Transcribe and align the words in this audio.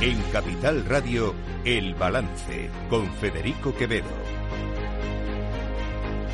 En 0.00 0.22
Capital 0.32 0.84
Radio, 0.84 1.34
El 1.64 1.92
Balance, 1.96 2.70
con 2.88 3.12
Federico 3.14 3.74
Quevedo. 3.74 4.06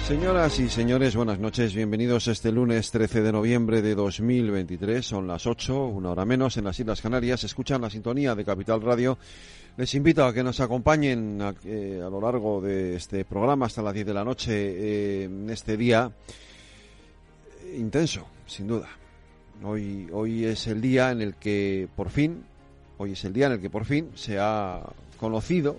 Señoras 0.07 0.59
y 0.59 0.69
señores, 0.69 1.17
buenas 1.17 1.39
noches. 1.39 1.75
Bienvenidos 1.75 2.29
este 2.29 2.53
lunes 2.53 2.91
13 2.91 3.23
de 3.23 3.33
noviembre 3.33 3.81
de 3.81 3.95
2023. 3.95 5.07
Son 5.07 5.27
las 5.27 5.47
8, 5.47 5.87
una 5.87 6.11
hora 6.11 6.27
menos, 6.27 6.59
en 6.59 6.65
las 6.65 6.79
Islas 6.79 7.01
Canarias. 7.01 7.43
Escuchan 7.45 7.81
la 7.81 7.89
sintonía 7.89 8.35
de 8.35 8.45
Capital 8.45 8.83
Radio. 8.83 9.17
Les 9.79 9.95
invito 9.95 10.27
a 10.27 10.35
que 10.35 10.45
nos 10.45 10.61
acompañen 10.61 11.41
a, 11.41 11.55
lo 12.11 12.21
largo 12.21 12.61
de 12.61 12.97
este 12.97 13.25
programa 13.25 13.65
hasta 13.65 13.81
las 13.81 13.95
10 13.95 14.05
de 14.05 14.15
la 14.15 14.25
noche 14.25 14.53
eh, 14.53 15.25
en 15.25 15.49
este 15.49 15.79
día 15.79 16.13
intenso, 17.75 18.27
sin 18.47 18.67
duda. 18.67 18.91
Hoy, 19.63 20.07
hoy 20.13 20.45
es 20.45 20.67
el 20.67 20.83
día 20.83 21.13
en 21.13 21.23
el 21.23 21.37
que 21.37 21.89
por 21.97 22.11
fin, 22.11 22.45
hoy 22.99 23.13
es 23.13 23.25
el 23.25 23.33
día 23.33 23.47
en 23.47 23.53
el 23.53 23.61
que 23.61 23.71
por 23.71 23.85
fin 23.85 24.11
se 24.15 24.39
ha 24.39 24.81
conocido 25.19 25.79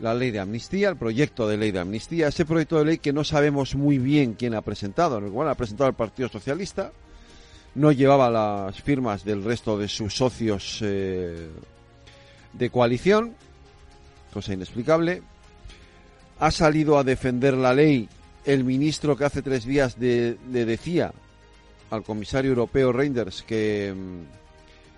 la 0.00 0.14
ley 0.14 0.30
de 0.30 0.40
amnistía, 0.40 0.88
el 0.88 0.96
proyecto 0.96 1.46
de 1.46 1.56
ley 1.56 1.70
de 1.70 1.78
amnistía, 1.78 2.28
ese 2.28 2.44
proyecto 2.44 2.78
de 2.78 2.84
ley 2.84 2.98
que 2.98 3.12
no 3.12 3.24
sabemos 3.24 3.74
muy 3.74 3.98
bien 3.98 4.34
quién 4.34 4.54
ha 4.54 4.62
presentado, 4.62 5.18
en 5.18 5.26
el 5.26 5.30
cual 5.30 5.48
ha 5.48 5.54
presentado 5.54 5.88
el 5.88 5.94
Partido 5.94 6.28
Socialista, 6.28 6.92
no 7.74 7.92
llevaba 7.92 8.30
las 8.30 8.80
firmas 8.82 9.24
del 9.24 9.44
resto 9.44 9.78
de 9.78 9.88
sus 9.88 10.14
socios 10.14 10.80
eh, 10.82 11.48
de 12.52 12.70
coalición, 12.70 13.34
cosa 14.32 14.52
inexplicable. 14.52 15.22
Ha 16.40 16.50
salido 16.50 16.98
a 16.98 17.04
defender 17.04 17.54
la 17.54 17.72
ley 17.72 18.08
el 18.44 18.64
ministro 18.64 19.16
que 19.16 19.24
hace 19.24 19.40
tres 19.42 19.64
días 19.64 19.96
le 19.98 20.36
decía 20.50 21.12
al 21.90 22.02
comisario 22.02 22.50
europeo 22.50 22.92
Reinders 22.92 23.42
que, 23.42 23.94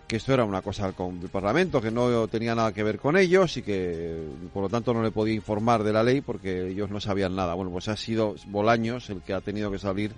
que 0.06 0.16
esto 0.16 0.34
era 0.34 0.44
una 0.44 0.62
cosa 0.62 0.90
del, 0.90 1.20
del, 1.20 1.30
Parlamento, 1.30 1.80
que 1.80 1.90
no 1.90 2.28
tenía 2.28 2.54
nada 2.54 2.72
que 2.72 2.82
ver 2.82 2.98
con 2.98 3.16
ellos 3.16 3.56
y 3.56 3.62
que 3.62 4.22
por 4.52 4.64
lo 4.64 4.68
tanto 4.68 4.92
no 4.92 5.02
le 5.02 5.10
podía 5.10 5.34
informar 5.34 5.82
de 5.82 5.92
la 5.92 6.02
ley 6.02 6.20
porque 6.20 6.68
ellos 6.68 6.90
no 6.90 7.00
sabían 7.00 7.34
nada. 7.34 7.54
Bueno, 7.54 7.70
pues 7.70 7.88
ha 7.88 7.96
sido 7.96 8.34
Bolaños 8.46 9.08
el 9.10 9.22
que 9.22 9.32
ha 9.32 9.40
tenido 9.40 9.70
que 9.70 9.78
salir 9.78 10.12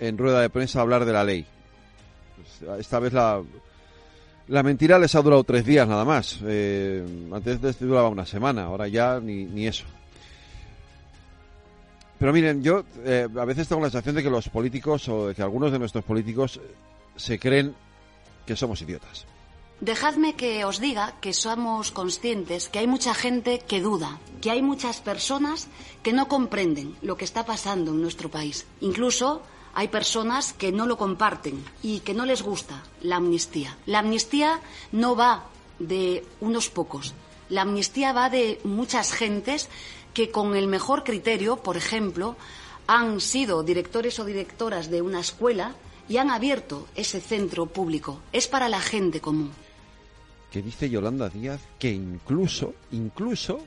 en 0.00 0.18
rueda 0.18 0.40
de 0.40 0.50
prensa 0.50 0.78
a 0.78 0.82
hablar 0.82 1.04
de 1.04 1.12
la 1.12 1.24
ley. 1.24 1.46
Pues 2.36 2.80
esta 2.80 2.98
vez 2.98 3.12
la, 3.12 3.42
la 4.48 4.62
mentira 4.62 4.98
les 4.98 5.14
ha 5.14 5.22
durado 5.22 5.44
tres 5.44 5.64
días 5.64 5.88
nada 5.88 6.04
más. 6.04 6.38
Eh, 6.44 7.04
antes 7.32 7.62
esto 7.62 7.86
duraba 7.86 8.08
una 8.08 8.26
semana, 8.26 8.64
ahora 8.64 8.88
ya 8.88 9.18
ni, 9.20 9.44
ni 9.44 9.66
eso. 9.66 9.84
Pero 12.18 12.32
miren, 12.32 12.62
yo 12.62 12.84
eh, 13.04 13.26
a 13.36 13.44
veces 13.44 13.66
tengo 13.66 13.82
la 13.82 13.90
sensación 13.90 14.14
de 14.14 14.22
que 14.22 14.30
los 14.30 14.48
políticos 14.48 15.08
o 15.08 15.28
de 15.28 15.34
que 15.34 15.42
algunos 15.42 15.72
de 15.72 15.78
nuestros 15.78 16.04
políticos 16.04 16.60
se 17.16 17.38
creen 17.38 17.74
que 18.46 18.56
somos 18.56 18.80
idiotas. 18.82 19.26
Dejadme 19.80 20.34
que 20.34 20.64
os 20.64 20.78
diga 20.80 21.18
que 21.20 21.34
somos 21.34 21.90
conscientes 21.90 22.68
que 22.68 22.78
hay 22.78 22.86
mucha 22.86 23.12
gente 23.12 23.58
que 23.58 23.82
duda, 23.82 24.20
que 24.40 24.50
hay 24.50 24.62
muchas 24.62 25.00
personas 25.00 25.68
que 26.02 26.12
no 26.12 26.28
comprenden 26.28 26.96
lo 27.02 27.16
que 27.16 27.24
está 27.24 27.44
pasando 27.44 27.90
en 27.90 28.00
nuestro 28.00 28.30
país. 28.30 28.66
Incluso 28.80 29.42
hay 29.74 29.88
personas 29.88 30.52
que 30.52 30.70
no 30.70 30.86
lo 30.86 30.96
comparten 30.96 31.62
y 31.82 32.00
que 32.00 32.14
no 32.14 32.24
les 32.24 32.42
gusta 32.42 32.82
la 33.02 33.16
amnistía. 33.16 33.76
La 33.86 33.98
amnistía 33.98 34.60
no 34.92 35.16
va 35.16 35.50
de 35.78 36.24
unos 36.40 36.70
pocos. 36.70 37.12
La 37.48 37.62
amnistía 37.62 38.12
va 38.12 38.30
de 38.30 38.60
muchas 38.64 39.12
gentes 39.12 39.68
que 40.14 40.30
con 40.30 40.54
el 40.54 40.68
mejor 40.68 41.02
criterio, 41.02 41.56
por 41.56 41.76
ejemplo, 41.76 42.36
han 42.86 43.20
sido 43.20 43.64
directores 43.64 44.18
o 44.20 44.24
directoras 44.24 44.88
de 44.88 45.02
una 45.02 45.20
escuela 45.20 45.74
y 46.08 46.16
han 46.18 46.30
abierto 46.30 46.86
ese 46.94 47.20
centro 47.20 47.66
público. 47.66 48.20
Es 48.32 48.46
para 48.48 48.68
la 48.68 48.80
gente 48.80 49.20
común. 49.20 49.50
Que 50.50 50.62
dice 50.62 50.88
Yolanda 50.88 51.28
Díaz 51.28 51.60
que 51.78 51.90
incluso, 51.90 52.74
incluso, 52.92 53.60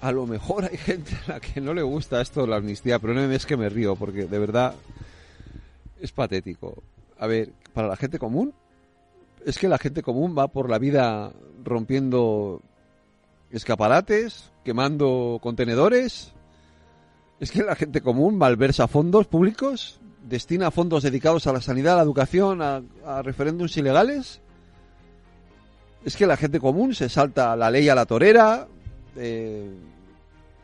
a 0.00 0.12
lo 0.12 0.26
mejor 0.26 0.64
hay 0.64 0.76
gente 0.76 1.16
a 1.26 1.32
la 1.34 1.40
que 1.40 1.60
no 1.60 1.72
le 1.72 1.82
gusta 1.82 2.20
esto 2.20 2.42
de 2.42 2.48
la 2.48 2.56
amnistía, 2.56 2.98
pero 2.98 3.14
no 3.14 3.20
es 3.22 3.46
que 3.46 3.56
me 3.56 3.68
río, 3.68 3.96
porque 3.96 4.26
de 4.26 4.38
verdad 4.38 4.74
es 6.00 6.12
patético. 6.12 6.82
A 7.18 7.26
ver, 7.26 7.52
para 7.72 7.88
la 7.88 7.96
gente 7.96 8.18
común, 8.18 8.52
es 9.44 9.58
que 9.58 9.68
la 9.68 9.78
gente 9.78 10.02
común 10.02 10.34
va 10.36 10.48
por 10.48 10.68
la 10.68 10.78
vida 10.78 11.32
rompiendo 11.64 12.60
escaparates, 13.50 14.50
quemando 14.64 15.38
contenedores. 15.42 16.32
Es 17.40 17.50
que 17.50 17.62
la 17.62 17.76
gente 17.76 18.00
común 18.00 18.36
malversa 18.38 18.88
fondos 18.88 19.26
públicos, 19.26 20.00
destina 20.28 20.70
fondos 20.70 21.02
dedicados 21.02 21.46
a 21.46 21.52
la 21.52 21.60
sanidad, 21.60 21.94
a 21.94 21.96
la 21.96 22.02
educación, 22.02 22.60
a, 22.62 22.82
referéndums 23.22 23.76
ilegales. 23.76 24.40
Es 26.04 26.16
que 26.16 26.26
la 26.26 26.36
gente 26.36 26.60
común 26.60 26.94
se 26.94 27.08
salta 27.08 27.56
la 27.56 27.70
ley 27.70 27.88
a 27.88 27.94
la 27.94 28.06
torera, 28.06 28.68
eh, 29.16 29.70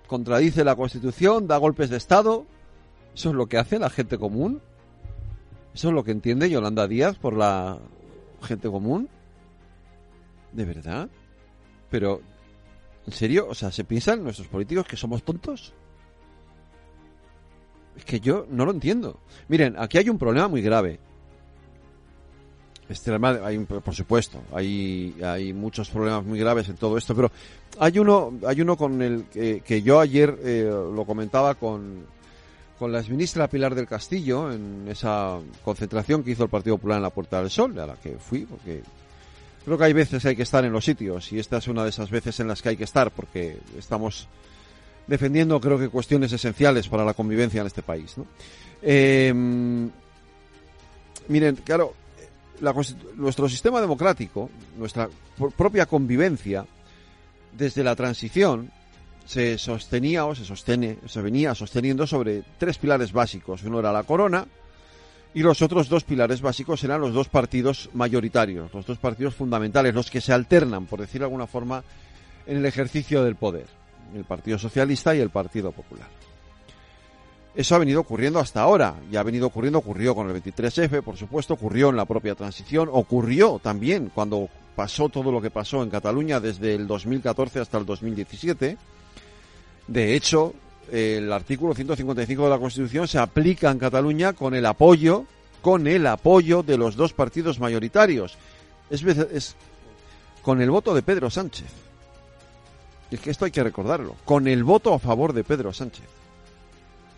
contradice 0.06 0.64
la 0.64 0.76
Constitución, 0.76 1.46
da 1.46 1.56
golpes 1.56 1.90
de 1.90 1.96
Estado. 1.96 2.46
Eso 3.14 3.30
es 3.30 3.34
lo 3.34 3.46
que 3.46 3.58
hace 3.58 3.78
la 3.78 3.90
gente 3.90 4.18
común. 4.18 4.60
Eso 5.74 5.88
es 5.88 5.94
lo 5.94 6.04
que 6.04 6.12
entiende 6.12 6.50
Yolanda 6.50 6.86
Díaz 6.86 7.16
por 7.16 7.36
la 7.36 7.78
gente 8.42 8.68
común. 8.68 9.08
¿De 10.52 10.64
verdad? 10.64 11.08
Pero 11.90 12.20
¿En 13.06 13.12
serio? 13.12 13.46
O 13.48 13.54
sea, 13.54 13.72
¿se 13.72 13.84
piensan 13.84 14.22
nuestros 14.22 14.48
políticos 14.48 14.86
que 14.86 14.96
somos 14.96 15.22
tontos? 15.22 15.72
Que 18.04 18.20
yo 18.20 18.46
no 18.50 18.64
lo 18.64 18.72
entiendo. 18.72 19.18
Miren, 19.48 19.74
aquí 19.78 19.98
hay 19.98 20.08
un 20.08 20.18
problema 20.18 20.48
muy 20.48 20.62
grave. 20.62 20.98
Este, 22.88 23.12
hay, 23.12 23.58
por 23.58 23.94
supuesto, 23.94 24.42
hay, 24.52 25.16
hay 25.24 25.52
muchos 25.52 25.88
problemas 25.88 26.24
muy 26.24 26.38
graves 26.38 26.68
en 26.68 26.76
todo 26.76 26.98
esto, 26.98 27.14
pero 27.14 27.30
hay 27.78 27.98
uno, 27.98 28.38
hay 28.46 28.60
uno 28.60 28.76
con 28.76 29.00
el 29.00 29.24
que, 29.32 29.60
que 29.60 29.80
yo 29.80 29.98
ayer 29.98 30.36
eh, 30.42 30.64
lo 30.64 31.04
comentaba 31.06 31.54
con, 31.54 32.04
con 32.78 32.92
la 32.92 32.98
exministra 32.98 33.48
Pilar 33.48 33.74
del 33.74 33.86
Castillo 33.86 34.52
en 34.52 34.86
esa 34.88 35.38
concentración 35.64 36.22
que 36.22 36.32
hizo 36.32 36.42
el 36.44 36.50
Partido 36.50 36.76
Popular 36.76 36.98
en 36.98 37.04
la 37.04 37.10
Puerta 37.10 37.40
del 37.40 37.48
Sol, 37.48 37.78
a 37.78 37.86
la 37.86 37.94
que 37.94 38.18
fui, 38.18 38.44
porque 38.44 38.82
Creo 39.64 39.78
que 39.78 39.84
hay 39.84 39.92
veces 39.92 40.22
que 40.22 40.30
hay 40.30 40.36
que 40.36 40.42
estar 40.42 40.64
en 40.64 40.72
los 40.72 40.84
sitios 40.84 41.32
y 41.32 41.38
esta 41.38 41.58
es 41.58 41.68
una 41.68 41.84
de 41.84 41.90
esas 41.90 42.10
veces 42.10 42.40
en 42.40 42.48
las 42.48 42.60
que 42.60 42.70
hay 42.70 42.76
que 42.76 42.84
estar 42.84 43.10
porque 43.12 43.58
estamos 43.78 44.26
defendiendo 45.12 45.60
creo 45.60 45.78
que 45.78 45.90
cuestiones 45.90 46.32
esenciales 46.32 46.88
para 46.88 47.04
la 47.04 47.12
convivencia 47.12 47.60
en 47.60 47.66
este 47.66 47.82
país. 47.82 48.16
Eh, 48.80 49.30
miren, 51.28 51.56
claro, 51.56 51.92
la, 52.62 52.74
nuestro 53.16 53.46
sistema 53.46 53.82
democrático, 53.82 54.48
nuestra 54.78 55.10
propia 55.54 55.84
convivencia, 55.84 56.64
desde 57.52 57.84
la 57.84 57.94
transición, 57.94 58.70
se 59.26 59.58
sostenía 59.58 60.24
o 60.24 60.34
se 60.34 60.46
sostiene, 60.46 60.96
se 61.06 61.20
venía 61.20 61.54
sosteniendo 61.54 62.06
sobre 62.06 62.42
tres 62.56 62.78
pilares 62.78 63.12
básicos. 63.12 63.64
Uno 63.64 63.80
era 63.80 63.92
la 63.92 64.04
corona, 64.04 64.46
y 65.34 65.42
los 65.42 65.60
otros 65.60 65.90
dos 65.90 66.04
pilares 66.04 66.40
básicos 66.40 66.82
eran 66.84 67.02
los 67.02 67.12
dos 67.12 67.28
partidos 67.28 67.90
mayoritarios, 67.92 68.72
los 68.72 68.86
dos 68.86 68.96
partidos 68.96 69.34
fundamentales, 69.34 69.94
los 69.94 70.10
que 70.10 70.22
se 70.22 70.32
alternan, 70.32 70.86
por 70.86 71.00
decir 71.00 71.20
de 71.20 71.26
alguna 71.26 71.46
forma, 71.46 71.84
en 72.46 72.56
el 72.56 72.64
ejercicio 72.64 73.22
del 73.22 73.36
poder, 73.36 73.66
el 74.14 74.24
Partido 74.24 74.58
Socialista 74.58 75.14
y 75.14 75.20
el 75.20 75.30
Partido 75.30 75.72
Popular. 75.72 76.08
Eso 77.54 77.74
ha 77.74 77.78
venido 77.78 78.00
ocurriendo 78.00 78.38
hasta 78.38 78.62
ahora, 78.62 78.94
y 79.10 79.16
ha 79.16 79.22
venido 79.22 79.46
ocurriendo, 79.46 79.78
ocurrió 79.78 80.14
con 80.14 80.30
el 80.30 80.42
23F, 80.42 81.02
por 81.02 81.18
supuesto, 81.18 81.52
ocurrió 81.54 81.90
en 81.90 81.96
la 81.96 82.06
propia 82.06 82.34
transición, 82.34 82.88
ocurrió 82.90 83.60
también 83.62 84.10
cuando 84.14 84.48
pasó 84.74 85.10
todo 85.10 85.30
lo 85.30 85.42
que 85.42 85.50
pasó 85.50 85.82
en 85.82 85.90
Cataluña 85.90 86.40
desde 86.40 86.74
el 86.74 86.86
2014 86.86 87.60
hasta 87.60 87.76
el 87.76 87.84
2017. 87.84 88.78
De 89.86 90.14
hecho, 90.14 90.54
el 90.90 91.30
artículo 91.30 91.74
155 91.74 92.44
de 92.44 92.50
la 92.50 92.58
Constitución 92.58 93.06
se 93.06 93.18
aplica 93.18 93.70
en 93.70 93.78
Cataluña 93.78 94.32
con 94.32 94.54
el 94.54 94.64
apoyo, 94.64 95.26
con 95.60 95.86
el 95.86 96.06
apoyo 96.06 96.62
de 96.62 96.78
los 96.78 96.96
dos 96.96 97.12
partidos 97.12 97.60
mayoritarios. 97.60 98.38
Es, 98.88 99.02
es 99.04 99.56
con 100.42 100.62
el 100.62 100.70
voto 100.70 100.94
de 100.94 101.02
Pedro 101.02 101.28
Sánchez. 101.28 101.91
Es 103.12 103.20
que 103.20 103.30
esto 103.30 103.44
hay 103.44 103.50
que 103.50 103.62
recordarlo. 103.62 104.16
Con 104.24 104.48
el 104.48 104.64
voto 104.64 104.94
a 104.94 104.98
favor 104.98 105.32
de 105.32 105.44
Pedro 105.44 105.72
Sánchez. 105.72 106.06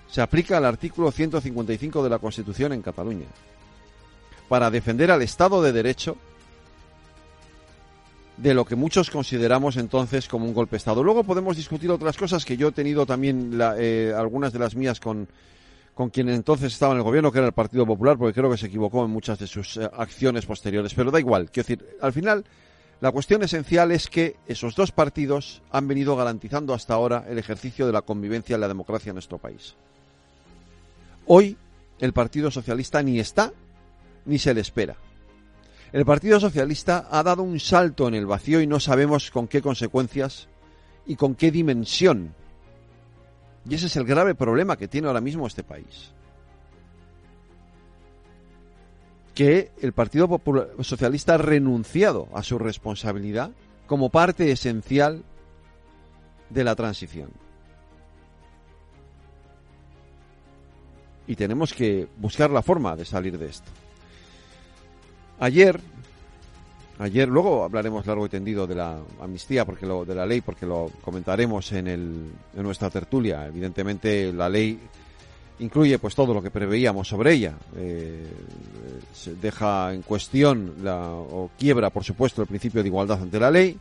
Se 0.09 0.21
aplica 0.21 0.59
el 0.59 0.65
artículo 0.65 1.11
155 1.11 2.03
de 2.03 2.11
la 2.11 2.19
Constitución 2.19 2.73
en 2.73 2.83
Cataluña. 2.83 3.27
Para 4.49 4.71
defender 4.71 5.11
al 5.11 5.23
Estado 5.23 5.63
de 5.63 5.73
Derecho 5.73 6.17
de 8.37 8.55
lo 8.55 8.65
que 8.65 8.75
muchos 8.75 9.11
consideramos 9.11 9.77
entonces 9.77 10.29
como 10.29 10.47
un 10.47 10.55
golpe 10.55 10.73
de 10.73 10.79
Estado. 10.79 11.05
Luego 11.05 11.23
podemos 11.23 11.57
discutir 11.57 11.91
otras 11.91 12.17
cosas 12.17 12.45
que 12.45 12.57
yo 12.57 12.69
he 12.69 12.73
tenido 12.73 13.07
también 13.07 13.57
eh, 13.79 14.13
algunas 14.17 14.53
de 14.53 14.59
las 14.59 14.75
mías 14.75 14.99
con, 14.99 15.29
con 15.95 16.11
quien 16.11 16.29
entonces 16.29 16.73
estaba 16.73 16.93
en 16.93 16.99
el 16.99 17.05
gobierno, 17.05 17.31
que 17.31 17.39
era 17.39 17.47
el 17.47 17.53
Partido 17.53 17.87
Popular, 17.87 18.19
porque 18.19 18.35
creo 18.35 18.51
que 18.51 18.59
se 18.59 18.67
equivocó 18.67 19.05
en 19.05 19.11
muchas 19.13 19.39
de 19.39 19.47
sus 19.47 19.77
eh, 19.77 19.89
acciones 19.93 20.45
posteriores. 20.47 20.93
Pero 20.95 21.13
da 21.13 21.21
igual, 21.21 21.51
quiero 21.53 21.69
decir, 21.69 21.97
al 22.01 22.13
final 22.13 22.45
la 23.01 23.13
cuestión 23.13 23.43
esencial 23.43 23.91
es 23.93 24.09
que 24.09 24.37
esos 24.47 24.75
dos 24.75 24.93
partidos 24.93 25.63
han 25.71 25.89
venido 25.89 26.17
garantizando 26.17 26.75
hasta 26.75 26.95
ahora 26.95 27.25
el 27.29 27.39
ejercicio 27.39 27.87
de 27.87 27.93
la 27.93 28.03
convivencia 28.03 28.57
y 28.57 28.61
la 28.61 28.69
democracia 28.69 29.11
en 29.11 29.17
nuestro 29.17 29.39
país. 29.39 29.75
Hoy 31.27 31.57
el 31.99 32.13
Partido 32.13 32.51
Socialista 32.51 33.03
ni 33.03 33.19
está 33.21 33.53
ni 34.27 34.39
se 34.39 34.55
le 34.55 34.61
espera. 34.61 34.97
El 35.93 36.05
Partido 36.05 36.41
Socialista 36.41 37.07
ha 37.11 37.23
dado 37.23 37.43
un 37.43 37.61
salto 37.61 38.09
en 38.09 38.15
el 38.15 38.27
vacío 38.27 38.61
y 38.61 38.67
no 38.67 38.81
sabemos 38.81 39.31
con 39.31 39.47
qué 39.47 39.63
consecuencias 39.63 40.49
y 41.07 41.17
con 41.17 41.35
qué 41.35 41.51
dimensión. 41.51 42.35
Y 43.69 43.75
ese 43.75 43.87
es 43.87 43.97
el 43.97 44.05
grave 44.05 44.35
problema 44.35 44.77
que 44.77 44.89
tiene 44.89 45.09
ahora 45.09 45.21
mismo 45.21 45.47
este 45.47 45.63
país. 45.63 46.14
Que 49.35 49.73
el 49.81 49.93
Partido 49.93 50.29
Popular 50.29 50.69
Socialista 50.81 51.35
ha 51.35 51.39
renunciado 51.39 52.29
a 52.35 52.43
su 52.43 52.59
responsabilidad 52.59 53.51
como 53.87 54.11
parte 54.11 54.51
esencial 54.51 55.25
de 56.51 56.65
la 56.65 56.75
transición. 56.75 57.31
Y 61.27 61.37
tenemos 61.37 61.73
que 61.73 62.07
buscar 62.19 62.51
la 62.51 62.63
forma 62.63 62.97
de 62.97 63.05
salir 63.05 63.39
de 63.39 63.47
esto. 63.47 63.71
Ayer, 65.41 65.81
ayer, 66.99 67.29
luego 67.29 67.65
hablaremos 67.65 68.07
largo 68.07 68.27
y 68.27 68.29
tendido 68.29 68.67
de 68.67 68.75
la 68.75 68.99
amnistía, 69.21 69.65
porque 69.65 69.87
lo, 69.87 70.05
de 70.05 70.15
la 70.15 70.27
ley, 70.27 70.43
porque 70.43 70.67
lo 70.67 70.91
comentaremos 71.03 71.73
en, 71.73 71.89
el, 71.89 72.31
en 72.55 72.63
nuestra 72.63 72.91
tertulia. 72.91 73.47
Evidentemente, 73.47 74.33
la 74.33 74.49
ley 74.49 74.79
incluye 75.61 75.99
pues 75.99 76.15
todo 76.15 76.35
lo 76.35 76.43
que 76.43 76.51
preveíamos 76.51 77.09
sobre 77.09 77.35
ella. 77.35 77.55
Eh, 77.77 78.27
se 79.13 79.35
deja 79.37 79.93
en 79.93 80.03
cuestión 80.03 80.75
la, 80.83 81.09
o 81.09 81.51
quiebra, 81.59 81.91
por 81.91 82.05
supuesto, 82.05 82.43
el 82.43 82.49
principio 82.49 82.83
de 82.83 82.89
igualdad 82.89 83.23
ante 83.23 83.39
la 83.39 83.51
ley. 83.51 83.79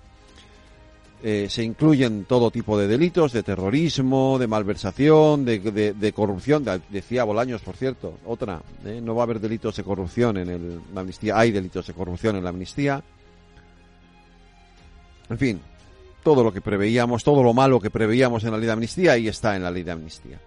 Eh, 1.25 1.47
se 1.49 1.63
incluyen 1.63 2.25
todo 2.25 2.51
tipo 2.51 2.77
de 2.77 2.85
delitos, 2.85 3.31
de 3.31 3.43
terrorismo, 3.43 4.37
de 4.37 4.45
malversación, 4.45 5.45
de, 5.45 5.59
de, 5.93 6.13
corrupción. 6.13 6.65
decía 6.89 7.23
Bolaños, 7.23 7.61
por 7.61 7.77
cierto, 7.77 8.19
otra. 8.25 8.61
¿eh? 8.85 8.99
no 9.01 9.15
va 9.15 9.21
a 9.21 9.23
haber 9.23 9.39
delitos 9.39 9.77
de 9.77 9.83
corrupción 9.83 10.35
en 10.37 10.49
el, 10.49 10.81
la 10.93 10.99
amnistía. 10.99 11.39
Hay 11.39 11.51
delitos 11.51 11.87
de 11.87 11.93
corrupción 11.93 12.35
en 12.35 12.43
la 12.43 12.49
amnistía. 12.49 13.01
En 15.29 15.37
fin, 15.37 15.61
todo 16.23 16.43
lo 16.43 16.51
que 16.51 16.59
preveíamos, 16.59 17.23
todo 17.23 17.41
lo 17.41 17.53
malo 17.53 17.79
que 17.79 17.89
preveíamos 17.89 18.43
en 18.43 18.51
la 18.51 18.57
ley 18.57 18.65
de 18.65 18.73
amnistía, 18.73 19.13
ahí 19.13 19.29
está 19.29 19.55
en 19.55 19.63
la 19.63 19.71
ley 19.71 19.83
de 19.83 19.91
amnistía. 19.91 20.41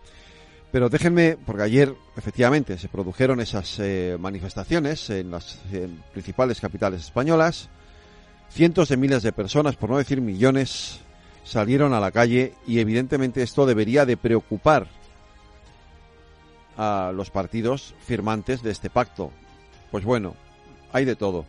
Pero 0.76 0.90
déjenme, 0.90 1.38
porque 1.38 1.62
ayer 1.62 1.94
efectivamente 2.19 2.76
se 2.76 2.90
produjeron 2.90 3.40
esas 3.40 3.78
eh, 3.78 4.19
manifestaciones 4.20 5.08
en 5.08 5.31
las 5.31 5.58
principales 6.12 6.61
capitales 6.61 7.00
españolas 7.00 7.70
Cientos 8.50 8.90
de 8.90 8.99
miles 8.99 9.23
de 9.23 9.32
personas, 9.32 9.76
por 9.76 9.88
no 9.88 9.96
decir 9.96 10.20
millones, 10.20 11.00
salieron 11.44 11.94
a 11.94 12.00
la 12.00 12.11
calle 12.11 12.52
y 12.67 12.81
evidentemente 12.81 13.43
esto 13.43 13.64
debería 13.64 14.05
de 14.05 14.19
preocupar 14.19 14.87
a 16.76 17.11
los 17.14 17.31
partidos 17.31 17.94
firmantes 18.05 18.62
de 18.62 18.72
este 18.72 18.90
pacto. 18.90 19.31
Pues 19.90 20.05
bueno, 20.05 20.34
hay 20.93 21.06
de 21.06 21.17
todo. 21.17 21.46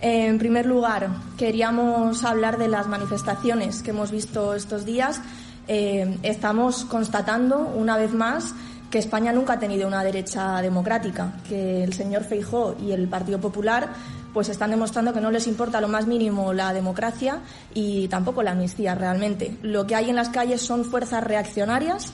En 0.00 0.38
primer 0.38 0.66
lugar, 0.66 1.08
queríamos 1.36 2.24
hablar 2.24 2.58
de 2.58 2.66
las 2.66 2.88
manifestaciones 2.88 3.82
que 3.82 3.90
hemos 3.90 4.10
visto 4.10 4.54
estos 4.54 4.84
días. 4.84 5.20
Eh, 5.68 6.18
estamos 6.22 6.84
constatando 6.86 7.58
una 7.58 7.96
vez 7.98 8.12
más 8.12 8.54
que 8.90 8.98
España 8.98 9.32
nunca 9.32 9.52
ha 9.52 9.58
tenido 9.58 9.86
una 9.86 10.02
derecha 10.02 10.62
democrática, 10.62 11.34
que 11.46 11.84
el 11.84 11.92
señor 11.92 12.24
Feijó 12.24 12.74
y 12.80 12.92
el 12.92 13.06
Partido 13.06 13.38
Popular 13.38 13.90
pues 14.32 14.48
están 14.48 14.70
demostrando 14.70 15.12
que 15.12 15.20
no 15.20 15.30
les 15.30 15.46
importa 15.46 15.80
lo 15.80 15.88
más 15.88 16.06
mínimo 16.06 16.52
la 16.52 16.72
democracia 16.72 17.40
y 17.74 18.08
tampoco 18.08 18.42
la 18.42 18.52
amnistía 18.52 18.94
realmente. 18.94 19.56
Lo 19.62 19.86
que 19.86 19.94
hay 19.94 20.08
en 20.10 20.16
las 20.16 20.30
calles 20.30 20.62
son 20.62 20.84
fuerzas 20.84 21.22
reaccionarias 21.22 22.12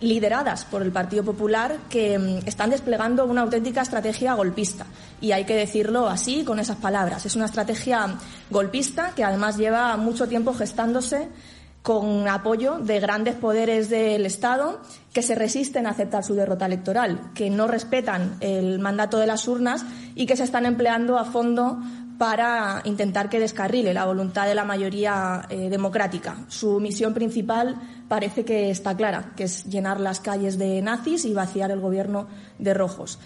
lideradas 0.00 0.64
por 0.64 0.82
el 0.82 0.92
Partido 0.92 1.24
Popular 1.24 1.76
que 1.88 2.18
mm, 2.18 2.46
están 2.46 2.70
desplegando 2.70 3.24
una 3.24 3.42
auténtica 3.42 3.82
estrategia 3.82 4.34
golpista. 4.34 4.86
Y 5.20 5.32
hay 5.32 5.44
que 5.44 5.54
decirlo 5.54 6.08
así, 6.08 6.44
con 6.44 6.58
esas 6.58 6.76
palabras. 6.76 7.24
Es 7.24 7.36
una 7.36 7.46
estrategia 7.46 8.16
golpista 8.50 9.12
que 9.14 9.24
además 9.24 9.56
lleva 9.56 9.96
mucho 9.96 10.28
tiempo 10.28 10.52
gestándose 10.54 11.28
con 11.86 12.26
apoyo 12.26 12.80
de 12.80 12.98
grandes 12.98 13.36
poderes 13.36 13.88
del 13.88 14.26
Estado 14.26 14.80
que 15.12 15.22
se 15.22 15.36
resisten 15.36 15.86
a 15.86 15.90
aceptar 15.90 16.24
su 16.24 16.34
derrota 16.34 16.66
electoral, 16.66 17.30
que 17.32 17.48
no 17.48 17.68
respetan 17.68 18.38
el 18.40 18.80
mandato 18.80 19.18
de 19.18 19.28
las 19.28 19.46
urnas 19.46 19.86
y 20.16 20.26
que 20.26 20.34
se 20.34 20.42
están 20.42 20.66
empleando 20.66 21.16
a 21.16 21.24
fondo 21.24 21.78
para 22.18 22.82
intentar 22.86 23.28
que 23.28 23.38
descarrile 23.38 23.94
la 23.94 24.04
voluntad 24.04 24.48
de 24.48 24.56
la 24.56 24.64
mayoría 24.64 25.46
eh, 25.48 25.70
democrática. 25.70 26.44
Su 26.48 26.80
misión 26.80 27.14
principal 27.14 27.76
parece 28.08 28.44
que 28.44 28.68
está 28.70 28.96
clara, 28.96 29.32
que 29.36 29.44
es 29.44 29.64
llenar 29.66 30.00
las 30.00 30.18
calles 30.18 30.58
de 30.58 30.82
nazis 30.82 31.24
y 31.24 31.34
vaciar 31.34 31.70
el 31.70 31.78
gobierno 31.78 32.26
de 32.58 32.74
rojos. 32.74 33.20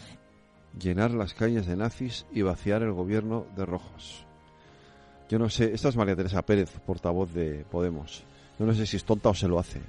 Llenar 0.78 1.12
las 1.12 1.32
calles 1.32 1.64
de 1.64 1.76
nazis 1.76 2.26
y 2.30 2.42
vaciar 2.42 2.82
el 2.82 2.92
gobierno 2.92 3.46
de 3.56 3.64
rojos. 3.64 4.26
Yo 5.30 5.38
no 5.38 5.48
sé, 5.48 5.72
esta 5.72 5.88
es 5.88 5.96
María 5.96 6.14
Teresa 6.14 6.42
Pérez, 6.42 6.78
portavoz 6.84 7.32
de 7.32 7.64
Podemos. 7.70 8.26
No 8.66 8.74
sé 8.74 8.84
si 8.86 8.98
es 8.98 9.04
tonta 9.04 9.30
o 9.30 9.34
se 9.34 9.48
lo 9.48 9.58
hace. 9.58 9.80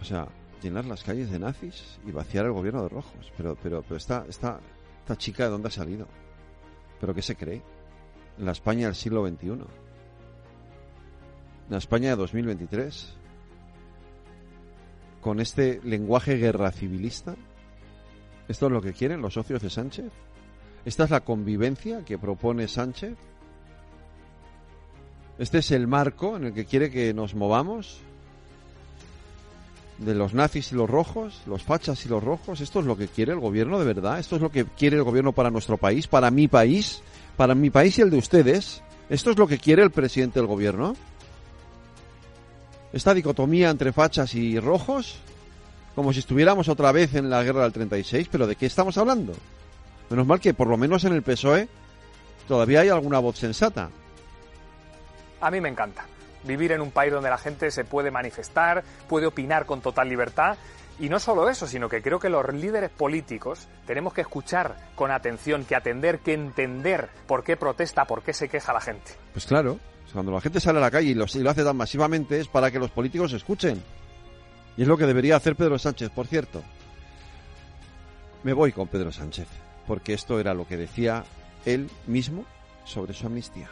O 0.00 0.04
sea, 0.04 0.28
llenar 0.62 0.84
las 0.84 1.02
calles 1.02 1.30
de 1.30 1.38
nazis 1.38 1.98
y 2.06 2.12
vaciar 2.12 2.44
el 2.44 2.52
gobierno 2.52 2.82
de 2.82 2.90
rojos. 2.90 3.32
Pero, 3.38 3.56
pero, 3.62 3.82
pero 3.82 3.96
esta, 3.96 4.26
esta, 4.28 4.60
esta 5.00 5.16
chica 5.16 5.44
de 5.44 5.50
dónde 5.50 5.68
ha 5.68 5.70
salido. 5.72 6.06
¿Pero 7.00 7.14
qué 7.14 7.22
se 7.22 7.36
cree? 7.36 7.62
En 8.38 8.44
la 8.44 8.52
España 8.52 8.86
del 8.86 8.94
siglo 8.94 9.26
XXI. 9.26 9.48
En 9.48 9.66
la 11.70 11.78
España 11.78 12.10
de 12.10 12.16
2023. 12.16 13.16
Con 15.22 15.40
este 15.40 15.80
lenguaje 15.84 16.36
guerra 16.36 16.70
civilista. 16.70 17.34
¿Esto 18.46 18.66
es 18.66 18.72
lo 18.72 18.82
que 18.82 18.92
quieren 18.92 19.22
los 19.22 19.34
socios 19.34 19.62
de 19.62 19.70
Sánchez? 19.70 20.12
¿Esta 20.84 21.04
es 21.04 21.10
la 21.10 21.20
convivencia 21.20 22.04
que 22.04 22.18
propone 22.18 22.68
Sánchez? 22.68 23.16
Este 25.38 25.58
es 25.58 25.70
el 25.70 25.86
marco 25.86 26.36
en 26.36 26.44
el 26.44 26.54
que 26.54 26.64
quiere 26.64 26.90
que 26.90 27.12
nos 27.12 27.34
movamos. 27.34 27.98
De 29.98 30.14
los 30.14 30.34
nazis 30.34 30.72
y 30.72 30.74
los 30.74 30.90
rojos, 30.90 31.40
los 31.46 31.62
fachas 31.62 32.04
y 32.04 32.08
los 32.08 32.22
rojos. 32.22 32.60
¿Esto 32.60 32.80
es 32.80 32.86
lo 32.86 32.96
que 32.96 33.08
quiere 33.08 33.32
el 33.32 33.40
gobierno 33.40 33.78
de 33.78 33.86
verdad? 33.86 34.18
¿Esto 34.18 34.36
es 34.36 34.42
lo 34.42 34.50
que 34.50 34.64
quiere 34.64 34.96
el 34.96 35.04
gobierno 35.04 35.32
para 35.32 35.50
nuestro 35.50 35.78
país, 35.78 36.06
para 36.06 36.30
mi 36.30 36.48
país, 36.48 37.02
para 37.36 37.54
mi 37.54 37.70
país 37.70 37.98
y 37.98 38.02
el 38.02 38.10
de 38.10 38.18
ustedes? 38.18 38.82
¿Esto 39.08 39.30
es 39.30 39.38
lo 39.38 39.46
que 39.46 39.58
quiere 39.58 39.82
el 39.82 39.90
presidente 39.90 40.38
del 40.38 40.48
gobierno? 40.48 40.94
¿Esta 42.92 43.14
dicotomía 43.14 43.70
entre 43.70 43.92
fachas 43.92 44.34
y 44.34 44.58
rojos? 44.58 45.16
Como 45.94 46.12
si 46.12 46.18
estuviéramos 46.18 46.68
otra 46.68 46.92
vez 46.92 47.14
en 47.14 47.30
la 47.30 47.42
guerra 47.42 47.62
del 47.62 47.72
36, 47.72 48.28
pero 48.30 48.46
¿de 48.46 48.56
qué 48.56 48.66
estamos 48.66 48.98
hablando? 48.98 49.32
Menos 50.10 50.26
mal 50.26 50.40
que 50.40 50.54
por 50.54 50.68
lo 50.68 50.76
menos 50.76 51.04
en 51.04 51.14
el 51.14 51.22
PSOE 51.22 51.68
todavía 52.46 52.80
hay 52.80 52.90
alguna 52.90 53.18
voz 53.18 53.38
sensata. 53.38 53.90
A 55.40 55.50
mí 55.50 55.60
me 55.60 55.68
encanta 55.68 56.04
vivir 56.46 56.72
en 56.72 56.80
un 56.80 56.90
país 56.90 57.12
donde 57.12 57.28
la 57.28 57.38
gente 57.38 57.70
se 57.70 57.84
puede 57.84 58.10
manifestar, 58.10 58.84
puede 59.08 59.26
opinar 59.26 59.66
con 59.66 59.80
total 59.80 60.08
libertad. 60.08 60.56
Y 60.98 61.10
no 61.10 61.18
solo 61.18 61.50
eso, 61.50 61.66
sino 61.66 61.90
que 61.90 62.00
creo 62.00 62.18
que 62.18 62.30
los 62.30 62.48
líderes 62.54 62.88
políticos 62.88 63.68
tenemos 63.86 64.14
que 64.14 64.22
escuchar 64.22 64.76
con 64.94 65.10
atención, 65.10 65.66
que 65.66 65.74
atender, 65.74 66.20
que 66.20 66.32
entender 66.32 67.10
por 67.26 67.44
qué 67.44 67.56
protesta, 67.56 68.06
por 68.06 68.22
qué 68.22 68.32
se 68.32 68.48
queja 68.48 68.72
la 68.72 68.80
gente. 68.80 69.12
Pues 69.34 69.44
claro, 69.44 69.78
cuando 70.10 70.32
la 70.32 70.40
gente 70.40 70.58
sale 70.58 70.78
a 70.78 70.82
la 70.82 70.90
calle 70.90 71.10
y 71.10 71.14
lo, 71.14 71.24
hace 71.24 71.64
tan 71.64 71.76
masivamente 71.76 72.40
es 72.40 72.48
para 72.48 72.70
que 72.70 72.78
los 72.78 72.90
políticos 72.90 73.34
escuchen. 73.34 73.82
Y 74.78 74.82
es 74.82 74.88
lo 74.88 74.96
que 74.96 75.04
debería 75.04 75.36
hacer 75.36 75.54
Pedro 75.54 75.78
Sánchez, 75.78 76.10
por 76.10 76.26
cierto. 76.26 76.62
Me 78.42 78.54
voy 78.54 78.72
con 78.72 78.88
Pedro 78.88 79.12
Sánchez, 79.12 79.48
porque 79.86 80.14
esto 80.14 80.40
era 80.40 80.54
lo 80.54 80.66
que 80.66 80.78
decía 80.78 81.24
él 81.66 81.90
mismo 82.06 82.46
sobre 82.84 83.12
su 83.12 83.26
amnistía 83.26 83.68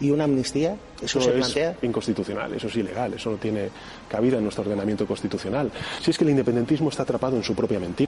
y 0.00 0.10
una 0.10 0.24
amnistía? 0.24 0.76
¿Eso, 1.00 1.20
se 1.20 1.30
plantea? 1.30 1.70
es 1.72 1.84
inconstitucional, 1.84 2.52
eso 2.54 2.68
es 2.68 2.76
ilegal, 2.76 3.14
eso 3.14 3.30
no 3.30 3.36
tiene 3.36 3.68
cabida 4.08 4.38
en 4.38 4.44
nuestro 4.44 4.64
ordenamiento 4.64 5.06
constitucional. 5.06 5.70
Si 6.00 6.10
es 6.10 6.18
que 6.18 6.24
el 6.24 6.30
independentismo 6.30 6.88
está 6.88 7.02
atrapado 7.02 7.36
en 7.36 7.42
su 7.42 7.54
propia 7.54 7.78
mentira. 7.78 8.05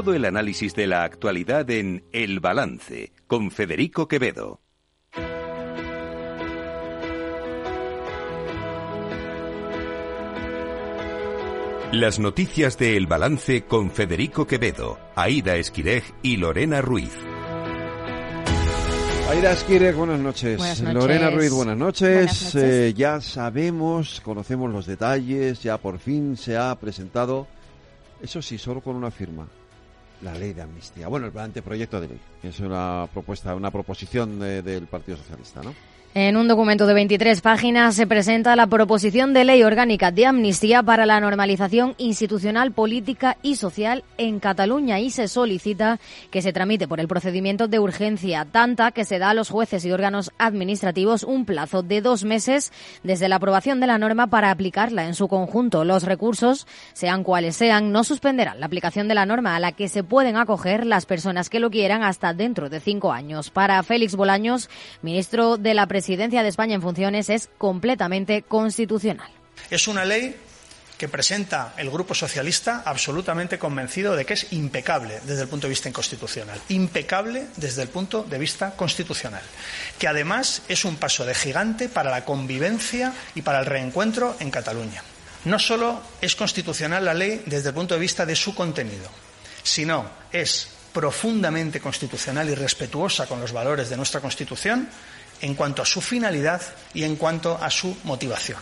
Todo 0.00 0.14
el 0.14 0.24
análisis 0.24 0.74
de 0.74 0.86
la 0.86 1.04
actualidad 1.04 1.68
en 1.68 2.04
El 2.10 2.40
Balance 2.40 3.12
con 3.26 3.50
Federico 3.50 4.08
Quevedo. 4.08 4.62
Las 11.92 12.18
noticias 12.18 12.78
de 12.78 12.96
El 12.96 13.08
Balance 13.08 13.66
con 13.66 13.90
Federico 13.90 14.46
Quevedo, 14.46 14.98
Aida 15.16 15.56
Esquirej 15.56 16.04
y 16.22 16.38
Lorena 16.38 16.80
Ruiz. 16.80 17.12
Aida 19.28 19.52
Esquirej, 19.52 19.94
buenas 19.94 20.20
noches. 20.20 20.56
Buenas 20.56 20.80
noches. 20.80 20.94
Lorena 20.94 21.28
Ruiz, 21.28 21.50
buenas 21.50 21.76
noches. 21.76 22.14
Buenas 22.14 22.54
noches. 22.54 22.54
Eh, 22.54 22.94
ya 22.96 23.20
sabemos, 23.20 24.22
conocemos 24.22 24.72
los 24.72 24.86
detalles, 24.86 25.62
ya 25.62 25.76
por 25.76 25.98
fin 25.98 26.38
se 26.38 26.56
ha 26.56 26.74
presentado, 26.76 27.46
eso 28.22 28.40
sí, 28.40 28.56
solo 28.56 28.80
con 28.80 28.96
una 28.96 29.10
firma, 29.10 29.46
la 30.22 30.34
ley 30.34 30.52
de 30.52 30.62
amnistía. 30.62 31.08
Bueno, 31.08 31.26
el 31.26 31.38
anteproyecto 31.38 32.00
de 32.00 32.08
ley, 32.08 32.20
es 32.42 32.60
una 32.60 33.08
propuesta, 33.12 33.54
una 33.54 33.70
proposición 33.70 34.38
de- 34.38 34.62
del 34.62 34.86
Partido 34.86 35.16
Socialista, 35.16 35.62
¿no? 35.62 35.74
En 36.12 36.36
un 36.36 36.48
documento 36.48 36.88
de 36.88 36.94
23 36.94 37.40
páginas 37.40 37.94
se 37.94 38.04
presenta 38.04 38.56
la 38.56 38.66
proposición 38.66 39.32
de 39.32 39.44
ley 39.44 39.62
orgánica 39.62 40.10
de 40.10 40.26
amnistía 40.26 40.82
para 40.82 41.06
la 41.06 41.20
normalización 41.20 41.94
institucional, 41.98 42.72
política 42.72 43.36
y 43.42 43.54
social 43.54 44.02
en 44.18 44.40
Cataluña 44.40 44.98
y 44.98 45.10
se 45.10 45.28
solicita 45.28 46.00
que 46.32 46.42
se 46.42 46.52
tramite 46.52 46.88
por 46.88 46.98
el 46.98 47.06
procedimiento 47.06 47.68
de 47.68 47.78
urgencia, 47.78 48.44
tanta 48.44 48.90
que 48.90 49.04
se 49.04 49.20
da 49.20 49.30
a 49.30 49.34
los 49.34 49.50
jueces 49.50 49.84
y 49.84 49.92
órganos 49.92 50.32
administrativos 50.36 51.22
un 51.22 51.44
plazo 51.44 51.84
de 51.84 52.00
dos 52.00 52.24
meses 52.24 52.72
desde 53.04 53.28
la 53.28 53.36
aprobación 53.36 53.78
de 53.78 53.86
la 53.86 53.98
norma 53.98 54.26
para 54.26 54.50
aplicarla 54.50 55.06
en 55.06 55.14
su 55.14 55.28
conjunto. 55.28 55.84
Los 55.84 56.02
recursos, 56.02 56.66
sean 56.92 57.22
cuales 57.22 57.54
sean, 57.54 57.92
no 57.92 58.02
suspenderán 58.02 58.58
la 58.58 58.66
aplicación 58.66 59.06
de 59.06 59.14
la 59.14 59.26
norma 59.26 59.54
a 59.54 59.60
la 59.60 59.70
que 59.70 59.88
se 59.88 60.02
pueden 60.02 60.36
acoger 60.36 60.86
las 60.86 61.06
personas 61.06 61.48
que 61.48 61.60
lo 61.60 61.70
quieran 61.70 62.02
hasta 62.02 62.34
dentro 62.34 62.68
de 62.68 62.80
cinco 62.80 63.12
años. 63.12 63.50
Para 63.50 63.80
Félix 63.84 64.16
Bolaños, 64.16 64.68
ministro 65.02 65.56
de 65.56 65.72
la 65.74 65.86
Presidencia 65.86 65.99
de 66.06 66.48
España 66.48 66.74
en 66.74 66.82
funciones, 66.82 67.30
es 67.30 67.48
completamente 67.58 68.42
constitucional. 68.42 69.30
Es 69.70 69.88
una 69.88 70.04
ley 70.04 70.36
que 71.00 71.08
presenta 71.08 71.72
el 71.78 71.88
Grupo 71.88 72.14
Socialista 72.14 72.82
absolutamente 72.84 73.58
convencido 73.58 74.14
de 74.14 74.26
que 74.26 74.34
es 74.34 74.52
impecable 74.52 75.18
desde 75.24 75.42
el 75.42 75.48
punto 75.48 75.66
de 75.66 75.70
vista 75.70 75.88
inconstitucional. 75.88 76.60
Impecable 76.68 77.46
desde 77.56 77.80
el 77.80 77.88
punto 77.88 78.22
de 78.22 78.38
vista 78.38 78.72
constitucional. 78.76 79.40
Que 79.98 80.08
además 80.08 80.60
es 80.68 80.84
un 80.84 80.96
paso 80.96 81.24
de 81.24 81.34
gigante 81.34 81.88
para 81.88 82.10
la 82.10 82.26
convivencia 82.26 83.14
y 83.34 83.40
para 83.40 83.60
el 83.60 83.66
reencuentro 83.66 84.36
en 84.40 84.50
Cataluña. 84.50 85.02
No 85.46 85.58
solo 85.58 86.02
es 86.20 86.36
constitucional 86.36 87.02
la 87.06 87.14
ley 87.14 87.44
desde 87.46 87.70
el 87.70 87.74
punto 87.74 87.94
de 87.94 88.00
vista 88.00 88.26
de 88.26 88.36
su 88.36 88.54
contenido, 88.54 89.08
sino 89.62 90.04
es 90.30 90.68
profundamente 90.92 91.80
constitucional 91.80 92.50
y 92.50 92.54
respetuosa 92.54 93.26
con 93.26 93.40
los 93.40 93.52
valores 93.52 93.88
de 93.88 93.96
nuestra 93.96 94.20
Constitución 94.20 94.86
en 95.40 95.54
cuanto 95.54 95.82
a 95.82 95.86
su 95.86 96.00
finalidad 96.00 96.62
y 96.94 97.04
en 97.04 97.16
cuanto 97.16 97.58
a 97.60 97.70
su 97.70 97.96
motivación. 98.04 98.58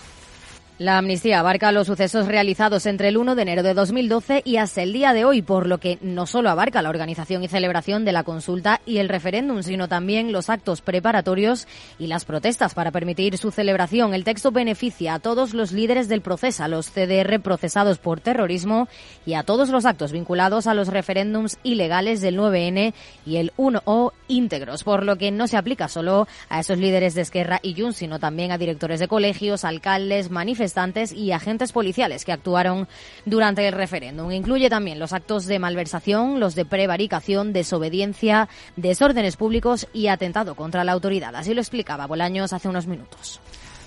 La 0.79 0.97
amnistía 0.97 1.41
abarca 1.41 1.73
los 1.73 1.89
sucesos 1.89 2.29
realizados 2.29 2.87
entre 2.87 3.09
el 3.09 3.17
1 3.17 3.35
de 3.35 3.43
enero 3.43 3.65
de 3.65 3.75
2012 3.75 4.43
y 4.45 4.59
hasta 4.59 4.81
el 4.81 4.93
día 4.93 5.13
de 5.13 5.25
hoy, 5.25 5.43
por 5.43 5.67
lo 5.67 5.79
que 5.79 5.99
no 6.03 6.25
solo 6.25 6.51
abarca 6.51 6.83
la 6.83 6.89
organización 6.89 7.43
y 7.43 7.49
celebración 7.49 8.05
de 8.05 8.13
la 8.13 8.23
consulta 8.23 8.81
y 8.87 8.99
el 8.99 9.09
referéndum, 9.09 9.65
sino 9.65 9.89
también 9.89 10.31
los 10.31 10.49
actos 10.49 10.81
preparatorios 10.81 11.67
y 11.99 12.07
las 12.07 12.25
protestas 12.25 12.75
para 12.75 12.93
permitir 12.93 13.39
su 13.39 13.51
celebración. 13.51 14.15
El 14.15 14.23
texto 14.23 14.53
beneficia 14.53 15.15
a 15.15 15.19
todos 15.19 15.53
los 15.53 15.73
líderes 15.73 16.07
del 16.07 16.21
proceso, 16.21 16.63
a 16.63 16.69
los 16.69 16.93
CDR 16.93 17.41
procesados 17.41 17.99
por 17.99 18.21
terrorismo 18.21 18.87
y 19.27 19.35
a 19.35 19.43
todos 19.43 19.71
los 19.71 19.85
actos 19.85 20.13
vinculados 20.13 20.69
a 20.69 20.75
los 20.75 20.87
referéndums 20.87 21.59
ilegales 21.65 22.21
del 22.21 22.39
9N 22.39 22.95
y 23.27 23.39
el 23.39 23.53
1O 23.57 24.13
íntegros, 24.29 24.85
por 24.85 25.03
lo 25.03 25.17
que 25.17 25.33
no 25.33 25.49
se 25.49 25.57
aplica 25.57 25.89
solo 25.89 26.29
a 26.49 26.61
esos 26.61 26.79
líderes 26.79 27.17
de 27.17 27.23
Esquerra 27.23 27.59
y 27.65 27.75
Junts, 27.75 27.97
sino 27.97 28.21
también 28.21 28.53
a 28.53 28.59
directores 28.59 29.01
de 29.01 29.09
colegios, 29.09 29.65
alcaldes, 29.65 30.31
manifestantes 30.31 30.68
y 31.13 31.33
agentes 31.33 31.73
policiales 31.73 32.25
que 32.25 32.33
actuaron 32.33 32.89
durante 33.25 33.67
el 33.67 33.75
referéndum. 33.75 34.31
Incluye 34.33 34.69
también 34.71 34.99
los 34.99 35.13
actos 35.13 35.47
de 35.47 35.59
malversación, 35.59 36.41
los 36.41 36.55
de 36.55 36.65
prevaricación, 36.65 37.53
desobediencia, 37.53 38.49
desórdenes 38.77 39.37
públicos 39.37 39.87
y 39.93 40.09
atentado 40.09 40.55
contra 40.55 40.85
la 40.85 40.93
autoridad. 40.93 41.35
Así 41.37 41.55
lo 41.55 41.61
explicaba 41.61 42.07
Bolaños 42.07 42.53
hace 42.53 42.69
unos 42.69 42.87
minutos. 42.87 43.41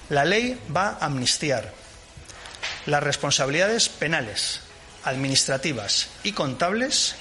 La 0.09 0.25
ley 0.25 0.59
va 0.75 0.97
a 1.00 1.05
amnistiar 1.05 1.71
las 2.85 3.03
responsabilidades 3.03 3.89
penales, 3.89 4.61
administrativas 5.03 6.09
y 6.23 6.33
contables 6.33 7.15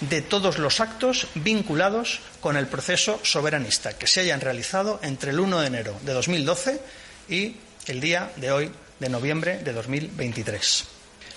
de 0.00 0.20
todos 0.20 0.58
los 0.58 0.80
actos 0.80 1.28
vinculados 1.34 2.20
con 2.40 2.56
el 2.56 2.66
proceso 2.66 3.20
soberanista 3.22 3.96
que 3.96 4.06
se 4.06 4.20
hayan 4.20 4.40
realizado 4.40 4.98
entre 5.02 5.30
el 5.30 5.40
1 5.40 5.60
de 5.60 5.66
enero 5.66 5.96
de 6.02 6.12
2012 6.12 6.80
y 7.28 7.56
el 7.86 8.00
día 8.00 8.32
de 8.36 8.50
hoy 8.50 8.72
de 9.02 9.08
noviembre 9.10 9.58
de 9.58 9.72
2023. 9.72 10.84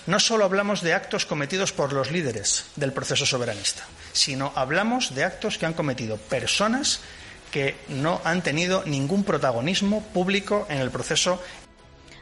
No 0.06 0.20
solo 0.20 0.44
hablamos 0.44 0.82
de 0.82 0.94
actos 0.94 1.26
cometidos 1.26 1.72
por 1.72 1.92
los 1.92 2.12
líderes 2.12 2.66
del 2.76 2.92
proceso 2.92 3.26
soberanista, 3.26 3.84
sino 4.12 4.52
hablamos 4.54 5.16
de 5.16 5.24
actos 5.24 5.58
que 5.58 5.66
han 5.66 5.74
cometido 5.74 6.16
personas 6.16 7.00
que 7.50 7.74
no 7.88 8.20
han 8.24 8.42
tenido 8.42 8.84
ningún 8.86 9.24
protagonismo 9.24 10.02
público 10.14 10.66
en 10.70 10.78
el 10.78 10.90
proceso 10.90 11.42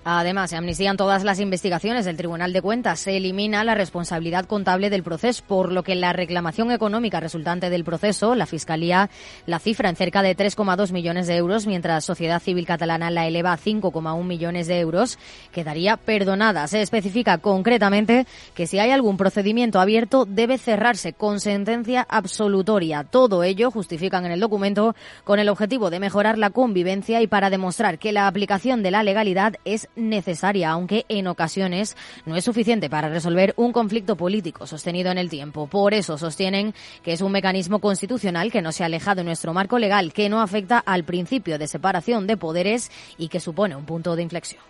Además, 0.05 0.51
se 0.51 0.57
amnistían 0.57 0.99
todas 0.99 1.25
las 1.25 1.41
investigaciones 1.41 2.05
del 2.05 2.19
Tribunal 2.19 2.53
de 2.53 2.61
Cuentas. 2.61 3.01
Se 3.01 3.17
elimina 3.17 3.65
la 3.65 3.75
responsabilidad 3.75 4.45
contable 4.45 4.91
del 4.91 5.03
proceso, 5.03 5.43
por 5.47 5.73
lo 5.73 5.83
que 5.83 5.95
la 5.95 6.13
reclamación 6.13 6.71
económica 6.71 7.21
resultante 7.21 7.71
del 7.71 7.85
proceso, 7.85 8.35
la 8.35 8.45
Fiscalía 8.45 9.09
la 9.47 9.59
cifra 9.59 9.89
en 9.89 9.97
cerca 9.97 10.23
de 10.23 10.37
3,2 10.37 10.93
millones 10.93 11.27
de 11.27 11.37
euros, 11.37 11.67
mientras 11.67 12.05
Sociedad 12.05 12.43
Civil 12.43 12.67
Catalana 12.67 13.11
la 13.11 13.27
eleva 13.27 13.53
a 13.53 13.59
5,1 13.59 14.25
millones 14.25 14.67
de 14.67 14.79
euros, 14.79 15.19
quedaría 15.53 15.97
perdonada. 15.97 16.67
Se 16.69 16.83
especifica 16.83 17.39
concretamente 17.39 18.27
que 18.55 18.67
si 18.67 18.79
hay 18.79 18.91
algún 18.91 19.17
procedimiento 19.17 19.81
abierto, 19.81 20.27
debe 20.27 20.59
cerrarse 20.59 21.15
con 21.15 21.41
sentencia 21.41 22.07
absolutoria. 22.09 23.05
Todo 23.05 23.43
ello 23.43 23.71
justifican 23.71 24.27
en 24.27 24.33
el 24.33 24.41
documento 24.41 24.95
con 25.25 25.39
el 25.39 25.49
objetivo 25.49 25.89
de 25.89 26.01
mejorar 26.01 26.37
la 26.37 26.51
convivencia 26.51 27.23
y 27.23 27.27
para 27.27 27.49
demostrar 27.49 27.99
que 27.99 28.13
la 28.13 28.27
aplicación 28.27 28.83
de 28.83 28.91
la 28.91 29.03
legalidad 29.03 29.55
es 29.65 29.89
necesaria, 29.97 30.71
aunque 30.71 31.05
en 31.09 31.27
ocasiones 31.27 31.97
no 32.27 32.37
es 32.37 32.45
suficiente 32.45 32.91
para 32.91 33.09
resolver 33.09 33.55
un 33.57 33.73
conflicto 33.73 34.17
político 34.17 34.67
sostenido 34.67 35.11
en 35.11 35.19
el 35.19 35.31
tiempo. 35.31 35.67
Por 35.67 35.95
eso 35.95 36.19
sostienen 36.19 36.75
que 37.03 37.13
es 37.13 37.21
un 37.21 37.33
mecanismo 37.33 37.79
constitucional 37.79 38.51
que 38.51 38.63
no 38.63 38.73
se 38.73 38.85
aleja 38.85 39.15
de 39.15 39.25
nuestro 39.25 39.53
marco 39.53 39.79
legal, 39.79 40.13
que 40.13 40.29
no 40.29 40.41
afecta 40.41 40.79
al 40.79 41.05
principio 41.05 41.59
de 41.59 41.67
separación 41.67 42.27
de 42.27 42.37
poderes 42.37 42.91
y 43.19 43.29
que 43.29 43.41
supone 43.41 43.77
un 43.77 43.85
punto 43.85 44.17
de 44.17 44.23
inflexión. 44.23 44.63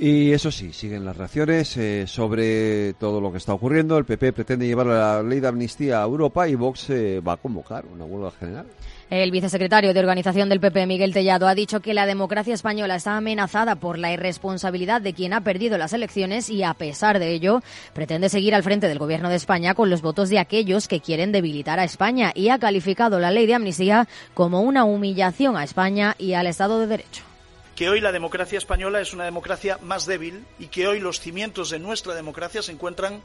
Y 0.00 0.30
eso 0.30 0.52
sí, 0.52 0.72
siguen 0.72 1.04
las 1.04 1.16
reacciones 1.16 1.76
eh, 1.76 2.04
sobre 2.06 2.94
todo 2.94 3.20
lo 3.20 3.32
que 3.32 3.38
está 3.38 3.52
ocurriendo. 3.52 3.98
El 3.98 4.04
PP 4.04 4.32
pretende 4.32 4.64
llevar 4.64 4.86
la 4.86 5.22
ley 5.24 5.40
de 5.40 5.48
amnistía 5.48 6.00
a 6.00 6.04
Europa 6.04 6.48
y 6.48 6.54
Vox 6.54 6.90
eh, 6.90 7.20
va 7.20 7.32
a 7.32 7.36
convocar 7.36 7.84
una 7.84 8.04
huelga 8.04 8.30
general. 8.30 8.66
El 9.10 9.30
vicesecretario 9.30 9.94
de 9.94 10.00
Organización 10.00 10.50
del 10.50 10.60
PP, 10.60 10.86
Miguel 10.86 11.14
Tellado, 11.14 11.48
ha 11.48 11.54
dicho 11.54 11.80
que 11.80 11.94
la 11.94 12.04
democracia 12.04 12.52
española 12.52 12.96
está 12.96 13.16
amenazada 13.16 13.76
por 13.76 13.98
la 13.98 14.12
irresponsabilidad 14.12 15.00
de 15.00 15.14
quien 15.14 15.32
ha 15.32 15.40
perdido 15.40 15.78
las 15.78 15.94
elecciones 15.94 16.50
y, 16.50 16.62
a 16.62 16.74
pesar 16.74 17.18
de 17.18 17.32
ello, 17.32 17.62
pretende 17.94 18.28
seguir 18.28 18.54
al 18.54 18.62
frente 18.62 18.86
del 18.86 18.98
Gobierno 18.98 19.30
de 19.30 19.36
España 19.36 19.72
con 19.72 19.88
los 19.88 20.02
votos 20.02 20.28
de 20.28 20.38
aquellos 20.38 20.88
que 20.88 21.00
quieren 21.00 21.32
debilitar 21.32 21.80
a 21.80 21.84
España 21.84 22.32
y 22.34 22.50
ha 22.50 22.58
calificado 22.58 23.18
la 23.18 23.30
ley 23.30 23.46
de 23.46 23.54
amnistía 23.54 24.06
como 24.34 24.60
una 24.60 24.84
humillación 24.84 25.56
a 25.56 25.64
España 25.64 26.14
y 26.18 26.34
al 26.34 26.46
Estado 26.46 26.78
de 26.78 26.88
Derecho. 26.88 27.22
Que 27.76 27.88
hoy 27.88 28.02
la 28.02 28.12
democracia 28.12 28.58
española 28.58 29.00
es 29.00 29.14
una 29.14 29.24
democracia 29.24 29.78
más 29.80 30.04
débil 30.04 30.44
y 30.58 30.66
que 30.66 30.86
hoy 30.86 31.00
los 31.00 31.18
cimientos 31.18 31.70
de 31.70 31.78
nuestra 31.78 32.14
democracia 32.14 32.60
se 32.60 32.72
encuentran, 32.72 33.22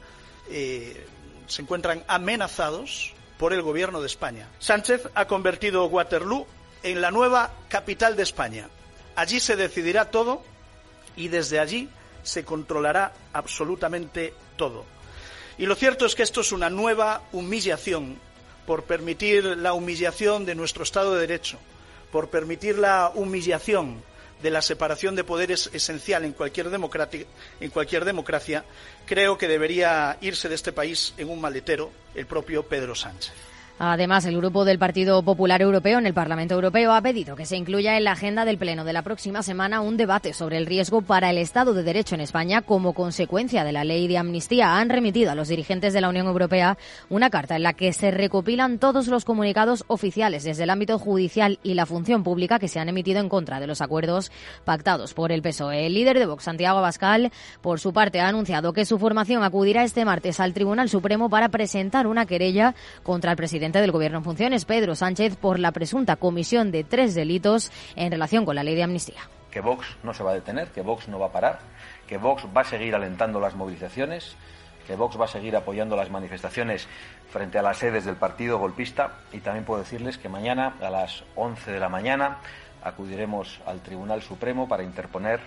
eh, 0.48 1.04
se 1.46 1.60
encuentran 1.60 2.04
amenazados 2.08 3.13
por 3.38 3.52
el 3.52 3.62
gobierno 3.62 4.00
de 4.00 4.06
España. 4.06 4.48
Sánchez 4.58 5.08
ha 5.14 5.26
convertido 5.26 5.86
Waterloo 5.86 6.46
en 6.82 7.00
la 7.00 7.10
nueva 7.10 7.52
capital 7.68 8.16
de 8.16 8.22
España. 8.22 8.68
Allí 9.16 9.40
se 9.40 9.56
decidirá 9.56 10.10
todo 10.10 10.42
y 11.16 11.28
desde 11.28 11.58
allí 11.60 11.88
se 12.22 12.44
controlará 12.44 13.12
absolutamente 13.32 14.34
todo. 14.56 14.84
Y 15.58 15.66
lo 15.66 15.74
cierto 15.74 16.06
es 16.06 16.14
que 16.14 16.22
esto 16.22 16.40
es 16.40 16.52
una 16.52 16.70
nueva 16.70 17.22
humillación 17.32 18.18
por 18.66 18.84
permitir 18.84 19.44
la 19.44 19.72
humillación 19.72 20.44
de 20.44 20.54
nuestro 20.54 20.82
Estado 20.82 21.14
de 21.14 21.20
Derecho, 21.20 21.58
por 22.10 22.28
permitir 22.28 22.78
la 22.78 23.12
humillación 23.14 24.02
de 24.44 24.50
la 24.50 24.60
separación 24.60 25.16
de 25.16 25.24
poderes 25.24 25.70
esencial 25.72 26.22
en 26.22 26.34
cualquier, 26.34 26.66
en 26.68 27.70
cualquier 27.70 28.04
democracia, 28.04 28.62
creo 29.06 29.38
que 29.38 29.48
debería 29.48 30.18
irse 30.20 30.50
de 30.50 30.54
este 30.54 30.70
país 30.70 31.14
en 31.16 31.30
un 31.30 31.40
maletero 31.40 31.90
el 32.14 32.26
propio 32.26 32.62
Pedro 32.62 32.94
Sánchez. 32.94 33.32
Además, 33.78 34.24
el 34.24 34.36
Grupo 34.36 34.64
del 34.64 34.78
Partido 34.78 35.20
Popular 35.24 35.60
Europeo 35.60 35.98
en 35.98 36.06
el 36.06 36.14
Parlamento 36.14 36.54
Europeo 36.54 36.92
ha 36.92 37.02
pedido 37.02 37.34
que 37.34 37.44
se 37.44 37.56
incluya 37.56 37.96
en 37.96 38.04
la 38.04 38.12
agenda 38.12 38.44
del 38.44 38.56
Pleno 38.56 38.84
de 38.84 38.92
la 38.92 39.02
próxima 39.02 39.42
semana 39.42 39.80
un 39.80 39.96
debate 39.96 40.32
sobre 40.32 40.58
el 40.58 40.66
riesgo 40.66 41.02
para 41.02 41.30
el 41.30 41.38
Estado 41.38 41.74
de 41.74 41.82
Derecho 41.82 42.14
en 42.14 42.20
España 42.20 42.62
como 42.62 42.92
consecuencia 42.92 43.64
de 43.64 43.72
la 43.72 43.82
ley 43.82 44.06
de 44.06 44.16
amnistía. 44.16 44.76
Han 44.76 44.90
remitido 44.90 45.32
a 45.32 45.34
los 45.34 45.48
dirigentes 45.48 45.92
de 45.92 46.00
la 46.00 46.08
Unión 46.08 46.28
Europea 46.28 46.78
una 47.08 47.30
carta 47.30 47.56
en 47.56 47.64
la 47.64 47.72
que 47.72 47.92
se 47.92 48.12
recopilan 48.12 48.78
todos 48.78 49.08
los 49.08 49.24
comunicados 49.24 49.84
oficiales 49.88 50.44
desde 50.44 50.62
el 50.62 50.70
ámbito 50.70 51.00
judicial 51.00 51.58
y 51.64 51.74
la 51.74 51.84
función 51.84 52.22
pública 52.22 52.60
que 52.60 52.68
se 52.68 52.78
han 52.78 52.88
emitido 52.88 53.18
en 53.18 53.28
contra 53.28 53.58
de 53.58 53.66
los 53.66 53.80
acuerdos 53.80 54.30
pactados 54.64 55.14
por 55.14 55.32
el 55.32 55.42
PSOE. 55.42 55.86
El 55.86 55.94
líder 55.94 56.20
de 56.20 56.26
Vox, 56.26 56.44
Santiago 56.44 56.78
Abascal, 56.78 57.32
por 57.60 57.80
su 57.80 57.92
parte, 57.92 58.20
ha 58.20 58.28
anunciado 58.28 58.72
que 58.72 58.84
su 58.84 59.00
formación 59.00 59.42
acudirá 59.42 59.82
este 59.82 60.04
martes 60.04 60.38
al 60.38 60.54
Tribunal 60.54 60.88
Supremo 60.88 61.28
para 61.28 61.48
presentar 61.48 62.06
una 62.06 62.24
querella 62.24 62.76
contra 63.02 63.32
el 63.32 63.36
presidente 63.36 63.63
del 63.72 63.92
Gobierno 63.92 64.18
en 64.18 64.24
funciones, 64.24 64.66
Pedro 64.66 64.94
Sánchez, 64.94 65.36
por 65.36 65.58
la 65.58 65.72
presunta 65.72 66.16
comisión 66.16 66.70
de 66.70 66.84
tres 66.84 67.14
delitos 67.14 67.72
en 67.96 68.10
relación 68.12 68.44
con 68.44 68.54
la 68.54 68.62
ley 68.62 68.74
de 68.74 68.82
amnistía. 68.82 69.20
Que 69.50 69.60
Vox 69.60 69.86
no 70.02 70.12
se 70.12 70.22
va 70.22 70.32
a 70.32 70.34
detener, 70.34 70.68
que 70.68 70.82
Vox 70.82 71.08
no 71.08 71.18
va 71.18 71.26
a 71.26 71.32
parar, 71.32 71.60
que 72.06 72.18
Vox 72.18 72.44
va 72.54 72.60
a 72.60 72.64
seguir 72.64 72.94
alentando 72.94 73.40
las 73.40 73.54
movilizaciones, 73.54 74.36
que 74.86 74.96
Vox 74.96 75.18
va 75.18 75.24
a 75.24 75.28
seguir 75.28 75.56
apoyando 75.56 75.96
las 75.96 76.10
manifestaciones 76.10 76.86
frente 77.30 77.58
a 77.58 77.62
las 77.62 77.78
sedes 77.78 78.04
del 78.04 78.16
partido 78.16 78.58
golpista 78.58 79.20
y 79.32 79.38
también 79.38 79.64
puedo 79.64 79.80
decirles 79.80 80.18
que 80.18 80.28
mañana 80.28 80.74
a 80.82 80.90
las 80.90 81.24
11 81.34 81.72
de 81.72 81.80
la 81.80 81.88
mañana 81.88 82.38
acudiremos 82.82 83.60
al 83.64 83.80
Tribunal 83.80 84.22
Supremo 84.22 84.68
para 84.68 84.82
interponer 84.82 85.40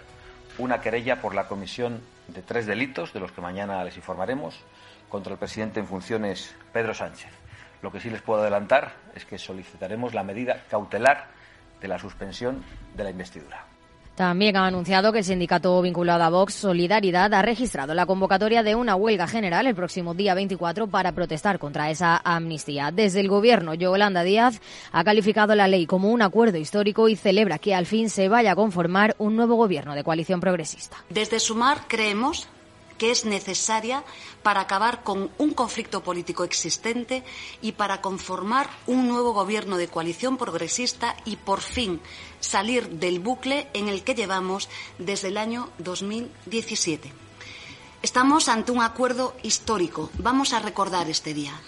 una 0.57 0.81
querella 0.81 1.21
por 1.21 1.36
la 1.36 1.47
comisión 1.47 2.01
de 2.27 2.41
tres 2.41 2.65
delitos, 2.65 3.13
de 3.13 3.19
los 3.19 3.31
que 3.31 3.41
mañana 3.41 3.83
les 3.83 3.95
informaremos, 3.95 4.59
contra 5.07 5.33
el 5.33 5.39
presidente 5.39 5.79
en 5.79 5.88
funciones 5.88 6.55
Pedro 6.74 6.95
Sánchez. 6.95 7.47
Lo 7.81 7.91
que 7.91 8.00
sí 8.00 8.10
les 8.10 8.22
puedo 8.22 8.41
adelantar 8.41 8.93
es 9.15 9.25
que 9.25 9.38
solicitaremos 9.38 10.13
la 10.13 10.24
medida 10.24 10.63
cautelar 10.69 11.27
de 11.79 11.88
la 11.88 12.00
suspensión 12.00 12.63
de 12.96 13.03
la 13.03 13.10
investidura. 13.12 13.65
También 14.17 14.57
ha 14.57 14.65
anunciado 14.65 15.12
que 15.12 15.19
el 15.19 15.24
sindicato 15.24 15.79
vinculado 15.79 16.24
a 16.24 16.29
Vox, 16.31 16.55
Solidaridad, 16.55 17.31
ha 17.36 17.43
registrado 17.43 17.93
la 17.93 18.07
convocatoria 18.07 18.63
de 18.63 18.74
una 18.74 18.96
huelga 18.96 19.27
general 19.27 19.67
el 19.67 19.75
próximo 19.75 20.15
día 20.15 20.34
24 20.34 20.88
para 20.88 21.12
protestar 21.12 21.60
contra 21.60 21.91
esa 21.91 22.19
amnistía. 22.24 22.89
Desde 22.89 23.19
el 23.19 23.27
gobierno, 23.27 23.75
Yolanda 23.75 24.24
Díaz 24.24 24.60
ha 24.91 25.03
calificado 25.03 25.53
la 25.53 25.67
ley 25.67 25.86
como 25.86 26.10
un 26.10 26.24
acuerdo 26.24 26.57
histórico 26.57 27.10
y 27.10 27.15
celebra 27.15 27.60
que 27.60 27.75
al 27.75 27.86
fin 27.86 28.10
se 28.10 28.27
vaya 28.27 28.53
a 28.53 28.55
conformar 28.55 29.15
un 29.19 29.36
nuevo 29.36 29.53
gobierno 29.53 29.93
de 29.93 30.03
coalición 30.03 30.39
progresista. 30.39 30.98
Desde 31.12 31.39
Sumar 31.39 31.81
creemos 31.88 32.50
que 32.98 33.12
es 33.12 33.25
necesaria 33.25 34.04
para 34.44 34.62
acabar 34.62 35.04
con 35.04 35.32
un 35.38 35.54
conflicto 35.54 36.04
político 36.04 36.44
existente 36.44 37.24
y 37.62 37.74
para 37.74 38.01
conformar 38.01 38.70
un 38.88 39.08
nuevo 39.08 39.34
gobierno 39.34 39.77
de 39.77 39.88
coalición 39.88 40.38
progresista 40.38 41.16
y 41.25 41.38
por 41.38 41.62
fin 41.62 42.01
salir 42.39 42.89
del 42.89 43.20
bucle 43.20 43.68
en 43.74 43.88
el 43.88 44.04
que 44.04 44.16
llevamos 44.16 44.70
desde 44.98 45.30
el 45.30 45.38
año 45.38 45.70
2017. 45.80 47.12
Estamos 48.01 48.48
ante 48.48 48.72
un 48.72 48.82
acuerdo 48.82 49.36
histórico. 49.44 50.10
Vamos 50.20 50.54
a 50.54 50.60
recordar 50.60 51.10
este 51.10 51.34
día. 51.34 51.60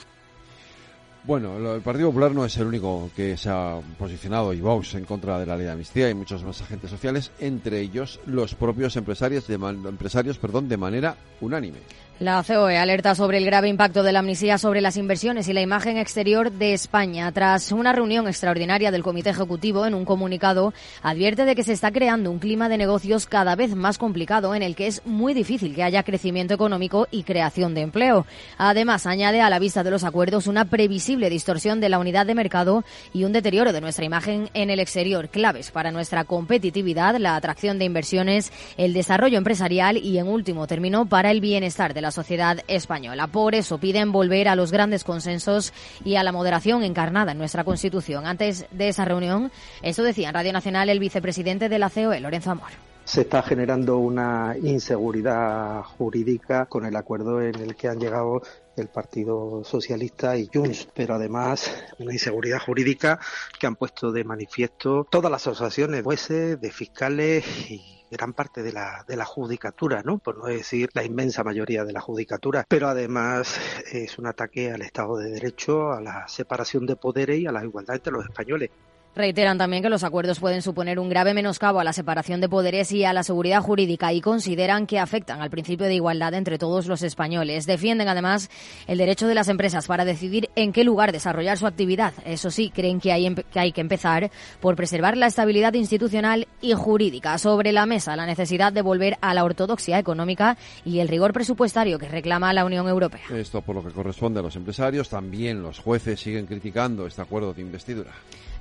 Bueno, 1.26 1.76
el 1.76 1.82
Partido 1.82 2.08
Popular 2.08 2.32
no 2.32 2.46
es 2.46 2.56
el 2.58 2.68
único 2.68 3.12
que 3.16 3.36
se 3.36 3.50
ha 3.50 3.80
posicionado 3.98 4.54
y 4.54 4.62
Vox 4.62 4.96
en 4.96 5.04
contra 5.04 5.38
de 5.38 5.46
la 5.46 5.58
ley 5.58 5.66
de 5.66 5.72
amnistía. 5.72 6.08
Hay 6.08 6.14
muchos 6.14 6.44
más 6.44 6.62
agentes 6.62 6.90
sociales, 6.90 7.32
entre 7.40 7.82
ellos 7.82 8.20
los 8.26 8.56
propios 8.56 8.96
empresarios 8.96 9.46
de, 9.46 9.56
empresarios, 9.56 10.38
perdón, 10.38 10.70
de 10.70 10.78
manera 10.78 11.18
unánime. 11.42 11.80
La 12.20 12.44
COE 12.44 12.78
alerta 12.78 13.16
sobre 13.16 13.38
el 13.38 13.46
grave 13.46 13.70
impacto 13.70 14.04
de 14.04 14.12
la 14.12 14.20
amnistía 14.20 14.58
sobre 14.58 14.82
las 14.82 14.98
inversiones 14.98 15.48
y 15.48 15.54
la 15.54 15.62
imagen 15.62 15.96
exterior 15.96 16.52
de 16.52 16.74
España. 16.74 17.32
Tras 17.32 17.72
una 17.72 17.94
reunión 17.94 18.28
extraordinaria 18.28 18.92
del 18.92 19.04
Comité 19.04 19.30
Ejecutivo, 19.30 19.86
en 19.86 19.94
un 19.94 20.04
comunicado, 20.04 20.74
advierte 21.02 21.46
de 21.46 21.56
que 21.56 21.64
se 21.64 21.72
está 21.72 21.94
creando 21.94 22.30
un 22.30 22.40
clima 22.40 22.68
de 22.68 22.78
negocios 22.78 23.26
cada 23.26 23.56
vez 23.56 23.74
más 23.74 23.98
complicado 23.98 24.54
en 24.54 24.64
el 24.64 24.76
que 24.76 24.88
es 24.88 25.02
muy 25.06 25.34
difícil 25.34 25.74
que 25.74 25.84
haya 25.84 26.04
crecimiento 26.04 26.54
económico 26.54 27.08
y 27.10 27.24
creación 27.24 27.74
de 27.74 27.84
empleo. 27.84 28.26
Además, 28.58 29.06
añade 29.06 29.40
a 29.40 29.50
la 29.50 29.60
vista 29.60 29.84
de 29.84 29.92
los 29.92 30.04
acuerdos 30.04 30.48
una 30.48 30.66
previsible 30.66 31.30
distorsión 31.30 31.80
de 31.80 31.88
la 31.88 32.00
unidad 32.00 32.26
de 32.26 32.36
mercado 32.36 32.84
y 33.14 33.24
un 33.24 33.32
deterioro 33.32 33.72
de 33.72 33.80
nuestra 33.80 34.04
imagen 34.04 34.50
en 34.54 34.70
el 34.70 34.82
exterior, 34.82 35.30
claves 35.30 35.72
para 35.72 35.92
nuestra 35.92 36.26
competitividad, 36.26 37.16
la 37.16 37.38
atracción 37.38 37.80
de 37.80 37.86
inversiones, 37.86 38.52
el 38.76 38.92
desarrollo 38.92 39.38
empresarial 39.38 39.96
y, 39.96 40.18
en 40.18 40.28
último 40.28 40.68
término, 40.68 41.06
para 41.06 41.32
el 41.32 41.40
bienestar 41.40 41.94
de 41.94 42.02
la 42.02 42.09
sociedad 42.12 42.60
española. 42.68 43.28
Por 43.28 43.56
eso 43.56 43.78
piden 43.78 44.12
volver 44.12 44.48
a 44.48 44.56
los 44.56 44.72
grandes 44.72 45.04
consensos 45.04 45.74
y 46.04 46.16
a 46.16 46.24
la 46.24 46.32
moderación 46.32 46.84
encarnada 46.84 47.32
en 47.32 47.38
nuestra 47.38 47.64
Constitución. 47.64 48.26
Antes 48.26 48.66
de 48.72 48.90
esa 48.90 49.06
reunión, 49.06 49.52
eso 49.82 50.04
decía 50.04 50.30
en 50.30 50.36
Radio 50.36 50.54
Nacional 50.54 50.90
el 50.90 51.00
vicepresidente 51.00 51.70
de 51.70 51.80
la 51.80 51.90
COE, 51.90 52.20
Lorenzo 52.20 52.52
Amor 52.52 52.70
se 53.10 53.22
está 53.22 53.42
generando 53.42 53.98
una 53.98 54.56
inseguridad 54.62 55.82
jurídica 55.82 56.68
con 56.68 56.86
el 56.86 56.96
acuerdo 56.96 57.42
en 57.42 57.56
el 57.56 57.76
que 57.76 57.88
han 57.88 58.00
llegado 58.00 58.44
el 58.76 58.88
Partido 58.88 59.64
Socialista 59.64 60.38
y 60.38 60.48
Junts, 60.54 60.88
pero 60.94 61.16
además 61.16 61.74
una 61.98 62.14
inseguridad 62.14 62.60
jurídica 62.60 63.20
que 63.60 63.66
han 63.66 63.76
puesto 63.76 64.12
de 64.12 64.24
manifiesto 64.24 65.08
todas 65.10 65.32
las 65.32 65.48
asociaciones, 65.48 66.04
jueces, 66.04 66.62
de 66.62 66.70
fiscales 66.70 67.72
y 67.72 67.99
gran 68.12 68.34
parte 68.34 68.64
de 68.64 68.74
la, 68.74 69.06
de 69.08 69.16
la 69.16 69.26
judicatura, 69.26 70.02
¿no? 70.04 70.18
Por 70.18 70.38
no 70.38 70.46
decir 70.46 70.90
la 70.94 71.04
inmensa 71.04 71.44
mayoría 71.44 71.84
de 71.86 71.94
la 71.94 72.02
judicatura. 72.02 72.66
Pero 72.68 72.88
además 72.88 73.60
es 73.92 74.18
un 74.18 74.28
ataque 74.28 74.72
al 74.72 74.82
Estado 74.82 75.18
de 75.18 75.32
Derecho, 75.32 75.92
a 75.92 76.02
la 76.02 76.28
separación 76.28 76.86
de 76.86 76.96
poderes 76.96 77.40
y 77.40 77.48
a 77.48 77.52
la 77.52 77.64
igualdad 77.64 77.96
entre 77.96 78.14
los 78.14 78.26
españoles. 78.26 78.70
Reiteran 79.16 79.58
también 79.58 79.82
que 79.82 79.90
los 79.90 80.04
acuerdos 80.04 80.40
pueden 80.40 80.62
suponer 80.62 81.00
un 81.00 81.10
grave 81.10 81.34
menoscabo 81.34 81.80
a 81.80 81.84
la 81.84 81.94
separación 81.94 82.42
de 82.42 82.48
poderes 82.48 82.92
y 82.92 83.04
a 83.06 83.12
la 83.12 83.24
seguridad 83.24 83.62
jurídica 83.62 84.14
y 84.14 84.22
consideran 84.22 84.86
que 84.86 85.00
afectan 85.00 85.42
al 85.42 85.50
principio 85.50 85.88
de 85.88 85.96
igualdad 85.96 86.36
entre 86.36 86.60
todos 86.60 86.86
los 86.86 87.02
españoles. 87.02 87.66
Defienden 87.66 88.08
además 88.08 88.50
el 88.88 89.00
derecho 89.00 89.28
de 89.28 89.34
las 89.34 89.50
empresas 89.50 89.88
para 89.88 90.06
decidir 90.06 90.50
en 90.56 90.72
qué 90.72 90.84
lugar 90.84 91.12
desarrollar 91.12 91.58
su 91.58 91.66
actividad. 91.66 92.14
Eso 92.24 92.52
sí, 92.52 92.70
creen 92.70 93.00
que 93.00 93.12
hay, 93.12 93.72
que 93.72 93.82
empezar 93.82 94.30
por 94.62 94.76
preservar 94.76 95.18
la 95.18 95.26
estabilidad 95.26 95.74
institucional 95.74 96.48
y 96.62 96.74
jurídica. 96.74 97.38
Sobre 97.40 97.72
la 97.72 97.88
mesa 97.88 98.16
la 98.16 98.28
necesidad 98.28 98.72
de 98.72 98.84
volver 98.84 99.18
a 99.22 99.34
la 99.34 99.44
ortodoxia 99.44 99.98
económica 99.98 100.56
y 100.86 101.00
el 101.00 101.08
rigor 101.08 101.34
presupuestario 101.34 101.98
que 101.98 102.08
reclama 102.08 102.54
la 102.54 102.64
Unión 102.64 102.88
Europea. 102.88 103.22
Esto 103.32 103.62
por 103.62 103.76
lo 103.76 103.84
que 103.84 103.92
corresponde 103.92 104.40
a 104.40 104.44
los 104.44 104.56
empresarios. 104.56 105.10
También 105.10 105.64
los 105.64 105.80
jueces 105.80 106.20
siguen 106.20 106.46
criticando 106.46 107.08
este 107.08 107.22
acuerdo 107.22 107.54
de 107.54 107.62
investidura. 107.62 108.12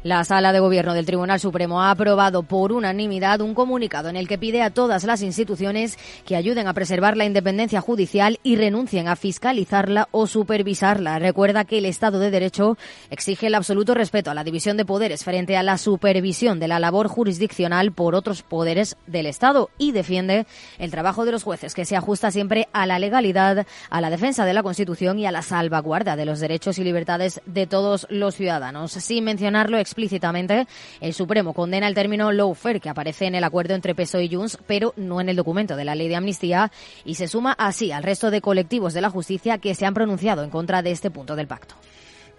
La 0.04 0.22
Sala 0.22 0.52
de 0.52 0.60
Gobierno 0.60 0.94
del 0.94 1.06
Tribunal 1.06 1.40
Supremo 1.40 1.82
ha 1.82 1.90
aprobado 1.90 2.44
por 2.44 2.70
unanimidad 2.70 3.40
un 3.40 3.52
comunicado 3.52 4.08
en 4.08 4.14
el 4.14 4.28
que 4.28 4.38
pide 4.38 4.62
a 4.62 4.70
todas 4.70 5.02
las 5.02 5.22
instituciones 5.22 5.98
que 6.24 6.36
ayuden 6.36 6.68
a 6.68 6.72
preservar 6.72 7.16
la 7.16 7.24
independencia 7.24 7.80
judicial 7.80 8.38
y 8.44 8.54
renuncien 8.54 9.08
a 9.08 9.16
fiscalizarla 9.16 10.06
o 10.12 10.28
supervisarla. 10.28 11.18
Recuerda 11.18 11.64
que 11.64 11.78
el 11.78 11.84
Estado 11.84 12.20
de 12.20 12.30
Derecho 12.30 12.78
exige 13.10 13.48
el 13.48 13.56
absoluto 13.56 13.92
respeto 13.92 14.30
a 14.30 14.34
la 14.34 14.44
división 14.44 14.76
de 14.76 14.84
poderes 14.84 15.24
frente 15.24 15.56
a 15.56 15.64
la 15.64 15.76
supervisión 15.78 16.60
de 16.60 16.68
la 16.68 16.78
labor 16.78 17.08
jurisdiccional 17.08 17.90
por 17.90 18.14
otros 18.14 18.44
poderes 18.44 18.96
del 19.08 19.26
Estado 19.26 19.68
y 19.78 19.90
defiende 19.90 20.46
el 20.78 20.92
trabajo 20.92 21.24
de 21.24 21.32
los 21.32 21.42
jueces 21.42 21.74
que 21.74 21.84
se 21.84 21.96
ajusta 21.96 22.30
siempre 22.30 22.68
a 22.72 22.86
la 22.86 23.00
legalidad, 23.00 23.66
a 23.90 24.00
la 24.00 24.10
defensa 24.10 24.44
de 24.44 24.54
la 24.54 24.62
Constitución 24.62 25.18
y 25.18 25.26
a 25.26 25.32
la 25.32 25.42
salvaguarda 25.42 26.14
de 26.14 26.24
los 26.24 26.38
derechos 26.38 26.78
y 26.78 26.84
libertades 26.84 27.40
de 27.46 27.66
todos 27.66 28.06
los 28.10 28.36
ciudadanos. 28.36 28.92
Sin 28.92 29.24
mencionarlo 29.24 29.87
explícitamente, 29.88 30.66
el 31.00 31.14
Supremo 31.14 31.54
condena 31.54 31.88
el 31.88 31.94
término 31.94 32.30
lawfare 32.30 32.80
que 32.80 32.88
aparece 32.88 33.26
en 33.26 33.34
el 33.34 33.44
acuerdo 33.44 33.74
entre 33.74 33.94
PSOE 33.94 34.24
y 34.24 34.34
Junts, 34.34 34.58
pero 34.66 34.92
no 34.96 35.20
en 35.20 35.28
el 35.28 35.36
documento 35.36 35.76
de 35.76 35.84
la 35.84 35.94
ley 35.94 36.08
de 36.08 36.16
amnistía, 36.16 36.70
y 37.04 37.14
se 37.14 37.28
suma 37.28 37.52
así 37.52 37.90
al 37.90 38.02
resto 38.02 38.30
de 38.30 38.40
colectivos 38.40 38.92
de 38.92 39.00
la 39.00 39.10
justicia 39.10 39.58
que 39.58 39.74
se 39.74 39.86
han 39.86 39.94
pronunciado 39.94 40.44
en 40.44 40.50
contra 40.50 40.82
de 40.82 40.90
este 40.90 41.10
punto 41.10 41.36
del 41.36 41.46
pacto. 41.46 41.74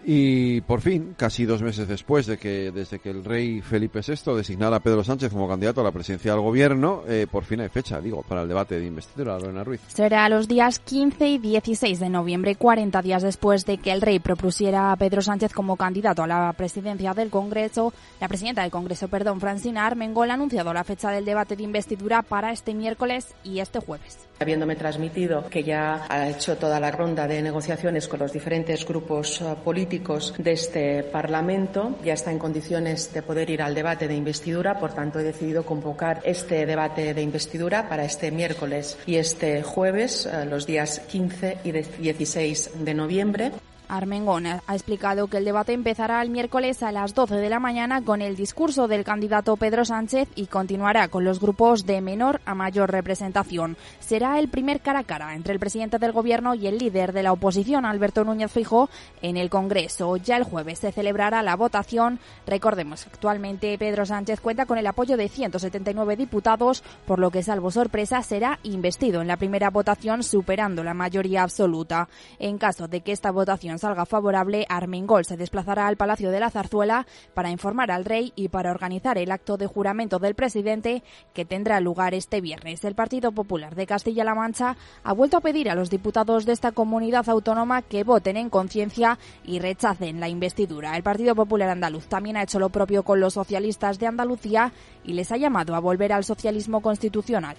Y 0.06 0.62
por 0.62 0.82
fin, 0.82 1.14
casi 1.18 1.46
dos 1.46 1.62
meses 1.62 1.88
después 1.88 2.26
de 2.26 2.38
que 2.38 2.72
desde 2.72 3.00
que 3.00 3.10
el 3.10 3.24
rey 3.24 3.62
Felipe 3.62 4.02
VI 4.06 4.34
designara 4.36 4.78
a 4.78 4.80
Pedro 4.80 5.04
Sánchez 5.04 5.32
como 5.32 5.48
candidato 5.48 5.82
a 5.82 5.84
la 5.84 5.92
presidencia 5.92 6.32
del 6.32 6.42
gobierno, 6.42 7.04
eh, 7.08 7.28
por 7.30 7.44
fin 7.44 7.62
hay 7.62 7.70
fecha, 7.70 8.00
digo, 8.00 8.24
para 8.24 8.44
el 8.44 8.48
debate 8.48 8.80
de 8.80 8.86
investidura, 8.86 9.38
Lorena 9.38 9.64
Ruiz. 9.64 9.82
Será 9.88 10.28
los 10.30 10.48
días 10.48 10.80
15 10.80 11.28
y 11.28 11.38
16 11.38 12.00
de 12.00 12.10
noviembre, 12.10 12.56
40 12.56 13.02
días 13.02 13.24
después 13.24 13.66
de 13.66 13.78
que 13.78 13.92
el 13.92 14.02
rey 14.02 14.20
propusiera 14.20 14.92
a 14.92 14.96
Pedro 14.96 15.22
Sánchez 15.22 15.54
como 15.54 15.76
candidato 15.76 16.24
a 16.24 16.28
la 16.28 16.54
presidencia 16.54 17.14
del 17.14 17.30
Congreso. 17.30 17.94
La 18.22 18.28
presidenta 18.28 18.62
del 18.62 18.72
Congreso, 18.72 19.10
perdón, 19.10 19.40
Francina 19.40 19.86
Armengol, 19.86 20.32
ha 20.32 20.36
anunciado 20.36 20.74
la 20.74 20.84
fecha 20.84 21.12
del 21.12 21.26
debate 21.26 21.56
de 21.56 21.64
investidura 21.64 22.22
para 22.22 22.52
este 22.52 22.74
miércoles 22.74 23.36
y 23.44 23.60
este 23.60 23.80
jueves. 23.80 24.18
Habiéndome 24.40 24.76
transmitido 24.76 25.50
que 25.50 25.64
ya 25.64 26.06
ha 26.10 26.30
hecho 26.30 26.58
toda 26.58 26.80
la 26.80 26.92
ronda 26.92 27.28
de 27.28 27.42
negociaciones 27.42 28.08
con 28.08 28.20
los 28.20 28.32
diferentes 28.32 28.86
grupos 28.86 29.42
eh, 29.42 29.56
políticos 29.90 30.36
de 30.38 30.52
este 30.52 31.02
Parlamento, 31.02 31.96
ya 32.06 32.14
está 32.14 32.32
en 32.32 32.38
condiciones 32.38 33.12
de 33.12 33.24
poder 33.24 33.50
ir 33.50 33.64
al 33.64 33.74
debate 33.74 34.08
de 34.08 34.14
investidura, 34.14 34.78
por 34.80 34.94
tanto 34.94 35.18
he 35.18 35.24
decidido 35.24 35.66
convocar 35.66 36.22
este 36.26 36.68
debate 36.68 37.16
de 37.16 37.22
investidura 37.24 37.90
para 37.90 38.06
este 38.06 38.30
miércoles 38.30 39.00
y 39.08 39.16
este 39.16 39.64
jueves, 39.64 40.28
eh, 40.28 40.46
los 40.46 40.68
días 40.68 41.00
15 41.00 41.58
y 41.64 41.72
16 41.72 42.86
de 42.86 42.94
noviembre. 42.94 43.52
Armengón 43.90 44.46
ha 44.46 44.62
explicado 44.70 45.28
que 45.28 45.38
el 45.38 45.46
debate 45.46 45.74
empezará 45.74 46.22
el 46.22 46.30
miércoles 46.30 46.84
a 46.84 46.92
las 46.92 47.14
12 47.16 47.36
de 47.36 47.50
la 47.50 47.60
mañana 47.60 48.04
con 48.04 48.22
el 48.22 48.36
discurso 48.36 48.88
del 48.88 49.04
candidato 49.04 49.58
Pedro 49.58 49.84
Sánchez 49.84 50.30
y 50.36 50.46
continuará 50.46 51.08
con 51.08 51.24
los 51.24 51.40
grupos 51.40 51.86
de 51.86 52.00
menor 52.00 52.40
a 52.46 52.54
mayor 52.54 52.92
representación. 52.92 53.76
Será 54.00 54.40
el 54.40 54.48
primer 54.48 54.82
cara 54.82 55.00
a 55.00 55.04
cara 55.04 55.34
entre 55.34 55.54
el 55.54 55.60
presidente 55.60 55.98
del 55.98 56.12
gobierno 56.12 56.54
y 56.54 56.68
el 56.68 56.78
líder 56.78 57.12
de 57.14 57.24
la 57.24 57.32
oposición, 57.32 57.86
Alberto 57.86 58.24
Núñez 58.24 58.52
Fijo, 58.52 58.90
en 59.24 59.38
el 59.38 59.50
Congreso. 59.50 60.16
Ya 60.18 60.38
el 60.38 60.44
jueves 60.44 60.80
se 60.80 60.92
celebrará 60.92 61.42
la 61.42 61.56
votación. 61.56 62.20
Recordemos, 62.46 63.08
actualmente 63.08 63.78
Pedro 63.80 64.06
Sánchez 64.06 64.40
cuenta 64.40 64.68
con 64.68 64.78
el 64.78 64.86
apoyo 64.86 65.18
de 65.18 65.28
179 65.28 66.16
diputados, 66.16 66.84
por 67.08 67.18
lo 67.18 67.32
que, 67.32 67.42
salvo 67.42 67.72
sorpresa, 67.72 68.22
será 68.22 68.60
investido 68.62 69.22
en 69.22 69.28
la 69.28 69.38
primera 69.38 69.72
votación, 69.72 70.22
superando 70.22 70.84
la 70.84 70.94
mayoría 70.94 71.42
absoluta. 71.42 72.08
En 72.38 72.60
caso 72.60 72.88
de 72.88 73.02
que 73.02 73.12
esta 73.12 73.32
votación 73.32 73.79
salga 73.80 74.06
favorable, 74.06 74.66
Armengol 74.70 75.26
se 75.26 75.38
desplazará 75.38 75.88
al 75.88 75.98
Palacio 75.98 76.32
de 76.32 76.40
la 76.40 76.50
Zarzuela 76.52 77.08
para 77.34 77.50
informar 77.50 77.92
al 77.92 78.06
rey 78.06 78.34
y 78.36 78.50
para 78.50 78.72
organizar 78.72 79.18
el 79.18 79.32
acto 79.32 79.58
de 79.58 79.68
juramento 79.68 80.20
del 80.20 80.36
presidente 80.36 81.04
que 81.34 81.46
tendrá 81.46 81.80
lugar 81.80 82.14
este 82.14 82.42
viernes. 82.42 82.84
El 82.84 82.96
Partido 82.96 83.32
Popular 83.32 83.76
de 83.76 83.88
Castilla-La 83.88 84.36
Mancha 84.36 84.76
ha 85.04 85.14
vuelto 85.14 85.38
a 85.38 85.42
pedir 85.42 85.70
a 85.70 85.76
los 85.76 85.90
diputados 85.90 86.46
de 86.46 86.54
esta 86.54 86.72
comunidad 86.72 87.28
autónoma 87.30 87.82
que 87.82 88.04
voten 88.04 88.38
en 88.38 88.50
conciencia 88.50 89.18
y 89.44 89.60
rechacen 89.60 90.20
la 90.20 90.30
investidura. 90.30 90.96
El 90.96 91.04
Partido 91.04 91.36
Popular 91.36 91.70
Andaluz 91.70 92.08
también 92.08 92.38
ha 92.38 92.44
hecho 92.44 92.60
lo 92.60 92.70
propio 92.70 93.04
con 93.04 93.20
los 93.20 93.34
socialistas 93.34 94.00
de 94.00 94.08
Andalucía 94.08 94.72
y 95.04 95.14
les 95.14 95.32
ha 95.32 95.38
llamado 95.38 95.76
a 95.76 95.80
volver 95.80 96.14
al 96.14 96.24
socialismo 96.24 96.82
constitucional. 96.82 97.58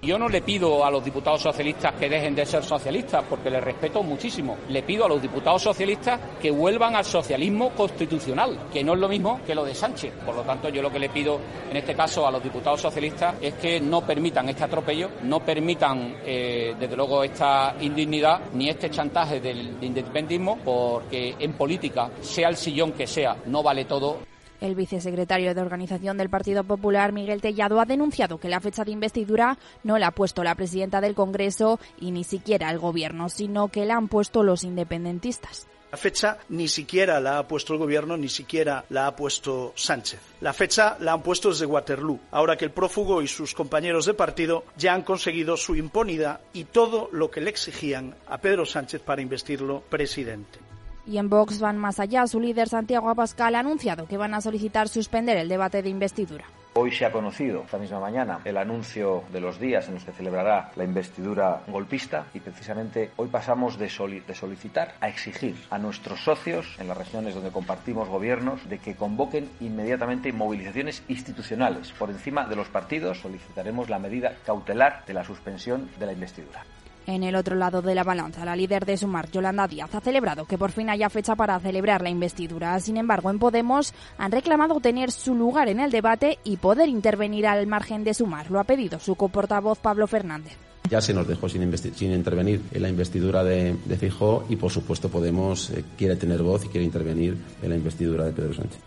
Yo 0.00 0.16
no 0.16 0.28
le 0.28 0.42
pido 0.42 0.84
a 0.84 0.92
los 0.92 1.04
diputados 1.04 1.42
socialistas 1.42 1.94
que 1.94 2.08
dejen 2.08 2.32
de 2.32 2.46
ser 2.46 2.62
socialistas, 2.62 3.24
porque 3.28 3.50
les 3.50 3.62
respeto 3.62 4.00
muchísimo. 4.04 4.56
Le 4.68 4.84
pido 4.84 5.04
a 5.04 5.08
los 5.08 5.20
diputados 5.20 5.60
socialistas 5.60 6.20
que 6.40 6.52
vuelvan 6.52 6.94
al 6.94 7.04
socialismo 7.04 7.70
constitucional, 7.70 8.68
que 8.72 8.84
no 8.84 8.94
es 8.94 9.00
lo 9.00 9.08
mismo 9.08 9.40
que 9.44 9.56
lo 9.56 9.64
de 9.64 9.74
Sánchez. 9.74 10.12
Por 10.24 10.36
lo 10.36 10.42
tanto, 10.42 10.68
yo 10.68 10.82
lo 10.82 10.92
que 10.92 11.00
le 11.00 11.08
pido 11.08 11.40
en 11.68 11.76
este 11.76 11.96
caso 11.96 12.24
a 12.24 12.30
los 12.30 12.40
diputados 12.40 12.80
socialistas 12.80 13.34
es 13.40 13.54
que 13.54 13.80
no 13.80 14.02
permitan 14.02 14.48
este 14.48 14.62
atropello, 14.62 15.10
no 15.24 15.40
permitan, 15.40 16.18
eh, 16.24 16.76
desde 16.78 16.96
luego, 16.96 17.24
esta 17.24 17.74
indignidad 17.80 18.40
ni 18.54 18.68
este 18.68 18.90
chantaje 18.90 19.40
del 19.40 19.78
independentismo, 19.80 20.58
porque 20.64 21.34
en 21.40 21.54
política, 21.54 22.08
sea 22.20 22.48
el 22.50 22.56
sillón 22.56 22.92
que 22.92 23.08
sea, 23.08 23.36
no 23.46 23.64
vale 23.64 23.84
todo. 23.84 24.18
El 24.60 24.74
vicesecretario 24.74 25.54
de 25.54 25.60
Organización 25.60 26.16
del 26.16 26.30
Partido 26.30 26.64
Popular, 26.64 27.12
Miguel 27.12 27.40
Tellado, 27.40 27.80
ha 27.80 27.84
denunciado 27.84 28.38
que 28.38 28.48
la 28.48 28.60
fecha 28.60 28.84
de 28.84 28.90
investidura 28.90 29.58
no 29.84 29.98
la 29.98 30.08
ha 30.08 30.12
puesto 30.12 30.42
la 30.42 30.54
presidenta 30.54 31.00
del 31.00 31.14
Congreso 31.14 31.78
y 32.00 32.10
ni 32.10 32.24
siquiera 32.24 32.70
el 32.70 32.78
Gobierno, 32.78 33.28
sino 33.28 33.68
que 33.68 33.86
la 33.86 33.96
han 33.96 34.08
puesto 34.08 34.42
los 34.42 34.64
independentistas. 34.64 35.68
La 35.90 35.96
fecha 35.96 36.36
ni 36.50 36.68
siquiera 36.68 37.18
la 37.18 37.38
ha 37.38 37.48
puesto 37.48 37.72
el 37.72 37.78
gobierno, 37.78 38.18
ni 38.18 38.28
siquiera 38.28 38.84
la 38.90 39.06
ha 39.06 39.16
puesto 39.16 39.72
Sánchez. 39.74 40.20
La 40.42 40.52
fecha 40.52 40.98
la 41.00 41.14
han 41.14 41.22
puesto 41.22 41.48
desde 41.48 41.64
Waterloo, 41.64 42.20
ahora 42.30 42.58
que 42.58 42.66
el 42.66 42.72
prófugo 42.72 43.22
y 43.22 43.28
sus 43.28 43.54
compañeros 43.54 44.04
de 44.04 44.12
partido 44.12 44.64
ya 44.76 44.92
han 44.92 45.00
conseguido 45.00 45.56
su 45.56 45.76
impunidad 45.76 46.40
y 46.52 46.64
todo 46.64 47.08
lo 47.10 47.30
que 47.30 47.40
le 47.40 47.48
exigían 47.48 48.14
a 48.26 48.36
Pedro 48.36 48.66
Sánchez 48.66 49.00
para 49.00 49.22
investirlo 49.22 49.82
presidente. 49.88 50.67
Y 51.08 51.16
en 51.16 51.30
Vox 51.30 51.58
van 51.58 51.78
más 51.78 52.00
allá. 52.00 52.26
Su 52.26 52.38
líder, 52.38 52.68
Santiago 52.68 53.08
Abascal, 53.08 53.54
ha 53.54 53.60
anunciado 53.60 54.06
que 54.06 54.18
van 54.18 54.34
a 54.34 54.42
solicitar 54.42 54.88
suspender 54.88 55.38
el 55.38 55.48
debate 55.48 55.80
de 55.80 55.88
investidura. 55.88 56.44
Hoy 56.74 56.92
se 56.92 57.06
ha 57.06 57.10
conocido, 57.10 57.62
esta 57.62 57.78
misma 57.78 57.98
mañana, 57.98 58.40
el 58.44 58.58
anuncio 58.58 59.24
de 59.32 59.40
los 59.40 59.58
días 59.58 59.88
en 59.88 59.94
los 59.94 60.04
que 60.04 60.12
celebrará 60.12 60.70
la 60.76 60.84
investidura 60.84 61.62
golpista 61.66 62.26
y 62.34 62.40
precisamente 62.40 63.10
hoy 63.16 63.28
pasamos 63.28 63.78
de, 63.78 63.86
de, 64.26 64.34
solicitar 64.34 64.94
a 65.00 65.08
exigir 65.08 65.56
a 65.70 65.78
nuestros 65.78 66.20
socios 66.20 66.76
en 66.78 66.86
las 66.86 66.96
regiones 66.96 67.34
donde 67.34 67.50
compartimos 67.50 68.08
gobiernos 68.08 68.68
de 68.68 68.78
que 68.78 68.94
convoquen 68.94 69.48
inmediatamente 69.60 70.32
movilizaciones 70.32 71.02
institucionales. 71.08 71.90
Por 71.92 72.10
encima 72.10 72.46
de 72.46 72.54
los 72.54 72.68
partidos 72.68 73.18
solicitaremos 73.18 73.88
la 73.88 73.98
medida 73.98 74.36
cautelar 74.44 75.04
de 75.06 75.14
la 75.14 75.24
suspensión 75.24 75.90
de 75.98 76.06
la 76.06 76.12
investidura. 76.12 76.64
En 77.08 77.22
el 77.22 77.36
otro 77.36 77.56
lado 77.56 77.80
de 77.80 77.94
la 77.94 78.04
balanza, 78.04 78.44
la 78.44 78.54
líder 78.54 78.84
de 78.84 78.98
Sumar, 78.98 79.30
Yolanda 79.30 79.66
Díaz, 79.66 79.94
ha 79.94 80.00
celebrado 80.02 80.44
que 80.44 80.58
por 80.58 80.72
fin 80.72 80.90
haya 80.90 81.08
fecha 81.08 81.34
para 81.34 81.58
celebrar 81.58 82.02
la 82.02 82.10
investidura. 82.10 82.78
Sin 82.80 82.98
embargo, 82.98 83.30
en 83.30 83.38
Podemos 83.38 83.94
han 84.18 84.30
reclamado 84.30 84.78
tener 84.80 85.10
su 85.10 85.34
lugar 85.34 85.70
en 85.70 85.80
el 85.80 85.90
debate 85.90 86.38
y 86.44 86.58
poder 86.58 86.90
intervenir 86.90 87.46
al 87.46 87.66
margen 87.66 88.04
de 88.04 88.12
Sumar. 88.12 88.50
Lo 88.50 88.60
ha 88.60 88.64
pedido 88.64 89.00
su 89.00 89.14
coportavoz 89.14 89.78
Pablo 89.78 90.06
Fernández. 90.06 90.52
Ya 90.90 91.00
se 91.00 91.14
nos 91.14 91.26
dejó 91.26 91.48
sin, 91.48 91.74
sin 91.78 92.12
intervenir 92.12 92.60
en 92.72 92.82
la 92.82 92.90
investidura 92.90 93.42
de, 93.42 93.74
de 93.86 93.96
Fijó 93.96 94.44
y, 94.50 94.56
por 94.56 94.70
supuesto, 94.70 95.08
Podemos 95.08 95.70
eh, 95.70 95.86
quiere 95.96 96.16
tener 96.16 96.42
voz 96.42 96.66
y 96.66 96.68
quiere 96.68 96.84
intervenir 96.84 97.38
en 97.62 97.70
la 97.70 97.76
investidura 97.76 98.26
de 98.26 98.32
Pedro 98.32 98.52
Sánchez. 98.52 98.80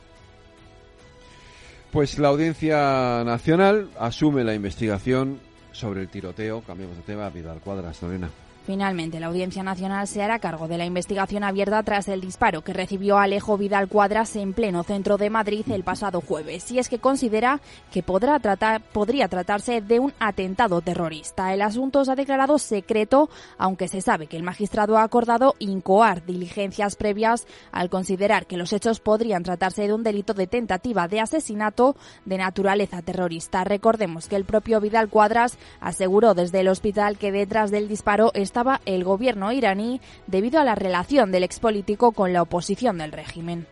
Pues 1.90 2.20
la 2.20 2.28
Audiencia 2.28 3.24
Nacional 3.26 3.90
asume 3.98 4.44
la 4.44 4.54
investigación 4.54 5.40
sobre 5.82 6.02
el 6.02 6.10
tiroteo. 6.10 6.62
Cambiamos 6.62 6.96
de 6.96 7.04
tema. 7.04 7.30
Vidal 7.30 7.60
Cuadras, 7.60 8.02
Lorena. 8.04 8.30
Finalmente, 8.66 9.20
la 9.20 9.28
Audiencia 9.28 9.64
Nacional 9.64 10.08
se 10.08 10.22
hará 10.22 10.38
cargo 10.38 10.68
de 10.68 10.78
la 10.78 10.86
investigación 10.86 11.44
abierta 11.44 11.82
tras 11.82 12.08
el 12.08 12.22
disparo 12.22 12.64
que 12.64 12.74
recibió 12.74 13.18
Alejo 13.18 13.58
Vidal 13.58 13.88
Cuadras 13.88 14.36
en 14.36 14.54
pleno 14.54 14.84
centro 14.84 15.18
de 15.18 15.32
Madrid 15.32 15.66
el 15.72 15.84
pasado 15.84 16.22
jueves, 16.22 16.72
y 16.72 16.78
es 16.78 16.88
que 16.88 17.00
considera 17.00 17.60
que 17.92 18.04
podrá 18.04 18.40
tratar, 18.40 18.82
podría 18.82 19.28
tratarse 19.28 19.82
de 19.82 20.00
un 20.00 20.14
atentado 20.20 20.82
terrorista. 20.82 21.54
El 21.54 21.64
asunto 21.64 22.06
se 22.06 22.12
ha 22.12 22.16
declarado 22.16 22.60
secreto, 22.60 23.30
aunque 23.58 23.88
se 23.88 24.02
sabe 24.02 24.28
que 24.28 24.38
el 24.38 24.44
magistrado 24.44 24.98
ha 24.98 25.04
acordado 25.04 25.56
incoar 25.58 26.24
diligencias 26.24 26.96
previas 26.96 27.48
al 27.72 27.90
considerar 27.90 28.46
que 28.46 28.58
los 28.58 28.74
hechos 28.74 29.00
podrían 29.00 29.44
tratarse 29.44 29.88
de 29.88 29.94
un 29.94 30.04
delito 30.04 30.36
de 30.36 30.46
tentativa 30.46 31.08
de 31.08 31.20
asesinato 31.20 31.96
de 32.26 32.38
naturaleza 32.38 33.02
terrorista. 33.02 33.64
Recordemos 33.64 34.28
que 34.28 34.36
el 34.36 34.46
propio 34.46 34.80
Vidal 34.80 35.10
Cuadras 35.10 35.58
aseguró 35.80 36.36
desde 36.36 36.60
el 36.60 36.68
hospital 36.68 37.18
que 37.18 37.32
detrás 37.32 37.72
del 37.72 37.88
disparo 37.88 38.32
estaba 38.52 38.82
el 38.86 39.06
gobierno 39.06 39.54
iraní 39.54 40.02
debido 40.28 40.60
a 40.60 40.66
la 40.66 40.76
relación 40.76 41.32
del 41.32 41.46
expolítico 41.46 42.12
con 42.12 42.34
la 42.34 42.42
oposición 42.42 42.98
del 42.98 43.14
régimen. 43.14 43.66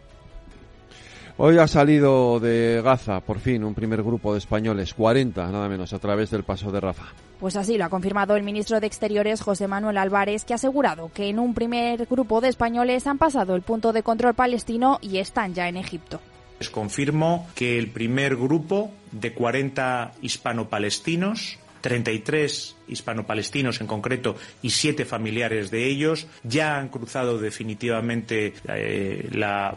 Hoy 1.36 1.58
ha 1.58 1.68
salido 1.68 2.40
de 2.40 2.82
Gaza, 2.82 3.20
por 3.20 3.40
fin, 3.40 3.66
un 3.66 3.76
primer 3.76 4.02
grupo 4.04 4.32
de 4.32 4.40
españoles, 4.40 4.94
40 4.94 5.52
nada 5.52 5.68
menos, 5.68 5.92
a 5.92 6.00
través 6.00 6.32
del 6.32 6.44
paso 6.44 6.72
de 6.72 6.80
Rafa. 6.80 7.08
Pues 7.42 7.58
así 7.58 7.78
lo 7.78 7.84
ha 7.84 7.90
confirmado 7.90 8.38
el 8.38 8.44
ministro 8.44 8.80
de 8.80 8.88
Exteriores, 8.88 9.42
José 9.42 9.68
Manuel 9.68 9.98
Álvarez, 9.98 10.46
que 10.46 10.54
ha 10.54 10.56
asegurado 10.56 11.12
que 11.14 11.28
en 11.28 11.40
un 11.40 11.54
primer 11.54 12.06
grupo 12.06 12.40
de 12.40 12.48
españoles 12.48 13.06
han 13.06 13.18
pasado 13.18 13.56
el 13.56 13.62
punto 13.62 13.92
de 13.92 14.04
control 14.04 14.34
palestino 14.34 14.98
y 15.02 15.18
están 15.18 15.54
ya 15.54 15.68
en 15.68 15.76
Egipto. 15.76 16.22
Les 16.60 16.70
confirmo 16.70 17.48
que 17.54 17.78
el 17.78 17.90
primer 17.90 18.38
grupo 18.38 18.92
de 19.12 19.34
40 19.34 20.14
hispano-palestinos 20.22 21.60
33 21.82 22.76
hispano-palestinos 22.88 23.82
en 23.82 23.88
concreto 23.88 24.36
y 24.62 24.72
siete 24.72 25.06
familiares 25.06 25.72
de 25.72 25.86
ellos 25.86 26.28
ya 26.44 26.78
han 26.78 26.90
cruzado 26.90 27.38
definitivamente 27.38 28.54
eh, 28.68 29.30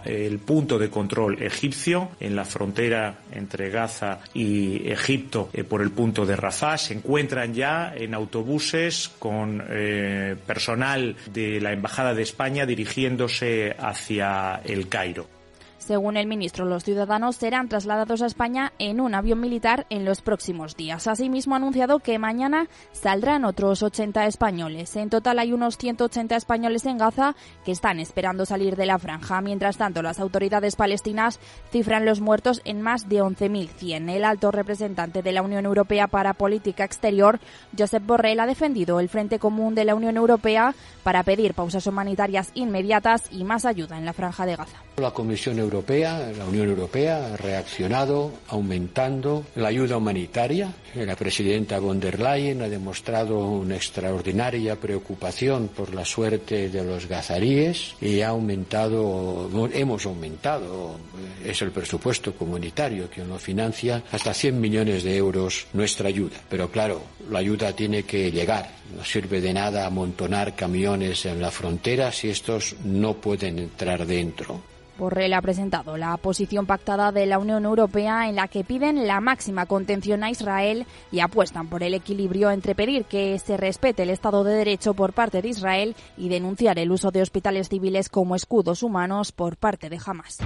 el 0.05 0.38
punto 0.38 0.79
de 0.79 0.91
control 0.91 1.43
egipcio 1.43 2.11
en 2.21 2.37
la 2.37 2.45
frontera 2.45 3.21
entre 3.33 3.71
Gaza 3.71 4.21
y 4.35 4.88
Egipto 4.91 5.51
eh, 5.53 5.65
por 5.65 5.83
el 5.83 5.91
punto 5.91 6.27
de 6.27 6.37
Rafah. 6.37 6.79
Se 6.79 6.95
encuentran 6.95 7.55
ya 7.55 7.93
en 7.95 8.15
autobuses 8.15 9.11
con 9.19 9.62
eh, 9.69 10.37
personal 10.47 11.17
de 11.33 11.61
la 11.61 11.73
Embajada 11.73 12.15
de 12.15 12.23
España 12.23 12.67
dirigiéndose 12.67 13.75
hacia 13.79 14.61
el 14.65 14.88
Cairo. 14.88 15.41
Según 15.83 16.16
el 16.16 16.29
ministro, 16.29 16.64
los 16.64 16.85
ciudadanos 16.85 17.35
serán 17.35 17.68
trasladados 17.68 18.23
a 18.23 18.27
España 18.27 18.73
en 18.79 19.01
un 19.01 19.16
avión 19.16 19.40
militar 19.40 19.85
en 19.90 20.05
los 20.05 20.23
próximos 20.23 20.77
días. 20.77 21.09
Asimismo, 21.09 21.55
ha 21.55 21.57
anunciado 21.57 21.99
que 21.99 22.21
mañana 22.21 22.68
saldrán 22.92 23.45
otros 23.45 23.83
80 23.83 24.27
españoles. 24.27 24.95
En 24.95 25.11
total 25.11 25.40
hay 25.40 25.53
unos 25.53 25.79
180 25.79 26.37
españoles 26.37 26.87
en 26.87 26.99
Gaza 26.99 27.35
que 27.64 27.73
están 27.73 27.99
esperando 27.99 28.47
salir 28.47 28.77
de 28.77 28.87
la 28.87 29.01
franja. 29.01 29.40
Mientras 29.40 29.77
tanto, 29.77 30.03
las 30.03 30.21
autoridades 30.21 30.77
palestinas 30.77 31.40
cifran 31.73 32.07
los 32.07 32.21
muertos 32.21 32.62
en 32.64 32.81
más 32.81 33.09
de 33.09 33.21
11.100. 33.21 34.09
El 34.09 34.25
alto 34.25 34.53
representante 34.53 35.21
de 35.21 35.33
la 35.33 35.42
Unión 35.42 35.66
Europea 35.66 36.07
para 36.07 36.35
Política 36.35 36.85
Exterior, 36.85 37.40
Josep 37.77 38.07
Borrell, 38.07 38.38
ha 38.38 38.47
defendido 38.47 39.01
el 39.01 39.09
Frente 39.09 39.40
Común 39.40 39.75
de 39.75 39.85
la 39.85 39.97
Unión 39.97 40.16
Europea 40.16 40.77
para 41.03 41.25
pedir 41.25 41.55
pausas 41.55 41.88
humanitarias 41.88 42.53
inmediatas 42.55 43.25
y 43.33 43.42
más 43.42 43.64
ayuda 43.64 43.99
en 43.99 44.05
la 44.05 44.12
franja 44.12 44.47
de 44.47 44.55
Gaza. 44.55 44.77
La 44.99 45.11
Comisión 45.11 45.59
la 45.72 46.44
Unión 46.44 46.68
Europea 46.68 47.32
ha 47.32 47.37
reaccionado 47.37 48.30
aumentando 48.48 49.46
la 49.56 49.68
ayuda 49.68 49.96
humanitaria. 49.96 50.70
La 50.94 51.16
presidenta 51.16 51.78
von 51.78 51.98
der 51.98 52.20
Leyen 52.20 52.61
ha 52.61 52.68
demostrado 52.68 53.38
una 53.38 53.76
extraordinaria 53.76 54.76
preocupación 54.76 55.68
por 55.68 55.94
la 55.94 56.04
suerte 56.04 56.68
de 56.68 56.85
los 56.85 57.08
gazaríes 57.08 57.94
y 58.02 58.20
ha 58.20 58.28
aumentado, 58.28 59.48
hemos 59.72 60.04
aumentado, 60.04 60.96
es 61.42 61.62
el 61.62 61.70
presupuesto 61.70 62.35
comunitario 62.35 63.08
quien 63.08 63.28
lo 63.28 63.38
financia, 63.38 64.02
hasta 64.12 64.35
100 64.35 64.61
millones 64.61 65.02
de 65.04 65.16
euros 65.16 65.66
nuestra 65.72 66.08
ayuda. 66.08 66.37
Pero 66.50 66.70
claro, 66.70 67.00
la 67.30 67.38
ayuda 67.38 67.72
tiene 67.72 68.02
que 68.02 68.30
llegar. 68.30 68.70
No 68.94 69.04
sirve 69.04 69.40
de 69.40 69.54
nada 69.54 69.87
amontonar 69.87 70.54
camiones 70.54 71.24
en 71.24 71.40
la 71.40 71.50
frontera 71.50 72.12
si 72.12 72.28
estos 72.28 72.76
no 72.85 73.14
pueden 73.14 73.58
entrar 73.58 74.04
dentro. 74.06 74.71
Borrell 74.98 75.35
ha 75.35 75.42
presentado 75.42 75.96
la 75.96 76.16
posición 76.16 76.66
pactada 76.66 77.12
de 77.12 77.26
la 77.26 77.38
Unión 77.38 77.64
Europea 77.64 78.28
en 78.28 78.37
la 78.37 78.48
que 78.48 78.64
piden 78.64 79.07
la 79.07 79.20
máxima 79.20 79.66
contención 79.66 80.22
a 80.24 80.31
Israel 80.31 80.87
y 81.11 81.20
apuestan 81.20 81.68
por 81.68 81.83
el 81.83 81.94
equilibrio 81.94 82.50
entre 82.50 82.74
pedir 82.74 83.05
que 83.05 83.38
se 83.38 83.57
respete 83.57 84.02
el 84.02 84.11
Estado 84.11 84.44
de 84.44 84.55
Derecho 84.55 84.94
por 84.94 85.12
parte 85.12 85.42
de 85.42 85.48
Israel 85.48 85.96
y 86.16 86.28
denunciar 86.28 86.78
el 86.78 86.90
uso 86.90 87.11
de 87.11 87.22
hospitales 87.22 87.68
civiles 87.68 88.09
como 88.09 88.37
escudos 88.37 88.83
humanos 88.83 89.33
por 89.33 89.57
parte 89.57 89.88
de 89.88 89.98
Hamas. 90.05 90.38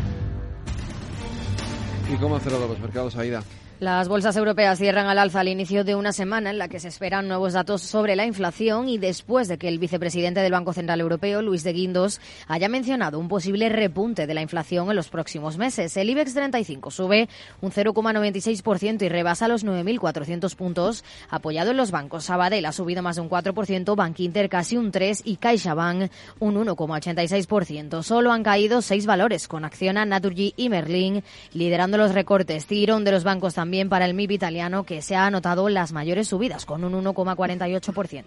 ¿Y 2.12 2.16
cómo 2.16 2.37
han 2.37 2.40
cerrado 2.40 2.68
los 2.68 2.78
mercados, 2.78 3.16
Aida? 3.16 3.42
Las 3.78 4.08
bolsas 4.08 4.34
europeas 4.38 4.78
cierran 4.78 5.06
al 5.06 5.18
alza 5.18 5.40
al 5.40 5.48
inicio 5.48 5.84
de 5.84 5.94
una 5.94 6.14
semana 6.14 6.48
en 6.48 6.56
la 6.56 6.68
que 6.68 6.80
se 6.80 6.88
esperan 6.88 7.28
nuevos 7.28 7.52
datos 7.52 7.82
sobre 7.82 8.16
la 8.16 8.24
inflación 8.24 8.88
y 8.88 8.96
después 8.96 9.48
de 9.48 9.58
que 9.58 9.68
el 9.68 9.78
vicepresidente 9.78 10.40
del 10.40 10.52
Banco 10.52 10.72
Central 10.72 11.02
Europeo, 11.02 11.42
Luis 11.42 11.62
de 11.62 11.74
Guindos, 11.74 12.18
haya 12.48 12.70
mencionado 12.70 13.18
un 13.18 13.28
posible 13.28 13.68
repunte 13.68 14.26
de 14.26 14.32
la 14.32 14.40
inflación 14.40 14.88
en 14.88 14.96
los 14.96 15.10
próximos 15.10 15.58
meses. 15.58 15.94
El 15.98 16.08
IBEX 16.08 16.32
35 16.32 16.90
sube 16.90 17.28
un 17.60 17.70
0,96% 17.70 19.02
y 19.02 19.08
rebasa 19.10 19.46
los 19.46 19.62
9.400 19.62 20.56
puntos, 20.56 21.04
apoyado 21.28 21.72
en 21.72 21.76
los 21.76 21.90
bancos. 21.90 22.24
Sabadell 22.24 22.64
ha 22.64 22.72
subido 22.72 23.02
más 23.02 23.16
de 23.16 23.22
un 23.22 23.28
4%, 23.28 23.94
Bankinter 23.94 24.48
casi 24.48 24.78
un 24.78 24.90
3% 24.90 25.20
y 25.24 25.36
CaixaBank 25.36 26.10
un 26.38 26.54
1,86%. 26.54 28.02
Solo 28.02 28.32
han 28.32 28.42
caído 28.42 28.80
seis 28.80 29.04
valores, 29.04 29.46
con 29.48 29.66
Acciona, 29.66 30.06
Naturgy 30.06 30.54
y 30.56 30.70
Merlin 30.70 31.22
liderando 31.52 31.98
los 31.98 32.14
recortes. 32.14 32.64
Tirón 32.64 33.04
de 33.04 33.12
los 33.12 33.22
bancos 33.22 33.52
también 33.52 33.65
también 33.66 33.88
para 33.88 34.05
el 34.05 34.14
MIB 34.14 34.31
italiano, 34.31 34.85
que 34.85 35.02
se 35.02 35.16
ha 35.16 35.26
anotado 35.26 35.68
las 35.68 35.90
mayores 35.90 36.29
subidas, 36.29 36.64
con 36.64 36.85
un 36.85 37.05
1,48%. 37.05 38.22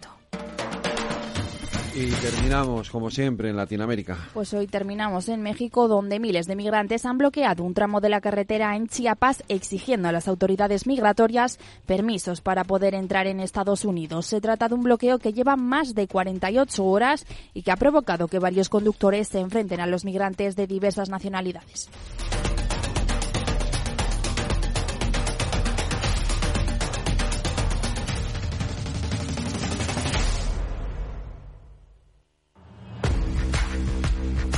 Y 1.95 2.07
terminamos, 2.11 2.89
como 2.89 3.09
siempre, 3.09 3.49
en 3.49 3.55
Latinoamérica. 3.55 4.17
Pues 4.33 4.53
hoy 4.53 4.67
terminamos 4.67 5.29
en 5.29 5.41
México, 5.41 5.87
donde 5.87 6.19
miles 6.19 6.45
de 6.45 6.57
migrantes 6.57 7.05
han 7.05 7.17
bloqueado 7.17 7.63
un 7.63 7.73
tramo 7.73 8.01
de 8.01 8.09
la 8.09 8.19
carretera 8.19 8.75
en 8.75 8.89
Chiapas, 8.89 9.45
exigiendo 9.47 10.09
a 10.09 10.11
las 10.11 10.27
autoridades 10.27 10.85
migratorias 10.85 11.57
permisos 11.85 12.41
para 12.41 12.65
poder 12.65 12.93
entrar 12.93 13.25
en 13.25 13.39
Estados 13.39 13.85
Unidos. 13.85 14.25
Se 14.25 14.41
trata 14.41 14.67
de 14.67 14.75
un 14.75 14.83
bloqueo 14.83 15.19
que 15.19 15.31
lleva 15.31 15.55
más 15.55 15.95
de 15.95 16.09
48 16.09 16.83
horas 16.83 17.25
y 17.53 17.61
que 17.61 17.71
ha 17.71 17.77
provocado 17.77 18.27
que 18.27 18.39
varios 18.39 18.67
conductores 18.67 19.29
se 19.29 19.39
enfrenten 19.39 19.79
a 19.79 19.87
los 19.87 20.03
migrantes 20.03 20.57
de 20.57 20.67
diversas 20.67 21.09
nacionalidades. 21.09 21.89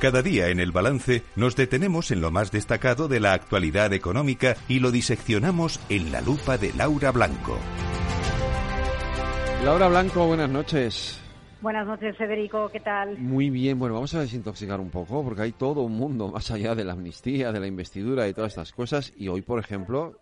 Cada 0.00 0.22
día 0.22 0.50
en 0.50 0.60
el 0.60 0.70
balance 0.70 1.24
nos 1.34 1.56
detenemos 1.56 2.12
en 2.12 2.20
lo 2.20 2.30
más 2.30 2.52
destacado 2.52 3.08
de 3.08 3.18
la 3.18 3.32
actualidad 3.32 3.92
económica 3.92 4.54
y 4.68 4.78
lo 4.78 4.92
diseccionamos 4.92 5.80
en 5.88 6.12
la 6.12 6.20
lupa 6.20 6.56
de 6.56 6.72
Laura 6.74 7.10
Blanco. 7.10 7.58
Laura 9.64 9.88
Blanco, 9.88 10.24
buenas 10.28 10.50
noches. 10.50 11.20
Buenas 11.60 11.84
noches, 11.84 12.16
Federico, 12.16 12.68
¿qué 12.68 12.78
tal? 12.78 13.18
Muy 13.18 13.50
bien, 13.50 13.76
bueno, 13.80 13.96
vamos 13.96 14.14
a 14.14 14.20
desintoxicar 14.20 14.78
un 14.78 14.90
poco 14.90 15.24
porque 15.24 15.42
hay 15.42 15.50
todo 15.50 15.80
un 15.80 15.96
mundo 15.96 16.28
más 16.28 16.48
allá 16.52 16.76
de 16.76 16.84
la 16.84 16.92
amnistía, 16.92 17.50
de 17.50 17.58
la 17.58 17.66
investidura 17.66 18.28
y 18.28 18.34
todas 18.34 18.52
estas 18.52 18.70
cosas. 18.70 19.12
Y 19.16 19.26
hoy, 19.26 19.42
por 19.42 19.58
ejemplo, 19.58 20.20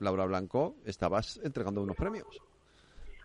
Laura 0.00 0.26
Blanco, 0.26 0.74
estabas 0.84 1.38
entregando 1.44 1.80
unos 1.80 1.94
premios. 1.94 2.26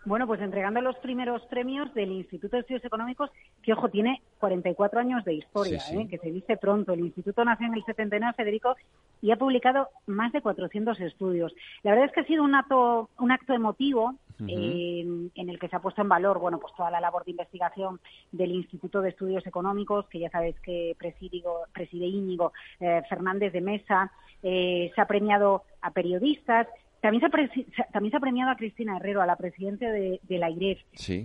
Bueno, 0.08 0.26
pues 0.26 0.40
entregando 0.40 0.80
los 0.80 0.96
primeros 0.96 1.42
premios 1.48 1.92
del 1.92 2.10
Instituto 2.10 2.56
de 2.56 2.60
Estudios 2.60 2.84
Económicos, 2.86 3.30
que, 3.62 3.74
ojo, 3.74 3.90
tiene 3.90 4.22
44 4.38 5.00
años 5.00 5.22
de 5.22 5.34
historia, 5.34 5.82
¿eh? 5.92 6.08
que 6.08 6.16
se 6.16 6.30
dice 6.30 6.56
pronto. 6.56 6.94
El 6.94 7.00
Instituto 7.00 7.44
nació 7.44 7.66
en 7.66 7.74
el 7.74 7.84
79, 7.84 8.32
Federico, 8.34 8.74
y 9.20 9.32
ha 9.32 9.36
publicado 9.36 9.88
más 10.06 10.32
de 10.32 10.40
400 10.40 10.98
estudios. 11.00 11.52
La 11.82 11.90
verdad 11.90 12.06
es 12.06 12.12
que 12.12 12.20
ha 12.20 12.24
sido 12.24 12.42
un 12.42 12.54
acto, 12.54 13.10
un 13.18 13.30
acto 13.30 13.52
emotivo 13.52 14.14
eh, 14.46 15.04
en 15.34 15.48
el 15.50 15.58
que 15.58 15.68
se 15.68 15.76
ha 15.76 15.80
puesto 15.80 16.00
en 16.00 16.08
valor, 16.08 16.38
bueno, 16.38 16.58
pues 16.58 16.72
toda 16.74 16.90
la 16.90 17.00
labor 17.00 17.26
de 17.26 17.32
investigación 17.32 18.00
del 18.32 18.52
Instituto 18.52 19.02
de 19.02 19.10
Estudios 19.10 19.46
Económicos, 19.46 20.08
que 20.08 20.20
ya 20.20 20.30
sabéis 20.30 20.58
que 20.60 20.96
preside, 20.98 21.42
preside 21.74 22.06
Íñigo 22.06 22.54
eh, 22.80 23.02
Fernández 23.10 23.52
de 23.52 23.60
Mesa. 23.60 24.10
se 24.40 24.92
ha 24.96 25.06
premiado 25.06 25.64
a 25.82 25.90
periodistas, 25.90 26.66
también 27.00 27.20
se, 27.20 27.82
ha 27.82 27.84
también 27.92 28.10
se 28.10 28.16
ha 28.16 28.20
premiado 28.20 28.50
a 28.50 28.56
Cristina 28.56 28.96
Herrero, 28.96 29.22
a 29.22 29.26
la 29.26 29.36
presidenta 29.36 29.90
de, 29.90 30.20
la 30.28 30.50
IREF. 30.50 30.80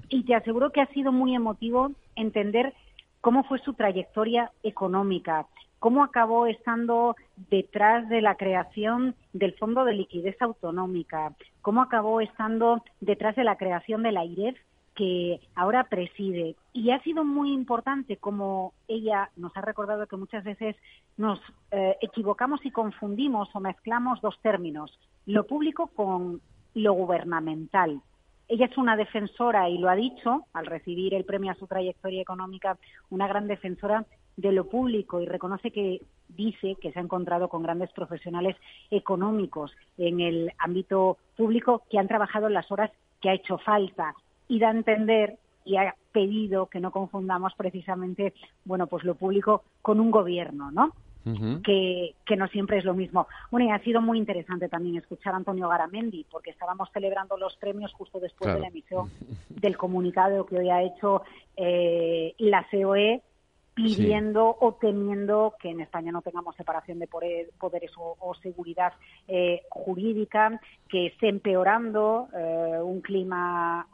Y 0.10 0.24
te 0.24 0.36
aseguro 0.36 0.72
que 0.72 0.82
ha 0.82 0.88
sido 0.88 1.12
muy 1.12 1.36
emotivo 1.36 1.92
entender 2.16 2.74
cómo 3.22 3.44
fue 3.44 3.60
su 3.60 3.74
trayectoria 3.74 4.52
económica, 4.64 5.48
cómo 5.80 6.04
acabó 6.04 6.48
estando 6.48 7.16
detrás 7.50 8.08
de 8.10 8.22
la 8.22 8.36
creación 8.36 9.16
del 9.34 9.54
Fondo 9.54 9.86
de 9.86 9.94
Liquidez 9.94 10.42
Autonómica, 10.42 11.34
cómo 11.62 11.82
acabó 11.82 12.22
estando 12.22 12.84
detrás 13.02 13.36
de 13.36 13.44
la 13.44 13.58
creación 13.58 14.04
de 14.04 14.12
la 14.12 14.26
IREF 14.26 14.58
que 14.96 15.40
ahora 15.56 15.86
preside. 15.86 16.56
Y 16.72 16.92
ha 16.92 17.02
sido 17.02 17.24
muy 17.24 17.52
importante 17.52 18.18
como 18.18 18.74
ella 18.88 19.30
nos 19.36 19.56
ha 19.58 19.62
recordado 19.62 20.08
que 20.08 20.18
muchas 20.18 20.44
veces 20.44 20.76
nos 21.18 21.40
eh, 21.72 21.98
equivocamos 22.02 22.66
y 22.66 22.72
confundimos 22.72 23.50
o 23.54 23.60
mezclamos 23.60 24.22
dos 24.22 24.38
términos, 24.42 24.98
lo 25.26 25.46
público 25.46 25.88
con 25.88 26.42
lo 26.74 26.94
gubernamental. 26.94 28.02
Ella 28.48 28.66
es 28.66 28.78
una 28.78 28.98
defensora, 28.98 29.70
y 29.70 29.78
lo 29.78 29.90
ha 29.90 29.96
dicho 29.96 30.46
al 30.54 30.66
recibir 30.66 31.14
el 31.14 31.24
premio 31.24 31.52
a 31.52 31.56
su 31.56 31.66
trayectoria 31.66 32.22
económica, 32.22 32.78
una 33.10 33.28
gran 33.28 33.48
defensora 33.48 34.06
de 34.36 34.52
lo 34.52 34.68
público 34.68 35.22
y 35.22 35.26
reconoce 35.26 35.72
que 35.72 36.02
dice 36.28 36.76
que 36.82 36.92
se 36.92 37.00
ha 37.00 37.04
encontrado 37.04 37.50
con 37.50 37.64
grandes 37.64 37.92
profesionales 37.92 38.56
económicos 38.90 39.72
en 39.98 40.20
el 40.20 40.52
ámbito 40.58 41.18
público 41.38 41.84
que 41.90 42.00
han 42.00 42.08
trabajado 42.08 42.50
las 42.50 42.72
horas 42.72 42.92
que 43.22 43.30
ha 43.30 43.34
hecho 43.34 43.58
falta 43.60 44.16
y 44.48 44.60
da 44.60 44.70
a 44.70 44.72
entender 44.72 45.38
y 45.66 45.78
ha 45.78 45.96
pedido 46.12 46.68
que 46.68 46.80
no 46.80 46.92
confundamos 46.92 47.54
precisamente, 47.56 48.34
bueno, 48.66 48.88
pues 48.88 49.04
lo 49.04 49.16
público 49.16 49.64
con 49.82 50.00
un 50.00 50.12
gobierno, 50.12 50.72
¿no? 50.72 50.94
que, 51.64 52.16
que, 52.26 52.36
no 52.36 52.48
siempre 52.50 52.80
es 52.80 52.86
lo 52.86 52.94
mismo. 52.94 53.28
Bueno, 53.50 53.68
y 53.68 53.72
ha 53.72 53.80
sido 53.80 54.02
muy 54.02 54.18
interesante 54.18 54.68
también 54.68 54.98
escuchar 54.98 55.34
a 55.34 55.38
Antonio 55.38 55.70
Garamendi, 55.70 56.26
porque 56.30 56.52
estábamos 56.52 56.90
celebrando 56.92 57.38
los 57.38 57.56
premios 57.56 57.94
justo 57.94 58.20
después 58.20 58.54
de 58.54 58.60
la 58.60 58.68
emisión 58.68 59.10
del 59.50 59.78
comunicado 59.78 60.46
que 60.46 60.58
hoy 60.58 60.70
ha 60.70 60.84
hecho 60.84 61.24
eh, 61.56 62.36
la 62.40 62.68
COE 62.70 63.22
pidiendo 63.74 64.56
o 64.60 64.74
temiendo 64.74 65.56
que 65.60 65.70
en 65.70 65.80
España 65.80 66.12
no 66.12 66.22
tengamos 66.22 66.56
separación 66.56 67.00
de 67.00 67.08
poderes 67.08 67.92
o, 67.98 68.36
seguridad 68.36 68.94
eh, 69.28 69.64
jurídica, 69.70 70.60
que 70.90 71.08
esté 71.08 71.30
empeorando 71.30 72.28
eh, 72.36 72.80
un 72.84 73.02
clima 73.02 73.88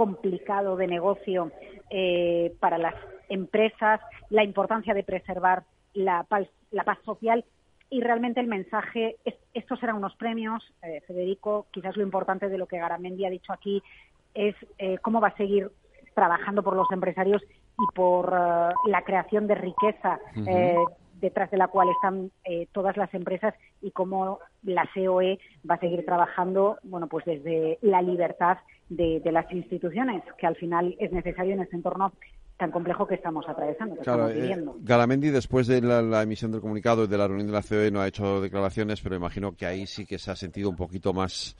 complicado 0.00 0.76
de 0.76 0.86
negocio 0.86 1.52
eh, 1.90 2.54
para 2.58 2.78
las 2.78 2.94
empresas, 3.28 4.00
la 4.30 4.44
importancia 4.44 4.94
de 4.94 5.02
preservar 5.02 5.64
la 5.92 6.22
paz, 6.22 6.48
la 6.70 6.84
paz 6.84 6.96
social. 7.04 7.44
Y 7.90 8.00
realmente 8.00 8.40
el 8.40 8.46
mensaje, 8.46 9.16
estos 9.52 9.78
serán 9.78 9.96
unos 9.96 10.14
premios, 10.14 10.62
Federico, 11.06 11.66
quizás 11.70 11.96
lo 11.98 12.02
importante 12.02 12.48
de 12.48 12.56
lo 12.56 12.66
que 12.66 12.78
Garamendi 12.78 13.26
ha 13.26 13.30
dicho 13.30 13.52
aquí 13.52 13.82
es 14.32 14.54
cómo 15.02 15.20
va 15.20 15.28
a 15.28 15.36
seguir 15.36 15.70
trabajando 16.14 16.62
por 16.62 16.76
los 16.76 16.90
empresarios 16.92 17.42
y 17.80 17.94
por 17.94 18.26
eh, 18.26 18.74
la 18.86 19.02
creación 19.02 19.46
de 19.46 19.54
riqueza 19.54 20.20
eh, 20.46 20.76
detrás 21.20 21.50
de 21.50 21.58
la 21.58 21.68
cual 21.68 21.88
están 21.90 22.30
eh, 22.44 22.66
todas 22.72 22.96
las 22.96 23.12
empresas 23.14 23.54
y 23.82 23.90
cómo 23.90 24.38
la 24.62 24.88
COE 24.94 25.38
va 25.68 25.74
a 25.76 25.80
seguir 25.80 26.04
trabajando, 26.04 26.78
bueno, 26.82 27.06
pues 27.06 27.24
desde 27.24 27.78
la 27.82 28.02
libertad 28.02 28.58
de, 28.90 29.22
las 29.32 29.50
instituciones, 29.52 30.22
que 30.38 30.46
al 30.46 30.56
final 30.56 30.94
es 30.98 31.12
necesario 31.12 31.54
en 31.54 31.60
este 31.60 31.76
entorno 31.76 32.12
tan 32.58 32.70
complejo 32.70 33.06
que 33.06 33.14
estamos 33.14 33.48
atravesando, 33.48 33.94
que 33.94 34.02
estamos 34.02 34.34
viviendo. 34.34 34.76
Garamendi, 34.80 35.30
después 35.30 35.66
de 35.66 35.80
la, 35.80 36.02
la, 36.02 36.22
emisión 36.22 36.52
del 36.52 36.60
comunicado 36.60 37.04
y 37.04 37.06
de 37.06 37.16
la 37.16 37.26
reunión 37.26 37.46
de 37.46 37.54
la 37.54 37.62
COE, 37.62 37.90
no 37.90 38.00
ha 38.00 38.08
hecho 38.08 38.42
declaraciones, 38.42 39.00
pero 39.00 39.16
imagino 39.16 39.56
que 39.56 39.64
ahí 39.64 39.86
sí 39.86 40.04
que 40.04 40.18
se 40.18 40.30
ha 40.30 40.36
sentido 40.36 40.68
un 40.68 40.76
poquito 40.76 41.14
más 41.14 41.56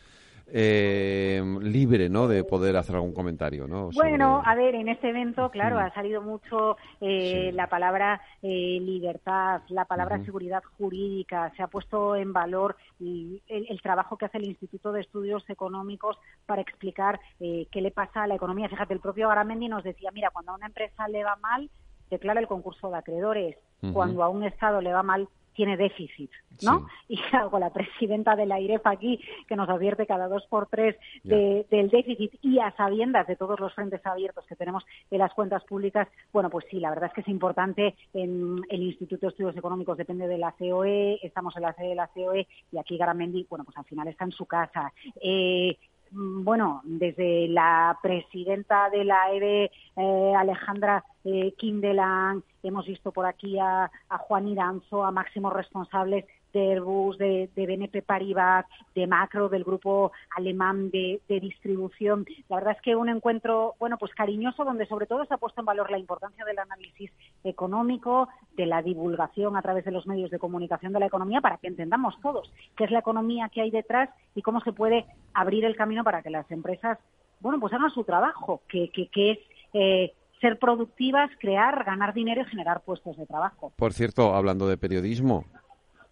eh, 0.52 1.42
libre, 1.60 2.08
¿no? 2.08 2.28
De 2.28 2.44
poder 2.44 2.76
hacer 2.76 2.96
algún 2.96 3.12
comentario, 3.12 3.66
¿no? 3.66 3.90
Bueno, 3.94 4.42
a 4.44 4.54
ver, 4.54 4.74
en 4.74 4.88
este 4.88 5.10
evento, 5.10 5.50
claro, 5.50 5.78
ha 5.78 5.92
salido 5.92 6.22
mucho 6.22 6.76
eh, 7.00 7.50
la 7.54 7.68
palabra 7.68 8.20
eh, 8.42 8.78
libertad, 8.80 9.62
la 9.68 9.84
palabra 9.84 10.22
seguridad 10.24 10.62
jurídica, 10.78 11.52
se 11.56 11.62
ha 11.62 11.68
puesto 11.68 12.16
en 12.16 12.32
valor 12.32 12.76
el, 13.00 13.40
el, 13.48 13.82
trabajo 13.82 14.16
que 14.16 14.26
hace 14.26 14.38
el 14.38 14.44
Instituto 14.44 14.92
de 14.92 15.00
Estudios 15.00 15.48
Económicos 15.48 16.16
para 16.46 16.62
explicar 16.62 17.20
eh, 17.40 17.66
qué 17.70 17.80
le 17.80 17.90
pasa 17.90 18.22
a 18.22 18.26
la 18.26 18.34
economía. 18.34 18.68
Fíjate, 18.68 18.94
el 18.94 19.00
propio 19.00 19.28
Garamendi 19.28 19.68
nos 19.68 19.84
decía, 19.84 20.10
mira, 20.12 20.30
cuando 20.30 20.52
a 20.52 20.56
una 20.56 20.66
empresa 20.66 21.08
le 21.08 21.24
va 21.24 21.36
mal, 21.36 21.70
declara 22.10 22.40
el 22.40 22.48
concurso 22.48 22.90
de 22.90 22.98
acreedores. 22.98 23.56
Cuando 23.94 24.22
a 24.22 24.28
un 24.28 24.44
Estado 24.44 24.82
le 24.82 24.92
va 24.92 25.02
mal, 25.02 25.26
tiene 25.60 25.76
déficit, 25.76 26.30
¿no? 26.62 26.86
Y 27.10 27.20
algo 27.32 27.58
la 27.58 27.70
presidenta 27.70 28.34
de 28.34 28.46
la 28.46 28.58
IREF 28.58 28.86
aquí, 28.86 29.20
que 29.46 29.56
nos 29.56 29.68
advierte 29.68 30.06
cada 30.06 30.26
dos 30.26 30.46
por 30.48 30.68
tres 30.68 30.96
del 31.20 31.90
déficit 31.90 32.32
y 32.40 32.60
a 32.60 32.70
sabiendas 32.78 33.26
de 33.26 33.36
todos 33.36 33.60
los 33.60 33.74
frentes 33.74 34.00
abiertos 34.06 34.46
que 34.46 34.56
tenemos 34.56 34.86
en 35.10 35.18
las 35.18 35.34
cuentas 35.34 35.62
públicas, 35.64 36.08
bueno, 36.32 36.48
pues 36.48 36.64
sí, 36.70 36.80
la 36.80 36.88
verdad 36.88 37.08
es 37.08 37.12
que 37.12 37.20
es 37.20 37.28
importante. 37.28 37.94
En 38.14 38.62
el 38.70 38.82
Instituto 38.82 39.26
de 39.26 39.32
Estudios 39.32 39.54
Económicos 39.54 39.98
depende 39.98 40.26
de 40.28 40.38
la 40.38 40.52
COE, 40.52 41.18
estamos 41.22 41.54
en 41.56 41.62
la 41.62 41.74
sede 41.74 41.88
de 41.88 41.94
la 41.94 42.08
COE 42.08 42.48
y 42.72 42.78
aquí 42.78 42.96
Garamendi, 42.96 43.46
bueno, 43.50 43.66
pues 43.66 43.76
al 43.76 43.84
final 43.84 44.08
está 44.08 44.24
en 44.24 44.32
su 44.32 44.46
casa. 44.46 44.94
Eh, 45.20 45.76
bueno, 46.10 46.80
desde 46.84 47.48
la 47.48 47.98
presidenta 48.02 48.88
de 48.88 49.04
la 49.04 49.30
EBE, 49.32 49.70
eh, 49.96 50.34
Alejandra 50.36 51.04
eh, 51.24 51.52
Kindelan, 51.56 52.42
hemos 52.62 52.86
visto 52.86 53.12
por 53.12 53.26
aquí 53.26 53.58
a, 53.58 53.90
Juan 54.20 54.48
Iranzo, 54.48 55.04
a 55.04 55.10
máximos 55.10 55.52
responsables 55.52 56.24
de 56.52 56.72
Airbus, 56.72 57.16
de, 57.16 57.48
BNP 57.54 58.02
Paribas, 58.02 58.66
de 58.94 59.06
Macro, 59.06 59.48
del 59.48 59.62
grupo 59.62 60.12
alemán 60.36 60.90
de, 60.90 61.20
distribución. 61.28 62.26
La 62.48 62.56
verdad 62.56 62.74
es 62.76 62.82
que 62.82 62.96
un 62.96 63.08
encuentro, 63.08 63.74
bueno, 63.78 63.98
pues 63.98 64.12
cariñoso, 64.14 64.64
donde 64.64 64.86
sobre 64.86 65.06
todo 65.06 65.24
se 65.24 65.34
ha 65.34 65.38
puesto 65.38 65.60
en 65.60 65.66
valor 65.66 65.90
la 65.90 65.98
importancia 65.98 66.44
del 66.44 66.58
análisis 66.58 67.10
económico, 67.44 68.28
de 68.56 68.66
la 68.66 68.82
divulgación 68.82 69.56
a 69.56 69.62
través 69.62 69.84
de 69.84 69.92
los 69.92 70.06
medios 70.06 70.30
de 70.30 70.38
comunicación 70.38 70.92
de 70.92 71.00
la 71.00 71.06
economía, 71.06 71.40
para 71.40 71.58
que 71.58 71.68
entendamos 71.68 72.20
todos 72.20 72.52
qué 72.76 72.84
es 72.84 72.90
la 72.90 72.98
economía 72.98 73.48
que 73.48 73.62
hay 73.62 73.70
detrás 73.70 74.10
y 74.34 74.42
cómo 74.42 74.60
se 74.60 74.72
puede 74.72 75.06
abrir 75.34 75.64
el 75.64 75.76
camino 75.76 76.04
para 76.04 76.22
que 76.22 76.30
las 76.30 76.50
empresas, 76.50 76.98
bueno, 77.40 77.60
pues 77.60 77.72
hagan 77.72 77.90
su 77.90 78.04
trabajo, 78.04 78.62
que, 78.68 78.90
que, 78.90 79.08
que 79.08 79.30
es 79.32 79.38
eh, 79.72 80.12
ser 80.40 80.58
productivas, 80.58 81.30
crear, 81.38 81.84
ganar 81.84 82.14
dinero 82.14 82.42
y 82.42 82.44
generar 82.46 82.82
puestos 82.82 83.16
de 83.16 83.26
trabajo. 83.26 83.72
Por 83.76 83.92
cierto, 83.92 84.34
hablando 84.34 84.66
de 84.68 84.76
periodismo, 84.76 85.44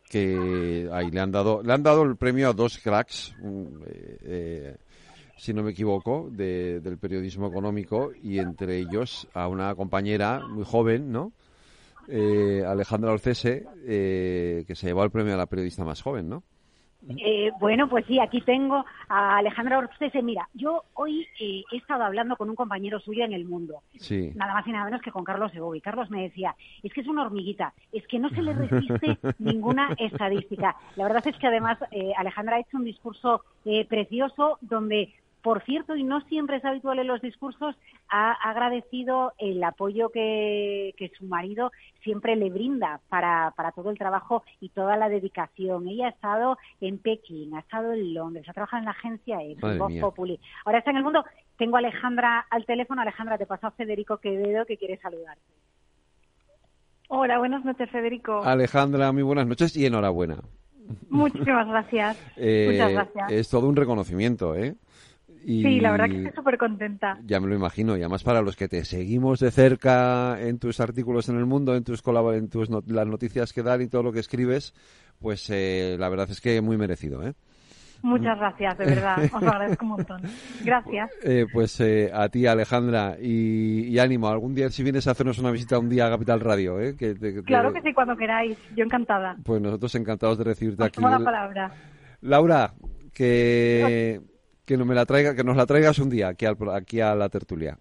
que 0.08 0.88
ahí 0.92 1.10
le 1.10 1.20
han 1.20 1.32
dado 1.32 1.62
le 1.62 1.72
han 1.72 1.82
dado 1.82 2.02
el 2.02 2.16
premio 2.16 2.48
a 2.48 2.52
dos 2.52 2.78
cracks, 2.78 3.34
eh, 3.42 4.18
eh, 4.22 4.76
si 5.36 5.52
no 5.52 5.62
me 5.62 5.70
equivoco, 5.70 6.28
del 6.30 6.98
periodismo 6.98 7.48
económico 7.48 8.10
y 8.22 8.38
entre 8.38 8.78
ellos 8.78 9.28
a 9.34 9.48
una 9.48 9.74
compañera 9.74 10.40
muy 10.40 10.64
joven, 10.64 11.12
¿no? 11.12 11.32
Eh, 12.08 12.64
Alejandra 12.66 13.12
Orcese, 13.12 13.66
que 13.86 14.74
se 14.74 14.86
llevó 14.86 15.04
el 15.04 15.10
premio 15.10 15.34
a 15.34 15.36
la 15.36 15.46
periodista 15.46 15.84
más 15.84 16.02
joven, 16.02 16.28
¿no? 16.28 16.42
Eh, 17.06 17.52
bueno, 17.60 17.88
pues 17.88 18.04
sí, 18.06 18.18
aquí 18.18 18.40
tengo 18.40 18.84
a 19.08 19.38
Alejandra 19.38 19.78
Orcese. 19.78 20.20
Mira, 20.22 20.48
yo 20.54 20.84
hoy 20.94 21.26
eh, 21.40 21.62
he 21.70 21.76
estado 21.76 22.02
hablando 22.02 22.36
con 22.36 22.50
un 22.50 22.56
compañero 22.56 22.98
suyo 23.00 23.24
en 23.24 23.32
el 23.32 23.44
mundo, 23.44 23.82
nada 24.34 24.54
más 24.54 24.66
y 24.66 24.72
nada 24.72 24.84
menos 24.84 25.00
que 25.00 25.12
con 25.12 25.24
Carlos 25.24 25.52
Y 25.74 25.80
Carlos 25.80 26.10
me 26.10 26.22
decía, 26.22 26.54
es 26.82 26.92
que 26.92 27.00
es 27.00 27.06
una 27.06 27.22
hormiguita, 27.22 27.72
es 27.92 28.06
que 28.08 28.18
no 28.18 28.28
se 28.30 28.42
le 28.42 28.52
resiste 28.52 29.18
ninguna 29.38 29.94
estadística. 29.98 30.76
La 30.96 31.04
verdad 31.04 31.26
es 31.26 31.36
que 31.36 31.46
además 31.46 31.78
eh, 31.92 32.12
Alejandra 32.16 32.56
ha 32.56 32.60
hecho 32.60 32.76
un 32.76 32.84
discurso 32.84 33.44
precioso 33.88 34.58
donde 34.62 35.12
por 35.48 35.64
cierto, 35.64 35.96
y 35.96 36.04
no 36.04 36.20
siempre 36.28 36.58
es 36.58 36.64
habitual 36.66 36.98
en 36.98 37.06
los 37.06 37.22
discursos, 37.22 37.74
ha 38.10 38.32
agradecido 38.32 39.32
el 39.38 39.64
apoyo 39.64 40.10
que, 40.10 40.92
su 41.18 41.24
marido 41.24 41.72
siempre 42.02 42.36
le 42.36 42.50
brinda 42.50 43.00
para, 43.08 43.54
todo 43.74 43.88
el 43.88 43.96
trabajo 43.96 44.42
y 44.60 44.68
toda 44.68 44.98
la 44.98 45.08
dedicación. 45.08 45.88
Ella 45.88 46.08
ha 46.08 46.10
estado 46.10 46.58
en 46.82 46.98
Pekín, 46.98 47.54
ha 47.54 47.60
estado 47.60 47.94
en 47.94 48.12
Londres, 48.12 48.46
ha 48.46 48.52
trabajado 48.52 48.80
en 48.80 48.84
la 48.84 48.90
agencia 48.90 49.38
E, 49.40 49.56
en 49.58 49.78
Voz 49.78 49.94
Populi. 49.98 50.38
Ahora 50.66 50.80
está 50.80 50.90
en 50.90 50.98
el 50.98 51.04
mundo. 51.04 51.24
Tengo 51.56 51.76
a 51.76 51.78
Alejandra 51.78 52.44
al 52.50 52.66
teléfono. 52.66 53.00
Alejandra, 53.00 53.38
te 53.38 53.46
paso 53.46 53.68
a 53.68 53.70
Federico 53.70 54.18
Quevedo 54.18 54.66
que 54.66 54.76
quiere 54.76 54.98
saludarte. 54.98 55.40
Hola, 57.08 57.38
buenas 57.38 57.64
noches, 57.64 57.88
Federico. 57.88 58.42
Alejandra, 58.44 59.12
muy 59.12 59.22
buenas 59.22 59.46
noches 59.46 59.74
y 59.78 59.86
enhorabuena. 59.86 60.42
Muchísimas 61.08 61.68
gracias. 61.68 62.18
Eh, 62.36 62.68
Muchas 62.70 62.92
gracias. 62.92 63.32
Es 63.32 63.48
todo 63.48 63.66
un 63.66 63.76
reconocimiento, 63.76 64.54
¿eh? 64.54 64.76
Sí, 65.44 65.80
la 65.80 65.90
verdad 65.92 66.06
que 66.08 66.16
estoy 66.18 66.32
súper 66.32 66.58
contenta. 66.58 67.18
Ya 67.24 67.40
me 67.40 67.48
lo 67.48 67.54
imagino, 67.54 67.96
y 67.96 68.00
además 68.00 68.24
para 68.24 68.42
los 68.42 68.56
que 68.56 68.68
te 68.68 68.84
seguimos 68.84 69.40
de 69.40 69.50
cerca 69.50 70.40
en 70.40 70.58
tus 70.58 70.80
artículos 70.80 71.28
en 71.28 71.36
el 71.36 71.46
mundo, 71.46 71.74
en 71.74 71.84
tus 71.84 72.02
en 72.06 72.48
tus 72.48 72.68
las 72.86 73.06
noticias 73.06 73.52
que 73.52 73.62
dan 73.62 73.82
y 73.82 73.88
todo 73.88 74.02
lo 74.02 74.12
que 74.12 74.20
escribes, 74.20 74.74
pues 75.20 75.48
eh, 75.50 75.96
la 75.98 76.08
verdad 76.08 76.30
es 76.30 76.40
que 76.40 76.60
muy 76.60 76.76
merecido, 76.76 77.22
¿eh? 77.26 77.34
Muchas 78.02 78.38
gracias, 78.38 78.78
de 78.78 78.84
verdad, 78.86 79.18
os 79.32 79.42
lo 79.42 79.48
agradezco 79.50 79.84
un 79.84 79.90
montón. 79.90 80.22
Gracias. 80.64 81.10
Eh, 81.22 81.46
pues 81.52 81.80
eh, 81.80 82.10
a 82.12 82.28
ti, 82.28 82.46
Alejandra, 82.46 83.16
y, 83.20 83.98
ánimo, 83.98 84.28
algún 84.28 84.54
día 84.54 84.70
si 84.70 84.82
vienes 84.82 85.08
a 85.08 85.12
hacernos 85.12 85.38
una 85.38 85.50
visita 85.50 85.78
un 85.78 85.88
día 85.88 86.06
a 86.06 86.10
Capital 86.10 86.40
Radio, 86.40 86.80
¿eh? 86.80 86.94
claro 87.44 87.72
que 87.72 87.82
sí, 87.82 87.92
cuando 87.92 88.16
queráis, 88.16 88.56
yo 88.76 88.84
encantada. 88.84 89.36
Pues 89.44 89.60
nosotros 89.60 89.94
encantados 89.96 90.38
de 90.38 90.44
recibirte 90.44 90.84
aquí. 90.84 91.00
la 91.00 91.18
palabra. 91.18 91.72
Laura, 92.20 92.72
que 93.12 94.20
que 94.68 94.76
no 94.76 94.84
me 94.84 94.94
la 94.94 95.06
traiga, 95.06 95.34
que 95.34 95.42
nos 95.42 95.56
la 95.56 95.64
traigas 95.64 95.98
un 95.98 96.10
día 96.10 96.28
aquí, 96.28 96.44
aquí 96.44 97.00
a 97.00 97.14
la 97.14 97.30
tertulia. 97.30 97.78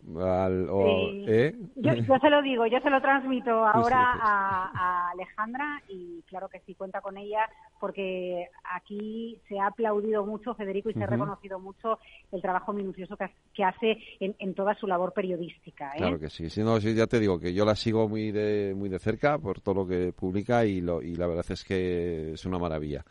¿eh? 1.27 1.53
yo, 1.75 1.91
se 1.93 2.29
lo 2.29 2.41
digo, 2.41 2.65
yo 2.65 2.79
se 2.79 2.89
lo 2.89 3.01
transmito 3.01 3.51
ahora 3.51 4.17
a, 4.21 5.09
Alejandra 5.11 5.81
y 5.89 6.21
claro 6.29 6.47
que 6.47 6.61
sí 6.65 6.75
cuenta 6.75 7.01
con 7.01 7.17
ella 7.17 7.41
porque 7.77 8.47
aquí 8.73 9.37
se 9.49 9.59
ha 9.59 9.67
aplaudido 9.67 10.25
mucho 10.25 10.55
Federico 10.55 10.89
y 10.89 10.93
se 10.93 11.03
ha 11.03 11.07
reconocido 11.07 11.59
mucho 11.59 11.99
el 12.31 12.41
trabajo 12.41 12.71
minucioso 12.71 13.17
que, 13.17 13.63
hace 13.65 13.97
en, 14.21 14.53
toda 14.53 14.73
su 14.75 14.87
labor 14.87 15.11
periodística. 15.11 15.91
¿eh? 15.93 15.97
Claro 15.97 16.19
que 16.19 16.29
sí, 16.29 16.49
sí, 16.49 16.63
no, 16.63 16.77
ya 16.77 17.07
te 17.07 17.19
digo 17.19 17.37
que 17.37 17.53
yo 17.53 17.65
la 17.65 17.75
sigo 17.75 18.07
muy 18.07 18.31
de, 18.31 18.73
muy 18.77 18.87
de 18.87 18.99
cerca 18.99 19.37
por 19.37 19.59
todo 19.59 19.75
lo 19.75 19.87
que 19.87 20.13
publica 20.13 20.63
y, 20.63 20.79
lo, 20.79 21.01
y 21.01 21.15
la 21.15 21.27
verdad 21.27 21.45
es 21.49 21.65
que 21.65 22.31
es 22.31 22.45
una 22.45 22.59
maravilla 22.59 23.03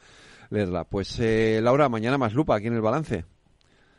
leerla. 0.48 0.84
Pues 0.84 1.18
eh, 1.20 1.60
Laura, 1.62 1.90
mañana 1.90 2.16
más 2.16 2.32
lupa 2.32 2.56
aquí 2.56 2.68
en 2.68 2.74
el 2.74 2.80
balance. 2.80 3.35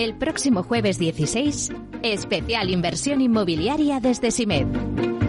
El 0.00 0.14
próximo 0.14 0.62
jueves 0.62 0.98
16, 0.98 1.72
especial 2.02 2.70
inversión 2.70 3.20
inmobiliaria 3.20 4.00
desde 4.00 4.30
SIMED. 4.30 4.64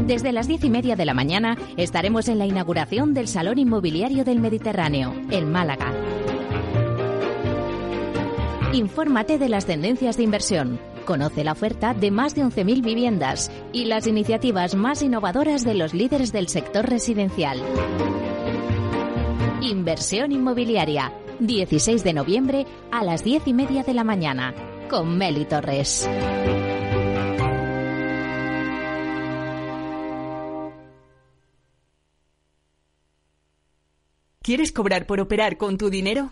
Desde 0.07 0.31
las 0.31 0.47
diez 0.47 0.63
y 0.63 0.69
media 0.69 0.95
de 0.95 1.03
la 1.03 1.13
mañana 1.13 1.57
estaremos 1.75 2.29
en 2.29 2.39
la 2.39 2.45
inauguración 2.45 3.13
del 3.13 3.27
Salón 3.27 3.59
Inmobiliario 3.59 4.23
del 4.23 4.39
Mediterráneo, 4.39 5.13
en 5.29 5.51
Málaga. 5.51 5.91
Infórmate 8.71 9.37
de 9.37 9.49
las 9.49 9.65
tendencias 9.65 10.15
de 10.15 10.23
inversión. 10.23 10.79
Conoce 11.03 11.43
la 11.43 11.51
oferta 11.51 11.93
de 11.93 12.09
más 12.09 12.33
de 12.33 12.45
11.000 12.45 12.81
viviendas 12.81 13.51
y 13.73 13.83
las 13.83 14.07
iniciativas 14.07 14.73
más 14.73 15.01
innovadoras 15.01 15.65
de 15.65 15.73
los 15.73 15.93
líderes 15.93 16.31
del 16.31 16.47
sector 16.47 16.89
residencial. 16.89 17.61
Inversión 19.61 20.31
inmobiliaria, 20.31 21.11
16 21.41 22.03
de 22.03 22.13
noviembre 22.13 22.67
a 22.91 23.03
las 23.03 23.23
10 23.23 23.47
y 23.47 23.53
media 23.53 23.81
de 23.81 23.95
la 23.95 24.03
mañana, 24.03 24.53
con 24.89 25.17
Meli 25.17 25.45
Torres. 25.45 26.07
¿Quieres 34.43 34.71
cobrar 34.71 35.07
por 35.07 35.19
operar 35.19 35.57
con 35.57 35.79
tu 35.79 35.89
dinero? 35.89 36.31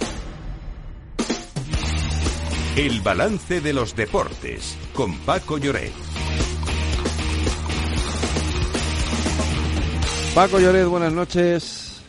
El 2.77 3.01
balance 3.01 3.59
de 3.59 3.73
los 3.73 3.97
deportes 3.97 4.77
con 4.93 5.17
Paco 5.19 5.57
Lloret. 5.57 5.91
Paco 10.33 10.57
Lloret, 10.57 10.85
buenas 10.87 11.11
noches. 11.11 12.01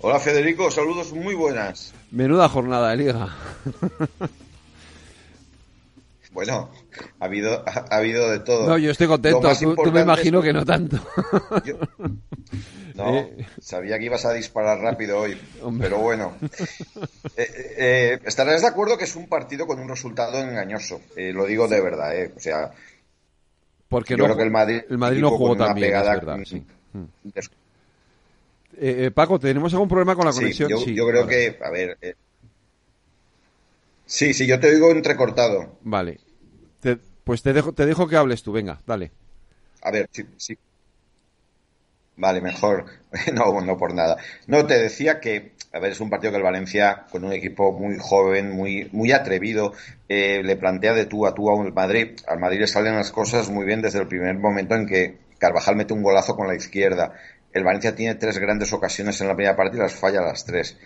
Hola 0.00 0.20
Federico, 0.20 0.70
saludos 0.70 1.14
muy 1.14 1.34
buenas. 1.34 1.94
Menuda 2.10 2.46
jornada 2.48 2.90
de 2.90 2.96
liga. 2.96 3.34
Bueno, 6.34 6.68
ha 7.18 7.24
habido, 7.24 7.64
ha, 7.66 7.96
habido 7.96 8.30
de 8.30 8.40
todo. 8.40 8.68
No, 8.68 8.78
yo 8.78 8.90
estoy 8.90 9.06
contento. 9.06 9.52
Tú, 9.76 9.92
me 9.92 10.02
imagino 10.02 10.42
que 10.42 10.52
no 10.52 10.64
tanto. 10.64 10.98
Yo, 11.64 11.78
no, 12.94 13.16
eh. 13.16 13.46
sabía 13.60 13.98
que 13.98 14.06
ibas 14.06 14.24
a 14.24 14.32
disparar 14.32 14.78
rápido 14.78 15.18
hoy, 15.18 15.38
pero 15.78 15.98
bueno. 15.98 16.36
Eh, 17.36 17.74
eh, 17.78 18.20
estarás 18.24 18.62
de 18.62 18.68
acuerdo 18.68 18.96
que 18.96 19.04
es 19.04 19.16
un 19.16 19.26
partido 19.28 19.66
con 19.66 19.80
un 19.80 19.88
resultado 19.88 20.38
engañoso. 20.38 21.00
lo 21.16 21.46
digo 21.46 21.66
de 21.66 21.80
verdad, 21.80 22.12
O 22.36 22.40
sea, 22.40 22.70
porque 23.88 24.16
yo 24.16 24.24
creo 24.24 24.36
que 24.36 24.42
el 24.44 24.50
Madrid, 24.52 24.82
el 24.88 24.98
Madrid 24.98 25.20
no 25.20 25.30
jugó 25.30 25.56
tan 25.56 25.74
bien, 25.74 25.96
es 25.96 26.04
verdad, 26.04 26.38
sí. 26.44 26.64
Paco, 29.12 29.40
¿tenemos 29.40 29.72
algún 29.72 29.88
problema 29.88 30.14
con 30.14 30.26
la 30.26 30.32
conexión? 30.32 30.68
Yo, 30.68 30.78
sí, 30.78 30.94
yo 30.94 31.08
creo 31.08 31.26
que, 31.26 31.58
a 31.60 31.70
ver. 31.70 31.98
sí, 34.06 34.32
sí, 34.32 34.46
yo 34.46 34.60
te 34.60 34.68
oigo 34.68 34.92
entrecortado. 34.92 35.78
Vale. 35.82 36.20
Pues 37.24 37.42
te 37.42 37.52
dejo, 37.52 37.72
te 37.72 37.86
dejo 37.86 38.06
que 38.06 38.16
hables 38.16 38.42
tú, 38.42 38.52
venga, 38.52 38.80
dale. 38.86 39.10
A 39.82 39.90
ver, 39.90 40.08
sí, 40.12 40.24
sí. 40.36 40.58
Vale, 42.16 42.40
mejor. 42.40 42.86
No, 43.32 43.60
no 43.60 43.76
por 43.78 43.94
nada. 43.94 44.16
No, 44.48 44.66
te 44.66 44.74
decía 44.74 45.20
que, 45.20 45.52
a 45.72 45.78
ver, 45.78 45.92
es 45.92 46.00
un 46.00 46.10
partido 46.10 46.32
que 46.32 46.38
el 46.38 46.42
Valencia, 46.42 47.06
con 47.10 47.24
un 47.24 47.32
equipo 47.32 47.72
muy 47.72 47.96
joven, 47.98 48.50
muy, 48.50 48.88
muy 48.92 49.12
atrevido, 49.12 49.72
eh, 50.08 50.42
le 50.42 50.56
plantea 50.56 50.94
de 50.94 51.06
tú 51.06 51.26
a 51.26 51.34
tú 51.34 51.50
al 51.50 51.72
Madrid. 51.72 52.18
Al 52.26 52.40
Madrid 52.40 52.60
le 52.60 52.66
salen 52.66 52.96
las 52.96 53.12
cosas 53.12 53.50
muy 53.50 53.64
bien 53.64 53.82
desde 53.82 54.00
el 54.00 54.08
primer 54.08 54.34
momento 54.36 54.74
en 54.74 54.86
que 54.86 55.18
Carvajal 55.38 55.76
mete 55.76 55.94
un 55.94 56.02
golazo 56.02 56.34
con 56.34 56.48
la 56.48 56.56
izquierda. 56.56 57.12
El 57.52 57.62
Valencia 57.62 57.94
tiene 57.94 58.16
tres 58.16 58.38
grandes 58.38 58.72
ocasiones 58.72 59.20
en 59.20 59.28
la 59.28 59.36
primera 59.36 59.56
parte 59.56 59.76
y 59.76 59.80
las 59.80 59.94
falla 59.94 60.20
las 60.20 60.44
tres 60.44 60.76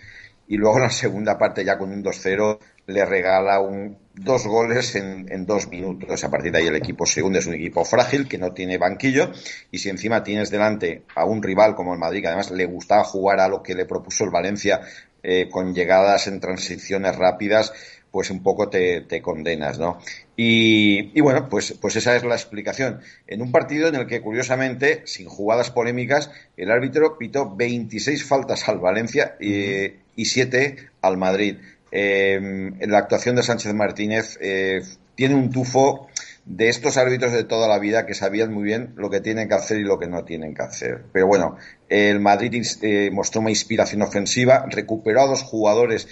y 0.49 0.57
luego 0.57 0.77
en 0.79 0.85
la 0.85 0.91
segunda 0.91 1.39
parte 1.39 1.65
ya 1.65 1.79
con 1.79 1.93
un 1.93 2.03
2-0 2.03 2.59
le 2.87 3.05
regala 3.05 3.61
un, 3.61 3.97
dos 4.21 4.47
goles 4.47 4.95
en, 4.95 5.47
dos 5.47 5.69
minutos. 5.69 6.25
A 6.25 6.31
partir 6.31 6.53
de 6.53 6.59
ahí 6.59 6.67
el 6.67 6.77
equipo 6.77 7.07
se 7.07 7.23
hunde, 7.23 7.39
es 7.39 7.47
un 7.47 7.55
equipo 7.55 7.85
frágil 7.85 8.29
que 8.29 8.39
no 8.39 8.53
tiene 8.53 8.79
banquillo 8.79 9.31
y 9.71 9.79
si 9.79 9.89
encima 9.89 10.23
tienes 10.23 10.51
delante 10.51 11.03
a 11.15 11.25
un 11.25 11.43
rival 11.43 11.75
como 11.75 11.93
el 11.93 11.99
Madrid 11.99 12.23
que 12.23 12.29
además 12.29 12.51
le 12.51 12.67
gustaba 12.67 13.05
jugar 13.05 13.41
a 13.41 13.49
lo 13.49 13.63
que 13.63 13.75
le 13.75 13.87
propuso 13.87 14.25
el 14.25 14.31
Valencia 14.31 14.81
eh, 15.23 15.49
con 15.51 15.75
llegadas 15.75 16.27
en 16.29 16.41
transiciones 16.41 17.17
rápidas, 17.17 17.73
pues 18.11 18.31
un 18.31 18.43
poco 18.43 18.69
te, 18.69 19.21
condenas, 19.23 19.79
¿no? 19.79 19.99
Y, 20.37 21.11
y, 21.19 21.21
bueno, 21.21 21.49
pues, 21.49 21.77
pues 21.81 21.97
esa 21.97 22.17
es 22.17 22.25
la 22.25 22.35
explicación. 22.35 23.01
En 23.27 23.43
un 23.43 23.53
partido 23.53 23.89
en 23.89 23.97
el 23.97 24.07
que, 24.07 24.23
curiosamente, 24.23 25.03
sin 25.05 25.29
jugadas 25.29 25.71
polémicas, 25.71 26.31
el 26.57 26.71
árbitro 26.71 27.19
pitó 27.19 27.55
26 27.55 28.25
faltas 28.25 28.69
al 28.69 28.79
Valencia 28.79 29.37
y, 29.41 29.93
y 30.17 30.25
siete 30.25 30.91
al 31.03 31.17
Madrid. 31.17 31.59
Eh, 31.91 32.71
la 32.81 32.99
actuación 32.99 33.37
de 33.37 33.43
Sánchez 33.43 33.73
Martínez 33.75 34.39
eh, 34.41 34.83
tiene 35.15 35.35
un 35.35 35.51
tufo 35.51 36.09
de 36.45 36.69
estos 36.69 36.97
árbitros 36.97 37.33
de 37.33 37.45
toda 37.45 37.69
la 37.69 37.79
vida 37.79 38.07
que 38.07 38.15
sabían 38.15 38.53
muy 38.53 38.65
bien 38.65 38.95
lo 38.97 39.11
que 39.11 39.21
tienen 39.21 39.49
que 39.49 39.55
hacer 39.55 39.79
y 39.79 39.85
lo 39.85 39.99
que 39.99 40.07
no 40.07 40.25
tienen 40.25 40.55
que 40.55 40.63
hacer. 40.63 41.05
Pero 41.13 41.27
bueno, 41.27 41.57
el 41.89 42.21
Madrid 42.21 42.65
eh, 42.83 43.11
mostró 43.13 43.43
una 43.43 43.51
inspiración 43.51 44.03
ofensiva, 44.03 44.67
recuperó 44.71 45.23
a 45.23 45.27
dos 45.27 45.43
jugadores 45.43 46.09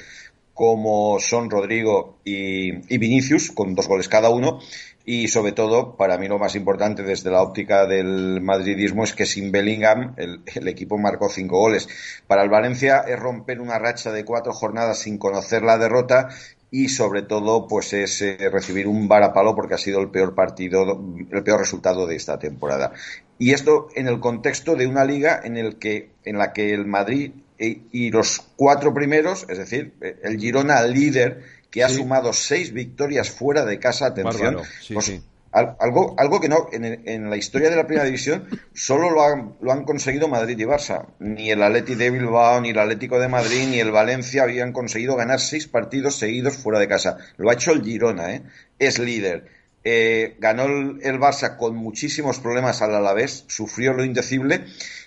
como 0.53 1.19
son 1.21 1.51
Rodrigo 1.51 2.19
y, 2.25 2.95
y 2.95 2.99
Vinicius, 2.99 3.51
con 3.51 3.75
dos 3.75 3.89
goles 3.89 4.09
cada 4.09 4.31
uno, 4.31 4.61
y 5.09 5.29
sobre 5.29 5.53
todo, 5.53 5.97
para 5.97 6.19
mí 6.19 6.27
lo 6.27 6.41
más 6.41 6.57
importante 6.57 7.05
desde 7.05 7.31
la 7.31 7.41
óptica 7.41 7.87
del 7.87 8.41
madridismo 8.41 9.05
es 9.05 9.15
que 9.15 9.25
sin 9.25 9.53
Bellingham 9.53 10.17
el, 10.17 10.43
equipo 10.67 10.99
marcó 10.99 11.29
cinco 11.29 11.61
goles. 11.61 11.89
Para 12.27 12.43
el 12.43 12.51
Valencia 12.51 13.05
es 13.07 13.17
romper 13.17 13.61
una 13.61 13.79
racha 13.79 14.11
de 14.11 14.25
cuatro 14.25 14.53
jornadas 14.53 14.99
sin 14.99 15.17
conocer 15.17 15.63
la 15.63 15.79
derrota 15.79 16.31
y 16.73 16.89
sobre 16.89 17.23
todo 17.23 17.69
pues 17.69 17.93
es 17.93 18.21
eh, 18.21 18.37
recibir 18.53 18.89
un 18.89 19.07
varapalo 19.07 19.55
porque 19.55 19.75
ha 19.75 19.79
sido 19.79 20.01
el 20.01 20.11
peor 20.11 20.35
partido, 20.35 21.01
el 21.31 21.45
peor 21.45 21.61
resultado 21.61 22.09
de 22.09 22.17
esta 22.17 22.41
temporada. 22.41 22.93
Y 23.39 23.53
esto 23.53 23.87
en 23.95 24.09
el 24.09 24.19
contexto 24.19 24.75
de 24.75 24.89
una 24.89 25.05
liga 25.05 25.41
en 25.45 25.57
el 25.57 25.79
que 25.79 26.11
en 26.25 26.37
la 26.37 26.53
que 26.53 26.75
el 26.75 26.85
Madrid 26.85 27.31
y, 27.61 27.83
y 27.93 28.11
los 28.11 28.41
cuatro 28.57 28.93
primeros, 28.93 29.47
es 29.49 29.59
decir, 29.59 29.95
el 30.01 30.37
Girona 30.37 30.83
líder 30.83 31.45
que 31.77 31.85
ha 31.85 31.91
sumado 31.91 32.33
seis 32.33 32.73
victorias 32.73 33.31
fuera 33.31 33.67
de 33.67 33.79
casa, 33.79 34.07
atención. 34.07 34.63
Pues, 34.95 35.21
algo, 35.53 36.15
algo 36.17 36.41
que 36.41 36.49
no, 36.49 36.69
en, 36.73 37.29
la 37.29 37.37
historia 37.37 37.69
de 37.69 37.77
la 37.77 37.87
primera 37.87 38.07
división, 38.07 38.49
solo 38.73 39.11
lo 39.11 39.23
han, 39.23 39.57
lo 39.61 39.73
han 39.73 39.85
conseguido 39.85 40.27
Madrid 40.27 40.59
y 40.59 40.63
Barça. 40.65 41.05
Ni 41.19 41.51
el 41.51 41.63
Atleti 41.63 41.95
de 41.95 42.11
Bilbao, 42.11 42.63
ni 42.63 42.71
el 42.71 42.79
Atlético 42.79 43.19
de 43.19 43.29
Madrid, 43.29 43.67
ni 43.69 43.79
el 43.79 43.91
Valencia 43.91 44.45
habían 44.45 44.73
conseguido 44.73 45.17
ganar 45.17 45.39
seis 45.39 45.69
partidos 45.69 46.17
seguidos 46.17 46.57
fuera 46.57 46.79
de 46.79 46.89
casa. 46.89 47.19
Lo 47.37 47.51
ha 47.51 47.53
hecho 47.53 47.73
el 47.73 47.85
Girona, 47.85 48.35
¿eh? 48.35 48.43
Es 48.79 48.99
líder. 48.99 49.45
Eh, 49.85 50.37
ganó 50.39 50.65
el, 50.65 51.01
el, 51.03 51.21
Barça 51.21 51.59
con 51.59 51.77
muchísimos 51.77 52.41
problemas 52.41 52.81
al 52.81 52.95
Alavés, 52.95 53.45
sufrió 53.49 53.93
lo 53.93 54.03
indecible 54.03 54.65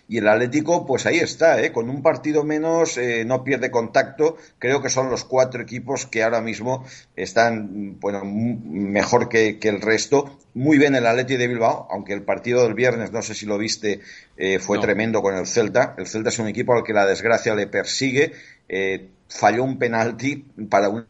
y 0.09 0.17
el 0.17 0.27
Atlético, 0.27 0.87
pues 0.87 1.05
ahí 1.05 1.19
está, 1.19 1.61
¿eh? 1.61 1.71
con 1.71 1.87
un 1.87 2.01
partido 2.01 2.43
menos, 2.43 2.97
eh, 2.97 3.23
no 3.25 3.43
pierde 3.43 3.69
contacto. 3.69 4.37
Creo 4.57 4.81
que 4.81 4.89
son 4.89 5.11
los 5.11 5.23
cuatro 5.23 5.61
equipos 5.61 6.07
que 6.07 6.23
ahora 6.23 6.41
mismo 6.41 6.83
están 7.15 7.99
bueno, 7.99 8.23
mejor 8.25 9.29
que, 9.29 9.59
el 9.61 9.81
resto. 9.81 10.39
Muy 10.55 10.79
bien 10.79 10.95
el 10.95 11.05
Atleti 11.05 11.37
de 11.37 11.47
Bilbao, 11.47 11.87
aunque 11.91 12.13
el 12.13 12.23
partido 12.23 12.63
del 12.63 12.73
viernes, 12.73 13.11
no 13.11 13.21
sé 13.21 13.35
si 13.35 13.45
lo 13.45 13.59
viste, 13.59 14.01
eh, 14.35 14.57
fue 14.57 14.79
tremendo 14.79 15.21
con 15.21 15.35
el 15.35 15.45
Celta. 15.45 15.93
El 15.95 16.07
Celta 16.07 16.29
es 16.29 16.39
un 16.39 16.47
equipo 16.47 16.73
al 16.73 16.83
que 16.83 16.93
la 16.93 17.05
desgracia 17.05 17.53
le 17.53 17.67
persigue. 17.67 18.31
Eh, 18.67 19.09
falló 19.27 19.63
un 19.63 19.77
penalti 19.77 20.43
para 20.71 20.89
un 20.89 21.05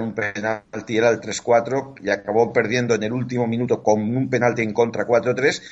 un 0.00 0.14
penalti, 0.14 0.96
era 0.96 1.10
el 1.10 1.20
3-4 1.20 1.94
y 2.02 2.10
acabó 2.10 2.52
perdiendo 2.52 2.94
en 2.94 3.02
el 3.02 3.12
último 3.12 3.46
minuto 3.46 3.82
con 3.82 4.00
un 4.16 4.30
penalti 4.30 4.62
en 4.62 4.72
contra 4.72 5.06
4-3 5.06 5.62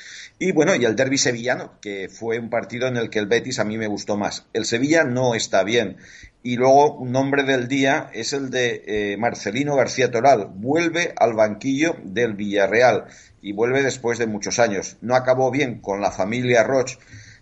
Y 0.43 0.53
bueno, 0.53 0.73
y 0.73 0.85
el 0.85 0.95
derby 0.95 1.19
sevillano, 1.19 1.73
que 1.81 2.09
fue 2.09 2.39
un 2.39 2.49
partido 2.49 2.87
en 2.87 2.97
el 2.97 3.11
que 3.11 3.19
el 3.19 3.27
Betis 3.27 3.59
a 3.59 3.63
mí 3.63 3.77
me 3.77 3.85
gustó 3.85 4.17
más. 4.17 4.47
El 4.53 4.65
Sevilla 4.65 5.03
no 5.03 5.35
está 5.35 5.63
bien. 5.63 5.97
Y 6.41 6.55
luego, 6.55 6.95
un 6.95 7.11
nombre 7.11 7.43
del 7.43 7.67
día 7.67 8.09
es 8.11 8.33
el 8.33 8.49
de 8.49 8.83
eh, 8.87 9.17
Marcelino 9.17 9.75
García 9.75 10.09
Toral. 10.09 10.49
Vuelve 10.55 11.13
al 11.15 11.35
banquillo 11.35 11.95
del 12.03 12.33
Villarreal 12.33 13.05
y 13.39 13.53
vuelve 13.53 13.83
después 13.83 14.17
de 14.17 14.25
muchos 14.25 14.57
años. 14.57 14.97
No 15.01 15.13
acabó 15.13 15.51
bien 15.51 15.79
con 15.79 16.01
la 16.01 16.09
familia 16.09 16.63
Roche 16.63 16.97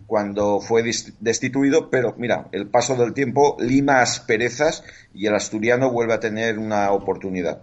cuando 0.05 0.59
fue 0.59 0.83
destituido, 1.21 1.89
pero 1.89 2.15
mira, 2.17 2.49
el 2.51 2.67
paso 2.67 2.97
del 2.97 3.13
tiempo 3.13 3.55
lima 3.61 4.01
asperezas 4.01 4.83
y 5.13 5.27
el 5.27 5.35
asturiano 5.35 5.89
vuelve 5.89 6.15
a 6.15 6.19
tener 6.19 6.59
una 6.59 6.91
oportunidad. 6.91 7.61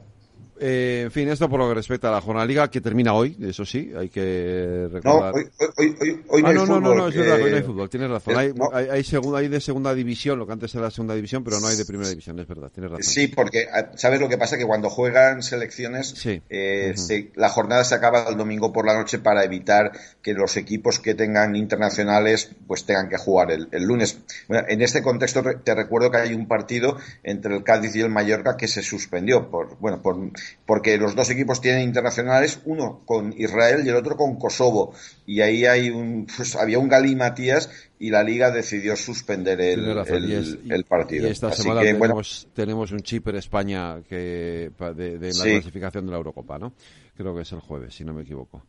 Eh, 0.59 1.03
en 1.05 1.11
fin, 1.11 1.29
esto 1.29 1.49
por 1.49 1.61
lo 1.61 1.69
que 1.69 1.75
respecta 1.75 2.09
a 2.09 2.13
la 2.13 2.21
jornada 2.21 2.47
liga 2.47 2.71
que 2.71 2.81
termina 2.81 3.13
hoy, 3.13 3.37
eso 3.41 3.65
sí, 3.65 3.93
hay 3.97 4.09
que 4.09 4.89
recordar. 4.91 5.35
No, 5.35 5.41
hoy, 5.41 5.51
hoy, 5.77 5.97
hoy, 6.01 6.25
hoy 6.29 6.43
no, 6.43 6.49
ah, 6.49 6.51
hay 6.51 6.57
no, 6.57 6.67
fútbol. 6.67 6.83
no, 6.83 6.95
no, 6.95 7.09
es 7.09 7.17
verdad, 7.17 7.37
hoy 7.37 7.51
no 7.51 7.57
hay 7.57 7.63
eh, 7.63 7.65
fútbol, 7.65 7.91
tienes 7.91 8.11
razón. 8.11 8.37
Hay, 8.37 8.53
hay, 8.73 8.89
hay, 8.89 9.05
segunda, 9.05 9.39
hay 9.39 9.49
de 9.49 9.61
segunda 9.61 9.95
división, 9.95 10.39
lo 10.39 10.47
que 10.47 10.53
antes 10.53 10.75
era 10.75 10.85
la 10.85 10.91
segunda 10.91 11.15
división, 11.15 11.45
pero 11.45 11.61
no 11.61 11.69
hay 11.69 11.77
de 11.77 11.85
primera 11.85 12.09
división, 12.09 12.39
es 12.39 12.47
verdad, 12.47 12.71
tienes 12.73 12.91
razón. 12.91 13.05
Sí, 13.05 13.29
porque 13.29 13.69
ah, 13.73 13.91
sabes 13.97 14.21
lo 14.21 14.29
que 14.29 14.39
pasa 14.39 14.57
que 14.57 14.65
cuando 14.65 14.89
juegan 14.89 15.43
selecciones, 15.43 16.09
sí. 16.09 16.43
eh, 16.49 16.93
uh 16.95 16.99
-huh. 16.99 17.07
se, 17.07 17.31
la 17.35 17.49
jornada 17.49 17.85
se 17.85 17.95
acaba 17.95 18.27
el 18.29 18.37
domingo 18.37 18.73
por 18.73 18.87
la 18.87 18.95
noche 18.95 19.19
para 19.19 19.45
evitar 19.45 19.93
que 20.23 20.33
los 20.33 20.57
equipos 20.57 21.01
que 21.01 21.15
tengan 21.15 21.55
internacionales 21.57 22.51
pues 22.67 22.85
tengan 22.85 23.09
que 23.09 23.19
jugar 23.19 23.51
el, 23.51 23.69
el 23.73 23.85
lunes. 23.85 24.19
Bueno, 24.49 24.67
en 24.69 24.83
este 24.83 25.03
contexto 25.03 25.43
te 25.63 25.75
recuerdo 25.75 26.11
que 26.11 26.19
hay 26.19 26.35
un 26.35 26.49
partido 26.49 26.97
entre 27.23 27.55
el 27.55 27.63
Cádiz 27.63 27.95
y 27.97 28.01
el 28.01 28.11
Mallorca 28.11 28.57
que 28.57 28.69
se 28.69 28.83
suspendió 28.83 29.51
por 29.51 29.79
bueno 29.79 30.01
por 30.03 30.17
porque 30.65 30.99
los 30.99 31.15
dos 31.15 31.31
equipos 31.31 31.61
tienen 31.61 31.83
internacionales, 31.83 32.61
uno 32.65 33.03
con 33.05 33.35
Israel 33.37 33.83
y 33.85 33.89
el 33.89 33.97
otro 33.97 34.17
con 34.17 34.37
Kosovo. 34.37 34.95
Y 35.27 35.41
ahí 35.41 35.65
hay 35.65 35.91
un, 35.91 36.27
pues, 36.37 36.57
había 36.57 36.79
un 36.79 36.89
Matías 37.17 37.71
y 37.99 38.11
la 38.11 38.23
liga 38.23 38.51
decidió 38.51 38.97
suspender 38.97 39.61
el, 39.61 39.89
el, 39.89 40.33
es, 40.33 40.59
el, 40.69 40.85
partido. 40.85 41.29
Y 41.29 41.31
esta 41.31 41.49
Así 41.49 41.63
semana 41.63 41.81
que, 41.81 41.87
tenemos, 41.87 42.09
bueno, 42.09 42.53
tenemos 42.55 42.93
un 42.93 43.01
Chipre-España 43.01 44.03
que 44.09 44.71
de, 44.95 45.19
de 45.19 45.27
la 45.29 45.33
Sí. 45.33 45.51
clasificación 45.53 46.07
de 46.07 46.11
la 46.13 46.19
Eurocopa, 46.19 46.59
¿no? 46.59 46.73
Creo 47.17 47.35
que 47.35 47.43
es 47.43 47.53
el 47.53 47.61
jueves, 47.61 47.95
si 47.95 48.05
no 48.05 48.13
me 48.13 48.23
equivoco. 48.23 48.63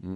Mm. 0.00 0.14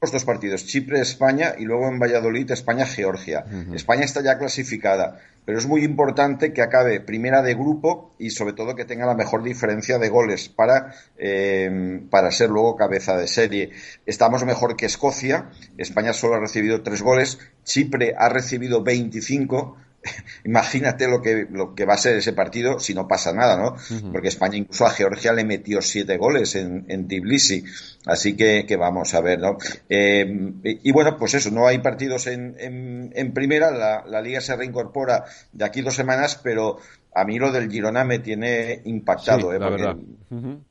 Los 0.00 0.12
dos 0.12 0.24
partidos, 0.24 0.64
Chipre, 0.66 1.00
España 1.00 1.54
y 1.58 1.64
luego 1.64 1.88
en 1.88 1.98
Valladolid, 1.98 2.50
España, 2.52 2.86
Georgia. 2.86 3.44
Ujú. 3.46 3.74
España 3.74 4.04
está 4.04 4.22
ya 4.22 4.38
clasificada, 4.38 5.20
pero 5.44 5.58
es 5.58 5.66
muy 5.66 5.82
importante 5.82 6.52
que 6.52 6.62
acabe 6.62 7.00
primera 7.00 7.42
de 7.42 7.54
grupo 7.54 8.14
y 8.18 8.30
sobre 8.30 8.52
todo 8.52 8.76
que 8.76 8.84
tenga 8.84 9.06
la 9.06 9.14
mejor 9.14 9.42
diferencia 9.42 9.98
de 9.98 10.08
goles 10.08 10.48
para, 10.48 10.94
eh, 11.16 12.00
para 12.10 12.30
ser 12.30 12.50
luego 12.50 12.76
cabeza 12.76 13.16
de 13.16 13.26
serie. 13.26 13.70
Estamos 14.06 14.44
mejor 14.44 14.76
que 14.76 14.86
Escocia, 14.86 15.50
España 15.76 16.12
solo 16.12 16.36
ha 16.36 16.40
recibido 16.40 16.82
tres 16.82 17.02
goles, 17.02 17.38
Chipre 17.64 18.14
ha 18.16 18.28
recibido 18.28 18.82
25. 18.84 19.76
Imagínate 20.44 21.08
lo 21.08 21.20
que, 21.20 21.46
lo 21.50 21.74
que 21.74 21.84
va 21.84 21.94
a 21.94 21.98
ser 21.98 22.16
ese 22.16 22.32
partido 22.32 22.78
si 22.78 22.94
no 22.94 23.08
pasa 23.08 23.32
nada, 23.32 23.56
¿no? 23.56 23.76
Porque 24.12 24.28
España 24.28 24.56
incluso 24.56 24.86
a 24.86 24.90
Georgia 24.90 25.32
le 25.32 25.44
metió 25.44 25.82
siete 25.82 26.16
goles 26.16 26.54
en, 26.54 26.84
en 26.88 27.08
Tbilisi. 27.08 27.64
Así 28.06 28.36
que, 28.36 28.64
que 28.66 28.76
vamos 28.76 29.12
a 29.14 29.20
ver, 29.20 29.40
¿no? 29.40 29.58
Eh, 29.88 30.24
y, 30.64 30.88
y 30.88 30.92
bueno, 30.92 31.16
pues 31.18 31.34
eso, 31.34 31.50
no 31.50 31.66
hay 31.66 31.78
partidos 31.78 32.26
en, 32.26 32.54
en, 32.58 33.12
en 33.14 33.34
primera, 33.34 33.70
la, 33.70 34.04
la, 34.06 34.22
liga 34.22 34.40
se 34.40 34.56
reincorpora 34.56 35.24
de 35.52 35.64
aquí 35.64 35.82
dos 35.82 35.94
semanas, 35.96 36.40
pero 36.42 36.78
a 37.14 37.24
mí 37.24 37.38
lo 37.38 37.50
del 37.52 37.70
Girona 37.70 38.04
me 38.04 38.20
tiene 38.20 38.80
impactado, 38.84 39.50
Sí, 39.50 39.56
¿eh? 39.56 39.58
la 39.58 39.68
Porque- 39.68 39.82
verdad. 39.82 39.96
Ujú. 40.30 40.64